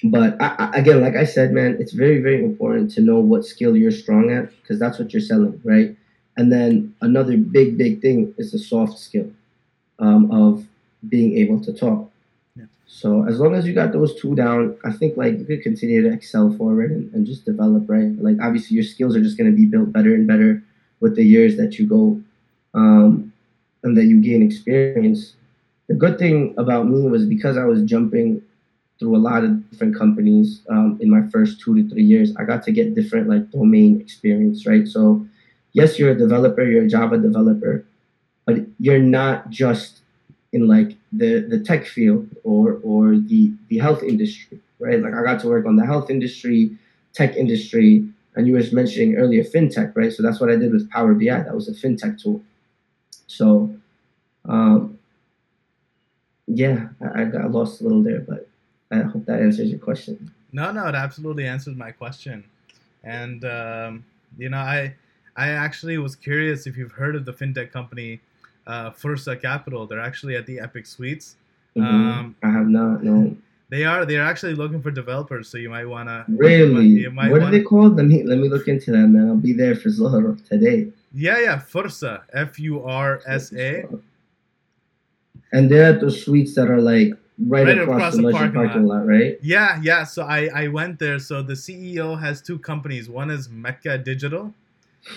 but 0.05 0.41
I, 0.41 0.55
I, 0.59 0.79
again, 0.79 1.01
like 1.01 1.17
I 1.17 1.25
said, 1.25 1.53
man, 1.53 1.77
it's 1.81 1.93
very, 1.93 2.21
very 2.21 2.45
important 2.45 2.91
to 2.93 3.01
know 3.01 3.19
what 3.19 3.45
skill 3.45 3.77
you're 3.77 3.91
strong 3.91 4.31
at 4.31 4.51
because 4.61 4.79
that's 4.79 4.99
what 4.99 5.13
you're 5.13 5.21
selling, 5.21 5.61
right? 5.65 5.97
And 6.37 6.53
then 6.53 6.95
another 7.01 7.37
big, 7.37 7.77
big 7.77 8.01
thing 8.01 8.33
is 8.39 8.53
the 8.53 8.59
soft 8.59 8.99
skill 8.99 9.31
um, 9.99 10.31
of 10.31 10.65
being 11.09 11.37
able 11.39 11.61
to 11.63 11.73
talk. 11.73 12.11
Yeah. 12.57 12.67
So 12.87 13.27
as 13.27 13.41
long 13.41 13.55
as 13.55 13.67
you 13.67 13.75
got 13.75 13.93
those 13.93 14.15
two 14.21 14.37
down, 14.37 14.77
I 14.85 14.93
think 14.93 15.17
like 15.17 15.37
you 15.39 15.45
could 15.45 15.63
continue 15.63 16.03
to 16.03 16.13
excel 16.13 16.53
forward 16.57 16.93
and, 16.93 17.13
and 17.13 17.27
just 17.27 17.45
develop, 17.45 17.85
right? 17.89 18.17
Like 18.23 18.37
obviously 18.41 18.77
your 18.77 18.85
skills 18.85 19.17
are 19.17 19.23
just 19.23 19.37
going 19.37 19.51
to 19.51 19.57
be 19.57 19.67
built 19.67 19.93
better 19.93 20.15
and 20.15 20.29
better 20.29 20.63
with 21.01 21.17
the 21.17 21.25
years 21.25 21.57
that 21.57 21.79
you 21.79 21.87
go 21.87 22.21
um, 22.75 23.33
and 23.83 23.97
that 23.97 24.05
you 24.05 24.21
gain 24.21 24.43
experience. 24.43 25.35
The 25.89 25.95
good 25.95 26.19
thing 26.19 26.55
about 26.57 26.87
me 26.87 27.09
was 27.09 27.25
because 27.25 27.57
I 27.57 27.65
was 27.65 27.83
jumping 27.83 28.43
through 28.99 29.17
a 29.17 29.19
lot 29.19 29.45
of 29.45 29.71
different 29.71 29.97
companies 29.97 30.63
um, 30.69 30.99
in 31.01 31.09
my 31.11 31.23
first 31.31 31.61
two 31.61 31.75
to 31.77 31.89
three 31.89 32.03
years, 32.03 32.35
I 32.37 32.45
got 32.45 32.63
to 32.65 32.73
get 32.73 32.95
different 32.95 33.29
like 33.29 33.51
domain 33.51 34.01
experience, 34.01 34.67
right? 34.67 34.87
So, 34.89 35.27
yes, 35.73 35.99
you're 35.99 36.11
a 36.11 36.19
developer, 36.19 36.63
you're 36.65 36.85
a 36.85 36.89
Java 36.89 37.19
developer, 37.19 37.85
but 38.45 38.57
you're 38.81 38.99
not 38.99 39.51
just 39.51 40.01
in 40.53 40.67
like 40.67 40.97
the 41.13 41.41
the 41.41 41.61
tech 41.61 41.87
field 41.87 42.27
or 42.43 42.81
or 42.83 43.17
the 43.17 43.53
the 43.69 43.79
health 43.79 44.03
industry, 44.03 44.61
right? 44.81 45.01
Like 45.01 45.15
I 45.15 45.23
got 45.23 45.41
to 45.43 45.49
work 45.49 45.67
on 45.67 45.77
the 45.77 45.87
health 45.87 46.11
industry, 46.11 46.77
tech 47.13 47.37
industry, 47.37 48.09
and 48.35 48.47
you 48.47 48.55
were 48.55 48.63
mentioning 48.73 49.17
earlier 49.17 49.45
fintech, 49.45 49.95
right? 49.95 50.13
So 50.13 50.23
that's 50.23 50.41
what 50.41 50.51
I 50.51 50.57
did 50.57 50.73
with 50.73 50.91
Power 50.91 51.15
BI. 51.15 51.27
That 51.27 51.55
was 51.55 51.69
a 51.69 51.73
fintech 51.73 52.21
tool. 52.21 52.43
So, 53.27 53.75
um, 54.47 54.99
yeah, 56.47 56.89
I, 57.01 57.23
I 57.23 57.25
got 57.27 57.51
lost 57.51 57.81
a 57.81 57.85
little 57.85 58.03
there, 58.03 58.21
but 58.21 58.48
I 58.91 59.01
hope 59.01 59.27
that 59.27 59.41
answers 59.41 59.71
your 59.71 59.79
question. 59.79 60.31
No, 60.53 60.73
no, 60.73 60.87
it 60.87 60.95
absolutely 60.95 61.47
answers 61.47 61.77
my 61.77 61.91
question. 61.91 62.45
And 63.05 63.45
um, 63.45 64.05
you 64.39 64.49
know, 64.49 64.59
I 64.59 64.95
I 65.37 65.51
actually 65.51 65.99
was 65.99 66.17
curious 66.17 66.67
if 66.67 66.77
you've 66.77 66.93
heard 66.93 67.15
of 67.15 67.25
the 67.25 67.33
fintech 67.33 67.71
company 67.73 68.21
uh, 68.67 68.91
Fursa 68.91 69.41
Capital. 69.41 69.87
They're 69.87 70.01
actually 70.01 70.37
at 70.37 70.47
the 70.47 70.61
Epic 70.61 70.87
Suites. 70.87 71.37
Mm-hmm. 71.77 71.87
Um, 71.87 72.37
I 72.43 72.51
have 72.51 72.69
not. 72.69 73.03
No. 73.03 73.37
They 73.71 73.85
are. 73.85 74.07
They're 74.07 74.25
actually 74.25 74.55
looking 74.55 74.81
for 74.81 74.91
developers, 74.91 75.49
so 75.49 75.59
you 75.59 75.69
might 75.69 75.85
wanna. 75.85 76.25
Really? 76.29 76.87
You 76.87 77.11
might, 77.11 77.31
what 77.31 77.43
wanna, 77.43 77.49
are 77.49 77.59
they 77.59 77.63
called? 77.63 77.97
Let 77.97 78.07
me 78.07 78.23
let 78.23 78.39
me 78.39 78.49
look 78.49 78.67
into 78.67 78.91
that, 78.93 79.09
man. 79.09 79.29
I'll 79.29 79.37
be 79.37 79.53
there 79.53 79.77
for 79.77 79.91
Zohar 79.91 80.37
today. 80.49 80.91
Yeah, 81.13 81.39
yeah, 81.39 81.59
Fursa, 81.61 82.23
F 82.33 82.59
U 82.59 82.83
R 82.83 83.21
S 83.27 83.53
A. 83.53 83.85
And 85.53 85.71
they're 85.71 85.95
at 85.95 86.01
those 86.01 86.25
suites 86.25 86.55
that 86.55 86.71
are 86.71 86.81
like 86.81 87.13
right, 87.47 87.67
right 87.67 87.79
across, 87.79 87.97
across, 87.97 88.17
the, 88.17 88.23
the 88.23 88.33
parking, 88.33 88.55
parking 88.55 88.85
lot. 88.87 88.99
lot. 88.99 89.07
right? 89.07 89.39
Yeah, 89.43 89.81
yeah. 89.83 90.05
So 90.05 90.23
I 90.25 90.49
I 90.55 90.69
went 90.69 90.99
there. 90.99 91.19
So 91.19 91.43
the 91.43 91.55
CEO 91.55 92.19
has 92.19 92.43
two 92.43 92.59
companies. 92.59 93.09
One 93.09 93.31
is 93.31 93.49
Mecca 93.49 93.99
Digital, 93.99 94.53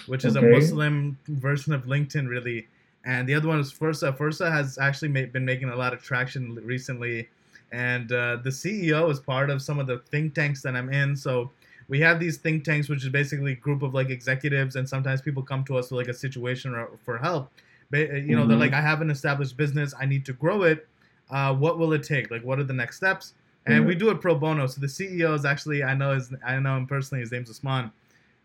which 0.08 0.26
is 0.26 0.38
okay. 0.38 0.48
a 0.48 0.50
Muslim 0.50 1.18
version 1.28 1.74
of 1.74 1.86
LinkedIn, 1.86 2.28
really, 2.28 2.68
and 3.06 3.28
the 3.28 3.34
other 3.34 3.48
one 3.48 3.60
is 3.60 3.72
Fursa. 3.72 4.16
Fursa 4.16 4.52
has 4.52 4.78
actually 4.78 5.10
made, 5.10 5.34
been 5.34 5.46
making 5.46 5.70
a 5.70 5.76
lot 5.76 5.94
of 5.94 6.04
traction 6.04 6.56
recently, 6.64 7.28
and 7.72 8.12
uh, 8.12 8.38
the 8.44 8.50
CEO 8.50 9.10
is 9.10 9.20
part 9.20 9.50
of 9.50 9.62
some 9.62 9.80
of 9.80 9.88
the 9.88 10.00
think 10.10 10.36
tanks 10.36 10.62
that 10.62 10.76
I'm 10.76 10.92
in. 10.92 11.16
So 11.16 11.52
we 11.88 12.00
have 12.02 12.20
these 12.20 12.38
think 12.38 12.64
tanks, 12.64 12.88
which 12.90 13.04
is 13.04 13.10
basically 13.10 13.54
a 13.54 13.56
group 13.56 13.82
of 13.82 13.94
like 13.94 14.10
executives, 14.10 14.76
and 14.76 14.88
sometimes 14.88 15.22
people 15.22 15.44
come 15.44 15.64
to 15.66 15.78
us 15.78 15.92
with 15.92 15.98
like 15.98 16.08
a 16.08 16.18
situation 16.18 16.76
or 16.76 16.90
for 17.04 17.18
help. 17.18 17.52
But, 17.90 18.00
you 18.00 18.36
know, 18.36 18.44
mm-hmm. 18.44 18.50
they're 18.50 18.58
like, 18.58 18.72
I 18.72 18.80
have 18.80 19.02
an 19.02 19.10
established 19.10 19.58
business, 19.58 19.94
I 20.00 20.06
need 20.06 20.26
to 20.28 20.34
grow 20.34 20.64
it 20.64 20.88
uh, 21.32 21.54
what 21.54 21.80
will 21.80 21.94
it 21.94 22.04
take? 22.04 22.30
Like, 22.30 22.44
what 22.44 22.60
are 22.60 22.64
the 22.64 22.74
next 22.74 22.98
steps? 22.98 23.34
And 23.66 23.80
mm-hmm. 23.80 23.88
we 23.88 23.96
do 23.96 24.10
it 24.10 24.22
pro 24.22 24.36
bono. 24.36 24.68
So 24.68 24.82
the 24.82 24.88
CEO 24.88 25.36
is 25.36 25.46
actually, 25.46 25.84
I 25.84 25.94
know 25.94 26.14
his, 26.14 26.34
I 26.46 26.60
know 26.60 26.78
him 26.78 26.88
personally. 26.88 27.22
His 27.22 27.32
name's 27.32 27.50
Usman, 27.50 27.92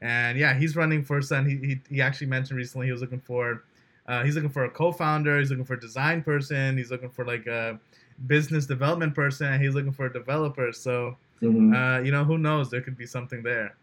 and 0.01 0.39
yeah, 0.39 0.55
he's 0.55 0.77
running 0.77 1.03
for 1.03 1.21
Sun. 1.23 1.49
He, 1.49 1.57
he, 1.57 1.81
he 1.97 2.03
actually 2.03 2.27
mentioned 2.27 2.59
recently 2.59 2.87
he 2.87 2.93
was 2.93 3.01
looking 3.01 3.21
for, 3.21 3.65
uh, 4.07 4.23
he's 4.25 4.35
looking 4.35 4.51
for 4.51 4.65
a 4.65 4.71
co-founder. 4.71 5.39
He's 5.39 5.51
looking 5.51 5.65
for 5.65 5.75
a 5.75 5.81
design 5.81 6.23
person. 6.23 6.77
He's 6.77 6.91
looking 6.91 7.09
for 7.09 7.25
like 7.25 7.47
a 7.47 7.79
business 8.27 8.67
development 8.67 9.15
person. 9.15 9.53
And 9.53 9.63
he's 9.63 9.75
looking 9.75 9.93
for 9.93 10.07
a 10.07 10.13
developer. 10.13 10.73
So, 10.73 11.17
mm-hmm. 11.41 11.75
uh, 11.75 12.01
you 12.01 12.13
know, 12.13 12.25
who 12.25 12.37
knows? 12.37 12.71
There 12.71 12.83
could 12.83 12.97
be 12.97 13.07
something 13.07 13.43
there. 13.43 13.75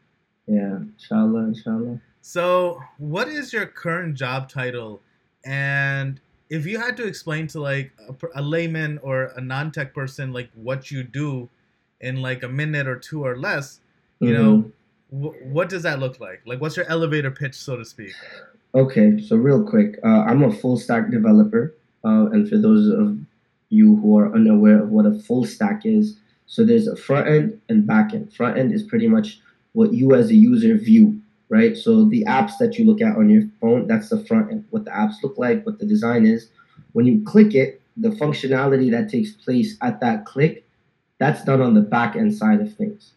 Yeah, 0.47 0.77
inshallah, 0.77 1.45
inshallah. 1.45 1.99
So, 2.21 2.81
what 2.97 3.27
is 3.27 3.51
your 3.51 3.65
current 3.65 4.15
job 4.15 4.49
title? 4.49 5.01
And 5.45 6.19
if 6.53 6.67
you 6.67 6.77
had 6.77 6.95
to 6.95 7.07
explain 7.07 7.47
to 7.47 7.59
like 7.59 7.91
a, 8.07 8.13
a 8.39 8.41
layman 8.43 8.99
or 9.01 9.33
a 9.35 9.41
non-tech 9.41 9.91
person 9.91 10.31
like 10.31 10.51
what 10.53 10.91
you 10.91 11.01
do 11.03 11.49
in 11.99 12.21
like 12.21 12.43
a 12.43 12.47
minute 12.47 12.87
or 12.87 12.95
two 12.95 13.25
or 13.25 13.35
less, 13.35 13.79
you 14.19 14.29
mm-hmm. 14.29 14.43
know, 14.43 14.71
w- 15.11 15.45
what 15.51 15.67
does 15.67 15.81
that 15.81 15.97
look 15.99 16.19
like? 16.19 16.41
Like, 16.45 16.61
what's 16.61 16.77
your 16.77 16.85
elevator 16.85 17.31
pitch, 17.31 17.55
so 17.55 17.75
to 17.75 17.83
speak? 17.83 18.13
Okay, 18.75 19.19
so 19.19 19.35
real 19.35 19.63
quick, 19.63 19.97
uh, 20.03 20.25
I'm 20.27 20.43
a 20.43 20.51
full 20.51 20.77
stack 20.77 21.09
developer, 21.09 21.73
uh, 22.05 22.29
and 22.31 22.47
for 22.47 22.59
those 22.59 22.87
of 22.87 23.17
you 23.69 23.95
who 23.95 24.15
are 24.19 24.31
unaware 24.35 24.83
of 24.83 24.89
what 24.89 25.07
a 25.07 25.13
full 25.13 25.45
stack 25.45 25.87
is, 25.87 26.17
so 26.45 26.63
there's 26.63 26.85
a 26.85 26.95
front 26.95 27.27
end 27.27 27.61
and 27.67 27.87
back 27.87 28.13
end. 28.13 28.31
Front 28.31 28.59
end 28.59 28.73
is 28.73 28.83
pretty 28.83 29.07
much 29.07 29.39
what 29.71 29.91
you 29.91 30.13
as 30.13 30.29
a 30.29 30.35
user 30.35 30.77
view 30.77 31.19
right? 31.53 31.77
So 31.77 32.05
the 32.05 32.25
apps 32.25 32.57
that 32.57 32.79
you 32.79 32.85
look 32.85 32.99
at 32.99 33.15
on 33.15 33.29
your 33.29 33.43
phone, 33.61 33.85
that's 33.85 34.09
the 34.09 34.25
front 34.25 34.51
end, 34.51 34.65
what 34.71 34.85
the 34.85 34.91
apps 34.91 35.21
look 35.21 35.37
like, 35.37 35.63
what 35.67 35.77
the 35.77 35.85
design 35.85 36.25
is. 36.25 36.49
When 36.93 37.05
you 37.05 37.23
click 37.23 37.53
it, 37.53 37.79
the 37.95 38.09
functionality 38.09 38.89
that 38.89 39.07
takes 39.07 39.33
place 39.33 39.77
at 39.83 39.99
that 39.99 40.25
click, 40.25 40.65
that's 41.19 41.43
done 41.43 41.61
on 41.61 41.75
the 41.75 41.81
back 41.81 42.15
end 42.15 42.33
side 42.33 42.59
of 42.59 42.75
things. 42.75 43.11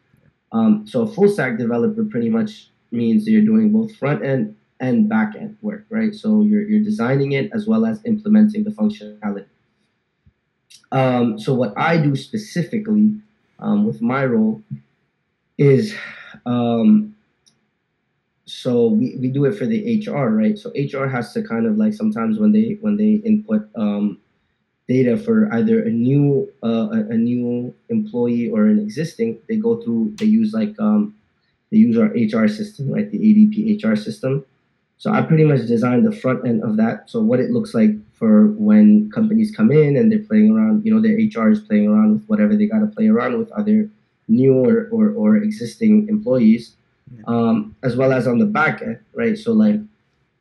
Um, 0.53 0.87
so 0.87 1.01
a 1.01 1.07
full 1.07 1.31
stack 1.31 1.57
developer 1.57 2.05
pretty 2.05 2.29
much 2.29 2.69
means 2.91 3.27
you're 3.27 3.41
doing 3.41 3.73
both 3.73 3.97
front 3.97 4.23
end 4.23 4.55
and 4.81 5.09
back 5.09 5.35
end 5.35 5.57
work, 5.63 5.87
right? 5.89 6.15
So 6.15 6.43
you're, 6.43 6.69
you're 6.69 6.85
designing 6.85 7.33
it 7.33 7.51
as 7.55 7.67
well 7.67 7.87
as 7.87 8.05
implementing 8.05 8.65
the 8.65 8.71
functionality. 8.71 9.47
Um, 10.93 11.39
so 11.39 11.55
what 11.55 11.73
I 11.79 11.97
do 11.97 12.15
specifically 12.15 13.15
um, 13.61 13.87
with 13.87 14.03
my 14.03 14.27
role 14.27 14.63
is 15.57 15.95
um, 16.45 17.16
so 18.47 18.87
we, 18.87 19.17
we 19.21 19.29
do 19.29 19.45
it 19.45 19.59
for 19.59 19.67
the 19.67 20.05
HR, 20.07 20.29
right? 20.29 20.57
So 20.57 20.71
HR 20.71 21.07
has 21.07 21.33
to 21.35 21.43
kind 21.43 21.67
of 21.67 21.77
like 21.77 21.93
sometimes 21.93 22.39
when 22.39 22.53
they 22.53 22.79
when 22.81 22.97
they 22.97 23.15
input 23.27 23.69
um, 23.75 24.19
data 24.89 25.17
for 25.17 25.53
either 25.53 25.83
a 25.83 25.91
new 25.91 26.51
uh, 26.63 26.89
a, 26.91 27.17
new 27.17 27.75
employee 27.89 28.49
or 28.49 28.67
an 28.67 28.79
existing, 28.79 29.41
they 29.49 29.57
go 29.57 29.83
through 29.83 30.15
they 30.17 30.27
use 30.27 30.55
like 30.55 30.79
um, 30.79 31.15
they 31.73 31.79
use 31.79 31.99
our 31.99 32.07
HR 32.07 32.47
system, 32.47 32.91
like 32.91 33.11
The 33.11 33.19
ADP 33.19 33.83
HR 33.83 33.97
system. 33.97 34.45
So 34.99 35.13
I 35.13 35.23
pretty 35.23 35.45
much 35.45 35.67
designed 35.67 36.07
the 36.07 36.17
front 36.17 36.47
end 36.47 36.63
of 36.63 36.77
that. 36.79 37.11
So 37.11 37.21
what 37.21 37.41
it 37.41 37.51
looks 37.51 37.75
like 37.75 37.91
for 38.15 38.47
when 38.53 39.11
companies 39.11 39.55
come 39.55 39.71
in 39.71 39.97
and 39.97 40.11
they're 40.11 40.21
playing 40.21 40.53
around, 40.53 40.87
you 40.87 40.95
know, 40.95 41.03
their 41.03 41.17
HR 41.17 41.51
is 41.51 41.61
playing 41.61 41.89
around 41.89 42.13
with 42.15 42.27
whatever 42.29 42.57
they 42.57 42.65
got 42.67 42.79
to 42.79 42.87
play 42.87 43.09
around 43.09 43.39
with 43.39 43.51
other 43.53 43.91
new 44.29 44.55
or, 44.55 44.89
or, 44.91 45.11
or 45.11 45.37
existing 45.37 46.09
employees 46.09 46.77
um, 47.27 47.77
as 47.83 47.97
well 47.97 48.13
as 48.13 48.27
on 48.27 48.39
the 48.39 48.47
back 48.47 48.83
end, 48.83 48.99
right? 49.15 49.37
So 49.37 49.53
like 49.53 49.81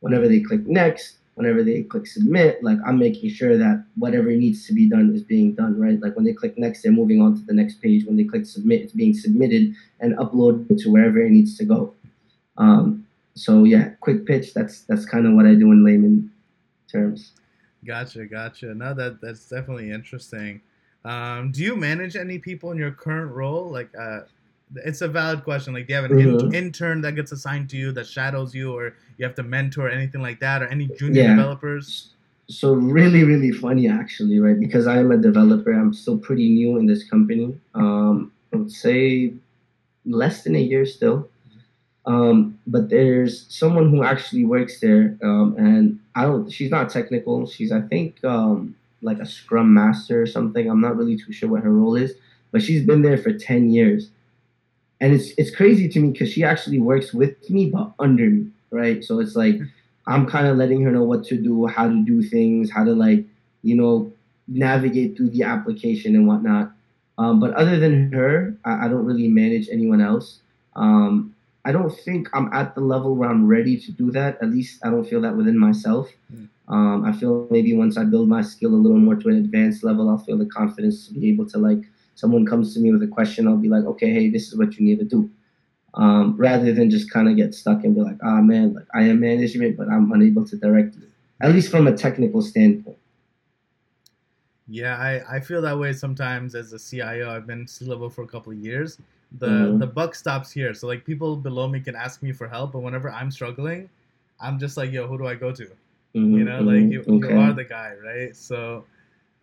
whenever 0.00 0.28
they 0.28 0.40
click 0.40 0.66
next, 0.66 1.16
whenever 1.34 1.62
they 1.62 1.82
click 1.82 2.06
submit, 2.06 2.62
like 2.62 2.78
I'm 2.86 2.98
making 2.98 3.30
sure 3.30 3.56
that 3.56 3.84
whatever 3.96 4.30
needs 4.30 4.66
to 4.66 4.72
be 4.72 4.88
done 4.88 5.14
is 5.14 5.22
being 5.22 5.54
done, 5.54 5.78
right? 5.78 6.00
Like 6.00 6.16
when 6.16 6.24
they 6.24 6.32
click 6.32 6.58
next, 6.58 6.82
they're 6.82 6.92
moving 6.92 7.20
on 7.20 7.36
to 7.36 7.42
the 7.44 7.52
next 7.52 7.80
page. 7.82 8.04
When 8.04 8.16
they 8.16 8.24
click 8.24 8.46
submit, 8.46 8.82
it's 8.82 8.92
being 8.92 9.14
submitted 9.14 9.74
and 10.00 10.16
uploaded 10.18 10.82
to 10.82 10.90
wherever 10.90 11.20
it 11.20 11.30
needs 11.30 11.56
to 11.58 11.64
go. 11.64 11.94
Um, 12.58 13.06
so 13.34 13.64
yeah, 13.64 13.90
quick 14.00 14.24
pitch. 14.26 14.54
That's 14.54 14.82
that's 14.82 15.04
kind 15.04 15.26
of 15.26 15.34
what 15.34 15.46
I 15.46 15.54
do 15.54 15.72
in 15.72 15.84
layman 15.84 16.32
terms. 16.90 17.32
Gotcha, 17.84 18.26
gotcha. 18.26 18.74
No, 18.74 18.94
that 18.94 19.20
that's 19.20 19.48
definitely 19.48 19.90
interesting. 19.90 20.62
Um, 21.04 21.52
do 21.52 21.62
you 21.62 21.76
manage 21.76 22.16
any 22.16 22.38
people 22.38 22.72
in 22.72 22.78
your 22.78 22.90
current 22.90 23.30
role? 23.30 23.70
Like, 23.70 23.90
uh, 23.96 24.22
it's 24.74 25.00
a 25.00 25.08
valid 25.08 25.44
question. 25.44 25.72
Like, 25.74 25.86
do 25.86 25.94
you 25.94 26.00
have 26.00 26.10
an 26.10 26.18
mm-hmm. 26.18 26.46
in- 26.46 26.54
intern 26.54 27.00
that 27.02 27.14
gets 27.14 27.32
assigned 27.32 27.70
to 27.70 27.76
you 27.76 27.92
that 27.92 28.06
shadows 28.06 28.54
you, 28.54 28.74
or 28.74 28.94
you 29.16 29.24
have 29.24 29.34
to 29.36 29.42
mentor 29.42 29.88
anything 29.88 30.22
like 30.22 30.40
that, 30.40 30.62
or 30.62 30.66
any 30.66 30.88
junior 30.98 31.22
yeah. 31.22 31.36
developers? 31.36 32.10
So 32.48 32.74
really, 32.74 33.24
really 33.24 33.50
funny 33.50 33.88
actually, 33.88 34.38
right? 34.38 34.58
Because 34.58 34.86
I 34.86 34.98
am 34.98 35.10
a 35.10 35.16
developer, 35.16 35.72
I'm 35.72 35.92
still 35.92 36.16
pretty 36.16 36.48
new 36.48 36.76
in 36.78 36.86
this 36.86 37.08
company. 37.08 37.58
Um, 37.74 38.32
I 38.52 38.56
would 38.56 38.70
say 38.70 39.32
less 40.04 40.44
than 40.44 40.54
a 40.54 40.60
year 40.60 40.86
still. 40.86 41.28
Um, 42.06 42.56
but 42.68 42.88
there's 42.88 43.52
someone 43.52 43.90
who 43.90 44.04
actually 44.04 44.44
works 44.44 44.78
there, 44.78 45.18
um, 45.24 45.56
and 45.58 45.98
I 46.14 46.22
don't. 46.22 46.48
She's 46.48 46.70
not 46.70 46.88
technical. 46.88 47.48
She's 47.48 47.72
I 47.72 47.80
think 47.80 48.24
um, 48.24 48.76
like 49.02 49.18
a 49.18 49.26
Scrum 49.26 49.74
Master 49.74 50.22
or 50.22 50.26
something. 50.26 50.70
I'm 50.70 50.80
not 50.80 50.96
really 50.96 51.16
too 51.16 51.32
sure 51.32 51.48
what 51.48 51.64
her 51.64 51.72
role 51.72 51.96
is, 51.96 52.14
but 52.52 52.62
she's 52.62 52.86
been 52.86 53.02
there 53.02 53.18
for 53.18 53.32
ten 53.32 53.70
years 53.70 54.10
and 55.00 55.12
it's 55.12 55.30
it's 55.36 55.54
crazy 55.54 55.88
to 55.88 56.00
me 56.00 56.10
because 56.10 56.30
she 56.30 56.42
actually 56.44 56.78
works 56.78 57.12
with 57.12 57.48
me 57.50 57.70
but 57.70 57.92
under 57.98 58.28
me 58.30 58.46
right 58.70 59.04
so 59.04 59.20
it's 59.20 59.36
like 59.36 59.56
i'm 60.06 60.26
kind 60.26 60.46
of 60.46 60.56
letting 60.56 60.82
her 60.82 60.90
know 60.90 61.04
what 61.04 61.24
to 61.24 61.36
do 61.36 61.66
how 61.66 61.88
to 61.88 62.04
do 62.04 62.22
things 62.22 62.70
how 62.70 62.84
to 62.84 62.94
like 62.94 63.24
you 63.62 63.74
know 63.74 64.10
navigate 64.48 65.16
through 65.16 65.30
the 65.30 65.42
application 65.42 66.14
and 66.14 66.26
whatnot 66.26 66.72
Um, 67.18 67.40
but 67.40 67.54
other 67.54 67.78
than 67.78 68.12
her, 68.12 68.54
I, 68.64 68.86
I, 68.86 68.88
don't 68.88 69.04
really 69.04 69.28
manage 69.28 69.68
anyone 69.70 70.00
else. 70.00 70.40
Um, 70.74 71.34
I 71.64 71.72
don't 71.72 71.90
think 71.90 72.28
I'm 72.34 72.52
at 72.52 72.74
the 72.74 72.82
level 72.82 73.16
where 73.16 73.30
I'm 73.30 73.46
ready 73.46 73.80
to 73.80 73.92
do 73.92 74.10
that. 74.12 74.36
At 74.42 74.50
least 74.50 74.84
I 74.84 74.90
don't 74.90 75.08
feel 75.08 75.22
that 75.22 75.36
within 75.36 75.58
myself. 75.58 76.10
Mm. 76.32 76.48
Um, 76.68 77.04
I 77.04 77.12
feel 77.12 77.48
maybe 77.50 77.74
once 77.74 77.96
I 77.96 78.04
build 78.04 78.28
my 78.28 78.42
skill 78.42 78.74
a 78.74 78.76
little 78.76 78.98
more 78.98 79.16
to 79.16 79.28
an 79.28 79.36
advanced 79.36 79.82
level, 79.82 80.10
I'll 80.10 80.18
feel 80.18 80.36
the 80.36 80.46
confidence 80.46 81.08
to 81.08 81.14
be 81.14 81.28
able 81.28 81.46
to 81.46 81.58
like 81.58 81.82
someone 82.16 82.44
comes 82.44 82.74
to 82.74 82.80
me 82.80 82.90
with 82.90 83.02
a 83.02 83.06
question, 83.06 83.46
I'll 83.46 83.56
be 83.56 83.68
like, 83.68 83.84
okay, 83.84 84.12
hey, 84.12 84.30
this 84.30 84.48
is 84.48 84.58
what 84.58 84.76
you 84.76 84.84
need 84.84 84.98
to 84.98 85.04
do. 85.04 85.30
Um, 85.94 86.36
rather 86.36 86.74
than 86.74 86.90
just 86.90 87.10
kind 87.10 87.28
of 87.28 87.36
get 87.36 87.54
stuck 87.54 87.84
and 87.84 87.94
be 87.94 88.00
like, 88.00 88.18
ah, 88.22 88.38
oh, 88.38 88.42
man, 88.42 88.74
like 88.74 88.86
I 88.94 89.02
am 89.02 89.20
management, 89.20 89.76
but 89.76 89.88
I'm 89.88 90.10
unable 90.12 90.44
to 90.46 90.56
direct 90.56 90.96
you, 90.96 91.08
at 91.40 91.52
least 91.52 91.70
from 91.70 91.86
a 91.86 91.96
technical 91.96 92.42
standpoint. 92.42 92.98
Yeah, 94.68 94.96
I, 94.96 95.36
I 95.36 95.40
feel 95.40 95.62
that 95.62 95.78
way 95.78 95.92
sometimes 95.92 96.54
as 96.54 96.72
a 96.72 96.78
CIO. 96.78 97.30
I've 97.30 97.46
been 97.46 97.68
C 97.68 97.84
level 97.84 98.10
for 98.10 98.22
a 98.24 98.26
couple 98.26 98.52
of 98.52 98.58
years. 98.58 98.98
The 99.38 99.46
mm-hmm. 99.46 99.78
the 99.78 99.86
buck 99.86 100.14
stops 100.14 100.50
here. 100.50 100.74
So 100.74 100.86
like 100.86 101.04
people 101.04 101.36
below 101.36 101.68
me 101.68 101.80
can 101.80 101.94
ask 101.94 102.22
me 102.22 102.32
for 102.32 102.48
help, 102.48 102.72
but 102.72 102.80
whenever 102.80 103.10
I'm 103.10 103.30
struggling, 103.30 103.88
I'm 104.40 104.58
just 104.58 104.76
like, 104.76 104.90
yo, 104.90 105.06
who 105.06 105.18
do 105.18 105.26
I 105.26 105.34
go 105.34 105.52
to? 105.52 105.64
Mm-hmm, 105.64 106.36
you 106.36 106.44
know, 106.44 106.62
mm-hmm, 106.62 106.66
like 106.66 106.92
you, 106.92 107.00
okay. 107.00 107.34
you 107.34 107.40
are 107.40 107.52
the 107.52 107.64
guy, 107.64 107.94
right? 108.04 108.34
So 108.34 108.84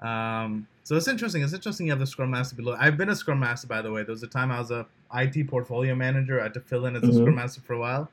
um 0.01 0.67
so 0.83 0.95
it's 0.95 1.07
interesting. 1.07 1.43
It's 1.43 1.53
interesting 1.53 1.87
you 1.87 1.91
have 1.91 1.99
the 1.99 2.07
Scrum 2.07 2.31
Master 2.31 2.55
below. 2.55 2.75
I've 2.79 2.97
been 2.97 3.09
a 3.09 3.15
Scrum 3.15 3.39
Master, 3.39 3.67
by 3.67 3.81
the 3.81 3.91
way. 3.91 4.03
There 4.03 4.13
was 4.13 4.23
a 4.23 4.27
time 4.27 4.51
I 4.51 4.59
was 4.59 4.71
a 4.71 4.85
IT 5.13 5.47
portfolio 5.47 5.95
manager. 5.95 6.39
I 6.39 6.43
had 6.43 6.53
to 6.55 6.59
fill 6.59 6.85
in 6.85 6.95
as 6.95 7.03
a 7.03 7.07
mm-hmm. 7.07 7.17
Scrum 7.17 7.35
Master 7.35 7.61
for 7.61 7.73
a 7.73 7.79
while. 7.79 8.09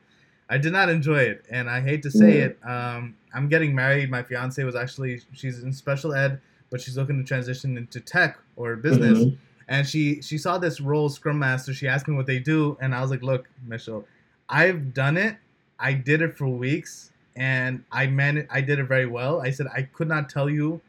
I 0.48 0.58
did 0.58 0.72
not 0.72 0.88
enjoy 0.88 1.18
it, 1.18 1.44
and 1.50 1.70
I 1.70 1.80
hate 1.80 2.02
to 2.02 2.10
say 2.10 2.38
it. 2.38 2.58
Um, 2.64 3.16
I'm 3.32 3.48
getting 3.48 3.74
married. 3.74 4.10
My 4.10 4.22
fiance 4.22 4.62
was 4.64 4.74
actually 4.74 5.20
she's 5.32 5.62
in 5.62 5.72
special 5.72 6.12
ed 6.12 6.40
but 6.70 6.80
she's 6.80 6.96
looking 6.96 7.18
to 7.18 7.24
transition 7.24 7.76
into 7.76 8.00
tech 8.00 8.38
or 8.56 8.76
business. 8.76 9.18
Mm-hmm. 9.18 9.36
And 9.68 9.86
she 9.86 10.22
she 10.22 10.38
saw 10.38 10.58
this 10.58 10.80
role 10.80 11.08
Scrum 11.08 11.38
Master. 11.38 11.74
She 11.74 11.86
asked 11.86 12.08
me 12.08 12.16
what 12.16 12.26
they 12.26 12.38
do, 12.38 12.76
and 12.80 12.94
I 12.94 13.02
was 13.02 13.10
like, 13.10 13.22
"Look, 13.22 13.48
Mitchell, 13.66 14.04
I've 14.48 14.94
done 14.94 15.16
it. 15.16 15.36
I 15.78 15.92
did 15.92 16.22
it 16.22 16.36
for 16.36 16.48
weeks, 16.48 17.12
and 17.36 17.84
I 17.92 18.08
man 18.08 18.48
I 18.50 18.62
did 18.62 18.80
it 18.80 18.84
very 18.84 19.06
well. 19.06 19.40
I 19.40 19.50
said 19.50 19.66
I 19.74 19.82
could 19.82 20.08
not 20.08 20.28
tell 20.28 20.50
you 20.50 20.80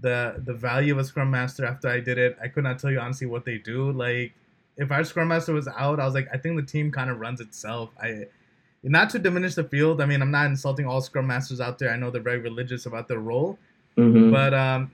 the 0.00 0.40
the 0.44 0.54
value 0.54 0.92
of 0.92 0.98
a 0.98 1.04
Scrum 1.04 1.30
Master 1.30 1.64
after 1.64 1.88
I 1.88 2.00
did 2.00 2.18
it. 2.18 2.36
I 2.42 2.48
could 2.48 2.64
not 2.64 2.78
tell 2.78 2.90
you 2.90 3.00
honestly 3.00 3.26
what 3.26 3.44
they 3.44 3.58
do. 3.58 3.92
Like 3.92 4.32
if 4.76 4.90
our 4.90 5.04
Scrum 5.04 5.28
Master 5.28 5.52
was 5.52 5.68
out, 5.68 6.00
I 6.00 6.04
was 6.04 6.14
like, 6.14 6.28
I 6.32 6.38
think 6.38 6.56
the 6.56 6.62
team 6.62 6.90
kind 6.90 7.10
of 7.10 7.20
runs 7.20 7.40
itself. 7.40 7.90
I 8.00 8.26
not 8.82 9.10
to 9.10 9.18
diminish 9.18 9.54
the 9.54 9.64
field. 9.64 10.00
I 10.00 10.06
mean, 10.06 10.22
I'm 10.22 10.30
not 10.30 10.46
insulting 10.46 10.86
all 10.86 11.00
Scrum 11.02 11.26
Masters 11.26 11.60
out 11.60 11.78
there. 11.78 11.90
I 11.90 11.96
know 11.96 12.10
they're 12.10 12.22
very 12.22 12.38
religious 12.38 12.86
about 12.86 13.08
their 13.08 13.18
role, 13.18 13.58
mm-hmm. 13.96 14.30
but 14.30 14.54
um, 14.54 14.90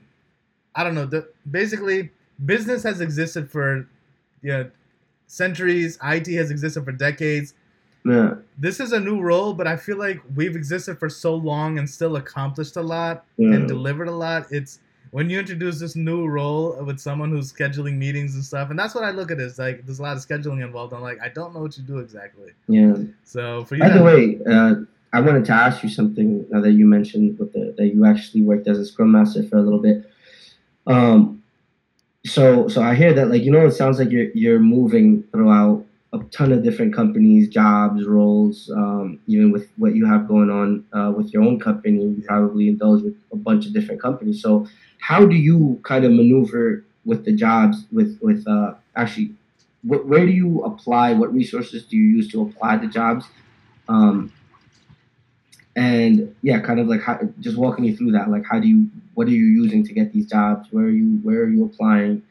I 0.75 0.83
don't 0.83 0.93
know. 0.93 1.05
The, 1.05 1.29
basically, 1.49 2.09
business 2.45 2.83
has 2.83 2.99
existed 2.99 3.49
for 3.49 3.87
you 4.41 4.51
know, 4.51 4.71
centuries. 5.27 5.97
IT 6.03 6.27
has 6.33 6.51
existed 6.51 6.83
for 6.83 6.91
decades. 6.91 7.53
Yeah. 8.03 8.35
This 8.57 8.79
is 8.79 8.91
a 8.93 8.99
new 8.99 9.21
role, 9.21 9.53
but 9.53 9.67
I 9.67 9.75
feel 9.75 9.97
like 9.97 10.21
we've 10.35 10.55
existed 10.55 10.99
for 10.99 11.09
so 11.09 11.35
long 11.35 11.77
and 11.77 11.89
still 11.89 12.15
accomplished 12.15 12.75
a 12.77 12.81
lot 12.81 13.25
yeah. 13.37 13.53
and 13.53 13.67
delivered 13.67 14.07
a 14.07 14.15
lot. 14.15 14.47
It's 14.51 14.79
when 15.11 15.29
you 15.29 15.39
introduce 15.39 15.79
this 15.79 15.95
new 15.95 16.27
role 16.27 16.81
with 16.83 16.99
someone 16.99 17.29
who's 17.29 17.51
scheduling 17.51 17.97
meetings 17.97 18.35
and 18.35 18.43
stuff, 18.43 18.69
and 18.69 18.77
that's 18.77 18.95
what 18.95 19.03
I 19.03 19.11
look 19.11 19.31
at. 19.31 19.39
Is 19.39 19.59
like 19.59 19.85
there's 19.85 19.99
a 19.99 20.03
lot 20.03 20.17
of 20.17 20.25
scheduling 20.25 20.63
involved. 20.63 20.93
I'm 20.93 21.01
like, 21.01 21.19
I 21.21 21.29
don't 21.29 21.53
know 21.53 21.61
what 21.61 21.77
you 21.77 21.83
do 21.83 21.99
exactly. 21.99 22.51
Yeah. 22.67 22.95
So 23.23 23.65
for 23.65 23.75
you, 23.75 23.81
by 23.81 23.89
the 23.89 24.03
way, 24.03 24.39
uh, 24.49 24.75
I 25.13 25.21
wanted 25.21 25.45
to 25.45 25.53
ask 25.53 25.83
you 25.83 25.89
something 25.89 26.45
now 26.49 26.61
that 26.61 26.73
you 26.73 26.85
mentioned 26.85 27.39
with 27.39 27.53
the, 27.53 27.73
that 27.77 27.87
you 27.87 28.05
actually 28.05 28.43
worked 28.43 28.67
as 28.67 28.77
a 28.77 28.85
scrum 28.85 29.11
master 29.11 29.43
for 29.43 29.57
a 29.57 29.61
little 29.61 29.79
bit. 29.79 30.09
Um, 30.85 31.43
so 32.25 32.67
so 32.67 32.81
I 32.81 32.95
hear 32.95 33.13
that 33.13 33.29
like 33.29 33.43
you 33.43 33.51
know 33.51 33.65
it 33.65 33.71
sounds 33.71 33.99
like 33.99 34.11
you're 34.11 34.29
you're 34.33 34.59
moving 34.59 35.23
throughout 35.31 35.85
a 36.13 36.19
ton 36.31 36.51
of 36.51 36.63
different 36.63 36.95
companies, 36.95 37.49
jobs, 37.49 38.05
roles, 38.05 38.69
um, 38.71 39.19
even 39.27 39.51
with 39.51 39.69
what 39.77 39.93
you 39.95 40.05
have 40.05 40.27
going 40.27 40.49
on 40.49 40.85
uh, 40.93 41.11
with 41.11 41.33
your 41.33 41.43
own 41.43 41.59
company, 41.59 42.01
you 42.01 42.23
probably 42.25 42.69
indulge 42.69 43.03
with 43.03 43.15
a 43.33 43.35
bunch 43.35 43.65
of 43.65 43.73
different 43.73 44.01
companies. 44.01 44.41
So 44.41 44.67
how 44.99 45.25
do 45.25 45.35
you 45.35 45.79
kind 45.83 46.05
of 46.05 46.11
maneuver 46.11 46.85
with 47.05 47.25
the 47.25 47.33
jobs 47.33 47.85
with 47.91 48.17
with 48.21 48.47
uh, 48.47 48.73
actually 48.95 49.33
wh- 49.81 50.05
where 50.07 50.25
do 50.25 50.31
you 50.31 50.63
apply? 50.63 51.13
What 51.13 51.33
resources 51.33 51.83
do 51.83 51.97
you 51.97 52.03
use 52.03 52.31
to 52.31 52.41
apply 52.41 52.77
the 52.77 52.87
jobs? 52.87 53.25
Um, 53.89 54.31
and 55.75 56.35
yeah, 56.41 56.59
kind 56.59 56.79
of 56.79 56.87
like 56.87 57.01
how, 57.01 57.19
just 57.39 57.55
walking 57.57 57.85
you 57.85 57.95
through 57.95 58.11
that. 58.13 58.29
Like, 58.31 58.43
how 58.49 58.59
do 58.59 58.67
you, 58.67 58.89
what 59.13 59.27
are 59.27 59.31
you 59.31 59.45
using 59.45 59.85
to 59.85 59.93
get 59.93 60.11
these 60.11 60.25
jobs? 60.25 60.67
Where 60.71 60.85
are 60.85 60.89
you, 60.89 61.19
where 61.21 61.41
are 61.41 61.49
you 61.49 61.65
applying? 61.65 62.23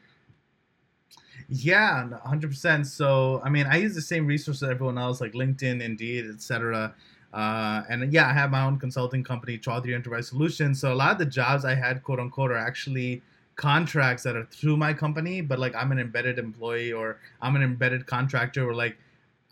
Yeah, 1.48 2.08
hundred 2.24 2.50
percent. 2.50 2.86
So, 2.86 3.40
I 3.44 3.50
mean, 3.50 3.66
I 3.66 3.76
use 3.76 3.94
the 3.94 4.02
same 4.02 4.26
resources 4.26 4.64
everyone 4.68 4.98
else, 4.98 5.20
like 5.20 5.32
LinkedIn, 5.32 5.80
Indeed, 5.80 6.28
etc. 6.28 6.94
Uh, 7.32 7.82
and 7.88 8.12
yeah, 8.12 8.28
I 8.28 8.32
have 8.32 8.50
my 8.50 8.62
own 8.62 8.78
consulting 8.78 9.22
company, 9.22 9.58
Chaudhry 9.58 9.94
Enterprise 9.94 10.28
Solutions. 10.28 10.80
So 10.80 10.92
a 10.92 10.94
lot 10.94 11.12
of 11.12 11.18
the 11.18 11.26
jobs 11.26 11.64
I 11.64 11.74
had, 11.74 12.02
quote 12.02 12.18
unquote, 12.18 12.50
are 12.50 12.56
actually 12.56 13.22
contracts 13.54 14.22
that 14.24 14.36
are 14.36 14.44
through 14.46 14.76
my 14.76 14.92
company, 14.92 15.40
but 15.40 15.58
like 15.58 15.74
I'm 15.76 15.92
an 15.92 15.98
embedded 16.00 16.38
employee 16.38 16.92
or 16.92 17.18
I'm 17.40 17.54
an 17.56 17.62
embedded 17.62 18.06
contractor, 18.06 18.68
or 18.68 18.74
like 18.74 18.96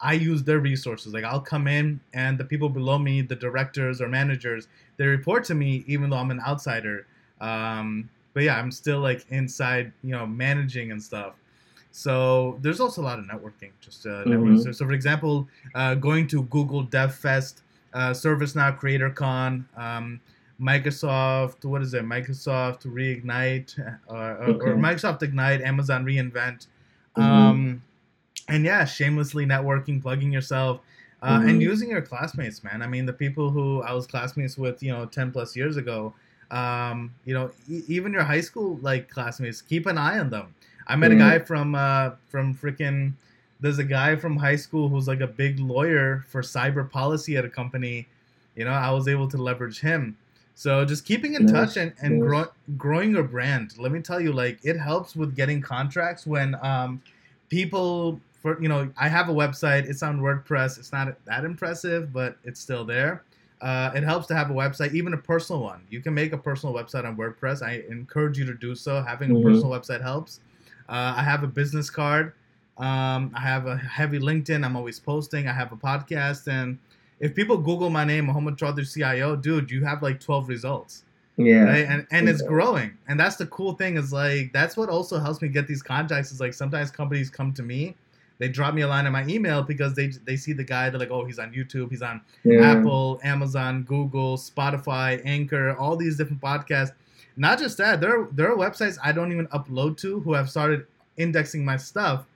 I 0.00 0.14
use 0.14 0.42
their 0.42 0.58
resources. 0.58 1.12
Like 1.14 1.24
I'll 1.24 1.40
come 1.40 1.68
in 1.68 2.00
and 2.12 2.38
the 2.38 2.44
people 2.44 2.68
below 2.68 2.98
me, 2.98 3.22
the 3.22 3.36
directors 3.36 4.00
or 4.00 4.08
managers, 4.08 4.66
they 4.96 5.06
report 5.06 5.44
to 5.44 5.54
me 5.54 5.84
even 5.86 6.10
though 6.10 6.16
I'm 6.16 6.30
an 6.32 6.40
outsider. 6.40 7.06
Um, 7.40 8.08
but 8.32 8.42
yeah, 8.42 8.58
I'm 8.58 8.72
still 8.72 8.98
like 9.00 9.24
inside, 9.30 9.92
you 10.02 10.10
know, 10.10 10.26
managing 10.26 10.90
and 10.90 11.00
stuff. 11.02 11.34
So 11.96 12.58
there's 12.60 12.80
also 12.80 13.02
a 13.02 13.04
lot 13.04 13.20
of 13.20 13.24
networking, 13.26 13.70
just 13.80 14.04
uh, 14.04 14.24
mm-hmm. 14.24 14.58
So, 14.58 14.72
so, 14.72 14.84
for 14.84 14.94
example, 14.94 15.46
uh, 15.76 15.94
going 15.94 16.26
to 16.26 16.42
Google 16.46 16.82
Dev 16.82 17.14
Fest, 17.14 17.62
uh, 17.92 18.10
ServiceNow 18.10 18.76
Creator 18.76 19.10
Con, 19.10 19.64
um, 19.76 20.20
Microsoft, 20.60 21.64
what 21.64 21.82
is 21.82 21.94
it? 21.94 22.04
Microsoft 22.04 22.84
Reignite, 22.84 23.78
uh, 24.10 24.12
okay. 24.12 24.70
or 24.70 24.74
Microsoft 24.74 25.22
Ignite, 25.22 25.62
Amazon 25.62 26.04
reInvent. 26.04 26.66
Mm-hmm. 27.16 27.22
Um, 27.22 27.82
and 28.48 28.64
yeah, 28.64 28.84
shamelessly 28.84 29.46
networking, 29.46 30.02
plugging 30.02 30.32
yourself, 30.32 30.80
uh, 31.22 31.38
mm-hmm. 31.38 31.48
and 31.48 31.62
using 31.62 31.90
your 31.90 32.02
classmates, 32.02 32.64
man. 32.64 32.82
I 32.82 32.88
mean, 32.88 33.06
the 33.06 33.12
people 33.12 33.50
who 33.50 33.82
I 33.82 33.92
was 33.92 34.08
classmates 34.08 34.58
with, 34.58 34.82
you 34.82 34.90
know, 34.90 35.06
ten 35.06 35.30
plus 35.30 35.54
years 35.54 35.76
ago, 35.76 36.12
um, 36.50 37.14
you 37.24 37.34
know, 37.34 37.52
e- 37.68 37.84
even 37.86 38.12
your 38.12 38.24
high 38.24 38.40
school 38.40 38.80
like 38.82 39.08
classmates, 39.08 39.62
keep 39.62 39.86
an 39.86 39.96
eye 39.96 40.18
on 40.18 40.30
them. 40.30 40.56
I 40.86 40.96
met 40.96 41.10
mm-hmm. 41.10 41.20
a 41.20 41.24
guy 41.24 41.38
from 41.38 41.74
uh, 41.74 42.10
from 42.28 42.54
freaking. 42.54 43.14
There's 43.60 43.78
a 43.78 43.84
guy 43.84 44.16
from 44.16 44.36
high 44.36 44.56
school 44.56 44.88
who's 44.88 45.08
like 45.08 45.20
a 45.20 45.26
big 45.26 45.58
lawyer 45.58 46.24
for 46.28 46.42
cyber 46.42 46.88
policy 46.88 47.36
at 47.36 47.44
a 47.44 47.48
company. 47.48 48.06
You 48.56 48.64
know, 48.64 48.72
I 48.72 48.90
was 48.90 49.08
able 49.08 49.28
to 49.28 49.36
leverage 49.36 49.80
him. 49.80 50.16
So 50.54 50.84
just 50.84 51.04
keeping 51.04 51.34
in 51.34 51.46
touch 51.46 51.76
and, 51.76 51.92
and 52.00 52.20
grow, 52.20 52.46
growing 52.76 53.12
your 53.12 53.24
brand. 53.24 53.76
Let 53.78 53.90
me 53.90 54.00
tell 54.00 54.20
you, 54.20 54.32
like 54.32 54.58
it 54.62 54.78
helps 54.78 55.16
with 55.16 55.34
getting 55.34 55.60
contracts 55.60 56.26
when 56.26 56.56
um, 56.62 57.02
people 57.48 58.20
for 58.44 58.60
you 58.60 58.68
know, 58.68 58.90
I 58.98 59.08
have 59.08 59.28
a 59.28 59.32
website. 59.32 59.88
It's 59.88 60.02
on 60.02 60.20
WordPress. 60.20 60.78
It's 60.78 60.92
not 60.92 61.16
that 61.24 61.44
impressive, 61.44 62.12
but 62.12 62.36
it's 62.44 62.60
still 62.60 62.84
there. 62.84 63.24
Uh, 63.62 63.90
it 63.94 64.04
helps 64.04 64.26
to 64.26 64.34
have 64.34 64.50
a 64.50 64.52
website, 64.52 64.92
even 64.92 65.14
a 65.14 65.16
personal 65.16 65.62
one. 65.62 65.80
You 65.88 66.00
can 66.00 66.12
make 66.12 66.34
a 66.34 66.38
personal 66.38 66.74
website 66.74 67.06
on 67.06 67.16
WordPress. 67.16 67.62
I 67.62 67.82
encourage 67.88 68.38
you 68.38 68.44
to 68.44 68.52
do 68.52 68.74
so. 68.74 69.02
Having 69.02 69.30
a 69.30 69.34
mm-hmm. 69.34 69.48
personal 69.48 69.70
website 69.70 70.02
helps. 70.02 70.40
Uh, 70.88 71.14
I 71.16 71.22
have 71.22 71.42
a 71.42 71.46
business 71.46 71.90
card. 71.90 72.32
Um, 72.78 73.32
I 73.34 73.40
have 73.40 73.66
a 73.66 73.76
heavy 73.76 74.18
LinkedIn. 74.18 74.64
I'm 74.64 74.76
always 74.76 74.98
posting. 74.98 75.46
I 75.48 75.52
have 75.52 75.72
a 75.72 75.76
podcast, 75.76 76.48
and 76.48 76.78
if 77.20 77.34
people 77.34 77.56
Google 77.56 77.90
my 77.90 78.04
name, 78.04 78.26
Mohammad 78.26 78.56
Chaudhry 78.56 78.92
CIO, 78.92 79.36
dude, 79.36 79.70
you 79.70 79.84
have 79.84 80.02
like 80.02 80.20
12 80.20 80.48
results. 80.48 81.04
Yeah. 81.36 81.64
Right? 81.64 81.86
And 81.86 82.06
and 82.10 82.28
it's 82.28 82.42
growing. 82.42 82.96
And 83.08 83.18
that's 83.18 83.36
the 83.36 83.46
cool 83.46 83.74
thing 83.74 83.96
is 83.96 84.12
like 84.12 84.52
that's 84.52 84.76
what 84.76 84.88
also 84.88 85.18
helps 85.18 85.42
me 85.42 85.48
get 85.48 85.66
these 85.66 85.82
contacts 85.82 86.30
is 86.30 86.40
like 86.40 86.54
sometimes 86.54 86.92
companies 86.92 87.28
come 87.28 87.52
to 87.54 87.62
me 87.62 87.96
they 88.38 88.48
drop 88.48 88.74
me 88.74 88.82
a 88.82 88.88
line 88.88 89.06
in 89.06 89.12
my 89.12 89.24
email 89.26 89.62
because 89.62 89.94
they 89.94 90.08
they 90.24 90.36
see 90.36 90.52
the 90.52 90.64
guy. 90.64 90.90
They're 90.90 90.98
like, 90.98 91.10
oh, 91.10 91.24
he's 91.24 91.38
on 91.38 91.52
YouTube, 91.52 91.90
he's 91.90 92.02
on 92.02 92.20
yeah. 92.42 92.72
Apple, 92.72 93.20
Amazon, 93.22 93.84
Google, 93.84 94.36
Spotify, 94.36 95.20
Anchor, 95.24 95.76
all 95.76 95.96
these 95.96 96.16
different 96.16 96.40
podcasts. 96.40 96.92
Not 97.36 97.58
just 97.58 97.78
that, 97.78 98.00
there 98.00 98.20
are, 98.20 98.28
there 98.32 98.52
are 98.52 98.56
websites 98.56 98.96
I 99.02 99.12
don't 99.12 99.32
even 99.32 99.46
upload 99.48 99.96
to 99.98 100.20
who 100.20 100.34
have 100.34 100.50
started 100.50 100.86
indexing 101.16 101.64
my 101.64 101.76
stuff. 101.76 102.26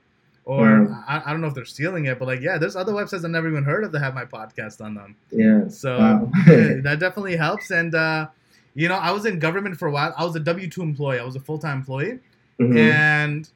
Or 0.45 0.89
yeah. 0.89 1.03
I, 1.07 1.23
I, 1.27 1.33
don't 1.33 1.43
know 1.43 1.49
if 1.49 1.55
they're 1.55 1.66
stealing 1.66 2.07
it, 2.07 2.19
but 2.19 2.27
like, 2.27 2.41
yeah, 2.41 2.57
there's 2.57 2.75
other 2.75 2.93
websites 2.93 3.23
I've 3.23 3.31
never 3.31 3.49
even 3.49 3.65
heard 3.65 3.85
of 3.85 3.93
that 3.93 4.01
have 4.01 4.15
my 4.15 4.25
podcast 4.25 4.81
on 4.81 4.95
them. 4.95 5.15
Yeah. 5.31 5.69
So 5.69 5.99
wow. 5.99 6.31
that 6.47 6.97
definitely 6.99 7.37
helps. 7.37 7.70
And, 7.70 7.95
uh, 7.95 8.29
you 8.75 8.89
know, 8.89 8.95
I 8.95 9.11
was 9.11 9.27
in 9.27 9.39
government 9.39 9.79
for 9.79 9.89
a 9.89 9.91
while. 9.91 10.15
I 10.16 10.25
was 10.25 10.35
a 10.37 10.41
W 10.41 10.69
2 10.69 10.83
employee, 10.83 11.19
I 11.19 11.25
was 11.25 11.37
a 11.37 11.41
full 11.41 11.59
time 11.59 11.79
employee. 11.79 12.20
Mm-hmm. 12.59 12.79
And 12.79 13.51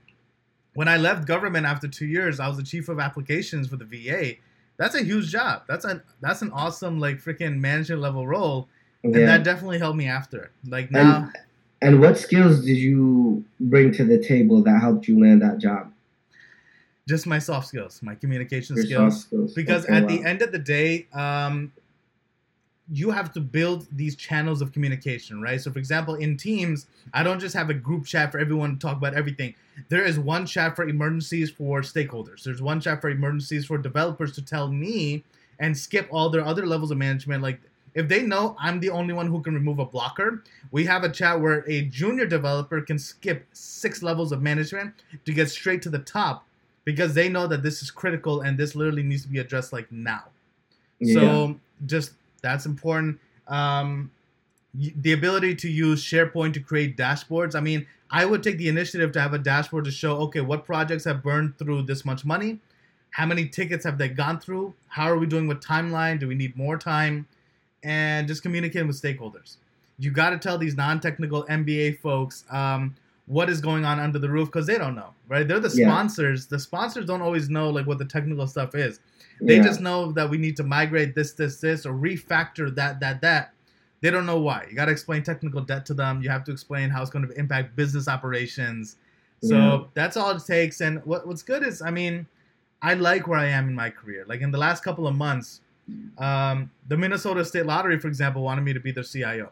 when 0.74 0.89
I 0.89 0.97
left 0.97 1.27
government 1.27 1.66
after 1.66 1.89
two 1.89 2.06
years, 2.06 2.40
I 2.40 2.48
was 2.48 2.56
the 2.56 2.62
chief 2.62 2.89
of 2.89 2.98
applications 2.98 3.69
for 3.69 3.77
the 3.77 3.85
VA. 3.85 4.35
That's 4.77 4.94
a 4.94 5.02
huge 5.02 5.31
job. 5.31 5.62
That's 5.69 5.85
a 5.85 6.02
that's 6.20 6.43
an 6.43 6.51
awesome 6.52 6.98
like 6.98 7.19
freaking 7.19 7.59
management 7.59 8.01
level 8.01 8.27
role, 8.27 8.69
and 9.04 9.14
yeah. 9.14 9.26
that 9.26 9.44
definitely 9.44 9.78
helped 9.78 9.96
me 9.96 10.06
after. 10.06 10.50
Like 10.66 10.90
now, 10.90 11.30
And 11.80 12.00
what 12.00 12.16
skills 12.16 12.64
did 12.64 12.76
you 12.76 13.44
bring 13.58 13.92
to 13.92 14.04
the 14.04 14.18
table 14.22 14.62
that 14.62 14.80
helped 14.80 15.08
you 15.08 15.20
land 15.20 15.42
that 15.42 15.58
job? 15.58 15.92
Just 17.08 17.26
my 17.26 17.40
soft 17.40 17.66
skills, 17.66 18.00
my 18.02 18.14
communication 18.14 18.76
skills. 18.76 19.22
skills. 19.22 19.52
Because 19.54 19.84
okay, 19.84 19.96
at 19.96 20.02
wow. 20.04 20.08
the 20.08 20.24
end 20.24 20.42
of 20.42 20.52
the 20.52 20.58
day, 20.60 21.08
um, 21.12 21.72
you 22.92 23.10
have 23.10 23.32
to 23.32 23.40
build 23.40 23.88
these 23.90 24.14
channels 24.14 24.62
of 24.62 24.72
communication, 24.72 25.42
right? 25.42 25.60
So, 25.60 25.72
for 25.72 25.80
example, 25.80 26.14
in 26.14 26.36
Teams, 26.36 26.86
I 27.12 27.24
don't 27.24 27.40
just 27.40 27.54
have 27.54 27.70
a 27.70 27.74
group 27.74 28.06
chat 28.06 28.30
for 28.30 28.38
everyone 28.38 28.74
to 28.74 28.78
talk 28.78 28.96
about 28.96 29.14
everything. 29.14 29.54
There 29.88 30.04
is 30.04 30.20
one 30.20 30.46
chat 30.46 30.76
for 30.76 30.86
emergencies 30.88 31.50
for 31.50 31.80
stakeholders. 31.80 32.44
There's 32.44 32.62
one 32.62 32.80
chat 32.80 33.00
for 33.00 33.10
emergencies 33.10 33.66
for 33.66 33.78
developers 33.78 34.32
to 34.32 34.42
tell 34.42 34.68
me 34.68 35.24
and 35.58 35.76
skip 35.76 36.06
all 36.12 36.30
their 36.30 36.44
other 36.44 36.66
levels 36.66 36.92
of 36.92 36.98
management. 36.98 37.42
Like, 37.42 37.60
if 37.94 38.09
they 38.09 38.23
know 38.23 38.56
I'm 38.59 38.81
the 38.81 38.90
only 38.90 39.12
one 39.12 39.27
who 39.27 39.40
can 39.43 39.55
remove 39.55 39.78
a 39.78 39.85
blocker, 39.85 40.43
we 40.70 40.85
have 40.86 41.05
a 41.05 41.09
chat 41.09 41.40
where 41.40 41.64
a 41.69 41.82
junior 41.82 42.27
developer 42.27 42.81
can 42.81 42.98
skip 42.98 43.47
six 43.52 44.02
levels 44.02 44.32
of 44.32 44.43
management 44.43 44.94
to 45.24 45.32
get 45.32 45.51
straight 45.51 45.82
to 45.82 45.90
the 45.90 45.98
top 45.98 46.47
because 46.85 47.14
they 47.14 47.28
know 47.28 47.47
that 47.47 47.62
this 47.62 47.82
is 47.82 47.90
critical 47.90 48.40
and 48.40 48.59
this 48.59 48.74
literally 48.74 49.02
needs 49.02 49.23
to 49.23 49.28
be 49.28 49.39
addressed 49.39 49.73
like 49.73 49.90
now. 49.93 50.24
Yeah. 50.98 51.14
So, 51.14 51.60
just 51.86 52.12
that's 52.43 52.66
important. 52.66 53.19
Um, 53.48 54.10
the 54.74 55.12
ability 55.12 55.55
to 55.56 55.69
use 55.69 56.02
SharePoint 56.02 56.55
to 56.55 56.60
create 56.60 56.97
dashboards. 56.97 57.55
I 57.55 57.60
mean, 57.60 57.86
I 58.10 58.24
would 58.24 58.43
take 58.43 58.59
the 58.59 58.69
initiative 58.69 59.12
to 59.12 59.20
have 59.20 59.35
a 59.35 59.39
dashboard 59.39 59.85
to 59.85 59.90
show, 59.90 60.16
okay, 60.23 60.40
what 60.40 60.64
projects 60.64 61.05
have 61.05 61.23
burned 61.23 61.59
through 61.59 61.82
this 61.82 62.05
much 62.05 62.24
money? 62.24 62.59
How 63.10 63.27
many 63.27 63.47
tickets 63.47 63.85
have 63.85 63.98
they 63.98 64.09
gone 64.09 64.40
through? 64.40 64.74
How 64.89 65.10
are 65.10 65.19
we 65.19 65.27
doing 65.27 65.47
with 65.47 65.60
timeline? 65.60 66.19
Do 66.19 66.28
we 66.28 66.35
need 66.35 66.56
more 66.56 66.78
time? 66.78 67.27
And 67.82 68.28
just 68.28 68.42
communicating 68.42 68.86
with 68.86 69.00
stakeholders. 69.00 69.56
You 69.98 70.10
got 70.10 70.30
to 70.30 70.38
tell 70.38 70.59
these 70.59 70.76
non-technical 70.76 71.44
MBA 71.44 72.00
folks 72.00 72.44
um, 72.50 72.94
what 73.26 73.48
is 73.48 73.60
going 73.60 73.84
on 73.84 74.00
under 74.00 74.18
the 74.18 74.28
roof 74.28 74.48
because 74.48 74.66
they 74.66 74.78
don't 74.78 74.94
know, 74.94 75.14
right? 75.28 75.46
They're 75.46 75.60
the 75.60 75.70
sponsors. 75.70 76.44
Yeah. 76.44 76.56
The 76.56 76.60
sponsors 76.60 77.06
don't 77.06 77.22
always 77.22 77.48
know 77.48 77.70
like 77.70 77.86
what 77.86 77.98
the 77.98 78.04
technical 78.04 78.46
stuff 78.46 78.74
is. 78.74 79.00
They 79.40 79.56
yeah. 79.56 79.62
just 79.62 79.80
know 79.80 80.12
that 80.12 80.28
we 80.28 80.38
need 80.38 80.56
to 80.59 80.62
migrate 80.62 81.14
this, 81.14 81.32
this, 81.32 81.59
this, 81.59 81.84
or 81.86 81.92
refactor 81.92 82.74
that, 82.74 83.00
that, 83.00 83.20
that. 83.22 83.52
They 84.00 84.10
don't 84.10 84.26
know 84.26 84.40
why. 84.40 84.66
You 84.68 84.76
got 84.76 84.86
to 84.86 84.92
explain 84.92 85.22
technical 85.22 85.60
debt 85.60 85.86
to 85.86 85.94
them. 85.94 86.22
You 86.22 86.28
have 86.30 86.44
to 86.44 86.52
explain 86.52 86.90
how 86.90 87.02
it's 87.02 87.10
going 87.10 87.26
to 87.26 87.32
impact 87.34 87.76
business 87.76 88.09
operations. 88.09 88.96
So 89.42 89.56
yeah. 89.56 89.84
that's 89.94 90.16
all 90.16 90.30
it 90.32 90.44
takes. 90.44 90.80
And 90.80 91.04
what, 91.04 91.26
what's 91.26 91.42
good 91.42 91.64
is, 91.64 91.82
I 91.82 91.90
mean, 91.90 92.26
I 92.82 92.94
like 92.94 93.26
where 93.26 93.38
I 93.38 93.46
am 93.46 93.68
in 93.68 93.74
my 93.74 93.90
career. 93.90 94.24
Like 94.28 94.40
in 94.40 94.50
the 94.50 94.59
last 94.59 94.84
couple 94.84 95.06
of 95.06 95.14
months, 95.14 95.60
um, 96.18 96.70
the 96.88 96.96
Minnesota 96.96 97.44
State 97.44 97.66
Lottery, 97.66 97.98
for 97.98 98.09
example, 98.09 98.42
wanted 98.42 98.62
me 98.62 98.72
to 98.72 98.80
be 98.80 98.92
their 98.92 99.04
CIO. 99.04 99.50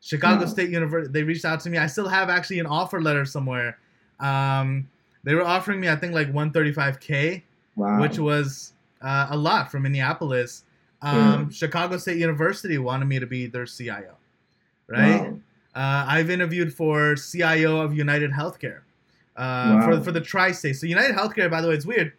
Chicago 0.00 0.44
wow. 0.44 0.46
State 0.46 0.70
University, 0.70 1.12
they 1.12 1.22
reached 1.22 1.44
out 1.44 1.60
to 1.60 1.70
me. 1.70 1.78
I 1.78 1.86
still 1.86 2.08
have 2.08 2.30
actually 2.30 2.58
an 2.58 2.66
offer 2.66 3.00
letter 3.00 3.24
somewhere. 3.24 3.78
Um, 4.18 4.88
they 5.24 5.34
were 5.34 5.44
offering 5.44 5.80
me, 5.80 5.88
I 5.88 5.96
think, 5.96 6.14
like 6.14 6.32
135k, 6.32 7.42
wow. 7.76 8.00
which 8.00 8.18
was 8.18 8.72
uh, 9.02 9.28
a 9.30 9.36
lot 9.36 9.70
from 9.70 9.82
Minneapolis. 9.82 10.64
Um, 11.02 11.16
yeah. 11.16 11.46
Chicago 11.50 11.96
State 11.98 12.18
University 12.18 12.78
wanted 12.78 13.06
me 13.06 13.18
to 13.18 13.26
be 13.26 13.46
their 13.46 13.66
CIO, 13.66 14.16
right? 14.86 15.20
Wow. 15.20 15.38
Uh, 15.74 16.04
I've 16.08 16.30
interviewed 16.30 16.74
for 16.74 17.14
CIO 17.14 17.80
of 17.80 17.94
United 17.94 18.32
Healthcare 18.32 18.80
uh, 19.36 19.84
for 19.84 20.00
for 20.02 20.12
the 20.12 20.20
tri-state. 20.20 20.74
So 20.74 20.86
United 20.86 21.14
Healthcare, 21.16 21.50
by 21.50 21.60
the 21.60 21.68
way, 21.68 21.74
it's 21.74 21.86
weird. 21.86 22.12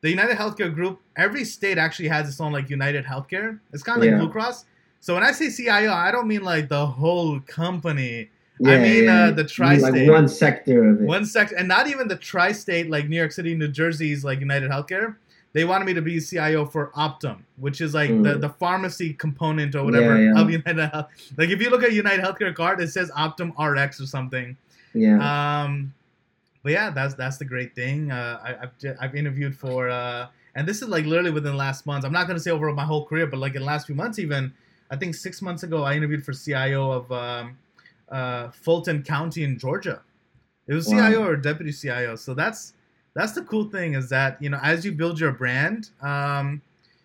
The 0.00 0.10
United 0.10 0.36
Healthcare 0.36 0.72
Group, 0.72 1.00
every 1.16 1.44
state 1.44 1.78
actually 1.78 2.08
has 2.08 2.28
its 2.28 2.40
own 2.40 2.52
like 2.52 2.70
United 2.70 3.04
Healthcare. 3.04 3.58
It's 3.72 3.82
kind 3.82 3.98
of 3.98 4.02
like 4.02 4.12
yeah. 4.12 4.18
Blue 4.18 4.30
Cross. 4.30 4.64
So 5.00 5.14
when 5.14 5.22
I 5.22 5.32
say 5.32 5.50
CIO, 5.50 5.92
I 5.92 6.10
don't 6.10 6.28
mean 6.28 6.42
like 6.42 6.68
the 6.68 6.86
whole 6.86 7.40
company. 7.40 8.30
Yeah, 8.60 8.72
I 8.72 8.78
mean 8.78 9.04
yeah. 9.04 9.24
uh, 9.24 9.30
the 9.30 9.44
tri-state, 9.44 10.08
like 10.08 10.10
one 10.10 10.28
sector 10.28 10.90
of 10.90 11.00
it. 11.00 11.04
One 11.04 11.24
sector, 11.24 11.56
and 11.56 11.68
not 11.68 11.86
even 11.86 12.08
the 12.08 12.16
tri-state 12.16 12.90
like 12.90 13.08
New 13.08 13.16
York 13.16 13.32
City, 13.32 13.54
New 13.54 13.68
Jersey's 13.68 14.24
like 14.24 14.40
United 14.40 14.70
Healthcare 14.70 15.16
they 15.52 15.64
wanted 15.64 15.86
me 15.86 15.94
to 15.94 16.02
be 16.02 16.20
CIO 16.20 16.66
for 16.66 16.90
Optum, 16.92 17.38
which 17.56 17.80
is 17.80 17.94
like 17.94 18.10
mm. 18.10 18.22
the, 18.22 18.38
the 18.38 18.48
pharmacy 18.48 19.14
component 19.14 19.74
or 19.74 19.84
whatever 19.84 20.22
yeah. 20.22 20.40
of 20.40 20.50
United 20.50 20.90
Health. 20.90 21.06
Like 21.36 21.50
if 21.50 21.60
you 21.60 21.70
look 21.70 21.82
at 21.82 21.92
United 21.92 22.24
Healthcare 22.24 22.54
card, 22.54 22.80
it 22.80 22.88
says 22.88 23.10
Optum 23.12 23.52
RX 23.58 24.00
or 24.00 24.06
something. 24.06 24.56
Yeah. 24.94 25.62
Um, 25.64 25.94
but 26.62 26.72
yeah, 26.72 26.90
that's 26.90 27.14
that's 27.14 27.36
the 27.38 27.44
great 27.44 27.74
thing. 27.74 28.10
Uh, 28.10 28.40
I, 28.42 28.48
have 28.60 28.96
I've 29.00 29.14
interviewed 29.14 29.56
for, 29.56 29.88
uh, 29.88 30.28
and 30.54 30.66
this 30.66 30.82
is 30.82 30.88
like 30.88 31.04
literally 31.04 31.30
within 31.30 31.52
the 31.52 31.58
last 31.58 31.86
months. 31.86 32.04
I'm 32.04 32.12
not 32.12 32.26
gonna 32.26 32.40
say 32.40 32.50
over 32.50 32.72
my 32.72 32.84
whole 32.84 33.06
career, 33.06 33.26
but 33.26 33.38
like 33.38 33.54
in 33.54 33.60
the 33.60 33.66
last 33.66 33.86
few 33.86 33.94
months, 33.94 34.18
even 34.18 34.52
I 34.90 34.96
think 34.96 35.14
six 35.14 35.42
months 35.42 35.62
ago, 35.62 35.82
I 35.82 35.94
interviewed 35.94 36.24
for 36.24 36.32
CIO 36.32 36.90
of 36.90 37.12
um, 37.12 37.58
uh, 38.08 38.50
Fulton 38.50 39.02
County 39.02 39.44
in 39.44 39.58
Georgia. 39.58 40.02
It 40.66 40.74
was 40.74 40.88
wow. 40.88 41.08
CIO 41.08 41.24
or 41.24 41.36
deputy 41.36 41.72
CIO, 41.72 42.16
so 42.16 42.34
that's 42.34 42.74
that's 43.14 43.32
the 43.32 43.42
cool 43.42 43.64
thing 43.64 43.94
is 43.94 44.08
that 44.10 44.40
you 44.40 44.48
know 44.48 44.60
as 44.62 44.84
you 44.84 44.92
build 44.92 45.18
your 45.18 45.32
brand 45.32 45.90
um, 46.02 46.62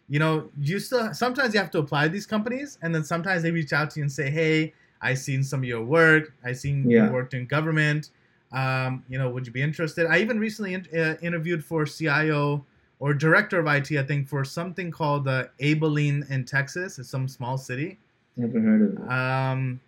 you 0.10 0.20
know 0.20 0.50
you 0.60 0.80
still 0.80 1.14
sometimes 1.14 1.54
you 1.54 1.60
have 1.60 1.72
to 1.72 1.80
apply 1.80 2.06
to 2.06 2.10
these 2.10 2.28
companies 2.28 2.78
and 2.82 2.94
then 2.94 3.04
sometimes 3.04 3.42
they 3.42 3.52
reach 3.52 3.74
out 3.74 3.90
to 3.90 4.00
you 4.00 4.04
and 4.04 4.12
say 4.12 4.30
hey 4.30 4.74
i 5.02 5.14
seen 5.14 5.44
some 5.44 5.62
of 5.62 5.66
your 5.66 5.84
work 5.84 6.34
i 6.44 6.52
seen 6.52 6.88
yeah. 6.90 7.08
you 7.08 7.12
worked 7.12 7.34
in 7.34 7.46
government 7.46 8.10
um, 8.54 9.04
you 9.10 9.18
know 9.18 9.30
would 9.30 9.46
you 9.46 9.52
be 9.52 9.62
interested 9.62 10.06
i 10.08 10.20
even 10.20 10.40
recently 10.40 10.74
in, 10.74 10.88
uh, 10.98 11.16
interviewed 11.22 11.64
for 11.64 11.86
cio 11.86 12.64
or 13.00 13.14
director 13.14 13.60
of 13.60 13.68
it 13.68 13.92
i 13.98 14.04
think 14.04 14.28
for 14.28 14.46
something 14.46 14.92
called 14.92 15.28
uh, 15.28 15.46
abilene 15.62 16.26
in 16.30 16.46
texas 16.46 17.00
it's 17.00 17.10
some 17.10 17.28
small 17.28 17.58
city 17.58 17.98
never 18.38 18.60
heard 18.60 18.82
of 18.82 19.04
it 19.04 19.12
um, 19.12 19.80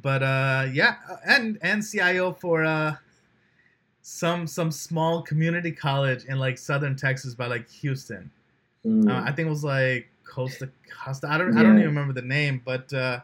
but 0.00 0.22
uh, 0.22 0.66
yeah 0.72 0.96
and 1.26 1.58
and 1.62 1.84
cio 1.84 2.32
for 2.32 2.64
uh, 2.64 2.94
some 4.02 4.46
some 4.46 4.70
small 4.70 5.22
community 5.22 5.72
college 5.72 6.24
in 6.24 6.38
like 6.38 6.58
southern 6.58 6.96
Texas 6.96 7.34
by 7.34 7.46
like 7.46 7.70
Houston. 7.70 8.30
Mm. 8.84 9.08
Uh, 9.08 9.22
I 9.24 9.32
think 9.32 9.46
it 9.46 9.50
was 9.50 9.64
like 9.64 10.08
Costa 10.24 10.68
Costa. 10.90 11.28
I 11.30 11.38
don't 11.38 11.54
yeah. 11.54 11.60
I 11.60 11.62
don't 11.62 11.78
even 11.78 11.88
remember 11.88 12.12
the 12.12 12.26
name, 12.26 12.60
but 12.64 12.92
uh, 12.92 13.20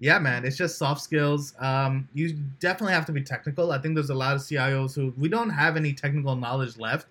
yeah, 0.00 0.18
man, 0.18 0.46
it's 0.46 0.56
just 0.56 0.78
soft 0.78 1.02
skills. 1.02 1.54
Um, 1.60 2.08
you 2.14 2.32
definitely 2.58 2.94
have 2.94 3.04
to 3.06 3.12
be 3.12 3.22
technical. 3.22 3.70
I 3.70 3.78
think 3.78 3.94
there's 3.94 4.10
a 4.10 4.14
lot 4.14 4.34
of 4.34 4.40
CIOs 4.40 4.94
who 4.94 5.12
we 5.18 5.28
don't 5.28 5.50
have 5.50 5.76
any 5.76 5.92
technical 5.92 6.34
knowledge 6.34 6.78
left. 6.78 7.06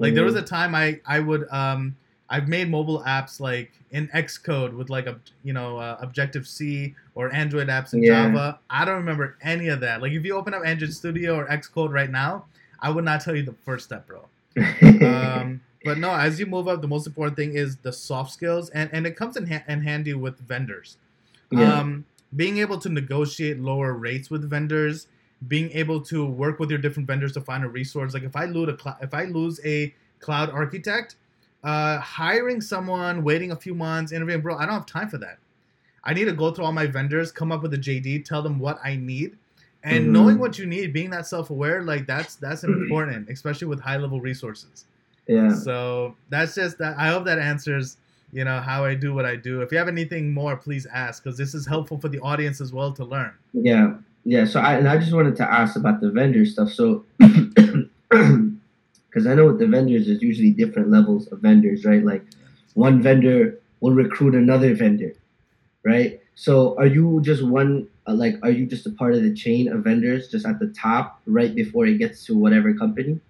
Like 0.00 0.12
mm. 0.12 0.16
there 0.16 0.24
was 0.24 0.34
a 0.34 0.42
time 0.42 0.74
I 0.74 1.00
I 1.06 1.20
would 1.20 1.48
um, 1.50 1.96
I've 2.28 2.48
made 2.48 2.68
mobile 2.68 3.02
apps 3.06 3.38
like 3.38 3.72
in 3.92 4.08
Xcode 4.08 4.74
with 4.74 4.90
like 4.90 5.06
a 5.06 5.20
you 5.44 5.52
know 5.52 5.78
uh, 5.78 5.98
Objective 6.00 6.48
C 6.48 6.96
or 7.14 7.32
Android 7.32 7.68
apps 7.68 7.92
in 7.92 8.02
yeah. 8.02 8.26
Java. 8.26 8.58
I 8.68 8.84
don't 8.84 8.96
remember 8.96 9.36
any 9.42 9.68
of 9.68 9.78
that. 9.80 10.02
Like 10.02 10.12
if 10.12 10.24
you 10.24 10.34
open 10.34 10.52
up 10.52 10.62
Android 10.64 10.92
Studio 10.92 11.36
or 11.36 11.46
Xcode 11.46 11.92
right 11.92 12.10
now, 12.10 12.46
I 12.80 12.90
would 12.90 13.04
not 13.04 13.20
tell 13.20 13.36
you 13.36 13.44
the 13.44 13.54
first 13.64 13.84
step, 13.84 14.08
bro. 14.08 14.24
um, 15.06 15.60
but 15.84 15.98
no, 15.98 16.10
as 16.10 16.40
you 16.40 16.46
move 16.46 16.66
up, 16.66 16.80
the 16.80 16.88
most 16.88 17.06
important 17.06 17.36
thing 17.36 17.54
is 17.54 17.76
the 17.76 17.92
soft 17.92 18.32
skills, 18.32 18.68
and, 18.70 18.90
and 18.92 19.06
it 19.06 19.16
comes 19.16 19.36
in, 19.36 19.46
ha- 19.46 19.62
in 19.68 19.80
handy 19.80 20.14
with 20.14 20.38
vendors. 20.40 20.96
Yeah. 21.52 21.80
Um, 21.80 22.04
being 22.36 22.58
able 22.58 22.78
to 22.78 22.88
negotiate 22.88 23.60
lower 23.60 23.94
rates 23.94 24.30
with 24.30 24.48
vendors, 24.48 25.06
being 25.48 25.70
able 25.72 26.00
to 26.00 26.26
work 26.26 26.58
with 26.58 26.70
your 26.70 26.78
different 26.78 27.06
vendors 27.06 27.32
to 27.32 27.40
find 27.40 27.64
a 27.64 27.68
resource. 27.68 28.14
Like 28.14 28.22
if 28.22 28.36
I 28.36 28.46
lose 28.46 28.68
a 28.68 28.78
cl- 28.78 28.98
if 29.00 29.14
I 29.14 29.24
lose 29.24 29.60
a 29.64 29.94
cloud 30.20 30.50
architect, 30.50 31.16
uh, 31.64 31.98
hiring 31.98 32.60
someone, 32.60 33.22
waiting 33.22 33.52
a 33.52 33.56
few 33.56 33.74
months, 33.74 34.12
interviewing, 34.12 34.40
bro, 34.40 34.56
I 34.56 34.66
don't 34.66 34.74
have 34.74 34.86
time 34.86 35.08
for 35.08 35.18
that. 35.18 35.38
I 36.04 36.14
need 36.14 36.24
to 36.24 36.32
go 36.32 36.50
through 36.50 36.64
all 36.64 36.72
my 36.72 36.86
vendors, 36.86 37.30
come 37.30 37.52
up 37.52 37.62
with 37.62 37.74
a 37.74 37.78
JD, 37.78 38.24
tell 38.24 38.42
them 38.42 38.58
what 38.58 38.78
I 38.84 38.96
need, 38.96 39.36
and 39.84 40.04
mm-hmm. 40.04 40.12
knowing 40.12 40.38
what 40.38 40.58
you 40.58 40.66
need 40.66 40.92
being 40.92 41.10
that 41.10 41.26
self-aware 41.26 41.82
like 41.82 42.06
that's 42.06 42.36
that's 42.36 42.64
important 42.64 43.28
especially 43.28 43.66
with 43.66 43.80
high 43.80 43.96
level 43.96 44.20
resources 44.20 44.86
yeah 45.26 45.54
so 45.54 46.14
that's 46.28 46.54
just 46.54 46.78
that 46.78 46.96
i 46.98 47.08
hope 47.08 47.24
that 47.24 47.38
answers 47.38 47.96
you 48.32 48.44
know 48.44 48.60
how 48.60 48.84
i 48.84 48.94
do 48.94 49.14
what 49.14 49.24
i 49.24 49.36
do. 49.36 49.60
If 49.60 49.70
you 49.70 49.78
have 49.78 49.88
anything 49.88 50.32
more 50.32 50.56
please 50.56 50.86
ask 50.86 51.22
because 51.22 51.38
this 51.38 51.54
is 51.54 51.66
helpful 51.66 51.98
for 51.98 52.08
the 52.08 52.20
audience 52.20 52.60
as 52.60 52.72
well 52.72 52.92
to 52.94 53.04
learn. 53.04 53.32
Yeah. 53.52 53.94
Yeah 54.24 54.44
so 54.44 54.60
i 54.60 54.74
and 54.74 54.88
i 54.88 54.96
just 54.96 55.12
wanted 55.12 55.36
to 55.36 55.44
ask 55.44 55.76
about 55.76 56.00
the 56.00 56.10
vendor 56.10 56.44
stuff. 56.46 56.72
So 56.72 57.04
because 57.18 59.26
i 59.26 59.34
know 59.34 59.46
with 59.46 59.58
the 59.58 59.66
vendors 59.66 60.06
there's 60.06 60.22
usually 60.22 60.50
different 60.50 60.90
levels 60.90 61.26
of 61.28 61.40
vendors 61.40 61.84
right? 61.84 62.04
Like 62.04 62.24
one 62.74 63.02
vendor 63.02 63.58
will 63.80 63.92
recruit 63.92 64.34
another 64.34 64.74
vendor 64.74 65.12
right? 65.84 66.20
So 66.34 66.76
are 66.78 66.86
you 66.86 67.20
just 67.22 67.44
one 67.44 67.88
uh, 68.06 68.14
like 68.14 68.36
are 68.42 68.50
you 68.50 68.66
just 68.66 68.86
a 68.86 68.90
part 68.90 69.14
of 69.14 69.22
the 69.22 69.34
chain 69.34 69.68
of 69.68 69.84
vendors 69.84 70.28
just 70.28 70.46
at 70.46 70.58
the 70.58 70.68
top 70.68 71.20
right 71.26 71.54
before 71.54 71.86
it 71.86 71.98
gets 71.98 72.24
to 72.26 72.36
whatever 72.36 72.74
company? 72.74 73.20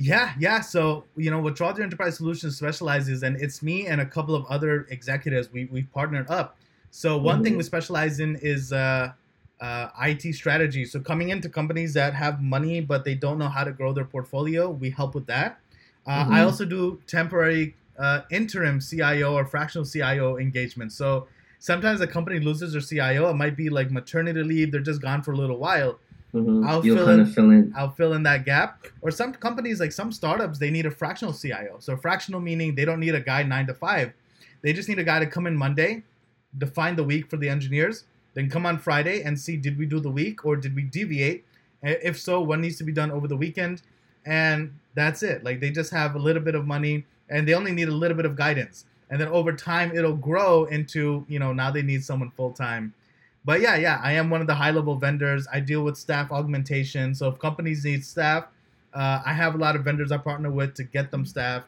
Yeah, 0.00 0.32
yeah. 0.38 0.60
So 0.60 1.04
you 1.16 1.28
know 1.30 1.40
what 1.40 1.56
Chaudhry 1.56 1.82
Enterprise 1.82 2.16
Solutions 2.16 2.56
specializes, 2.56 3.24
and 3.24 3.36
it's 3.40 3.64
me 3.64 3.88
and 3.88 4.00
a 4.00 4.06
couple 4.06 4.36
of 4.36 4.46
other 4.46 4.86
executives. 4.90 5.52
We 5.52 5.64
we've 5.66 5.92
partnered 5.92 6.30
up. 6.30 6.56
So 6.92 7.18
one 7.18 7.36
mm-hmm. 7.36 7.44
thing 7.44 7.56
we 7.56 7.64
specialize 7.64 8.20
in 8.20 8.36
is 8.36 8.72
uh, 8.72 9.12
uh, 9.60 9.88
IT 10.02 10.34
strategy. 10.34 10.84
So 10.84 11.00
coming 11.00 11.30
into 11.30 11.48
companies 11.48 11.92
that 11.94 12.14
have 12.14 12.40
money 12.40 12.80
but 12.80 13.04
they 13.04 13.16
don't 13.16 13.38
know 13.38 13.48
how 13.48 13.64
to 13.64 13.72
grow 13.72 13.92
their 13.92 14.04
portfolio, 14.04 14.70
we 14.70 14.88
help 14.88 15.16
with 15.16 15.26
that. 15.26 15.58
Uh, 16.06 16.22
mm-hmm. 16.22 16.32
I 16.32 16.42
also 16.42 16.64
do 16.64 17.02
temporary 17.08 17.74
uh, 17.98 18.20
interim 18.30 18.80
CIO 18.80 19.34
or 19.34 19.44
fractional 19.44 19.84
CIO 19.84 20.38
engagement. 20.38 20.92
So 20.92 21.26
sometimes 21.58 22.00
a 22.00 22.06
company 22.06 22.38
loses 22.38 22.72
their 22.72 22.82
CIO. 22.82 23.28
It 23.30 23.34
might 23.34 23.56
be 23.56 23.68
like 23.68 23.90
maternity 23.90 24.44
leave. 24.44 24.70
They're 24.70 24.80
just 24.80 25.02
gone 25.02 25.22
for 25.22 25.32
a 25.32 25.36
little 25.36 25.58
while. 25.58 25.98
Mhm. 26.34 26.66
I'll 26.66 26.84
You'll 26.84 26.96
fill 26.96 27.08
in- 27.08 27.26
fill 27.26 27.50
in. 27.50 27.72
I'll 27.76 27.90
fill 27.90 28.12
in 28.12 28.22
that 28.24 28.44
gap. 28.44 28.86
Or 29.00 29.10
some 29.10 29.32
companies, 29.32 29.80
like 29.80 29.92
some 29.92 30.12
startups, 30.12 30.58
they 30.58 30.70
need 30.70 30.84
a 30.86 30.90
fractional 30.90 31.32
CIO. 31.32 31.76
So 31.80 31.96
fractional 31.96 32.40
meaning 32.40 32.74
they 32.74 32.84
don't 32.84 33.00
need 33.00 33.14
a 33.14 33.20
guy 33.20 33.42
nine 33.42 33.66
to 33.66 33.74
five. 33.74 34.12
They 34.62 34.72
just 34.72 34.88
need 34.88 34.98
a 34.98 35.04
guy 35.04 35.20
to 35.20 35.26
come 35.26 35.46
in 35.46 35.56
Monday, 35.56 36.02
define 36.58 36.96
the 36.96 37.04
week 37.04 37.30
for 37.30 37.36
the 37.38 37.48
engineers, 37.48 38.04
then 38.34 38.50
come 38.50 38.66
on 38.66 38.78
Friday 38.78 39.22
and 39.22 39.38
see 39.40 39.56
did 39.56 39.78
we 39.78 39.86
do 39.86 40.00
the 40.00 40.10
week 40.10 40.44
or 40.44 40.56
did 40.56 40.74
we 40.74 40.82
deviate? 40.82 41.44
If 41.82 42.18
so, 42.18 42.40
what 42.42 42.58
needs 42.60 42.76
to 42.76 42.84
be 42.84 42.92
done 42.92 43.10
over 43.10 43.26
the 43.28 43.36
weekend? 43.36 43.82
And 44.26 44.72
that's 44.94 45.22
it. 45.22 45.44
Like 45.44 45.60
they 45.60 45.70
just 45.70 45.90
have 45.92 46.14
a 46.14 46.18
little 46.18 46.42
bit 46.42 46.54
of 46.54 46.66
money 46.66 47.06
and 47.30 47.46
they 47.48 47.54
only 47.54 47.72
need 47.72 47.88
a 47.88 47.92
little 47.92 48.16
bit 48.16 48.26
of 48.26 48.36
guidance. 48.36 48.84
And 49.10 49.18
then 49.20 49.28
over 49.28 49.52
time 49.52 49.96
it'll 49.96 50.16
grow 50.16 50.64
into, 50.66 51.24
you 51.28 51.38
know, 51.38 51.52
now 51.54 51.70
they 51.70 51.82
need 51.82 52.04
someone 52.04 52.30
full 52.32 52.52
time. 52.52 52.92
But 53.48 53.62
yeah, 53.62 53.76
yeah, 53.76 53.98
I 54.02 54.12
am 54.12 54.28
one 54.28 54.42
of 54.42 54.46
the 54.46 54.54
high 54.54 54.72
level 54.72 54.94
vendors. 54.96 55.48
I 55.50 55.60
deal 55.60 55.82
with 55.82 55.96
staff 55.96 56.30
augmentation. 56.30 57.14
So 57.14 57.28
if 57.30 57.38
companies 57.38 57.82
need 57.82 58.04
staff, 58.04 58.44
uh, 58.92 59.22
I 59.24 59.32
have 59.32 59.54
a 59.54 59.56
lot 59.56 59.74
of 59.74 59.82
vendors 59.84 60.12
I 60.12 60.18
partner 60.18 60.50
with 60.50 60.74
to 60.74 60.84
get 60.84 61.10
them 61.10 61.24
staff. 61.24 61.62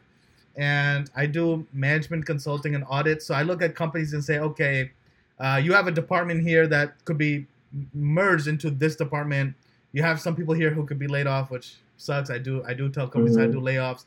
And 0.55 1.09
I 1.15 1.25
do 1.25 1.65
management 1.73 2.27
consulting 2.27 2.75
and 2.75 2.83
audit. 2.87 3.23
So 3.23 3.33
I 3.33 3.41
look 3.41 3.63
at 3.63 3.73
companies 3.73 4.13
and 4.13 4.23
say, 4.23 4.37
okay, 4.37 4.91
uh, 5.39 5.59
you 5.63 5.73
have 5.73 5.87
a 5.87 5.91
department 5.91 6.43
here 6.43 6.67
that 6.67 7.03
could 7.03 7.17
be 7.17 7.47
merged 7.95 8.45
into 8.45 8.69
this 8.69 8.95
department. 8.95 9.55
You 9.91 10.03
have 10.03 10.21
some 10.21 10.35
people 10.35 10.53
here 10.53 10.69
who 10.69 10.85
could 10.85 10.99
be 10.99 11.07
laid 11.07 11.25
off, 11.25 11.49
which 11.49 11.77
sucks. 11.97 12.29
I 12.29 12.37
do 12.37 12.63
I 12.63 12.75
do 12.75 12.89
tell 12.89 13.07
companies 13.07 13.37
I 13.37 13.47
Mhm. 13.47 13.53
do 13.53 13.59
layoffs. 13.59 14.05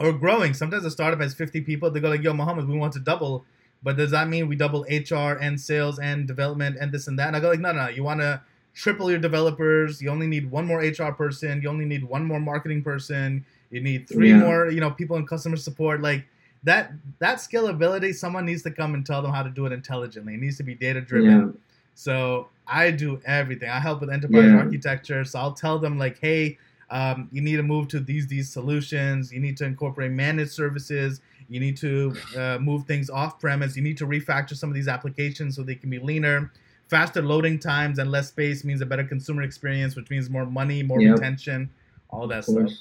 Or 0.00 0.12
growing. 0.12 0.52
Sometimes 0.52 0.84
a 0.84 0.90
startup 0.90 1.20
has 1.20 1.32
50 1.32 1.60
people. 1.60 1.92
They 1.92 2.00
go 2.00 2.08
like, 2.08 2.24
yo, 2.24 2.32
Mohammed, 2.32 2.66
we 2.66 2.76
want 2.76 2.92
to 2.94 2.98
double. 2.98 3.44
But 3.82 3.96
does 3.96 4.10
that 4.10 4.28
mean 4.28 4.48
we 4.48 4.56
double 4.56 4.84
HR 4.90 5.38
and 5.40 5.60
sales 5.60 5.98
and 5.98 6.26
development 6.26 6.76
and 6.80 6.90
this 6.90 7.06
and 7.08 7.18
that? 7.18 7.28
And 7.28 7.36
I 7.36 7.40
go 7.40 7.50
like, 7.50 7.60
no, 7.60 7.72
no, 7.72 7.88
you 7.88 8.02
want 8.02 8.20
to 8.20 8.40
triple 8.74 9.10
your 9.10 9.20
developers. 9.20 10.02
You 10.02 10.10
only 10.10 10.26
need 10.26 10.50
one 10.50 10.66
more 10.66 10.80
HR 10.80 11.12
person. 11.12 11.62
You 11.62 11.68
only 11.68 11.84
need 11.84 12.04
one 12.04 12.24
more 12.24 12.40
marketing 12.40 12.82
person. 12.82 13.44
You 13.70 13.80
need 13.80 14.08
three 14.08 14.30
Yeah. 14.30 14.38
more, 14.38 14.70
you 14.70 14.80
know, 14.80 14.90
people 14.90 15.16
in 15.16 15.26
customer 15.26 15.56
support. 15.56 16.00
Like 16.02 16.24
that 16.64 16.92
that 17.20 17.38
scalability, 17.38 18.14
someone 18.14 18.44
needs 18.44 18.62
to 18.62 18.70
come 18.70 18.94
and 18.94 19.04
tell 19.06 19.22
them 19.22 19.32
how 19.32 19.42
to 19.42 19.50
do 19.50 19.66
it 19.66 19.72
intelligently. 19.72 20.34
It 20.34 20.40
needs 20.40 20.56
to 20.56 20.62
be 20.62 20.74
data 20.74 21.00
driven. 21.00 21.30
Yeah. 21.30 21.52
So 21.94 22.48
I 22.66 22.90
do 22.90 23.20
everything. 23.24 23.70
I 23.70 23.78
help 23.78 24.00
with 24.00 24.10
enterprise 24.10 24.50
Yeah. 24.50 24.56
architecture. 24.58 25.24
So 25.24 25.38
I'll 25.38 25.52
tell 25.52 25.78
them 25.78 25.98
like, 25.98 26.18
hey, 26.18 26.58
um, 26.90 27.28
you 27.32 27.40
need 27.40 27.56
to 27.56 27.62
move 27.62 27.88
to 27.88 28.00
these 28.00 28.26
these 28.26 28.50
solutions. 28.50 29.32
You 29.32 29.40
need 29.40 29.56
to 29.58 29.64
incorporate 29.64 30.12
managed 30.12 30.52
services. 30.52 31.20
You 31.48 31.60
need 31.60 31.76
to 31.78 32.16
uh, 32.36 32.58
move 32.60 32.84
things 32.84 33.08
off 33.10 33.38
premise. 33.38 33.76
You 33.76 33.82
need 33.82 33.98
to 33.98 34.06
refactor 34.06 34.56
some 34.56 34.68
of 34.68 34.74
these 34.74 34.88
applications 34.88 35.56
so 35.56 35.62
they 35.62 35.74
can 35.74 35.90
be 35.90 35.98
leaner. 35.98 36.50
Faster 36.88 37.22
loading 37.22 37.58
times 37.58 37.98
and 37.98 38.10
less 38.10 38.28
space 38.28 38.64
means 38.64 38.80
a 38.80 38.86
better 38.86 39.04
consumer 39.04 39.42
experience, 39.42 39.96
which 39.96 40.08
means 40.10 40.30
more 40.30 40.46
money, 40.46 40.82
more 40.82 41.00
Yep. 41.00 41.14
retention, 41.16 41.70
all 42.10 42.26
that 42.28 42.44
stuff. 42.44 42.72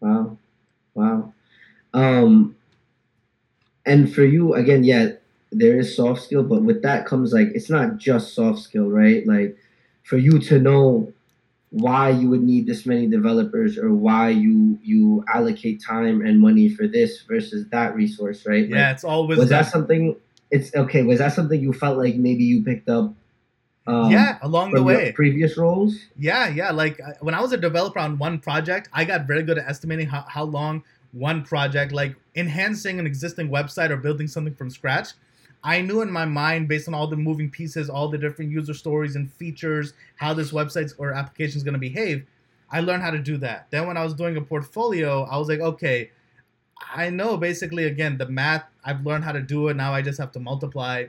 Wow. 0.00 0.36
Wow. 0.94 1.32
Um 1.94 2.56
and 3.84 4.12
for 4.12 4.24
you 4.24 4.54
again, 4.54 4.82
yeah, 4.82 5.10
there 5.52 5.78
is 5.78 5.94
soft 5.94 6.22
skill, 6.22 6.42
but 6.42 6.62
with 6.62 6.82
that 6.82 7.06
comes 7.06 7.32
like 7.32 7.48
it's 7.54 7.70
not 7.70 7.98
just 7.98 8.34
soft 8.34 8.58
skill, 8.58 8.88
right? 8.90 9.26
Like 9.26 9.56
for 10.02 10.16
you 10.18 10.38
to 10.40 10.58
know 10.58 11.12
why 11.70 12.10
you 12.10 12.30
would 12.30 12.42
need 12.42 12.66
this 12.66 12.86
many 12.86 13.06
developers 13.06 13.76
or 13.76 13.92
why 13.92 14.30
you 14.30 14.78
you 14.82 15.24
allocate 15.32 15.82
time 15.82 16.24
and 16.24 16.40
money 16.40 16.68
for 16.68 16.86
this 16.86 17.22
versus 17.22 17.66
that 17.70 17.94
resource, 17.94 18.46
right? 18.46 18.68
Yeah, 18.68 18.86
Like, 18.86 18.94
it's 18.94 19.04
always 19.04 19.38
was 19.38 19.44
wisdom. 19.50 19.58
that 19.58 19.70
something 19.70 20.16
it's 20.50 20.74
okay, 20.74 21.02
was 21.02 21.18
that 21.18 21.32
something 21.32 21.60
you 21.60 21.72
felt 21.72 21.98
like 21.98 22.14
maybe 22.16 22.44
you 22.44 22.62
picked 22.62 22.88
up 22.88 23.12
um, 23.88 24.10
yeah, 24.10 24.38
along 24.42 24.72
the 24.72 24.82
way. 24.82 25.12
previous 25.12 25.56
roles? 25.56 25.96
Yeah, 26.18 26.48
yeah. 26.48 26.70
Like 26.70 27.00
when 27.20 27.34
I 27.34 27.40
was 27.40 27.52
a 27.52 27.56
developer 27.56 27.98
on 27.98 28.18
one 28.18 28.38
project, 28.38 28.88
I 28.92 29.04
got 29.04 29.26
very 29.26 29.42
good 29.42 29.58
at 29.58 29.68
estimating 29.68 30.08
how, 30.08 30.24
how 30.28 30.44
long 30.44 30.82
one 31.12 31.44
project, 31.44 31.92
like 31.92 32.14
enhancing 32.34 32.98
an 32.98 33.06
existing 33.06 33.48
website 33.48 33.90
or 33.90 33.96
building 33.96 34.26
something 34.28 34.54
from 34.54 34.70
scratch. 34.70 35.10
I 35.64 35.80
knew 35.80 36.00
in 36.02 36.10
my 36.10 36.24
mind, 36.24 36.68
based 36.68 36.86
on 36.88 36.94
all 36.94 37.06
the 37.08 37.16
moving 37.16 37.50
pieces, 37.50 37.90
all 37.90 38.08
the 38.08 38.18
different 38.18 38.50
user 38.52 38.74
stories 38.74 39.16
and 39.16 39.32
features, 39.32 39.94
how 40.16 40.32
this 40.34 40.52
website 40.52 40.92
or 40.98 41.12
application 41.12 41.56
is 41.56 41.64
going 41.64 41.74
to 41.74 41.80
behave. 41.80 42.24
I 42.70 42.80
learned 42.80 43.02
how 43.02 43.10
to 43.10 43.18
do 43.18 43.36
that. 43.38 43.66
Then 43.70 43.86
when 43.86 43.96
I 43.96 44.04
was 44.04 44.14
doing 44.14 44.36
a 44.36 44.40
portfolio, 44.42 45.24
I 45.24 45.36
was 45.38 45.48
like, 45.48 45.60
okay, 45.60 46.10
I 46.94 47.10
know 47.10 47.36
basically 47.36 47.84
again 47.84 48.18
the 48.18 48.26
math. 48.26 48.64
I've 48.84 49.04
learned 49.04 49.24
how 49.24 49.32
to 49.32 49.40
do 49.40 49.68
it. 49.68 49.76
Now 49.76 49.92
I 49.92 50.02
just 50.02 50.18
have 50.18 50.32
to 50.32 50.40
multiply, 50.40 51.06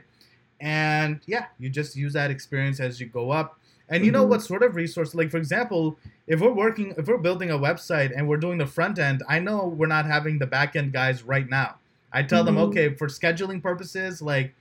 and 0.60 1.20
yeah, 1.26 1.46
you 1.58 1.68
just 1.70 1.96
use 1.96 2.12
that 2.14 2.30
experience 2.30 2.80
as 2.80 3.00
you 3.00 3.06
go 3.06 3.30
up. 3.30 3.58
And 3.90 4.04
you 4.04 4.12
know 4.12 4.24
Mhm. 4.24 4.28
what 4.28 4.42
sort 4.42 4.62
of 4.62 4.76
resource? 4.76 5.14
Like 5.14 5.30
for 5.30 5.38
example, 5.38 5.98
if 6.26 6.40
we're 6.40 6.52
working, 6.52 6.94
if 6.98 7.06
we're 7.06 7.18
building 7.18 7.50
a 7.50 7.58
website 7.58 8.12
and 8.14 8.28
we're 8.28 8.36
doing 8.36 8.58
the 8.58 8.66
front 8.66 8.98
end, 8.98 9.22
I 9.28 9.38
know 9.40 9.66
we're 9.66 9.86
not 9.86 10.04
having 10.04 10.38
the 10.38 10.46
back 10.46 10.76
end 10.76 10.92
guys 10.92 11.22
right 11.22 11.48
now. 11.48 11.77
I 12.12 12.22
tell 12.22 12.42
them, 12.44 12.56
Mhm. 12.56 12.68
okay, 12.68 12.94
for 12.94 13.08
scheduling 13.08 13.62
purposes, 13.62 14.22
like 14.22 14.54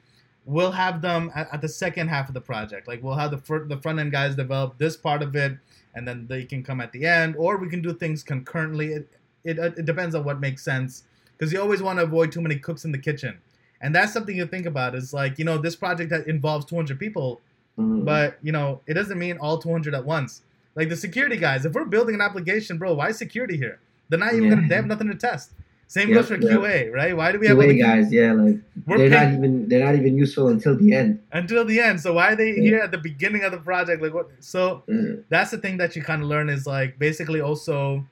we'll 0.45 0.72
have 0.72 1.02
them 1.02 1.32
at, 1.36 1.48
at 1.53 1.61
the 1.61 1.68
second 1.69 2.07
half 2.07 2.28
of 2.30 2.34
the 2.34 2.41
project. 2.41 2.88
Like 2.88 3.02
we'll 3.03 3.15
have 3.15 3.32
the 3.32 3.38
fir- 3.38 3.65
the 3.65 3.78
front 3.78 3.99
end 3.99 4.11
guys 4.11 4.36
develop 4.36 4.78
this 4.78 4.95
part 4.98 5.22
of 5.22 5.36
it, 5.36 5.57
and 5.95 6.07
then 6.07 6.28
they 6.28 6.44
can 6.45 6.64
come 6.64 6.80
at 6.82 6.91
the 6.91 7.06
end, 7.06 7.36
or 7.38 7.57
we 7.57 7.69
can 7.69 7.82
do 7.82 7.94
things 7.94 8.24
concurrently. 8.24 8.94
It 8.94 9.07
it, 9.44 9.57
it 9.60 9.86
depends 9.86 10.14
on 10.15 10.24
what 10.26 10.40
makes 10.41 10.61
sense, 10.64 11.03
because 11.38 11.53
you 11.53 11.61
always 11.61 11.82
want 11.82 11.99
to 11.99 12.03
avoid 12.03 12.32
too 12.32 12.41
many 12.41 12.57
cooks 12.57 12.84
in 12.86 12.91
the 12.91 12.98
kitchen, 12.98 13.38
and 13.82 13.95
that's 13.95 14.11
something 14.11 14.36
you 14.36 14.45
think 14.45 14.65
about. 14.65 14.94
Is 14.95 15.14
like 15.14 15.40
you 15.40 15.45
know 15.45 15.57
this 15.57 15.76
project 15.76 16.10
that 16.10 16.28
involves 16.28 16.65
200 16.65 16.99
people, 16.99 17.40
Mhm. 17.80 18.03
but 18.06 18.38
you 18.44 18.52
know 18.52 18.82
it 18.88 18.94
doesn't 18.95 19.18
mean 19.19 19.38
all 19.40 19.57
200 19.57 19.94
at 19.94 20.03
once. 20.06 20.41
Like 20.76 20.90
the 20.90 20.95
security 20.98 21.38
guys, 21.38 21.65
if 21.65 21.74
we're 21.74 21.86
building 21.86 22.14
an 22.15 22.22
application, 22.22 22.78
bro, 22.78 22.94
why 22.94 23.11
security 23.11 23.57
here? 23.57 23.80
They're 24.10 24.19
not 24.19 24.34
even 24.34 24.45
Yeah. 24.49 24.56
gonna. 24.56 24.68
They 24.68 24.76
have 24.76 24.86
nothing 24.86 25.07
to 25.10 25.15
test. 25.15 25.52
Same 25.89 26.09
Yep, 26.09 26.15
goes 26.18 26.27
for 26.27 26.35
yep. 26.35 26.59
QA, 26.59 26.91
right? 26.93 27.15
Why 27.15 27.31
do 27.31 27.39
we 27.39 27.47
have 27.47 27.57
QA 27.57 27.72
all 27.72 27.80
guys, 27.80 28.11
yeah, 28.11 28.34
like 28.34 28.57
We're 28.85 28.97
they're 28.97 29.09
paying- 29.09 29.30
not 29.30 29.38
even 29.38 29.69
they're 29.69 29.85
not 29.85 29.95
even 29.95 30.18
useful 30.18 30.49
until 30.49 30.76
the 30.76 30.93
end. 30.93 31.19
until 31.31 31.64
the 31.64 31.80
end. 31.80 32.01
So 32.01 32.14
why 32.14 32.34
are 32.34 32.35
they 32.35 32.49
Yeah. 32.55 32.61
here 32.61 32.80
at 32.80 32.91
the 32.91 32.97
beginning 32.97 33.43
of 33.43 33.51
the 33.53 33.57
project? 33.57 34.01
Like 34.01 34.14
what? 34.14 34.30
So 34.41 34.84
Mm. 34.89 35.23
that's 35.30 35.51
the 35.51 35.57
thing 35.57 35.77
that 35.77 35.95
you 35.95 36.01
kind 36.01 36.22
of 36.22 36.27
learn 36.27 36.49
is 36.49 36.68
like 36.68 36.99
basically 36.99 37.39
also, 37.39 38.05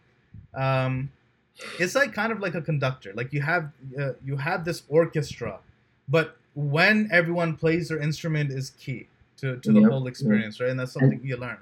um, 0.53 1.11
it's 1.77 1.95
like 1.95 2.13
kind 2.13 2.31
of 2.31 2.39
like 2.39 2.55
a 2.55 2.61
conductor. 2.61 3.11
Like 3.13 3.33
you 3.33 3.41
have 3.41 3.71
uh, 3.99 4.13
you 4.23 4.37
have 4.37 4.63
this 4.63 4.83
orchestra, 4.87 5.59
but 6.07 6.37
when 6.53 7.09
everyone 7.11 7.55
plays 7.57 7.89
their 7.89 7.99
instrument 7.99 8.51
is 8.51 8.69
key 8.71 9.07
to, 9.41 9.57
to 9.57 9.73
the 9.73 9.81
Yep, 9.81 9.91
whole 9.91 10.07
experience, 10.07 10.61
right? 10.61 10.69
And 10.69 10.79
that's 10.79 10.93
something 10.93 11.19
you 11.21 11.35
learn. 11.35 11.57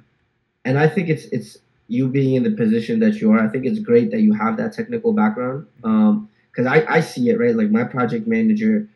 And 0.66 0.78
I 0.78 0.88
think 0.88 1.10
it's 1.10 1.26
it's 1.26 1.58
you 1.88 2.08
being 2.08 2.36
in 2.36 2.44
the 2.44 2.52
position 2.52 3.00
that 3.00 3.16
you 3.22 3.32
are. 3.32 3.40
I 3.40 3.50
think 3.50 3.66
it's 3.66 3.80
great 3.80 4.12
that 4.12 4.22
you 4.22 4.34
have 4.34 4.58
that 4.58 4.74
technical 4.74 5.14
background. 5.14 5.68
Um, 5.84 6.30
because 6.52 6.66
I 6.68 6.86
I 6.88 7.00
see 7.02 7.30
it 7.30 7.40
right. 7.40 7.56
Like 7.56 7.72
my 7.72 7.84
project 7.84 8.28
manager, 8.28 8.88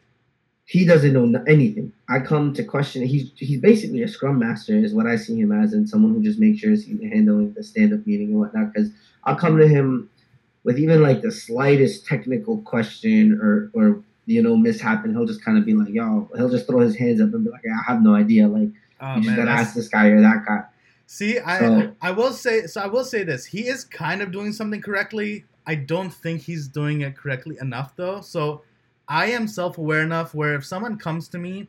he 0.65 0.85
doesn't 0.85 1.13
know 1.13 1.43
anything. 1.47 1.91
I 2.09 2.19
come 2.19 2.53
to 2.53 2.63
question. 2.63 3.03
He's 3.05 3.31
he's 3.35 3.59
basically 3.59 4.03
a 4.03 4.07
scrum 4.07 4.37
master, 4.39 4.75
is 4.75 4.93
what 4.93 5.07
I 5.07 5.15
see 5.15 5.39
him 5.39 5.51
as, 5.51 5.73
and 5.73 5.89
someone 5.89 6.13
who 6.13 6.21
just 6.23 6.39
makes 6.39 6.59
sure 6.59 6.69
he's 6.71 6.85
handling 6.87 7.53
the 7.53 7.63
stand 7.63 7.93
up 7.93 8.05
meeting 8.05 8.27
and 8.29 8.39
whatnot. 8.39 8.73
Because 8.73 8.89
I'll 9.23 9.35
come 9.35 9.57
to 9.57 9.67
him 9.67 10.09
with 10.63 10.77
even 10.79 11.01
like 11.01 11.21
the 11.21 11.31
slightest 11.31 12.05
technical 12.05 12.59
question 12.61 13.39
or 13.41 13.71
or 13.73 14.03
you 14.27 14.41
know 14.43 14.55
mishap, 14.55 15.03
and 15.03 15.15
he'll 15.15 15.25
just 15.25 15.43
kind 15.43 15.57
of 15.57 15.65
be 15.65 15.73
like, 15.73 15.89
"Yo," 15.89 16.29
he'll 16.35 16.49
just 16.49 16.67
throw 16.67 16.79
his 16.81 16.95
hands 16.95 17.19
up 17.21 17.33
and 17.33 17.43
be 17.43 17.49
like, 17.49 17.61
"I 17.65 17.91
have 17.91 18.01
no 18.03 18.13
idea." 18.13 18.47
Like 18.47 18.69
Oh, 19.01 19.15
you 19.15 19.21
just 19.21 19.27
man, 19.27 19.35
gotta 19.37 19.45
that's- 19.49 19.67
ask 19.67 19.75
this 19.75 19.87
guy 19.89 20.07
or 20.07 20.21
that 20.21 20.45
guy. 20.45 20.63
See, 21.07 21.39
I 21.39 21.59
So- 21.59 21.91
I 22.01 22.11
will 22.11 22.31
say 22.33 22.67
so. 22.67 22.81
I 22.81 22.87
will 22.87 23.03
say 23.05 23.23
this: 23.23 23.45
he 23.45 23.67
is 23.67 23.83
kind 23.85 24.21
of 24.21 24.31
doing 24.31 24.51
something 24.51 24.81
correctly. 24.81 25.45
I 25.65 25.75
don't 25.75 26.13
think 26.13 26.41
he's 26.41 26.67
doing 26.67 27.01
it 27.01 27.15
correctly 27.17 27.57
enough, 27.61 27.95
though. 27.95 28.21
So 28.21 28.61
I 29.07 29.27
am 29.27 29.47
self-aware 29.47 30.01
enough 30.01 30.33
where 30.35 30.53
if 30.55 30.65
someone 30.65 30.97
comes 30.97 31.27
to 31.29 31.37
me, 31.37 31.67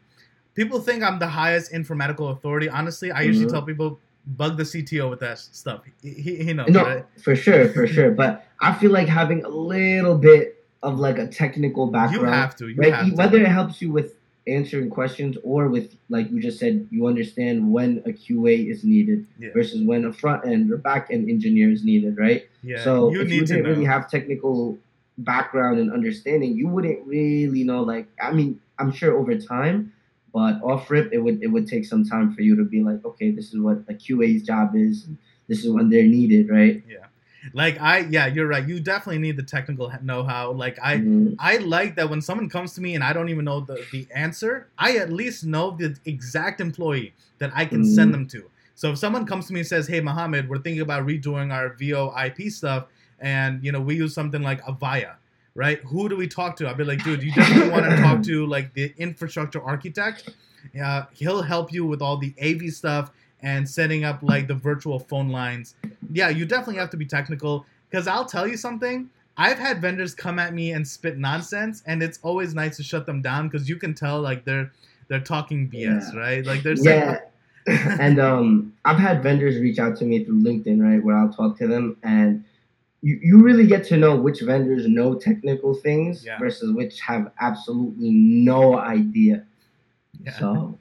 people 0.55 0.81
think 0.81 1.03
I'm 1.05 1.19
the 1.21 1.27
highest 1.29 1.73
informatical 1.73 2.31
authority. 2.33 2.69
Honestly, 2.69 3.11
I 3.13 3.23
usually 3.23 3.47
Mhm. 3.47 3.51
tell 3.53 3.63
people 3.63 3.99
bug 4.37 4.57
the 4.57 4.65
CTO 4.65 5.09
with 5.09 5.21
that 5.21 5.39
stuff. 5.39 5.83
He, 6.03 6.11
he, 6.15 6.37
he 6.45 6.53
knows, 6.53 6.69
No, 6.69 6.83
right? 6.85 7.05
for 7.23 7.35
sure, 7.35 7.69
for 7.71 7.87
sure. 7.87 8.11
But 8.23 8.45
I 8.61 8.75
feel 8.75 8.91
like 8.91 9.09
having 9.09 9.45
a 9.45 9.49
little 9.49 10.19
bit 10.19 10.65
of 10.83 10.99
like 10.99 11.19
a 11.19 11.27
technical 11.29 11.87
You 11.87 11.93
background, 11.93 12.35
have 12.35 12.55
to. 12.57 12.69
You 12.69 12.77
right? 12.77 12.93
have 12.93 13.09
to. 13.09 13.15
Whether 13.15 13.39
it 13.39 13.49
helps 13.49 13.81
you 13.81 13.91
with 13.93 14.15
answering 14.49 14.91
questions 14.91 15.37
or 15.43 15.69
with, 15.69 15.97
like 16.09 16.31
you 16.31 16.41
just 16.41 16.59
said, 16.59 16.89
you 16.91 17.07
understand 17.07 17.71
when 17.71 18.03
a 18.07 18.11
QA 18.11 18.71
is 18.71 18.85
needed 18.85 19.27
Yeah. 19.39 19.51
versus 19.53 19.83
when 19.83 20.05
a 20.05 20.13
front 20.13 20.47
end 20.47 20.71
or 20.73 20.77
back 20.79 21.09
end 21.11 21.29
engineer 21.29 21.71
is 21.71 21.85
needed, 21.85 22.17
right? 22.19 22.49
yeah, 22.63 22.83
so 22.83 23.11
you 23.13 23.21
if 23.21 23.29
need 23.29 23.35
you 23.37 23.47
didn't 23.47 23.65
really 23.67 23.85
have 23.85 24.11
technical 24.11 24.79
background 25.19 25.79
and 25.79 25.93
understanding, 25.93 26.57
you 26.57 26.69
wouldn't 26.69 27.07
really 27.07 27.65
know. 27.65 27.83
Like, 27.83 28.07
I 28.23 28.33
mean, 28.33 28.61
I'm 28.79 28.93
sure 28.93 29.17
over 29.19 29.35
time, 29.37 29.93
but 30.33 30.61
off 30.63 30.91
rip, 30.91 31.13
it 31.13 31.19
would 31.19 31.43
it 31.43 31.49
would 31.49 31.67
take 31.67 31.85
some 31.85 32.05
time 32.05 32.35
for 32.35 32.43
you 32.43 32.55
to 32.57 32.65
be 32.65 32.83
like, 32.83 33.05
okay, 33.05 33.31
this 33.31 33.53
is 33.53 33.59
what 33.61 33.79
a 33.89 33.95
QA's 33.95 34.43
job 34.43 34.75
is. 34.77 35.07
This 35.49 35.65
is 35.65 35.71
when 35.71 35.89
they're 35.91 36.05
needed, 36.05 36.49
right? 36.51 36.83
Yeah. 36.89 37.07
Like 37.53 37.81
I 37.81 37.99
yeah, 38.11 38.27
you're 38.27 38.47
right. 38.49 38.67
You 38.67 38.81
definitely 38.81 39.19
need 39.19 39.37
the 39.37 39.43
technical 39.43 39.93
know-how. 40.03 40.53
Like 40.53 40.79
I 40.83 40.97
Mhm. 40.97 41.37
I 41.39 41.59
like 41.59 41.97
that 41.97 42.11
when 42.11 42.21
someone 42.21 42.49
comes 42.49 42.73
to 42.75 42.81
me 42.81 42.95
and 42.95 43.05
I 43.05 43.13
don't 43.13 43.29
even 43.29 43.45
know 43.45 43.61
the, 43.61 43.87
the 43.91 44.09
answer, 44.15 44.69
I 44.79 44.97
at 44.97 45.13
least 45.13 45.45
know 45.45 45.71
the 45.71 45.97
exact 46.05 46.61
employee 46.61 47.15
that 47.39 47.53
I 47.55 47.65
can 47.65 47.85
send 47.85 48.13
Mhm. 48.13 48.13
them 48.13 48.27
to. 48.29 48.51
So 48.75 48.93
if 48.93 48.99
someone 48.99 49.27
comes 49.27 49.47
to 49.47 49.53
me 49.53 49.61
and 49.61 49.67
says, 49.67 49.87
"Hey, 49.89 50.01
Mohammed, 50.01 50.49
we're 50.49 50.59
thinking 50.59 50.83
about 50.83 51.07
redoing 51.07 51.53
our 51.53 51.71
VoIP 51.71 52.51
stuff, 52.51 52.87
and 53.21 53.63
you 53.65 53.73
know 53.73 53.81
we 53.81 53.97
use 53.97 54.15
something 54.15 54.43
like 54.43 54.63
Avaya, 54.65 55.15
right? 55.55 55.81
Who 55.85 56.09
do 56.09 56.17
we 56.17 56.27
talk 56.29 56.57
to?" 56.57 56.69
I'll 56.69 56.75
be 56.75 56.85
like, 56.85 57.03
"Dude, 57.03 57.23
you 57.23 57.33
definitely 57.33 57.69
want 57.69 57.87
to 57.87 57.93
talk 58.01 58.23
to 58.25 58.47
like 58.47 58.75
the 58.75 58.93
infrastructure 58.99 59.63
architect. 59.63 60.25
Uh, 60.81 61.05
he'll 61.13 61.43
help 61.43 61.73
you 61.73 61.87
with 61.87 62.03
all 62.03 62.17
the 62.17 62.35
AV 62.39 62.71
stuff 62.71 63.13
and 63.43 63.69
setting 63.69 64.05
up 64.05 64.23
like 64.23 64.47
the 64.49 64.55
virtual 64.55 64.99
phone 64.99 65.29
lines. 65.31 65.75
Yeah, 66.13 66.29
you 66.29 66.45
definitely 66.45 66.77
have 66.77 66.91
to 66.91 66.97
be 66.97 67.07
technical 67.07 67.65
because 67.91 68.07
I'll 68.07 68.27
tell 68.27 68.47
you 68.47 68.57
something." 68.57 69.11
I've 69.41 69.59
had 69.59 69.81
vendors 69.81 70.17
come 70.17 70.41
at 70.41 70.53
me 70.53 70.73
and 70.73 70.87
spit 70.87 71.17
nonsense, 71.17 71.85
and 71.87 72.03
it's 72.03 72.19
always 72.25 72.57
nice 72.57 72.77
to 72.79 72.83
shut 72.83 73.07
them 73.07 73.23
down 73.23 73.47
because 73.49 73.69
you 73.69 73.77
can 73.77 73.95
tell 73.95 74.21
like 74.21 74.45
they're 74.45 74.73
they're 75.07 75.21
talking 75.21 75.71
BS, 75.71 76.13
Yeah. 76.13 76.19
right? 76.21 76.45
Like 76.45 76.63
they're 76.65 76.75
saying, 76.75 77.17
Yeah. 77.69 77.97
and 78.01 78.19
um, 78.19 78.73
I've 78.85 78.97
had 78.99 79.23
vendors 79.23 79.59
reach 79.61 79.79
out 79.79 79.95
to 79.99 80.05
me 80.05 80.25
through 80.25 80.41
LinkedIn, 80.43 80.83
right, 80.83 81.01
where 81.05 81.17
I'll 81.17 81.33
talk 81.33 81.57
to 81.59 81.69
them, 81.69 81.97
and 82.03 82.43
you, 83.03 83.21
you 83.23 83.39
really 83.41 83.67
get 83.67 83.85
to 83.89 83.97
know 83.97 84.17
which 84.17 84.41
vendors 84.41 84.89
know 84.89 85.15
technical 85.15 85.73
things 85.73 86.25
Yeah. 86.25 86.39
versus 86.41 86.73
which 86.73 86.99
have 87.01 87.31
absolutely 87.41 88.11
no 88.11 88.77
idea. 88.79 89.45
Yeah. 90.25 90.33
So 90.39 90.79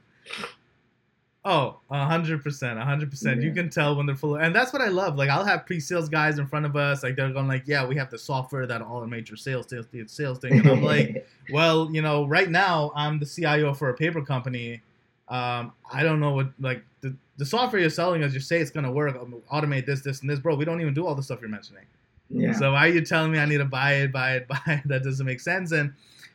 Oh, 1.49 1.77
a 1.89 2.05
hundred 2.05 2.43
percent, 2.43 2.77
a 2.77 2.83
hundred 2.83 3.09
percent. 3.09 3.41
You 3.41 3.53
can 3.53 3.69
tell 3.69 3.95
when 3.95 4.05
they're 4.05 4.17
full, 4.17 4.35
and 4.35 4.53
that's 4.53 4.73
what 4.73 4.81
I 4.81 4.89
love. 4.89 5.15
Like 5.15 5.29
I'll 5.29 5.45
have 5.45 5.65
pre-sales 5.65 6.09
guys 6.09 6.39
in 6.39 6.47
front 6.47 6.65
of 6.65 6.75
us, 6.75 7.03
like 7.03 7.15
they're 7.15 7.31
going 7.31 7.47
like, 7.47 7.63
"Yeah, 7.65 7.85
we 7.85 7.95
have 7.95 8.09
the 8.09 8.17
software 8.17 8.67
that 8.67 8.81
automates 8.81 9.29
your 9.29 9.37
sales, 9.37 9.69
sales, 9.69 9.85
sales, 9.93 10.11
sales 10.11 10.39
thing." 10.39 10.59
And 10.59 10.67
I'm 10.67 10.83
like, 10.83 11.25
"Well, 11.53 11.89
you 11.89 12.01
know, 12.01 12.25
right 12.27 12.49
now 12.49 12.91
I'm 12.95 13.17
the 13.17 13.25
CIO 13.25 13.73
for 13.73 13.87
a 13.87 13.93
paper 13.93 14.21
company. 14.21 14.81
Um, 15.29 15.71
I 15.89 16.03
don't 16.03 16.19
know 16.19 16.33
what 16.33 16.49
like 16.59 16.83
the, 16.99 17.15
the 17.37 17.45
software 17.45 17.79
you're 17.79 17.91
selling 17.91 18.25
us. 18.25 18.33
You 18.33 18.41
say 18.41 18.59
it's 18.59 18.71
gonna 18.71 18.91
work, 18.91 19.15
um, 19.15 19.41
automate 19.49 19.85
this, 19.85 20.01
this, 20.01 20.19
and 20.19 20.29
this, 20.29 20.39
bro. 20.39 20.53
We 20.53 20.65
don't 20.65 20.81
even 20.81 20.93
do 20.93 21.07
all 21.07 21.15
the 21.15 21.23
stuff 21.23 21.39
you're 21.39 21.49
mentioning. 21.49 21.85
yeah. 22.29 22.51
So 22.51 22.73
why 22.73 22.87
are 22.87 22.91
you 22.91 22.99
telling 22.99 23.31
me 23.31 23.39
I 23.39 23.45
need 23.45 23.59
to 23.59 23.65
buy 23.65 23.93
it, 23.93 24.11
buy 24.11 24.35
it, 24.35 24.47
buy 24.49 24.59
it? 24.67 24.81
That 24.85 25.01
doesn't 25.01 25.25
make 25.25 25.39
sense. 25.39 25.71
And 25.71 25.93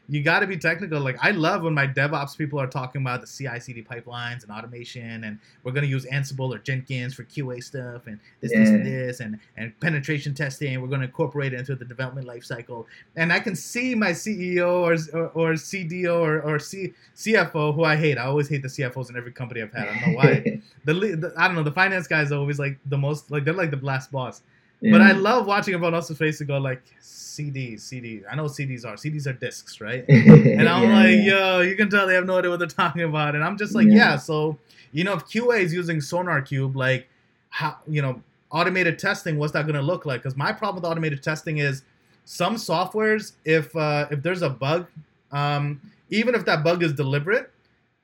you 0.08 0.22
got 0.22 0.40
to 0.40 0.46
be 0.46 0.56
technical. 0.56 1.00
Like 1.00 1.16
I 1.22 1.30
love 1.30 1.62
when 1.62 1.74
my 1.74 1.86
DevOps 1.86 2.36
people 2.36 2.60
are 2.60 2.66
talking 2.66 3.02
about 3.02 3.20
the 3.20 3.26
CI/CD 3.26 3.84
pipelines 3.84 4.42
and 4.42 4.50
automation, 4.50 5.24
and 5.24 5.38
we're 5.62 5.72
gonna 5.72 5.86
use 5.86 6.04
Ansible 6.06 6.54
or 6.54 6.58
Jenkins 6.58 7.14
for 7.14 7.24
QA 7.24 7.62
stuff, 7.62 8.06
and 8.06 8.18
this, 8.40 8.52
this, 8.52 8.68
and 8.68 8.84
this, 8.84 9.20
and 9.20 9.38
and 9.56 9.78
penetration 9.80 10.34
testing. 10.34 10.80
We're 10.80 10.88
gonna 10.88 11.04
incorporate 11.04 11.52
it 11.52 11.60
into 11.60 11.76
the 11.76 11.84
development 11.84 12.26
lifecycle. 12.26 12.86
And 13.16 13.32
I 13.32 13.40
can 13.40 13.54
see 13.54 13.94
my 13.94 14.10
CEO 14.10 14.80
or 14.82 14.94
or, 15.18 15.28
or 15.28 15.52
CDO 15.52 16.20
or, 16.20 16.40
or 16.42 16.58
C, 16.58 16.94
CFO, 17.16 17.74
who 17.74 17.84
I 17.84 17.96
hate. 17.96 18.18
I 18.18 18.24
always 18.24 18.48
hate 18.48 18.62
the 18.62 18.68
CFOs 18.68 19.08
in 19.08 19.16
every 19.16 19.32
company 19.32 19.62
I've 19.62 19.72
had. 19.72 19.88
I 19.88 20.00
don't 20.00 20.12
know 20.12 20.16
why. 20.16 20.60
the, 20.84 20.94
the 20.94 21.32
I 21.36 21.46
don't 21.46 21.56
know. 21.56 21.62
The 21.62 21.72
finance 21.72 22.06
guys 22.06 22.32
are 22.32 22.38
always 22.38 22.58
like 22.58 22.78
the 22.86 22.98
most 22.98 23.30
like 23.30 23.44
they're 23.44 23.54
like 23.54 23.70
the 23.70 23.76
last 23.78 24.10
boss. 24.10 24.42
But 24.90 25.00
I 25.00 25.12
love 25.12 25.46
watching 25.46 25.74
everyone 25.74 25.94
else's 25.94 26.18
face 26.18 26.38
to 26.38 26.44
go 26.44 26.58
like 26.58 26.82
CDs, 27.00 27.76
CDs. 27.80 28.24
I 28.30 28.34
know 28.34 28.44
CDs 28.44 28.84
are. 28.84 28.94
CDs 28.96 29.26
are 29.26 29.32
discs, 29.32 29.80
right? 29.80 30.04
And 30.08 30.68
I'm 30.68 30.82
Yeah, 30.88 30.96
like, 30.96 31.24
yo, 31.24 31.60
you 31.60 31.76
can 31.76 31.88
tell 31.88 32.06
they 32.06 32.14
have 32.14 32.26
no 32.26 32.38
idea 32.38 32.50
what 32.50 32.58
they're 32.58 32.68
talking 32.68 33.02
about. 33.02 33.34
And 33.34 33.44
I'm 33.44 33.56
just 33.56 33.74
like, 33.74 33.86
yeah. 33.86 33.94
Yeah. 33.94 34.16
So 34.16 34.58
you 34.92 35.04
know, 35.04 35.14
if 35.14 35.24
QA 35.24 35.60
is 35.60 35.72
using 35.72 35.98
SonarQube, 35.98 36.74
like 36.74 37.08
how 37.50 37.76
you 37.86 38.02
know 38.02 38.22
automated 38.50 38.98
testing, 38.98 39.38
what's 39.38 39.52
that 39.52 39.62
going 39.62 39.76
to 39.76 39.82
look 39.82 40.04
like? 40.04 40.22
Because 40.22 40.36
my 40.36 40.52
problem 40.52 40.82
with 40.82 40.90
automated 40.90 41.22
testing 41.22 41.58
is 41.58 41.82
some 42.24 42.56
softwares, 42.56 43.32
if 43.44 43.74
uh, 43.76 44.06
if 44.10 44.22
there's 44.22 44.42
a 44.42 44.50
bug, 44.50 44.86
um, 45.30 45.80
even 46.10 46.34
if 46.34 46.44
that 46.44 46.62
bug 46.62 46.82
is 46.82 46.92
deliberate, 46.92 47.50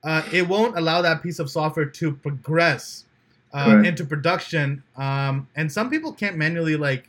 uh, 0.03 0.23
it 0.31 0.47
won't 0.47 0.77
allow 0.77 1.01
that 1.01 1.21
piece 1.21 1.39
of 1.39 1.49
software 1.49 1.85
to 1.85 2.13
progress 2.13 3.05
uh, 3.53 3.65
Correct. 3.65 3.87
into 3.87 4.05
production. 4.05 4.83
Um, 4.95 5.47
and 5.55 5.71
some 5.71 5.89
people 5.89 6.13
can't 6.13 6.37
manually 6.37 6.75
like 6.75 7.07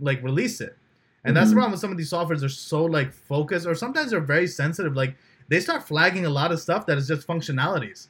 like 0.00 0.22
release 0.22 0.60
it. 0.60 0.76
And 1.24 1.34
that's 1.36 1.48
the 1.50 1.54
Mhm. 1.54 1.58
problem 1.58 1.70
with 1.72 1.80
some 1.80 1.90
of 1.90 1.96
these 1.96 2.10
softwares 2.10 2.42
are 2.44 2.48
so 2.48 2.84
like 2.84 3.12
focused 3.12 3.66
or 3.66 3.74
sometimes 3.74 4.10
they're 4.10 4.20
very 4.20 4.46
sensitive. 4.46 4.94
Like 4.94 5.16
they 5.48 5.58
start 5.60 5.82
flagging 5.88 6.26
a 6.26 6.30
lot 6.30 6.52
of 6.52 6.60
stuff 6.60 6.86
that 6.86 6.98
is 6.98 7.08
just 7.08 7.26
functionalities. 7.26 8.08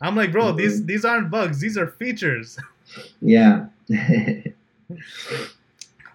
I'm 0.00 0.14
like, 0.14 0.30
bro, 0.32 0.52
these 0.52 0.80
Mhm. 0.82 0.86
these 0.86 1.04
aren't 1.04 1.30
bugs, 1.30 1.58
these 1.60 1.76
are 1.76 1.86
features. 1.88 2.58
yeah. 3.20 3.66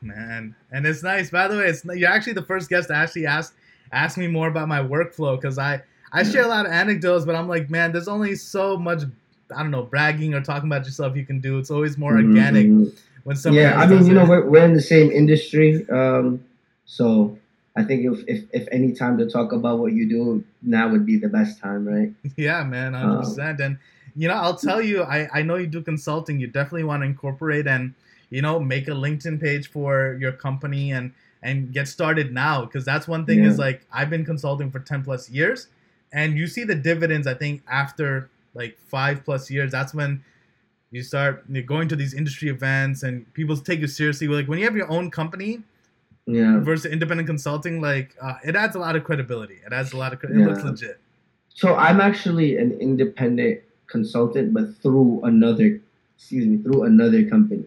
Man. 0.02 0.56
And 0.72 0.86
it's 0.88 1.04
nice. 1.04 1.30
By 1.30 1.48
the 1.48 1.58
way, 1.58 1.66
it's 1.68 1.84
you're 1.86 2.10
actually 2.10 2.34
the 2.34 2.42
first 2.44 2.70
guest 2.70 2.88
to 2.88 2.96
actually 2.96 3.26
ask 3.28 3.56
ask 3.92 4.18
me 4.18 4.28
more 4.28 4.48
about 4.48 4.68
my 4.68 4.80
workflow 4.80 5.40
because 5.40 5.58
I 5.60 5.82
I 6.14 6.24
share 6.24 6.44
a 6.44 6.48
lot 6.48 6.66
of 6.66 6.72
anecdotes, 6.72 7.26
but 7.26 7.36
I'm 7.36 7.48
like, 7.48 7.70
man, 7.70 7.92
there's 7.92 8.08
only 8.08 8.36
so 8.36 8.78
much 8.78 9.04
I 9.56 9.62
don't 9.62 9.72
know, 9.72 9.84
bragging 9.84 10.34
or 10.34 10.42
talking 10.42 10.70
about 10.70 10.86
yourself 10.86 11.16
you 11.16 11.26
can 11.26 11.40
do. 11.40 11.58
It's 11.60 11.72
always 11.72 11.98
more 11.98 12.16
organic 12.16 12.68
Mhm. 12.68 12.92
when 13.24 13.36
someone 13.36 13.62
yeah, 13.64 13.80
I 13.80 13.86
mean, 13.88 14.06
you 14.06 14.14
know, 14.14 14.26
we're, 14.26 14.46
we're 14.50 14.66
in 14.66 14.74
the 14.74 14.82
same 14.82 15.12
industry, 15.12 15.88
um, 15.90 16.44
so 16.86 17.38
I 17.76 17.84
think 17.84 18.06
if, 18.06 18.24
if 18.28 18.44
if 18.52 18.68
any 18.72 18.92
time 18.92 19.18
to 19.20 19.30
talk 19.30 19.52
about 19.54 19.80
what 19.80 19.94
you 19.94 20.08
do, 20.10 20.44
now 20.62 20.90
would 20.90 21.06
be 21.06 21.18
the 21.18 21.30
best 21.30 21.60
time, 21.60 21.88
right? 21.88 22.12
Yeah, 22.36 22.64
man, 22.64 22.94
hundred 22.94 23.20
percent. 23.20 23.60
And 23.62 23.78
you 24.16 24.28
know, 24.28 24.34
I'll 24.34 24.58
tell 24.58 24.82
you, 24.82 25.04
I 25.04 25.30
I 25.34 25.42
know 25.42 25.56
you 25.56 25.68
do 25.68 25.82
consulting. 25.82 26.40
You 26.40 26.48
definitely 26.48 26.84
want 26.84 27.04
to 27.04 27.08
incorporate 27.08 27.68
and 27.68 27.94
you 28.30 28.42
know 28.42 28.60
make 28.60 28.88
a 28.88 28.92
LinkedIn 28.92 29.40
page 29.40 29.70
for 29.70 30.18
your 30.20 30.34
company 30.34 30.92
and 30.92 31.12
and 31.44 31.74
get 31.74 31.88
started 31.88 32.34
now 32.34 32.66
because 32.66 32.86
that's 32.86 33.08
one 33.08 33.26
thing 33.26 33.44
is 33.44 33.58
like 33.58 33.82
I've 33.92 34.10
been 34.10 34.26
consulting 34.26 34.70
for 34.70 34.80
ten 34.80 35.04
plus 35.04 35.30
years, 35.30 35.68
and 36.12 36.38
you 36.38 36.48
see 36.48 36.64
the 36.66 36.76
dividends. 36.76 37.26
I 37.26 37.36
think 37.36 37.62
after 37.70 38.30
like 38.54 38.78
five 38.80 39.24
plus 39.24 39.50
years, 39.50 39.72
that's 39.72 39.94
when 39.94 40.24
you 40.92 41.02
start 41.04 41.44
you're 41.50 41.64
going 41.64 41.88
to 41.88 41.96
these 41.96 42.14
industry 42.14 42.50
events 42.50 43.04
and 43.04 43.32
people 43.34 43.56
take 43.58 43.80
you 43.80 43.88
seriously. 43.88 44.28
Like 44.28 44.48
when 44.48 44.60
you 44.60 44.66
have 44.66 44.76
your 44.76 44.90
own 44.92 45.10
company 45.10 45.62
Yeah. 46.26 46.60
versus 46.60 46.92
independent 46.92 47.28
consulting, 47.28 47.82
like 47.82 48.16
uh, 48.22 48.36
it 48.44 48.56
adds 48.56 48.76
a 48.76 48.80
lot 48.80 48.96
of 48.96 49.04
credibility. 49.04 49.60
It 49.66 49.74
adds 49.74 49.94
a 49.94 49.98
lot 49.98 50.14
of 50.14 50.20
cre- 50.20 50.28
it 50.28 50.38
looks 50.38 50.64
legit. 50.64 51.00
So 51.50 51.76
I'm 51.76 52.00
actually 52.02 52.58
an 52.58 52.72
independent 52.80 53.62
consultant, 53.88 54.54
but 54.54 54.76
through 54.82 55.22
another, 55.24 55.80
excuse 56.18 56.46
me, 56.46 56.58
through 56.64 56.84
another 56.84 57.24
company. 57.30 57.66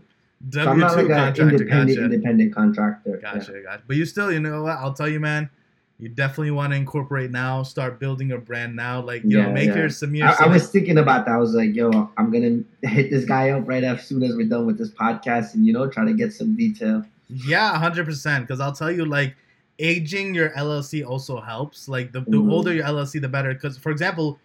So 0.50 0.60
I'm 0.60 0.78
W 0.78 0.80
not 0.80 0.90
two 0.90 0.96
like 0.96 1.04
an 1.06 1.10
contractor, 1.10 1.42
independent 1.50 1.88
gotcha. 1.88 2.04
independent 2.04 2.54
contractor. 2.54 3.20
Yeah. 3.22 3.34
Gotcha, 3.34 3.62
gotcha. 3.62 3.82
But 3.86 3.96
you 3.96 4.04
still, 4.04 4.30
you 4.32 4.40
know 4.40 4.62
what? 4.64 4.76
I'll 4.78 4.92
tell 4.92 5.08
you, 5.08 5.20
man. 5.20 5.48
You 6.00 6.08
definitely 6.08 6.50
want 6.50 6.72
to 6.72 6.76
incorporate 6.76 7.30
now. 7.30 7.62
Start 7.62 8.00
building 8.00 8.32
a 8.32 8.38
brand 8.38 8.74
now. 8.74 9.00
Like, 9.00 9.22
yo, 9.24 9.38
Yeah, 9.38 9.52
make 9.52 9.68
yeah. 9.68 9.76
your 9.76 9.88
Samir. 9.88 10.24
I, 10.40 10.44
I 10.44 10.48
was 10.48 10.68
thinking 10.68 10.98
about 10.98 11.24
that. 11.26 11.32
I 11.32 11.36
was 11.38 11.54
like, 11.54 11.74
yo, 11.74 12.10
I'm 12.16 12.32
gonna 12.32 12.62
hit 12.82 13.10
this 13.10 13.24
guy 13.24 13.50
up 13.50 13.66
right 13.68 13.84
as 13.84 14.04
soon 14.06 14.22
as 14.24 14.34
we're 14.34 14.48
done 14.48 14.66
with 14.66 14.76
this 14.76 14.90
podcast, 14.90 15.54
and 15.54 15.64
you 15.64 15.72
know, 15.72 15.88
try 15.88 16.04
to 16.04 16.12
get 16.12 16.32
some 16.32 16.56
detail. 16.56 17.04
yeah, 17.28 17.78
hundred 17.78 18.06
percent. 18.06 18.46
Because 18.46 18.60
I'll 18.60 18.72
tell 18.72 18.90
you, 18.90 19.04
like, 19.04 19.36
aging 19.78 20.34
your 20.34 20.50
LLC 20.50 21.06
also 21.08 21.40
helps. 21.40 21.88
Like, 21.88 22.12
the, 22.12 22.20
the 22.22 22.38
Mhm. 22.38 22.50
older 22.50 22.72
your 22.72 22.84
LLC, 22.84 23.20
the 23.20 23.28
better. 23.28 23.54
Because, 23.54 23.78
for 23.78 23.90
example, 23.92 24.38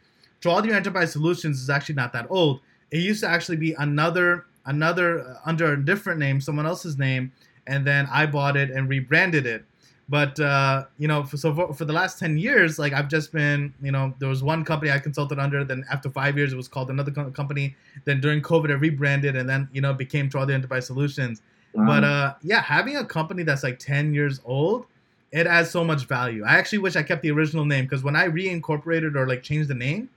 Your 0.44 0.74
Enterprise 0.76 1.12
Solutions 1.12 1.60
is 1.62 1.70
actually 1.70 1.96
not 1.96 2.14
that 2.14 2.28
old. 2.30 2.62
It 2.92 3.00
used 3.00 3.22
to 3.22 3.28
actually 3.28 3.58
be 3.58 3.74
another 3.74 4.46
another 4.66 5.22
uh, 5.22 5.36
under 5.46 5.74
a 5.74 5.84
different 5.84 6.20
name, 6.20 6.40
someone 6.42 6.66
else's 6.68 6.98
name, 6.98 7.32
and 7.66 7.86
then 7.88 8.08
I 8.12 8.28
bought 8.28 8.56
it 8.56 8.70
and 8.70 8.88
rebranded 8.88 9.46
it. 9.48 9.66
But 10.10 10.40
uh, 10.40 10.86
you 10.98 11.08
know, 11.08 11.24
for, 11.24 11.38
so 11.38 11.54
for, 11.54 11.72
for 11.72 11.86
the 11.86 11.94
last 11.94 12.18
ten 12.18 12.38
years, 12.38 12.80
like 12.80 12.94
I've 12.94 13.08
just 13.08 13.32
been, 13.32 13.74
you 13.82 13.92
know, 13.92 14.14
there 14.18 14.28
was 14.28 14.42
one 14.42 14.66
company 14.66 14.92
I 14.92 14.98
consulted 14.98 15.38
under. 15.38 15.64
Then 15.64 15.86
after 15.92 16.10
five 16.10 16.36
years, 16.36 16.52
it 16.52 16.56
was 16.56 16.68
called 16.68 16.90
another 16.90 17.12
co- 17.12 17.30
company. 17.30 17.76
Then 18.06 18.20
during 18.20 18.42
COVID, 18.42 18.72
I 18.72 18.74
rebranded, 18.74 19.36
and 19.36 19.48
then 19.48 19.70
you 19.72 19.82
know, 19.82 19.94
became 19.94 20.28
Chaudhry 20.30 20.54
Enterprise 20.54 20.88
Solutions. 20.88 21.44
Wow. 21.74 21.86
But 21.86 22.04
uh, 22.04 22.34
yeah, 22.42 22.62
having 22.62 22.98
a 22.98 23.06
company 23.06 23.44
that's 23.44 23.62
like 23.62 23.78
ten 23.78 24.12
years 24.14 24.42
old, 24.46 24.88
it 25.32 25.46
adds 25.46 25.70
so 25.70 25.84
much 25.84 26.06
value. 26.06 26.44
I 26.44 26.58
actually 26.58 26.80
wish 26.80 26.96
I 26.96 27.04
kept 27.04 27.22
the 27.22 27.30
original 27.30 27.66
name 27.66 27.86
because 27.86 28.04
when 28.04 28.16
I 28.16 28.28
reincorporated 28.28 29.16
or 29.16 29.28
like 29.28 29.44
changed 29.44 29.70
the 29.70 29.76
name, 29.76 30.10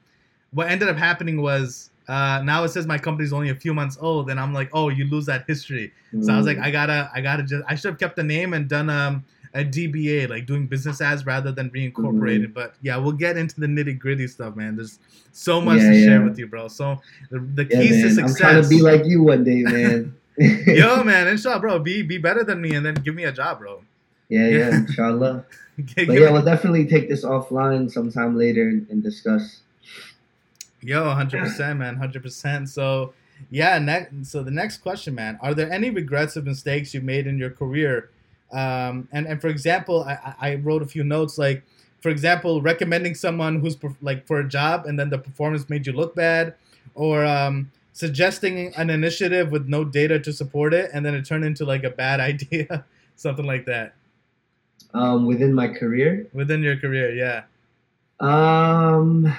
what 0.53 0.69
ended 0.69 0.89
up 0.89 0.97
happening 0.97 1.43
was 1.43 1.91
uh, 2.09 2.41
now 2.43 2.65
it 2.65 2.71
says 2.71 2.87
my 2.87 2.99
company's 2.99 3.33
only 3.33 3.51
a 3.51 3.55
few 3.55 3.75
months 3.75 3.99
old, 4.01 4.31
and 4.31 4.41
I'm 4.41 4.55
like, 4.55 4.71
oh, 4.73 4.89
you 4.89 5.05
lose 5.05 5.27
that 5.27 5.45
history. 5.47 5.93
So 6.23 6.33
I 6.33 6.37
was 6.39 6.47
like, 6.47 6.57
Mm. 6.57 6.65
I 6.65 6.71
gotta, 6.71 7.11
I 7.15 7.21
gotta 7.21 7.43
just, 7.43 7.63
I 7.69 7.75
should 7.75 7.91
have 7.91 7.99
kept 7.99 8.17
the 8.17 8.23
name 8.23 8.53
and 8.55 8.69
done 8.69 8.91
um, 8.91 9.25
a 9.55 9.65
DBA, 9.65 10.29
like 10.29 10.47
doing 10.47 10.67
business 10.67 11.01
as 11.01 11.27
rather 11.27 11.53
than 11.53 11.71
reincorporated. 11.71 12.45
Mm-hmm. 12.45 12.53
But 12.53 12.75
yeah, 12.83 12.97
we'll 12.97 13.13
get 13.13 13.37
into 13.37 13.61
the 13.61 13.67
nitty 13.67 13.99
gritty 13.99 14.27
stuff, 14.27 14.57
man. 14.57 14.77
There's 14.77 14.99
so 15.33 15.61
much 15.61 15.81
Yeah, 15.81 15.91
to 15.91 16.05
share 16.05 16.23
with 16.23 16.39
you, 16.39 16.47
bro. 16.47 16.69
So 16.69 17.01
the, 17.31 17.39
the 17.41 17.65
yeah, 17.71 17.81
keys 17.81 18.03
to 18.03 18.11
success. 18.11 18.31
I'm 18.31 18.37
trying 18.37 18.63
to 18.63 18.69
be 18.69 18.81
like 18.81 19.05
you 19.05 19.23
one 19.23 19.45
day, 19.45 19.63
man. 19.63 20.15
Yo, 20.39 21.05
man, 21.05 21.29
inshallah, 21.29 21.61
bro, 21.61 21.79
be 21.79 22.03
be 22.03 22.17
better 22.19 22.43
than 22.45 22.61
me, 22.61 22.75
and 22.75 22.85
then 22.87 22.95
give 22.95 23.15
me 23.15 23.25
a 23.25 23.33
job, 23.33 23.59
bro. 23.59 23.83
yeah, 24.29 24.49
yeah, 24.49 24.69
inshallah. 24.77 25.45
But 25.97 26.09
yeah, 26.09 26.31
we'll 26.31 26.43
definitely 26.45 26.87
take 26.87 27.09
this 27.09 27.25
offline 27.25 27.91
sometime 27.91 28.37
later 28.37 28.69
and, 28.69 28.89
and 28.89 29.03
discuss. 29.03 29.61
Yo, 30.81 31.11
hundred 31.11 31.41
percent, 31.41 31.79
man, 31.79 31.97
hundred 31.97 32.23
percent. 32.23 32.69
So, 32.69 33.13
Yeah, 33.51 33.79
ne- 33.79 34.09
so 34.25 34.43
the 34.43 34.51
next 34.51 34.79
question, 34.79 35.15
man, 35.15 35.39
are 35.41 35.55
there 35.55 35.71
any 35.71 35.91
regrets 35.91 36.37
of 36.37 36.45
mistakes 36.45 36.93
you 36.95 37.01
made 37.01 37.27
in 37.27 37.39
your 37.39 37.51
career? 37.51 38.11
Um, 38.53 39.09
and 39.13 39.27
and 39.27 39.41
for 39.41 39.49
example, 39.49 40.05
I, 40.05 40.35
I 40.41 40.55
wrote 40.57 40.83
a 40.83 40.87
few 40.87 41.05
notes 41.05 41.39
like, 41.39 41.63
for 42.01 42.11
example, 42.11 42.61
recommending 42.63 43.15
someone 43.15 43.61
who's 43.61 43.77
like 44.01 44.27
for 44.27 44.41
a 44.41 44.49
job 44.49 44.87
and 44.87 44.99
then 44.99 45.11
the 45.11 45.19
performance 45.19 45.69
made 45.71 45.87
you 45.87 45.93
look 45.93 46.15
bad, 46.15 46.55
or 46.95 47.25
um, 47.25 47.71
suggesting 47.93 48.75
an 48.77 48.91
initiative 48.91 49.51
with 49.51 49.67
no 49.69 49.85
data 49.85 50.19
to 50.19 50.33
support 50.33 50.75
it 50.75 50.91
and 50.93 51.05
then 51.05 51.15
it 51.15 51.25
turned 51.25 51.45
into 51.45 51.65
like 51.65 51.85
a 51.85 51.91
bad 51.91 52.21
idea, 52.33 52.85
something 53.17 53.47
like 53.47 53.67
that. 53.67 53.95
Um, 54.95 55.27
within 55.27 55.55
my 55.55 55.69
career. 55.69 56.27
Within 56.35 56.63
your 56.63 56.77
career, 56.77 57.15
yeah. 57.15 57.45
Um, 58.21 59.35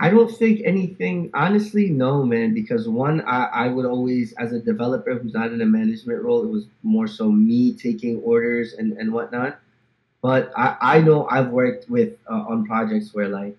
I 0.00 0.10
don't 0.10 0.30
think 0.30 0.60
anything. 0.64 1.30
Honestly, 1.34 1.90
no, 1.90 2.24
man. 2.24 2.54
Because 2.54 2.88
one, 2.88 3.20
I, 3.22 3.44
I 3.46 3.68
would 3.68 3.86
always, 3.86 4.32
as 4.34 4.52
a 4.52 4.60
developer 4.60 5.14
who's 5.18 5.34
not 5.34 5.52
in 5.52 5.60
a 5.60 5.66
management 5.66 6.22
role, 6.22 6.44
it 6.44 6.48
was 6.48 6.66
more 6.82 7.08
so 7.08 7.30
me 7.30 7.74
taking 7.74 8.18
orders 8.20 8.74
and 8.74 8.92
and 8.98 9.12
whatnot. 9.12 9.58
But 10.22 10.52
I 10.56 10.76
I 10.80 11.00
know 11.00 11.26
I've 11.28 11.50
worked 11.50 11.90
with 11.90 12.14
uh, 12.30 12.44
on 12.48 12.66
projects 12.66 13.12
where 13.14 13.28
like 13.28 13.58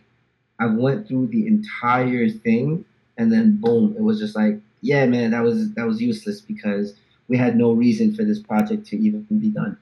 I've 0.59 0.75
went 0.75 1.07
through 1.07 1.27
the 1.27 1.47
entire 1.47 2.29
thing 2.29 2.85
and 3.17 3.31
then 3.31 3.57
boom, 3.57 3.95
it 3.97 4.01
was 4.01 4.19
just 4.19 4.35
like, 4.35 4.59
yeah, 4.81 5.05
man, 5.05 5.31
that 5.31 5.43
was 5.43 5.73
that 5.73 5.85
was 5.85 6.01
useless 6.01 6.41
because 6.41 6.93
we 7.27 7.37
had 7.37 7.57
no 7.57 7.73
reason 7.73 8.15
for 8.15 8.23
this 8.23 8.39
project 8.39 8.87
to 8.87 8.97
even 8.97 9.23
be 9.39 9.49
done. 9.49 9.77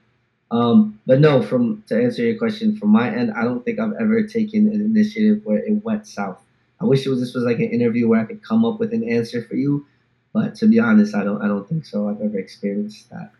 Um, 0.50 0.98
but 1.06 1.20
no, 1.20 1.42
from 1.42 1.84
to 1.88 2.02
answer 2.02 2.22
your 2.22 2.38
question, 2.38 2.76
from 2.76 2.90
my 2.90 3.10
end, 3.14 3.32
I 3.32 3.44
don't 3.44 3.64
think 3.64 3.78
I've 3.78 3.94
ever 4.00 4.22
taken 4.24 4.66
an 4.68 4.80
initiative 4.80 5.42
where 5.44 5.58
it 5.58 5.84
went 5.84 6.06
south. 6.06 6.42
I 6.80 6.84
wish 6.84 7.06
it 7.06 7.10
was 7.10 7.20
this 7.20 7.34
was 7.34 7.44
like 7.44 7.58
an 7.58 7.70
interview 7.70 8.08
where 8.08 8.20
I 8.20 8.24
could 8.24 8.42
come 8.42 8.64
up 8.64 8.78
with 8.78 8.92
an 8.92 9.08
answer 9.08 9.42
for 9.42 9.56
you, 9.56 9.86
but 10.32 10.54
to 10.56 10.66
be 10.66 10.78
honest, 10.78 11.14
I 11.14 11.24
don't 11.24 11.42
I 11.42 11.48
don't 11.48 11.68
think 11.68 11.84
so. 11.84 12.08
I've 12.08 12.20
ever 12.20 12.38
experienced 12.38 13.10
that. 13.10 13.32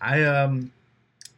I 0.00 0.24
um 0.24 0.72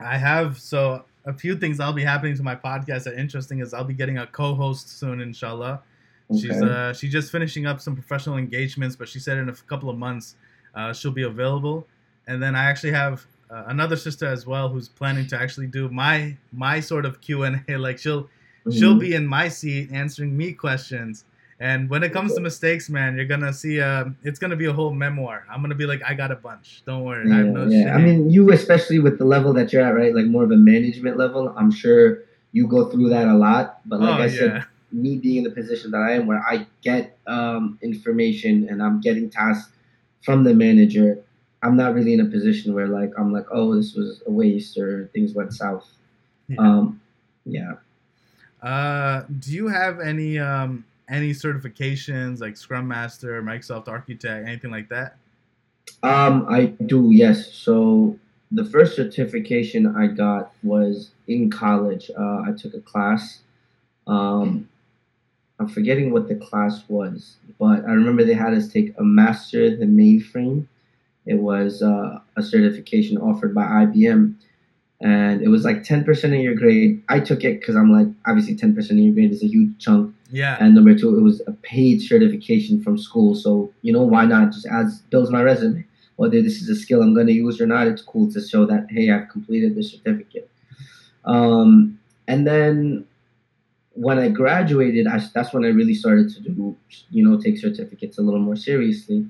I 0.01 0.17
have 0.17 0.59
so 0.59 1.05
a 1.25 1.33
few 1.33 1.57
things 1.57 1.81
I'll 1.81 1.93
be 1.93 2.05
happening 2.05 2.37
to 2.37 2.43
my 2.43 2.55
podcast 2.55 3.05
that 3.05 3.19
interesting 3.19 3.61
is 3.61 3.73
I'll 3.75 3.85
be 3.85 3.95
getting 3.95 4.19
a 4.19 4.27
co-host 4.27 4.99
soon, 4.99 5.21
inshallah. 5.21 5.83
Okay. 6.31 6.41
She's 6.41 6.63
uh 6.63 6.93
she's 6.93 7.13
just 7.13 7.33
finishing 7.33 7.67
up 7.67 7.81
some 7.81 7.95
professional 7.95 8.37
engagements, 8.37 8.97
but 8.97 9.09
she 9.09 9.19
said 9.19 9.39
in 9.39 9.49
a 9.49 9.53
couple 9.53 9.91
of 9.91 9.99
months 9.99 10.37
uh, 10.75 10.93
she'll 10.93 11.13
be 11.13 11.23
available. 11.23 11.87
And 12.27 12.43
then 12.43 12.55
I 12.55 12.65
actually 12.65 12.93
have 12.93 13.27
uh, 13.51 13.65
another 13.67 13.97
sister 13.97 14.27
as 14.27 14.47
well 14.47 14.69
who's 14.69 14.89
planning 14.89 15.27
to 15.29 15.41
actually 15.41 15.67
do 15.67 15.89
my 15.89 16.37
my 16.53 16.81
sort 16.81 17.05
of 17.05 17.21
Q 17.21 17.45
and 17.45 17.63
A. 17.69 17.77
Like 17.77 17.99
she'll 17.99 18.29
mm-hmm. 18.67 18.79
she'll 18.79 18.99
be 18.99 19.15
in 19.15 19.27
my 19.27 19.49
seat 19.49 19.91
answering 19.93 20.37
me 20.37 20.53
questions. 20.53 21.25
And 21.61 21.89
when 21.89 22.03
it 22.03 22.13
comes 22.13 22.35
to 22.35 22.41
mistakes, 22.41 22.91
man, 22.91 23.17
you're 23.17 23.27
gonna 23.27 23.53
see. 23.53 23.81
Uh, 23.81 24.07
it's 24.25 24.39
gonna 24.39 24.57
be 24.57 24.67
a 24.67 24.73
whole 24.73 24.93
memoir. 24.93 25.47
I'm 25.49 25.63
gonna 25.63 25.77
be 25.77 25.87
like, 25.87 26.03
I 26.05 26.13
got 26.15 26.33
a 26.33 26.37
bunch. 26.37 26.83
Don't 26.85 27.05
worry. 27.05 27.29
Yeah, 27.29 27.37
I 27.37 27.43
no 27.43 27.67
yeah. 27.67 27.85
Shame. 27.85 27.95
I 27.95 27.99
mean, 27.99 28.31
you 28.31 28.51
especially 28.53 28.99
with 28.99 29.19
the 29.19 29.25
level 29.25 29.53
that 29.55 29.73
you're 29.73 29.83
at, 29.83 29.95
right? 29.95 30.15
Like 30.15 30.27
more 30.27 30.43
of 30.43 30.51
a 30.51 30.57
management 30.57 31.17
level. 31.17 31.55
I'm 31.57 31.71
sure 31.71 32.25
you 32.53 32.67
go 32.67 32.91
through 32.91 33.11
that 33.11 33.29
a 33.29 33.35
lot. 33.35 33.81
But 33.87 34.01
like 34.01 34.19
oh, 34.19 34.23
I 34.23 34.29
said, 34.29 34.53
yeah. 34.53 34.65
me 34.91 35.17
being 35.17 35.39
in 35.39 35.45
the 35.45 35.51
position 35.51 35.91
that 35.93 36.03
I 36.03 36.13
am, 36.13 36.27
where 36.27 36.43
I 36.47 36.67
get 36.83 37.19
um, 37.27 37.79
information 37.83 38.69
and 38.69 38.83
I'm 38.83 39.01
getting 39.01 39.31
tasks 39.31 39.71
from 40.23 40.43
the 40.43 40.55
manager, 40.55 41.23
I'm 41.63 41.77
not 41.77 41.95
really 41.95 42.15
in 42.15 42.21
a 42.21 42.27
position 42.27 42.75
where 42.75 42.89
like 42.89 43.13
I'm 43.17 43.33
like, 43.33 43.47
oh, 43.53 43.75
this 43.77 43.95
was 43.95 44.23
a 44.27 44.31
waste 44.31 44.77
or 44.77 45.09
things 45.15 45.35
went 45.35 45.53
south. 45.53 45.89
Yeah. 46.49 46.57
Um, 46.59 47.01
yeah. 47.47 47.73
Uh, 48.65 49.25
do 49.41 49.53
you 49.53 49.69
have 49.69 50.01
any 50.01 50.39
um, 50.39 50.85
any 51.09 51.33
certifications 51.33 52.41
like 52.41 52.57
Scrum 52.57 52.89
Master, 52.89 53.43
Microsoft 53.43 53.89
Architect, 53.89 54.49
anything 54.49 54.71
like 54.71 54.89
that? 54.89 55.17
Um, 56.03 56.47
I 56.49 56.67
do. 56.87 57.11
Yes. 57.13 57.53
So 57.53 58.19
the 58.51 58.65
first 58.65 58.97
certification 58.97 59.95
I 59.95 60.07
got 60.07 60.53
was 60.63 61.11
in 61.29 61.51
college. 61.51 62.11
Uh, 62.19 62.43
I 62.47 62.53
took 62.57 62.75
a 62.75 62.81
class. 62.81 63.41
Um, 64.07 64.69
I'm 65.61 65.69
forgetting 65.69 66.11
what 66.11 66.29
the 66.29 66.35
class 66.35 66.83
was, 66.89 67.37
but 67.59 67.85
I 67.85 67.93
remember 67.93 68.25
they 68.25 68.35
had 68.35 68.55
us 68.55 68.69
take 68.69 68.95
a 68.99 69.05
master 69.05 69.77
the 69.77 69.87
mainframe 69.87 70.67
it 71.27 71.37
was 71.37 71.83
uh, 71.83 72.21
a 72.37 72.43
certification 72.43 73.17
offered 73.19 73.55
by 73.55 73.65
IBM, 73.65 74.35
and 75.05 75.43
it 75.43 75.49
was 75.49 75.67
like 75.67 75.85
10% 75.85 76.25
of 76.25 76.43
your 76.43 76.55
grade. 76.55 77.03
I 77.11 77.21
took 77.21 77.45
it 77.45 77.61
because 77.61 77.77
I'm 77.77 77.93
like, 77.93 78.07
obviously, 78.27 78.57
10% 78.57 78.79
of 78.91 78.97
your 78.97 79.13
grade 79.13 79.33
is 79.33 79.43
a 79.43 79.47
huge 79.47 79.79
chunk. 79.79 80.15
Yeah. 80.31 80.57
And 80.59 80.75
number 80.75 80.95
two, 80.95 81.19
it 81.19 81.21
was 81.21 81.43
a 81.47 81.53
paid 81.53 82.01
certification 82.01 82.83
from 82.83 82.97
school. 82.97 83.35
So, 83.35 83.71
you 83.83 83.93
know, 83.93 84.03
why 84.03 84.25
not 84.25 84.53
just 84.53 84.65
adds 84.65 85.01
builds 85.11 85.31
my 85.31 85.43
resume? 85.43 85.85
Whether 86.17 86.41
this 86.41 86.63
is 86.63 86.71
a 86.71 86.75
skill 86.75 87.03
I'm 87.03 87.13
going 87.13 87.27
to 87.27 87.35
use 87.35 87.61
or 87.61 87.67
not, 87.67 87.87
it's 87.87 88.01
cool 88.01 88.33
to 88.33 88.41
show 88.41 88.65
that, 88.65 88.87
hey, 88.89 89.11
I've 89.11 89.29
completed 89.29 89.75
the 89.75 89.83
certificate. 89.83 90.49
Um, 91.27 91.99
and 92.27 92.47
then 92.47 93.07
when 93.93 94.19
I 94.19 94.31
graduated, 94.31 95.07
I, 95.07 95.21
that's 95.35 95.53
when 95.53 95.67
I 95.67 95.69
really 95.69 95.95
started 95.95 96.31
to 96.31 96.41
do, 96.41 96.77
you 97.11 97.29
know, 97.29 97.39
take 97.39 97.59
certificates 97.59 98.17
a 98.17 98.23
little 98.23 98.41
more 98.41 98.57
seriously. 98.57 99.27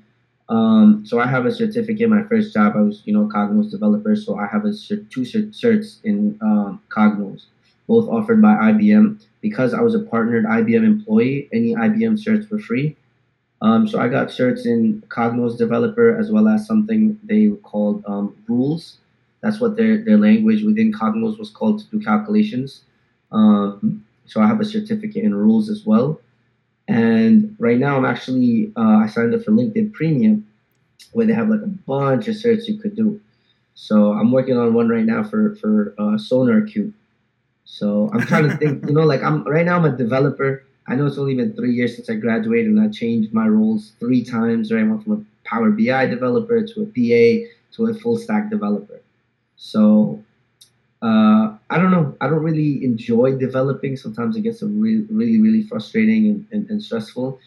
Um, 0.49 1.05
so 1.07 1.21
I 1.21 1.27
have 1.27 1.47
a 1.47 1.53
certificate. 1.53 2.09
My 2.09 2.23
first 2.25 2.53
job, 2.53 2.75
I 2.77 2.81
was, 2.81 3.03
you 3.05 3.12
know, 3.12 3.27
Cognos 3.27 3.71
developer. 3.71 4.15
So 4.16 4.39
I 4.39 4.47
have 4.47 4.65
a 4.65 4.69
cert, 4.69 5.11
two 5.11 5.23
cert, 5.23 5.51
certs 5.51 6.05
in 6.05 6.39
um, 6.43 6.83
Cognos, 6.91 7.47
both 7.87 8.09
offered 8.09 8.43
by 8.43 8.55
IBM. 8.55 9.21
Because 9.41 9.75
I 9.75 9.81
was 9.81 9.95
a 9.95 10.01
partnered 10.01 10.45
IBM 10.45 10.85
employee, 10.85 11.49
any 11.53 11.75
IBM 11.75 12.23
certs 12.23 12.51
were 12.51 12.59
free. 12.59 12.97
Um, 13.62 13.89
so 13.89 13.99
I 13.99 14.09
got 14.09 14.29
certs 14.29 14.66
in 14.66 15.03
Cognos 15.09 15.57
developer 15.57 16.19
as 16.19 16.31
well 16.31 16.49
as 16.49 16.66
something 16.66 17.19
they 17.23 17.49
called 17.62 18.05
um, 18.07 18.37
rules. 18.47 18.99
That's 19.41 19.61
what 19.61 19.77
their, 19.77 20.03
their 20.05 20.19
language 20.19 20.62
within 20.62 20.93
Cognos 20.93 21.39
was 21.39 21.51
called 21.51 21.81
to 21.81 21.87
do 21.87 22.05
calculations. 22.05 22.83
Um, 23.33 24.05
so 24.27 24.41
I 24.41 24.47
have 24.47 24.61
a 24.61 24.65
certificate 24.65 25.25
in 25.25 25.35
rules 25.35 25.69
as 25.69 25.85
well. 25.85 26.21
And 26.86 27.56
right 27.59 27.78
now, 27.78 27.97
I'm 27.97 28.05
actually 28.05 28.73
uh, 28.77 28.98
I 29.05 29.06
signed 29.06 29.35
up 29.35 29.43
for 29.43 29.52
LinkedIn 29.52 29.93
Premium, 29.93 30.47
where 31.12 31.27
they 31.27 31.32
have 31.32 31.48
like 31.48 31.62
a 31.62 31.66
bunch 31.66 32.28
of 32.28 32.35
certs 32.35 32.66
you 32.66 32.77
could 32.77 32.94
do. 32.94 33.20
So 33.74 34.12
I'm 34.12 34.31
working 34.31 34.56
on 34.56 34.74
one 34.74 34.89
right 34.89 35.05
now 35.05 35.24
for 35.24 35.56
for 35.56 35.94
uh, 35.98 36.16
SonarQube. 36.16 36.93
So 37.65 38.11
I'm 38.12 38.20
trying 38.20 38.48
to 38.48 38.56
think, 38.59 38.86
you 38.86 38.93
know, 38.93 39.05
like 39.05 39.23
I'm 39.23 39.44
right 39.44 39.65
now 39.65 39.77
I'm 39.77 39.85
a 39.85 39.97
developer. 39.97 40.65
I 40.86 40.97
know 40.97 41.06
it's 41.06 41.16
only 41.16 41.35
been 41.35 41.55
three 41.55 41.73
years 41.73 41.97
since 41.97 42.11
I 42.11 42.15
graduated, 42.15 42.66
and 42.66 42.81
I 42.81 42.89
changed 42.89 43.32
my 43.32 43.48
roles 43.48 43.93
three 43.98 44.23
times. 44.23 44.70
Right, 44.70 44.85
I 44.85 44.86
went 44.86 45.02
from 45.05 45.12
a 45.12 45.48
Power 45.48 45.70
BI 45.70 46.06
developer 46.06 46.62
to 46.62 46.82
a 46.82 46.86
PA 46.86 47.48
to 47.77 47.86
a 47.86 47.94
full 47.94 48.19
stack 48.19 48.51
developer. 48.51 49.01
So 49.56 50.23
uh, 51.02 51.55
I 51.75 51.79
don't 51.79 51.91
know. 51.91 52.17
I 52.21 52.29
don't 52.29 52.45
really 52.45 52.85
enjoy 52.85 53.37
developing. 53.37 53.97
Sometimes 53.97 54.37
it 54.37 54.43
gets 54.43 54.63
really, 54.63 55.03
really, 55.11 55.41
really 55.41 55.65
frustrating 55.65 56.29
and, 56.29 56.47
and, 56.53 56.71
and, 56.71 56.81
stressful. 56.81 57.41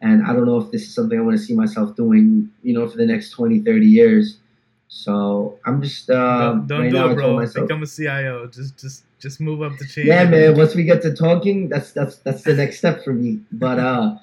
And 0.00 0.24
I 0.24 0.32
don't 0.32 0.46
know 0.46 0.58
if 0.58 0.70
this 0.70 0.82
is 0.82 0.94
something 0.94 1.18
I 1.18 1.22
want 1.22 1.36
to 1.36 1.42
see 1.42 1.54
myself 1.54 1.96
doing, 1.96 2.48
you 2.62 2.72
know, 2.72 2.88
for 2.88 2.96
the 2.96 3.04
next 3.04 3.30
20, 3.30 3.62
30 3.62 3.84
years. 3.84 4.38
So 4.86 5.58
I'm 5.66 5.82
just 5.82 6.08
uh, 6.08 6.52
don't, 6.52 6.66
don't 6.68 6.80
right 6.82 6.92
do 6.92 6.98
now, 6.98 7.08
it, 7.08 7.14
bro. 7.16 7.34
Myself, 7.34 7.66
Become 7.66 7.82
a 7.82 7.86
CIO. 7.88 8.46
Just, 8.46 8.78
just, 8.78 9.02
just 9.18 9.40
move 9.40 9.60
up 9.60 9.76
the 9.78 9.86
chain. 9.88 10.06
Yeah, 10.06 10.22
man. 10.22 10.56
Once 10.56 10.76
we 10.76 10.84
get 10.84 11.02
to 11.02 11.12
talking, 11.12 11.68
that's 11.68 11.90
that's 11.90 12.18
that's 12.18 12.42
the 12.42 12.54
next 12.54 12.78
step 12.78 13.02
for 13.02 13.12
me. 13.12 13.40
But 13.50 13.80
uh, 13.80 14.14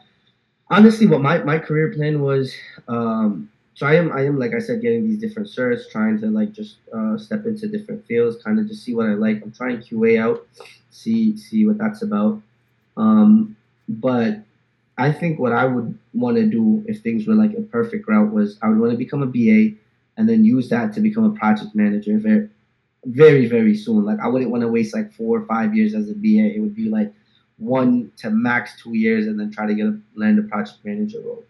honestly, 0.69 1.07
what 1.07 1.19
my 1.19 1.39
my 1.39 1.59
career 1.59 1.91
plan 1.93 2.21
was, 2.21 2.55
um, 2.87 3.49
so 3.73 3.87
I 3.87 3.95
am 3.95 4.11
I 4.11 4.25
am 4.25 4.37
like 4.37 4.53
I 4.53 4.59
said 4.59 4.81
getting 4.81 5.07
these 5.07 5.19
different 5.19 5.47
certs, 5.47 5.89
trying 5.89 6.19
to 6.21 6.27
like 6.27 6.51
just 6.51 6.77
uh, 6.93 7.17
step 7.17 7.45
into 7.45 7.67
different 7.67 8.05
fields, 8.05 8.41
kind 8.43 8.59
of 8.59 8.67
just 8.67 8.83
see 8.83 8.93
what 8.93 9.07
I 9.07 9.13
like. 9.13 9.41
I'm 9.41 9.51
trying 9.51 9.77
QA 9.77 10.19
out, 10.19 10.45
see 10.89 11.37
see 11.37 11.65
what 11.65 11.77
that's 11.77 12.01
about. 12.01 12.41
Um, 12.97 13.55
but 13.87 14.39
I 14.97 15.11
think 15.11 15.39
what 15.39 15.53
I 15.53 15.65
would 15.65 15.97
want 16.13 16.37
to 16.37 16.45
do 16.45 16.83
if 16.87 17.01
things 17.01 17.27
were 17.27 17.35
like 17.35 17.53
a 17.53 17.61
perfect 17.61 18.07
route 18.07 18.31
was 18.31 18.57
I 18.61 18.67
would 18.67 18.77
want 18.77 18.91
to 18.91 18.97
become 18.97 19.23
a 19.23 19.25
BA 19.25 19.75
and 20.17 20.27
then 20.27 20.43
use 20.43 20.69
that 20.69 20.93
to 20.93 20.99
become 20.99 21.23
a 21.23 21.31
project 21.31 21.73
manager 21.73 22.17
very 22.17 22.49
very 23.05 23.47
very 23.47 23.75
soon. 23.75 24.03
Like 24.03 24.19
I 24.19 24.27
wouldn't 24.27 24.51
want 24.51 24.61
to 24.61 24.67
waste 24.67 24.93
like 24.93 25.13
four 25.13 25.39
or 25.39 25.45
five 25.45 25.75
years 25.75 25.95
as 25.95 26.09
a 26.09 26.13
BA. 26.13 26.55
It 26.55 26.59
would 26.59 26.75
be 26.75 26.89
like 26.89 27.13
one 27.57 28.11
to 28.17 28.29
max 28.29 28.81
two 28.81 28.95
years 28.95 29.27
and 29.27 29.39
then 29.39 29.49
try 29.49 29.65
to 29.65 29.73
get 29.73 29.85
a 29.85 29.97
land 30.15 30.39
a 30.39 30.43
project 30.43 30.79
manager 30.83 31.21
role 31.21 31.45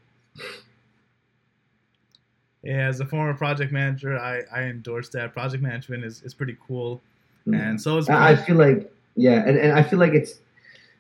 as 2.66 3.00
a 3.00 3.06
former 3.06 3.34
project 3.34 3.72
manager, 3.72 4.18
I, 4.18 4.42
I 4.54 4.64
endorse 4.64 5.10
that. 5.10 5.34
Project 5.34 5.64
management 5.64 6.04
is, 6.04 6.22
is 6.24 6.34
pretty 6.34 6.58
cool. 6.68 7.02
Mm-hmm. 7.48 7.54
And 7.56 7.82
so 7.82 7.98
is. 7.98 8.10
I 8.10 8.36
feel 8.36 8.56
like, 8.56 8.92
yeah, 9.16 9.44
and, 9.48 9.58
and 9.58 9.74
I 9.74 9.84
feel 9.84 10.00
like 10.00 10.14
it's, 10.14 10.40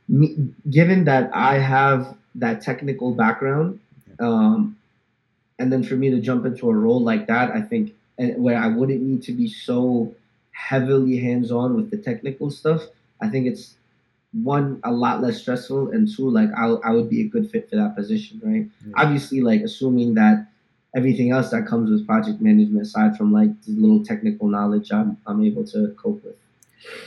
me, 0.07 0.35
given 0.69 1.05
that 1.05 1.29
I 1.33 1.59
have 1.59 2.15
that 2.35 2.61
technical 2.61 3.13
background, 3.13 3.79
um, 4.19 4.75
and 5.59 5.71
then 5.71 5.83
for 5.83 5.95
me 5.95 6.09
to 6.09 6.19
jump 6.19 6.45
into 6.45 6.69
a 6.69 6.73
role 6.73 7.01
like 7.01 7.27
that, 7.27 7.51
I 7.51 7.61
think, 7.61 7.93
where 8.17 8.57
I 8.57 8.67
wouldn't 8.67 9.01
need 9.01 9.23
to 9.23 9.31
be 9.31 9.47
so 9.47 10.13
heavily 10.51 11.17
hands 11.17 11.51
on 11.51 11.75
with 11.75 11.91
the 11.91 11.97
technical 11.97 12.51
stuff, 12.51 12.83
I 13.21 13.29
think 13.29 13.47
it's 13.47 13.75
one 14.43 14.79
a 14.83 14.91
lot 14.91 15.21
less 15.21 15.41
stressful, 15.41 15.91
and 15.91 16.07
two 16.13 16.29
like 16.29 16.49
I 16.57 16.65
I 16.83 16.91
would 16.91 17.09
be 17.09 17.21
a 17.21 17.27
good 17.27 17.49
fit 17.49 17.69
for 17.69 17.75
that 17.77 17.95
position, 17.95 18.41
right? 18.43 18.67
Yeah. 18.85 18.93
Obviously, 18.95 19.41
like 19.41 19.61
assuming 19.61 20.13
that 20.15 20.47
everything 20.95 21.31
else 21.31 21.49
that 21.51 21.65
comes 21.65 21.89
with 21.89 22.05
project 22.05 22.41
management, 22.41 22.81
aside 22.81 23.17
from 23.17 23.31
like 23.31 23.49
the 23.63 23.71
little 23.73 24.03
technical 24.03 24.47
knowledge, 24.47 24.91
I'm 24.91 25.17
I'm 25.25 25.43
able 25.43 25.65
to 25.67 25.95
cope 25.97 26.23
with. 26.23 26.35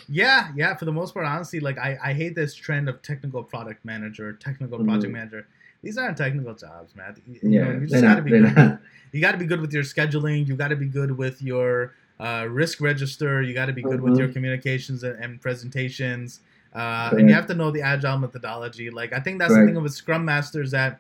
Yeah, 0.08 0.48
yeah. 0.54 0.74
For 0.74 0.84
the 0.84 0.92
most 0.92 1.14
part, 1.14 1.26
honestly, 1.26 1.60
like 1.60 1.78
I, 1.78 1.98
I 2.02 2.12
hate 2.12 2.34
this 2.34 2.54
trend 2.54 2.88
of 2.88 3.02
technical 3.02 3.42
product 3.42 3.84
manager, 3.84 4.32
technical 4.34 4.78
project 4.84 5.10
Mhm. 5.10 5.12
manager. 5.12 5.46
These 5.82 5.98
aren't 5.98 6.16
technical 6.16 6.54
jobs, 6.54 6.94
man. 6.96 7.16
You, 7.26 7.38
Yeah, 7.42 7.64
know, 7.72 7.80
you 7.80 7.86
just 7.86 8.02
got 8.02 8.14
to 8.16 8.22
be 8.22 8.30
good. 8.30 8.54
not. 8.54 8.80
You 9.12 9.20
got 9.20 9.30
to 9.32 9.38
be 9.38 9.46
good 9.46 9.60
with 9.60 9.72
your 9.72 9.84
scheduling. 9.84 10.44
You 10.48 10.56
got 10.56 10.68
to 10.68 10.76
be 10.76 10.86
good 10.86 11.16
with 11.16 11.40
your 11.40 11.92
uh, 12.18 12.48
risk 12.50 12.80
register. 12.80 13.42
You 13.42 13.54
got 13.54 13.66
to 13.66 13.72
be 13.72 13.82
good 13.82 14.00
with 14.00 14.14
Mhm. 14.14 14.18
your 14.18 14.28
communications 14.28 15.04
and, 15.04 15.16
and 15.22 15.40
presentations. 15.40 16.40
Uh, 16.74 17.14
and 17.16 17.28
you 17.28 17.34
have 17.34 17.46
to 17.46 17.54
know 17.54 17.70
the 17.70 17.80
agile 17.80 18.18
methodology. 18.18 18.90
Like 18.90 19.12
I 19.12 19.20
think 19.20 19.38
that's 19.38 19.52
Correct. 19.54 19.72
thing 19.72 19.80
with 19.80 19.92
Scrum 19.94 20.24
masters 20.24 20.72
that 20.72 20.98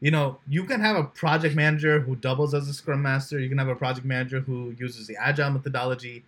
you 0.00 0.10
know 0.10 0.38
you 0.48 0.64
can 0.64 0.80
have 0.80 0.96
a 0.96 1.04
project 1.04 1.54
manager 1.54 2.00
who 2.00 2.16
doubles 2.16 2.54
as 2.54 2.68
a 2.68 2.74
Scrum 2.74 3.02
master. 3.02 3.38
You 3.38 3.48
can 3.48 3.58
have 3.58 3.68
a 3.68 3.74
project 3.76 4.06
manager 4.06 4.40
who 4.40 4.74
uses 4.78 5.06
the 5.06 5.16
agile 5.16 5.50
methodology. 5.50 6.24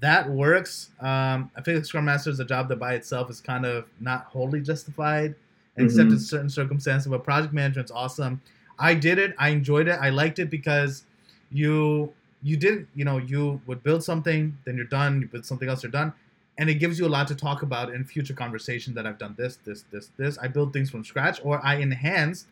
That 0.00 0.28
works. 0.28 0.90
Um, 1.00 1.50
I 1.56 1.62
think 1.62 1.78
the 1.78 1.84
Scrum 1.84 2.04
master 2.04 2.28
is 2.30 2.40
a 2.40 2.44
job 2.44 2.68
that 2.68 2.76
by 2.78 2.94
itself 2.94 3.30
is 3.30 3.40
kind 3.40 3.64
of 3.64 3.86
not 4.00 4.24
wholly 4.24 4.60
justified, 4.60 5.34
except 5.76 6.08
Mhm. 6.10 6.12
in 6.12 6.18
certain 6.18 6.50
circumstances. 6.50 7.08
But 7.08 7.24
project 7.24 7.54
management's 7.54 7.90
awesome. 7.90 8.40
I 8.78 8.92
did 8.94 9.18
it. 9.18 9.34
I 9.38 9.48
enjoyed 9.50 9.88
it. 9.88 9.98
I 10.00 10.10
liked 10.10 10.38
it 10.38 10.50
because 10.50 11.04
you 11.50 12.12
you 12.42 12.56
didn't 12.56 12.86
you 12.94 13.04
know 13.04 13.16
you 13.18 13.60
would 13.66 13.82
build 13.82 14.04
something, 14.04 14.56
then 14.64 14.76
you're 14.76 14.84
done. 14.84 15.22
You 15.22 15.26
build 15.28 15.46
something 15.46 15.68
else, 15.68 15.82
you're 15.82 15.90
done, 15.90 16.12
and 16.58 16.68
it 16.68 16.74
gives 16.74 16.98
you 16.98 17.06
a 17.06 17.08
lot 17.08 17.26
to 17.28 17.34
talk 17.34 17.62
about 17.62 17.92
in 17.94 18.04
future 18.04 18.34
conversations. 18.34 18.94
That 18.94 19.06
I've 19.06 19.18
done 19.18 19.34
this, 19.38 19.56
this, 19.64 19.84
this, 19.90 20.10
this. 20.18 20.36
I 20.38 20.48
build 20.48 20.74
things 20.74 20.90
from 20.90 21.02
scratch, 21.04 21.40
or 21.42 21.64
I 21.64 21.76
enhanced. 21.76 22.48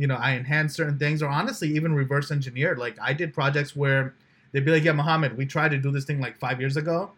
You 0.00 0.06
know, 0.06 0.16
I 0.16 0.32
enhanced 0.32 0.76
certain 0.76 0.98
things, 0.98 1.22
or 1.22 1.28
honestly, 1.28 1.68
even 1.76 1.94
reverse 1.94 2.30
engineered. 2.30 2.78
Like 2.78 2.96
I 3.00 3.12
did 3.12 3.34
projects 3.34 3.76
where 3.76 4.14
they'd 4.52 4.64
be 4.64 4.70
like, 4.70 4.84
"Yeah, 4.84 4.92
Mohammad, 4.92 5.36
we 5.36 5.44
tried 5.46 5.70
to 5.72 5.78
do 5.78 5.90
this 5.90 6.04
thing 6.04 6.20
like 6.20 6.38
five 6.38 6.60
years 6.60 6.76
ago." 6.76 7.10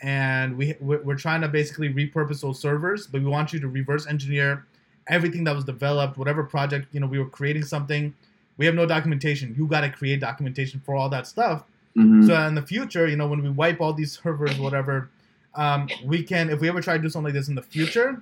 And 0.00 0.56
we 0.56 0.76
we're 0.80 1.16
trying 1.16 1.40
to 1.40 1.48
basically 1.48 1.88
repurpose 1.92 2.40
those 2.42 2.60
servers, 2.60 3.06
but 3.08 3.20
we 3.22 3.28
want 3.28 3.52
you 3.52 3.60
to 3.60 3.68
reverse 3.68 4.06
engineer 4.06 4.64
everything 5.08 5.44
that 5.44 5.54
was 5.54 5.64
developed, 5.64 6.18
whatever 6.18 6.44
project, 6.44 6.86
you 6.92 7.00
know, 7.00 7.06
we 7.06 7.18
were 7.18 7.28
creating 7.28 7.64
something. 7.64 8.14
We 8.58 8.66
have 8.66 8.74
no 8.74 8.86
documentation. 8.86 9.54
You 9.56 9.66
got 9.66 9.80
to 9.80 9.90
create 9.90 10.20
documentation 10.20 10.80
for 10.84 10.94
all 10.94 11.08
that 11.08 11.26
stuff. 11.26 11.64
Mhm. 11.96 12.26
So 12.26 12.46
in 12.46 12.54
the 12.54 12.62
future, 12.62 13.06
you 13.08 13.16
know, 13.16 13.26
when 13.26 13.42
we 13.42 13.50
wipe 13.50 13.80
all 13.80 13.92
these 13.92 14.12
servers, 14.22 14.58
whatever, 14.58 15.08
um, 15.54 15.88
we 16.04 16.22
can, 16.22 16.50
if 16.50 16.60
we 16.60 16.68
ever 16.68 16.80
try 16.80 16.96
to 16.96 17.02
do 17.02 17.08
something 17.08 17.24
like 17.32 17.34
this 17.34 17.48
in 17.48 17.54
the 17.54 17.62
future, 17.62 18.20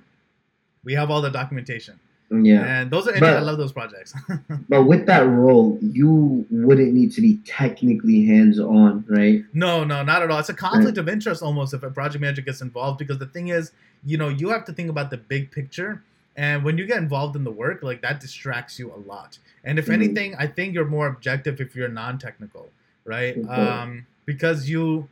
we 0.83 0.93
have 0.93 1.11
all 1.11 1.21
the 1.21 1.29
documentation. 1.29 1.99
Yeah. 2.29 2.81
And 2.81 2.91
those 2.91 3.07
are, 3.07 3.13
But- 3.19 3.37
I 3.37 3.39
love 3.39 3.57
those 3.57 3.71
projects. 3.71 4.13
But 4.69 4.83
with 4.83 5.05
that 5.05 5.25
role, 5.27 5.77
you 5.81 6.45
wouldn't 6.49 6.93
need 6.93 7.11
to 7.13 7.21
be 7.21 7.37
technically 7.45 8.25
hands 8.25 8.59
on, 8.59 9.05
right? 9.07 9.43
No, 9.53 9.83
no, 9.85 10.03
not 10.03 10.21
at 10.21 10.29
all. 10.29 10.39
It's 10.39 10.49
a 10.49 10.53
conflict 10.53 10.97
of 10.97 11.07
interest 11.07 11.41
almost 11.41 11.73
if 11.73 11.83
a 11.83 11.89
project 11.89 12.21
manager 12.21 12.41
gets 12.41 12.61
involved 12.61 12.99
because 12.99 13.17
the 13.17 13.27
thing 13.27 13.47
is, 13.49 13.71
you 14.05 14.17
know, 14.17 14.27
you 14.29 14.49
have 14.49 14.65
to 14.65 14.73
think 14.73 14.89
about 14.89 15.09
the 15.09 15.17
big 15.17 15.51
picture. 15.51 16.03
And 16.35 16.63
when 16.63 16.77
you 16.77 16.85
get 16.85 16.97
involved 16.97 17.35
in 17.35 17.43
the 17.43 17.51
work, 17.51 17.81
like 17.81 18.01
that 18.01 18.19
distracts 18.19 18.77
you 18.77 18.93
a 18.93 18.99
lot. 19.09 19.39
And 19.63 19.79
if 19.79 19.87
Mhm. 19.87 19.93
anything, 19.93 20.35
I 20.37 20.47
think 20.47 20.73
you're 20.75 20.85
more 20.85 21.07
objective 21.07 21.59
if 21.61 21.75
you're 21.75 21.89
non-technical, 21.89 22.69
right? 23.05 23.37
Okay. 23.37 23.47
Um, 23.49 24.05
because 24.25 24.69
you, 24.69 25.07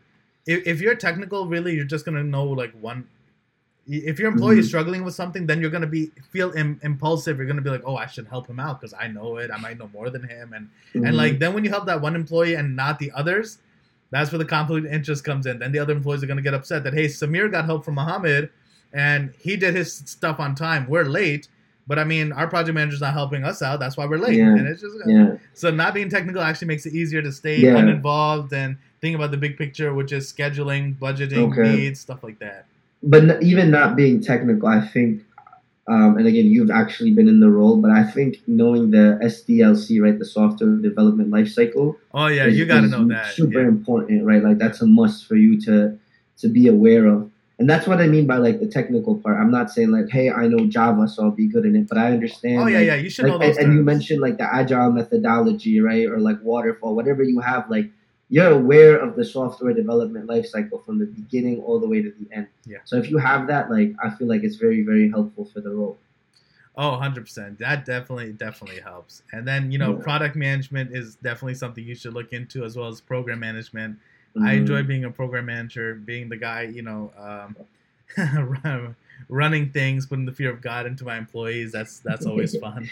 if, 0.46 0.68
if 0.68 0.82
you're 0.82 0.96
technical, 0.96 1.48
really, 1.48 1.74
you're 1.76 1.86
just 1.86 2.06
gonna 2.06 2.24
know 2.24 2.44
like 2.46 2.74
one. 2.80 3.08
If 3.88 4.18
your 4.20 4.30
employee 4.32 4.57
is 4.60 4.66
Mhm. 4.66 4.70
struggling 4.70 5.03
with 5.03 5.14
something, 5.14 5.45
then 5.45 5.62
you're 5.62 5.70
gonna 5.70 5.86
be 5.86 6.12
feel 6.32 6.52
Im- 6.53 6.80
impulsive. 6.82 7.38
You're 7.38 7.45
gonna 7.45 7.62
be 7.62 7.70
like, 7.70 7.84
"Oh, 7.86 7.95
I 7.95 8.07
should 8.07 8.26
help 8.28 8.48
him 8.48 8.60
out 8.60 8.82
because 8.82 8.94
I 8.99 9.07
know 9.07 9.38
it. 9.38 9.52
I 9.52 9.57
might 9.57 9.78
know 9.78 9.90
more 9.94 10.10
than 10.10 10.24
him." 10.24 10.53
And 10.53 10.70
Mhm. 10.95 11.07
and 11.07 11.18
like 11.18 11.38
then 11.40 11.53
when 11.53 11.64
you 11.64 11.70
help 11.70 11.86
that 11.86 12.02
one 12.02 12.16
employee 12.16 12.56
and 12.56 12.76
not 12.76 12.98
the 12.98 13.12
others, 13.12 13.60
that's 14.10 14.32
where 14.32 14.40
the 14.40 14.45
conflict 14.45 14.88
of 14.88 14.91
interest 14.94 15.24
comes 15.24 15.45
in. 15.45 15.60
Then 15.60 15.72
the 15.72 15.80
other 15.80 15.94
employees 15.94 16.24
are 16.24 16.28
gonna 16.28 16.41
get 16.41 16.53
upset 16.56 16.84
that 16.84 16.94
hey, 16.95 17.06
Samir 17.06 17.52
got 17.52 17.66
help 17.66 17.86
from 17.86 17.94
Mohammad 17.95 18.49
and 18.94 19.32
he 19.38 19.56
did 19.56 19.76
his 19.76 19.94
stuff 19.94 20.40
on 20.40 20.56
time. 20.56 20.88
We're 20.88 21.03
late, 21.06 21.48
but 21.88 21.99
I 21.99 22.06
mean 22.06 22.32
our 22.32 22.48
project 22.48 22.74
manager's 22.74 23.02
not 23.02 23.14
helping 23.14 23.44
us 23.44 23.62
out. 23.62 23.80
That's 23.80 23.98
why 23.98 24.07
we're 24.07 24.18
late. 24.18 24.38
Yeah. 24.38 24.56
And 24.56 24.68
it's 24.68 24.82
just 24.82 24.95
yeah, 25.06 25.34
so 25.53 25.70
not 25.70 25.94
being 25.94 26.10
technical 26.10 26.41
actually 26.41 26.70
makes 26.70 26.88
it 26.88 26.94
easier 26.94 27.22
to 27.22 27.32
stay 27.32 27.60
Yeah. 27.60 27.78
uninvolved 27.78 28.52
and 28.52 28.78
think 29.02 29.16
about 29.16 29.30
the 29.30 29.38
big 29.38 29.57
picture, 29.57 29.94
which 29.94 30.12
is 30.12 30.32
scheduling, 30.32 30.95
budgeting, 30.98 31.52
Okay. 31.52 31.76
needs, 31.76 31.99
stuff 31.99 32.24
like 32.24 32.40
that. 32.40 32.66
But 33.06 33.41
even 33.44 33.72
not 33.72 33.95
being 33.95 34.19
technical, 34.22 34.68
I 34.68 34.82
think, 34.82 35.22
um, 35.88 36.18
and 36.18 36.26
again, 36.27 36.45
you've 36.48 36.72
actually 36.72 37.11
been 37.14 37.27
in 37.27 37.40
the 37.40 37.49
role, 37.49 37.77
but 37.77 37.91
I 37.91 38.03
think 38.03 38.38
knowing 38.48 38.90
the 38.90 39.19
SDLC, 39.23 40.02
right, 40.02 40.18
the 40.18 40.26
software 40.26 40.76
development 40.77 41.30
lifecycle, 41.30 41.95
Oh 42.14 42.27
yeah, 42.27 42.48
is- 42.48 42.57
you 42.57 42.65
got 42.65 42.82
to 42.82 42.88
know 42.88 43.07
that. 43.10 43.34
Super 43.34 43.61
Yeah. 43.61 43.68
important, 43.68 44.26
right? 44.26 44.44
Like 44.44 44.57
that's 44.57 44.82
a 44.82 44.88
must 44.88 45.27
for 45.27 45.36
you 45.36 45.61
to 45.61 45.98
to 46.41 46.48
be 46.49 46.68
aware 46.68 47.06
of. 47.07 47.30
And 47.60 47.69
that's 47.69 47.88
what 47.88 48.02
I 48.02 48.07
mean 48.07 48.26
by 48.27 48.38
like 48.38 48.60
the 48.60 48.68
technical 48.68 49.15
part. 49.15 49.40
I'm 49.40 49.49
not 49.52 49.72
saying 49.72 49.90
like, 49.91 50.10
hey, 50.10 50.30
I 50.30 50.48
know 50.48 50.65
Java, 50.68 51.07
so 51.07 51.23
I'll 51.23 51.32
be 51.32 51.48
good 51.48 51.64
in 51.65 51.73
it, 51.77 51.88
but 51.88 51.98
I 51.98 52.11
understand. 52.11 52.60
Oh 52.61 52.65
yeah, 52.68 52.80
like, 52.80 52.88
yeah. 52.88 52.95
You 52.95 53.10
should 53.10 53.23
like, 53.26 53.32
know 53.34 53.40
those. 53.48 53.56
and, 53.57 53.68
and 53.68 53.76
you 53.76 53.82
mentioned 53.84 54.19
like 54.19 54.38
the 54.38 54.53
agile 54.53 54.91
methodology, 54.91 55.80
right? 55.80 56.06
Or 56.07 56.19
like 56.19 56.40
waterfall, 56.44 56.95
whatever 56.95 57.23
you 57.23 57.40
have, 57.40 57.69
like 57.69 57.90
you're 58.30 58.52
aware 58.52 58.97
of 58.97 59.15
the 59.15 59.23
software 59.23 59.73
development 59.73 60.27
lifecycle 60.27 60.84
from 60.85 60.97
the 60.99 61.06
beginning 61.06 61.61
all 61.61 61.80
the 61.80 61.88
way 61.88 62.02
to 62.02 62.11
the 62.19 62.35
end. 62.35 62.47
Yeah. 62.65 62.80
So 62.85 62.97
if 62.97 63.10
you 63.10 63.18
have 63.18 63.47
that, 63.47 63.69
like 63.69 63.93
I 64.03 64.10
feel 64.10 64.27
like 64.27 64.43
it's 64.43 64.56
very, 64.56 64.81
very 64.84 65.10
helpful 65.10 65.45
for 65.45 65.61
the 65.61 65.69
role. 65.69 65.97
Oh, 66.77 66.99
100%. 67.02 67.57
That 67.60 67.85
definitely, 67.85 68.34
definitely 68.34 68.81
helps. 68.81 69.22
And 69.31 69.47
then, 69.47 69.72
you 69.72 69.77
know, 69.77 69.95
Yeah. 69.95 70.03
product 70.03 70.35
management 70.35 70.91
is 70.93 71.15
definitely 71.15 71.53
something 71.56 71.84
you 71.85 71.95
should 71.95 72.14
look 72.14 72.34
into 72.34 72.65
as 72.65 72.76
well 72.76 72.88
as 72.89 72.99
program 72.99 73.39
management. 73.39 73.97
I 74.38 74.56
Mhm. 74.56 74.57
enjoy 74.57 74.84
being 74.84 75.06
a 75.06 75.11
program 75.11 75.45
manager, 75.45 75.95
being 75.95 76.27
the 76.27 76.35
guy, 76.35 76.64
you 76.64 76.81
know, 76.81 77.14
um, 77.18 77.56
running 79.30 79.69
things, 79.69 80.06
putting 80.06 80.26
the 80.26 80.31
fear 80.34 80.49
of 80.52 80.61
God 80.61 80.85
into 80.85 81.06
my 81.06 81.18
employees. 81.18 81.72
That's 81.72 81.99
that's 81.99 82.26
always 82.26 82.57
fun. 82.60 82.89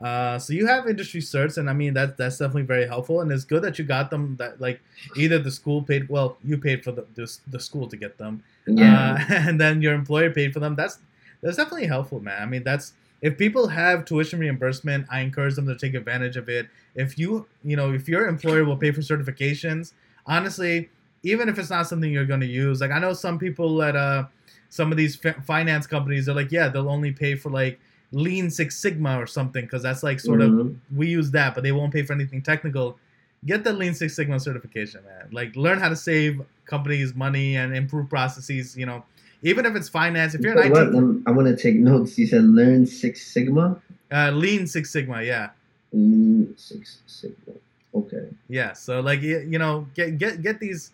Uh, 0.00 0.38
so 0.38 0.52
you 0.52 0.66
have 0.66 0.86
industry 0.86 1.20
certs, 1.20 1.56
and 1.56 1.70
I 1.70 1.72
mean 1.72 1.94
that 1.94 2.16
that's 2.18 2.36
definitely 2.38 2.62
very 2.64 2.86
helpful, 2.86 3.22
and 3.22 3.32
it's 3.32 3.44
good 3.44 3.62
that 3.62 3.78
you 3.78 3.84
got 3.84 4.10
them. 4.10 4.36
That 4.36 4.60
like 4.60 4.80
either 5.16 5.38
the 5.38 5.50
school 5.50 5.82
paid, 5.82 6.08
well, 6.10 6.36
you 6.44 6.58
paid 6.58 6.84
for 6.84 6.92
the 6.92 7.06
the, 7.14 7.34
the 7.48 7.58
school 7.58 7.88
to 7.88 7.96
get 7.96 8.18
them, 8.18 8.42
Yeah. 8.66 9.14
uh, 9.30 9.34
and 9.48 9.58
then 9.60 9.80
your 9.80 9.94
employer 9.94 10.30
paid 10.30 10.52
for 10.52 10.60
them. 10.60 10.74
That's 10.76 10.98
that's 11.42 11.56
definitely 11.56 11.86
helpful, 11.86 12.20
man. 12.20 12.42
I 12.42 12.46
mean, 12.46 12.62
that's 12.62 12.92
if 13.22 13.38
people 13.38 13.68
have 13.68 14.04
tuition 14.04 14.38
reimbursement, 14.38 15.06
I 15.10 15.20
encourage 15.20 15.54
them 15.54 15.66
to 15.66 15.74
take 15.74 15.94
advantage 15.94 16.36
of 16.36 16.50
it. 16.50 16.68
If 16.94 17.18
you 17.18 17.46
you 17.64 17.76
know 17.76 17.92
if 17.94 18.06
your 18.06 18.28
employer 18.28 18.64
will 18.66 18.76
pay 18.76 18.90
for 18.90 19.00
certifications, 19.00 19.92
honestly, 20.26 20.90
even 21.22 21.48
if 21.48 21.58
it's 21.58 21.70
not 21.70 21.86
something 21.88 22.12
you're 22.12 22.26
going 22.26 22.40
to 22.40 22.46
use, 22.46 22.82
like 22.82 22.90
I 22.90 22.98
know 22.98 23.14
some 23.14 23.38
people 23.38 23.82
at 23.82 23.96
uh 23.96 24.24
some 24.68 24.90
of 24.90 24.98
these 24.98 25.16
fi- 25.16 25.32
finance 25.46 25.86
companies, 25.86 26.26
they're 26.26 26.34
like, 26.34 26.52
yeah, 26.52 26.68
they'll 26.68 26.90
only 26.90 27.12
pay 27.12 27.34
for 27.34 27.48
like 27.50 27.80
Lean 28.12 28.50
Six 28.50 28.76
Sigma 28.76 29.20
or 29.20 29.26
something 29.26 29.64
because 29.64 29.82
that's 29.82 30.02
like 30.02 30.20
sort 30.20 30.40
of 30.40 30.50
Mhm. 30.50 30.76
we 30.94 31.08
use 31.08 31.30
that, 31.32 31.54
but 31.54 31.62
they 31.64 31.72
won't 31.72 31.92
pay 31.92 32.02
for 32.02 32.12
anything 32.12 32.40
technical. 32.42 32.98
Get 33.44 33.64
the 33.64 33.72
Lean 33.72 33.94
Six 33.94 34.14
Sigma 34.14 34.38
certification, 34.40 35.00
man. 35.04 35.28
Like 35.32 35.54
learn 35.56 35.78
how 35.78 35.88
to 35.88 35.96
save 35.96 36.40
companies 36.64 37.14
money 37.14 37.56
and 37.56 37.74
improve 37.76 38.08
processes. 38.08 38.76
You 38.76 38.86
know, 38.86 39.04
even 39.42 39.66
if 39.66 39.74
it's 39.76 39.88
finance. 39.88 40.34
If 40.34 40.40
you're 40.40 40.58
an 40.58 40.66
IT, 40.66 40.70
what? 40.72 40.94
Um, 40.94 41.22
I 41.26 41.30
want 41.32 41.48
to 41.48 41.56
take 41.56 41.76
notes. 41.76 42.16
You 42.18 42.26
said 42.26 42.44
learn 42.44 42.86
Six 42.86 43.26
Sigma. 43.26 43.80
uh, 44.12 44.30
Lean 44.30 44.66
Six 44.66 44.90
Sigma, 44.90 45.22
yeah, 45.22 45.50
Lean 45.92 46.54
Six 46.56 46.98
Sigma. 47.06 47.54
Okay. 47.94 48.28
yeah. 48.48 48.72
So 48.72 49.00
like 49.00 49.20
you 49.22 49.58
know, 49.58 49.86
get 49.94 50.18
get 50.18 50.42
get 50.42 50.60
these 50.60 50.92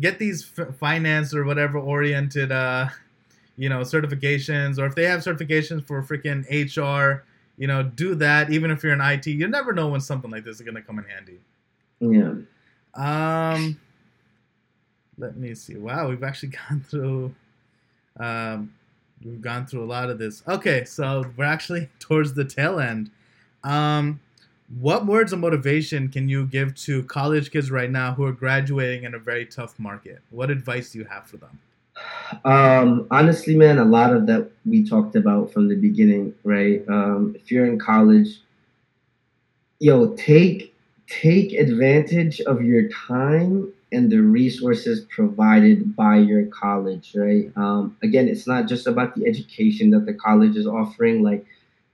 get 0.00 0.18
these 0.18 0.50
f- 0.58 0.74
finance 0.76 1.34
or 1.34 1.44
whatever 1.44 1.78
oriented 1.78 2.50
uh 2.52 2.88
you 3.56 3.68
know 3.68 3.80
certifications 3.80 4.78
or 4.78 4.86
if 4.86 4.94
they 4.94 5.04
have 5.04 5.20
certifications 5.20 5.86
for 5.86 6.02
freaking 6.02 6.44
HR. 6.50 7.24
You 7.56 7.68
know, 7.68 7.84
do 7.84 8.16
that. 8.16 8.50
Even 8.50 8.72
if 8.72 8.82
you're 8.82 8.92
in 8.92 9.00
IT, 9.00 9.28
you 9.28 9.46
never 9.46 9.72
know 9.72 9.86
when 9.86 10.00
something 10.00 10.28
like 10.28 10.44
this 10.44 10.56
is 10.56 10.62
gonna 10.62 10.82
come 10.82 10.98
in 10.98 11.04
handy. 11.04 11.38
Yeah. 12.00 12.34
Um, 12.94 13.78
let 15.18 15.36
me 15.36 15.54
see. 15.54 15.76
Wow, 15.76 16.08
we've 16.08 16.22
actually 16.22 16.52
gone 16.68 16.84
through. 16.88 17.34
Um, 18.18 18.72
we've 19.24 19.40
gone 19.40 19.66
through 19.66 19.84
a 19.84 19.86
lot 19.86 20.10
of 20.10 20.18
this. 20.18 20.42
Okay, 20.46 20.84
so 20.84 21.24
we're 21.36 21.44
actually 21.44 21.88
towards 21.98 22.34
the 22.34 22.44
tail 22.44 22.80
end. 22.80 23.10
Um, 23.62 24.20
what 24.80 25.06
words 25.06 25.32
of 25.32 25.38
motivation 25.38 26.08
can 26.08 26.28
you 26.28 26.46
give 26.46 26.74
to 26.76 27.02
college 27.04 27.50
kids 27.50 27.70
right 27.70 27.90
now 27.90 28.14
who 28.14 28.24
are 28.24 28.32
graduating 28.32 29.04
in 29.04 29.14
a 29.14 29.18
very 29.18 29.46
tough 29.46 29.78
market? 29.78 30.20
What 30.30 30.50
advice 30.50 30.90
do 30.92 30.98
you 30.98 31.04
have 31.04 31.26
for 31.26 31.36
them? 31.36 31.60
Um, 32.44 33.06
honestly, 33.10 33.54
man, 33.56 33.78
a 33.78 33.84
lot 33.84 34.14
of 34.14 34.26
that 34.26 34.50
we 34.64 34.84
talked 34.86 35.16
about 35.16 35.52
from 35.52 35.68
the 35.68 35.76
beginning, 35.76 36.34
right? 36.44 36.82
Um, 36.88 37.34
if 37.36 37.50
you're 37.50 37.66
in 37.66 37.78
college, 37.78 38.40
yo, 39.80 40.14
take 40.16 40.74
take 41.06 41.52
advantage 41.52 42.40
of 42.42 42.62
your 42.62 42.88
time 42.88 43.70
and 43.92 44.10
the 44.10 44.18
resources 44.18 45.00
provided 45.10 45.94
by 45.94 46.16
your 46.16 46.46
college, 46.46 47.12
right? 47.14 47.52
Um, 47.56 47.96
again, 48.02 48.26
it's 48.26 48.46
not 48.46 48.66
just 48.66 48.86
about 48.86 49.14
the 49.14 49.26
education 49.26 49.90
that 49.90 50.06
the 50.06 50.14
college 50.14 50.56
is 50.56 50.66
offering. 50.66 51.22
Like, 51.22 51.46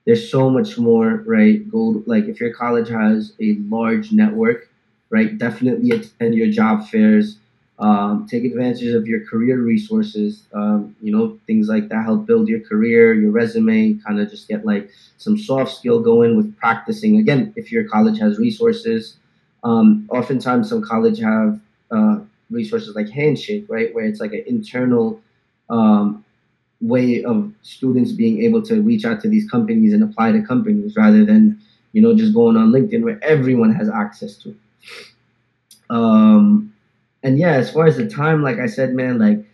there's 0.06 0.30
so 0.30 0.50
much 0.50 0.78
more, 0.78 1.24
right? 1.26 1.68
Go 1.70 2.02
like 2.06 2.26
if 2.26 2.40
your 2.40 2.54
college 2.54 2.90
has 2.90 3.34
a 3.40 3.56
large 3.68 4.12
network, 4.12 4.70
right? 5.10 5.38
Definitely 5.38 5.92
attend 5.92 6.36
your 6.36 6.50
job 6.50 6.88
fairs. 6.88 7.38
Um, 7.80 8.26
take 8.28 8.44
advantage 8.44 8.94
of 8.94 9.06
your 9.06 9.24
career 9.24 9.58
resources. 9.62 10.42
Um, 10.52 10.94
you 11.00 11.10
know, 11.16 11.38
things 11.46 11.68
like 11.68 11.88
that 11.88 12.04
help 12.04 12.26
build 12.26 12.46
your 12.46 12.60
career, 12.60 13.14
your 13.14 13.30
resume, 13.30 13.94
kind 14.06 14.20
of 14.20 14.28
just 14.30 14.48
get 14.48 14.66
like 14.66 14.90
some 15.16 15.38
soft 15.38 15.76
skill 15.76 16.00
going 16.00 16.36
with 16.36 16.54
practicing. 16.58 17.18
Again, 17.18 17.54
if 17.56 17.72
your 17.72 17.84
college 17.84 18.18
has 18.18 18.38
resources, 18.38 19.16
um, 19.64 20.06
oftentimes 20.10 20.68
some 20.68 20.82
college 20.82 21.18
have 21.20 21.58
uh, 21.90 22.18
resources 22.50 22.94
like 22.94 23.08
Handshake, 23.08 23.64
right, 23.68 23.94
where 23.94 24.04
it's 24.04 24.20
like 24.20 24.34
an 24.34 24.44
internal 24.46 25.20
um, 25.70 26.22
way 26.82 27.24
of 27.24 27.52
students 27.62 28.12
being 28.12 28.42
able 28.42 28.60
to 28.62 28.82
reach 28.82 29.06
out 29.06 29.20
to 29.22 29.28
these 29.28 29.48
companies 29.50 29.94
and 29.94 30.02
apply 30.02 30.32
to 30.32 30.42
companies 30.42 30.96
rather 30.96 31.24
than 31.24 31.58
you 31.92 32.02
know 32.02 32.14
just 32.14 32.34
going 32.34 32.56
on 32.56 32.72
LinkedIn 32.72 33.02
where 33.02 33.18
everyone 33.22 33.74
has 33.74 33.88
access 33.88 34.36
to. 34.36 34.54
Um, 35.88 36.72
and 37.22 37.38
yeah, 37.38 37.52
as 37.52 37.70
far 37.70 37.86
as 37.86 37.96
the 37.96 38.08
time, 38.08 38.42
like 38.42 38.58
I 38.58 38.66
said, 38.66 38.94
man, 38.94 39.18
like 39.18 39.44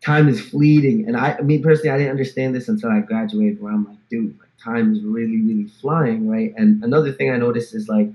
time 0.00 0.28
is 0.28 0.40
fleeting. 0.40 1.06
And 1.08 1.16
I, 1.16 1.40
me 1.40 1.58
personally, 1.58 1.90
I 1.90 1.98
didn't 1.98 2.10
understand 2.10 2.54
this 2.54 2.68
until 2.68 2.90
I 2.90 3.00
graduated. 3.00 3.60
Where 3.60 3.72
I'm 3.72 3.84
like, 3.84 3.98
dude, 4.10 4.38
like 4.38 4.50
time 4.62 4.92
is 4.92 5.02
really, 5.02 5.40
really 5.40 5.68
flying, 5.68 6.28
right? 6.28 6.52
And 6.56 6.82
another 6.84 7.12
thing 7.12 7.30
I 7.30 7.36
noticed 7.36 7.74
is 7.74 7.88
like, 7.88 8.10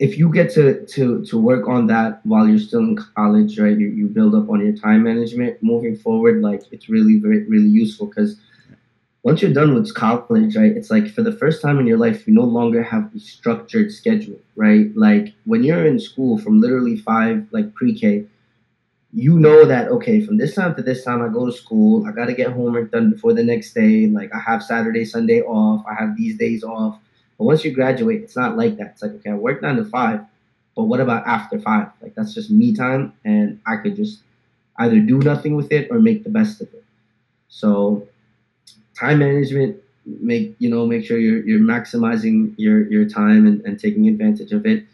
if 0.00 0.18
you 0.18 0.32
get 0.32 0.52
to 0.54 0.84
to 0.86 1.24
to 1.24 1.38
work 1.38 1.68
on 1.68 1.86
that 1.86 2.20
while 2.24 2.48
you're 2.48 2.58
still 2.58 2.80
in 2.80 2.96
college, 3.16 3.58
right? 3.58 3.76
You 3.76 3.88
you 3.88 4.08
build 4.08 4.34
up 4.34 4.48
on 4.50 4.60
your 4.60 4.76
time 4.76 5.04
management. 5.04 5.62
Moving 5.62 5.96
forward, 5.96 6.42
like 6.42 6.62
it's 6.72 6.88
really, 6.88 7.18
very, 7.18 7.44
really 7.44 7.68
useful 7.68 8.06
because 8.06 8.36
once 9.24 9.40
you're 9.40 9.54
done 9.54 9.74
with 9.74 9.94
college, 9.94 10.54
right, 10.54 10.76
it's 10.76 10.90
like 10.90 11.08
for 11.08 11.22
the 11.22 11.32
first 11.32 11.62
time 11.62 11.78
in 11.78 11.86
your 11.86 11.96
life, 11.96 12.28
you 12.28 12.34
no 12.34 12.42
longer 12.42 12.82
have 12.82 13.10
a 13.16 13.18
structured 13.18 13.90
schedule, 13.90 14.38
right? 14.54 14.94
Like 14.94 15.32
when 15.46 15.64
you're 15.64 15.86
in 15.86 15.98
school 15.98 16.36
from 16.36 16.60
literally 16.60 16.98
five, 16.98 17.46
like 17.50 17.74
pre 17.74 17.98
K, 17.98 18.26
you 19.14 19.38
know 19.38 19.64
that, 19.64 19.88
okay, 19.88 20.20
from 20.20 20.36
this 20.36 20.54
time 20.54 20.74
to 20.74 20.82
this 20.82 21.04
time, 21.04 21.22
I 21.22 21.28
go 21.28 21.46
to 21.46 21.52
school, 21.52 22.06
I 22.06 22.12
got 22.12 22.26
to 22.26 22.34
get 22.34 22.52
homework 22.52 22.90
done 22.90 23.12
before 23.12 23.32
the 23.32 23.42
next 23.42 23.72
day. 23.72 24.06
Like 24.08 24.30
I 24.34 24.38
have 24.38 24.62
Saturday, 24.62 25.06
Sunday 25.06 25.40
off, 25.40 25.86
I 25.90 25.94
have 25.94 26.18
these 26.18 26.36
days 26.36 26.62
off. 26.62 26.98
But 27.38 27.44
once 27.44 27.64
you 27.64 27.72
graduate, 27.72 28.22
it's 28.22 28.36
not 28.36 28.58
like 28.58 28.76
that. 28.76 28.88
It's 28.88 29.02
like, 29.02 29.12
okay, 29.12 29.30
I 29.30 29.34
work 29.34 29.62
nine 29.62 29.76
to 29.76 29.86
five, 29.86 30.20
but 30.76 30.84
what 30.84 31.00
about 31.00 31.26
after 31.26 31.58
five? 31.58 31.88
Like 32.02 32.14
that's 32.14 32.34
just 32.34 32.50
me 32.50 32.74
time, 32.74 33.14
and 33.24 33.58
I 33.66 33.76
could 33.76 33.96
just 33.96 34.20
either 34.76 35.00
do 35.00 35.18
nothing 35.20 35.56
with 35.56 35.72
it 35.72 35.88
or 35.90 35.98
make 35.98 36.24
the 36.24 36.30
best 36.30 36.60
of 36.60 36.68
it. 36.74 36.84
So 37.48 38.06
time 38.94 39.18
management 39.18 39.80
make 40.06 40.54
you 40.58 40.68
know 40.68 40.86
make 40.86 41.04
sure 41.04 41.18
you're 41.18 41.44
you're 41.46 41.60
maximizing 41.60 42.54
your 42.56 42.86
your 42.90 43.08
time 43.08 43.46
and, 43.46 43.64
and 43.64 43.80
taking 43.80 44.08
advantage 44.08 44.52
of 44.52 44.66
it. 44.66 44.84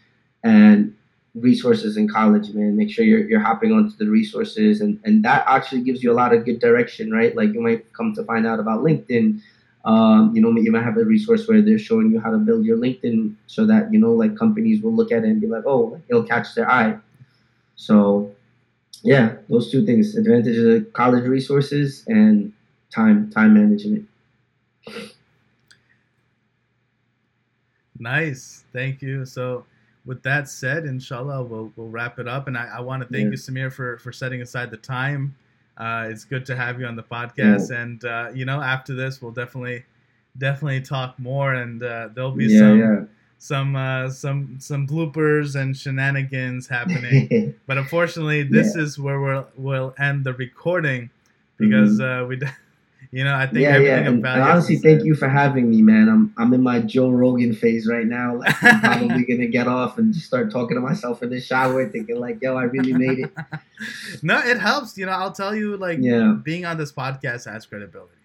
And 0.43 0.95
resources 1.35 1.95
in 1.95 2.09
college 2.09 2.49
man 2.49 2.75
make 2.75 2.89
sure 2.89 3.05
you're, 3.05 3.25
you're 3.29 3.39
hopping 3.39 3.71
onto 3.71 3.95
the 3.97 4.07
resources. 4.07 4.81
And 4.81 4.99
and 5.03 5.23
that 5.23 5.43
actually 5.47 5.81
gives 5.81 6.03
you 6.03 6.11
a 6.11 6.17
lot 6.21 6.33
of 6.33 6.45
good 6.45 6.59
direction 6.59 7.11
right? 7.11 7.35
Like 7.35 7.53
you 7.53 7.61
might 7.61 7.91
come 7.93 8.13
to 8.15 8.23
find 8.23 8.45
out 8.45 8.59
about 8.59 8.81
linkedin. 8.81 9.41
Um, 9.83 10.31
you 10.35 10.41
know 10.41 10.51
you 10.51 10.71
might 10.71 10.83
have 10.83 10.97
a 10.97 11.03
resource 11.03 11.47
where 11.47 11.59
they're 11.61 11.79
showing 11.79 12.11
you 12.11 12.19
how 12.19 12.29
to 12.29 12.37
build 12.37 12.65
your 12.65 12.77
linkedin 12.77 13.33
so 13.47 13.65
that 13.65 13.91
you 13.91 13.97
know 13.97 14.11
like 14.11 14.37
companies 14.37 14.83
will 14.83 14.93
look 14.93 15.11
at 15.11 15.23
it 15.23 15.27
and 15.27 15.41
be 15.41 15.47
like 15.47 15.63
oh 15.65 15.99
it'll 16.07 16.23
catch 16.23 16.53
their 16.55 16.69
eye. 16.69 16.97
So 17.75 18.31
yeah 19.03 19.37
those 19.49 19.71
two 19.71 19.85
things 19.85 20.15
advantage 20.15 20.57
of 20.57 20.93
college 20.93 21.25
resources 21.25 22.03
and 22.07 22.53
time 22.91 23.29
time 23.31 23.53
management. 23.53 24.07
Nice, 27.99 28.63
thank 28.73 29.01
you. 29.01 29.25
So, 29.25 29.65
with 30.05 30.23
that 30.23 30.49
said, 30.49 30.85
inshallah, 30.85 31.43
we'll 31.43 31.71
we'll 31.75 31.89
wrap 31.89 32.19
it 32.19 32.27
up. 32.27 32.47
And 32.47 32.57
I, 32.57 32.67
I 32.77 32.79
want 32.79 33.03
to 33.03 33.07
thank 33.07 33.25
yeah. 33.25 33.31
you, 33.31 33.37
Samir, 33.37 33.71
for 33.71 33.97
for 33.99 34.11
setting 34.11 34.41
aside 34.41 34.71
the 34.71 34.77
time. 34.77 35.35
Uh, 35.77 36.07
it's 36.09 36.25
good 36.25 36.45
to 36.47 36.55
have 36.55 36.79
you 36.79 36.85
on 36.85 36.95
the 36.95 37.03
podcast, 37.03 37.69
yeah. 37.69 37.81
and 37.81 38.05
uh, 38.05 38.29
you 38.33 38.45
know, 38.45 38.61
after 38.61 38.95
this, 38.95 39.21
we'll 39.21 39.31
definitely 39.31 39.83
definitely 40.37 40.81
talk 40.81 41.17
more, 41.19 41.53
and 41.53 41.83
uh, 41.83 42.09
there'll 42.13 42.31
be 42.31 42.45
yeah, 42.45 42.59
some 42.59 43.09
some 43.37 43.75
uh, 43.75 44.09
some 44.09 44.57
some 44.59 44.87
bloopers 44.87 45.55
and 45.55 45.77
shenanigans 45.77 46.67
happening. 46.67 47.53
but 47.67 47.77
unfortunately, 47.77 48.43
this 48.43 48.75
is 48.75 48.97
where 48.97 49.21
we'll 49.21 49.47
we'll 49.55 49.93
end 49.99 50.23
the 50.23 50.33
recording 50.33 51.09
because 51.57 51.99
mm-hmm. 51.99 52.23
Uh, 52.23 52.27
we. 52.27 52.41
You 53.13 53.25
know, 53.25 53.35
I 53.35 53.45
think 53.45 53.59
yeah, 53.59 53.77
yeah. 53.77 53.97
And, 53.97 54.25
and 54.25 54.25
honestly, 54.25 54.77
thank 54.77 55.03
you 55.03 55.15
for 55.15 55.27
having 55.27 55.69
me, 55.69 55.81
man. 55.81 56.07
I'm 56.07 56.33
I'm 56.37 56.53
in 56.53 56.63
my 56.63 56.79
Joe 56.79 57.09
Rogan 57.09 57.53
phase 57.53 57.85
right 57.85 58.05
now. 58.05 58.35
Like, 58.41 58.63
I'm 58.63 58.79
probably 58.79 59.25
gonna 59.25 59.47
get 59.47 59.67
off 59.67 59.97
and 59.97 60.13
just 60.13 60.25
start 60.25 60.49
talking 60.49 60.75
to 60.75 60.81
myself 60.81 61.21
in 61.21 61.29
the 61.29 61.41
shower, 61.41 61.87
thinking 61.89 62.21
like, 62.21 62.41
"Yo, 62.41 62.55
I 62.55 62.63
really 62.63 62.93
made 62.93 63.19
it." 63.19 63.33
no, 64.23 64.39
it 64.39 64.59
helps. 64.59 64.97
You 64.97 65.07
know, 65.07 65.11
I'll 65.11 65.33
tell 65.33 65.53
you, 65.53 65.75
like, 65.75 65.99
yeah. 65.99 66.37
being 66.41 66.63
on 66.63 66.77
this 66.77 66.93
podcast 66.93 67.51
has 67.51 67.65
credibility, 67.65 68.15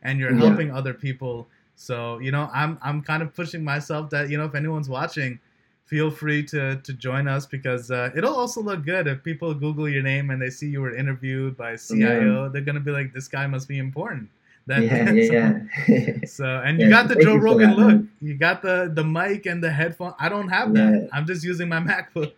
and 0.00 0.20
you're 0.20 0.34
helping 0.34 0.68
yeah. 0.68 0.76
other 0.76 0.94
people. 0.94 1.48
So 1.74 2.20
you 2.20 2.30
know, 2.30 2.48
I'm 2.54 2.78
I'm 2.82 3.02
kind 3.02 3.24
of 3.24 3.34
pushing 3.34 3.64
myself 3.64 4.10
that 4.10 4.30
you 4.30 4.38
know, 4.38 4.44
if 4.44 4.54
anyone's 4.54 4.88
watching, 4.88 5.40
feel 5.86 6.08
free 6.08 6.44
to 6.44 6.76
to 6.76 6.92
join 6.92 7.26
us 7.26 7.46
because 7.46 7.90
uh, 7.90 8.10
it'll 8.16 8.34
also 8.34 8.62
look 8.62 8.84
good 8.84 9.08
if 9.08 9.24
people 9.24 9.52
Google 9.54 9.88
your 9.88 10.02
name 10.04 10.30
and 10.30 10.40
they 10.40 10.50
see 10.50 10.68
you 10.68 10.82
were 10.82 10.94
interviewed 10.94 11.56
by 11.56 11.74
CIO. 11.74 12.44
Yeah. 12.44 12.48
They're 12.52 12.62
gonna 12.62 12.78
be 12.78 12.92
like, 12.92 13.12
"This 13.12 13.26
guy 13.26 13.48
must 13.48 13.66
be 13.66 13.78
important." 13.78 14.30
That, 14.66 14.82
yeah, 14.82 15.12
yeah, 15.12 15.60
yeah. 15.88 16.26
so 16.26 16.44
and 16.64 16.78
yeah, 16.78 16.86
you 16.86 16.90
got 16.90 17.08
the 17.08 17.16
Joe 17.16 17.36
Rogan 17.36 17.70
that, 17.70 17.78
look. 17.78 17.88
Man. 17.88 18.10
You 18.20 18.34
got 18.34 18.62
the 18.62 18.90
the 18.92 19.04
mic 19.04 19.46
and 19.46 19.62
the 19.62 19.70
headphone. 19.70 20.14
I 20.18 20.28
don't 20.28 20.48
have 20.48 20.74
that. 20.74 21.02
Yeah. 21.02 21.08
I'm 21.12 21.26
just 21.26 21.44
using 21.44 21.68
my 21.68 21.80
MacBook. 21.80 22.32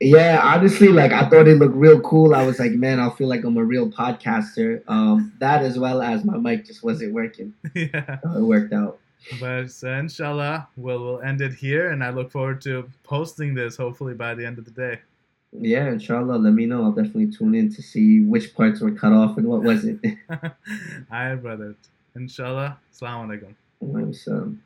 Yeah, 0.00 0.40
honestly, 0.42 0.88
like 0.88 1.12
I 1.12 1.28
thought 1.28 1.46
it 1.46 1.58
looked 1.58 1.76
real 1.76 2.00
cool. 2.00 2.34
I 2.34 2.44
was 2.44 2.58
like, 2.58 2.72
man, 2.72 2.98
I 2.98 3.10
feel 3.10 3.28
like 3.28 3.44
I'm 3.44 3.56
a 3.56 3.64
real 3.64 3.88
podcaster. 3.90 4.82
Um, 4.88 5.32
that 5.40 5.62
as 5.62 5.78
well 5.78 6.00
as 6.00 6.24
my 6.24 6.38
mic 6.38 6.64
just 6.64 6.82
wasn't 6.82 7.12
working. 7.12 7.54
Yeah, 7.74 8.18
so 8.22 8.38
it 8.38 8.42
worked 8.42 8.72
out. 8.72 8.98
But 9.38 9.70
uh, 9.84 9.88
inshallah, 9.90 10.68
we'll 10.76 11.04
we'll 11.04 11.20
end 11.20 11.42
it 11.42 11.52
here, 11.52 11.90
and 11.90 12.02
I 12.02 12.10
look 12.10 12.32
forward 12.32 12.62
to 12.62 12.88
posting 13.04 13.54
this 13.54 13.76
hopefully 13.76 14.14
by 14.14 14.34
the 14.34 14.44
end 14.44 14.58
of 14.58 14.64
the 14.64 14.70
day. 14.70 15.00
Yeah, 15.52 15.88
inshallah. 15.88 16.36
Let 16.36 16.52
me 16.52 16.66
know. 16.66 16.84
I'll 16.84 16.92
definitely 16.92 17.32
tune 17.32 17.54
in 17.54 17.74
to 17.74 17.82
see 17.82 18.20
which 18.20 18.54
parts 18.54 18.80
were 18.80 18.92
cut 18.92 19.12
off 19.12 19.36
and 19.36 19.46
what 19.48 19.62
was 19.62 19.84
it. 19.84 19.98
All 20.30 20.38
right, 21.10 21.34
brother. 21.34 21.74
Inshallah. 22.14 22.78
Assalamu 22.92 23.26
alaikum. 23.26 23.54
Alaikum 23.82 24.60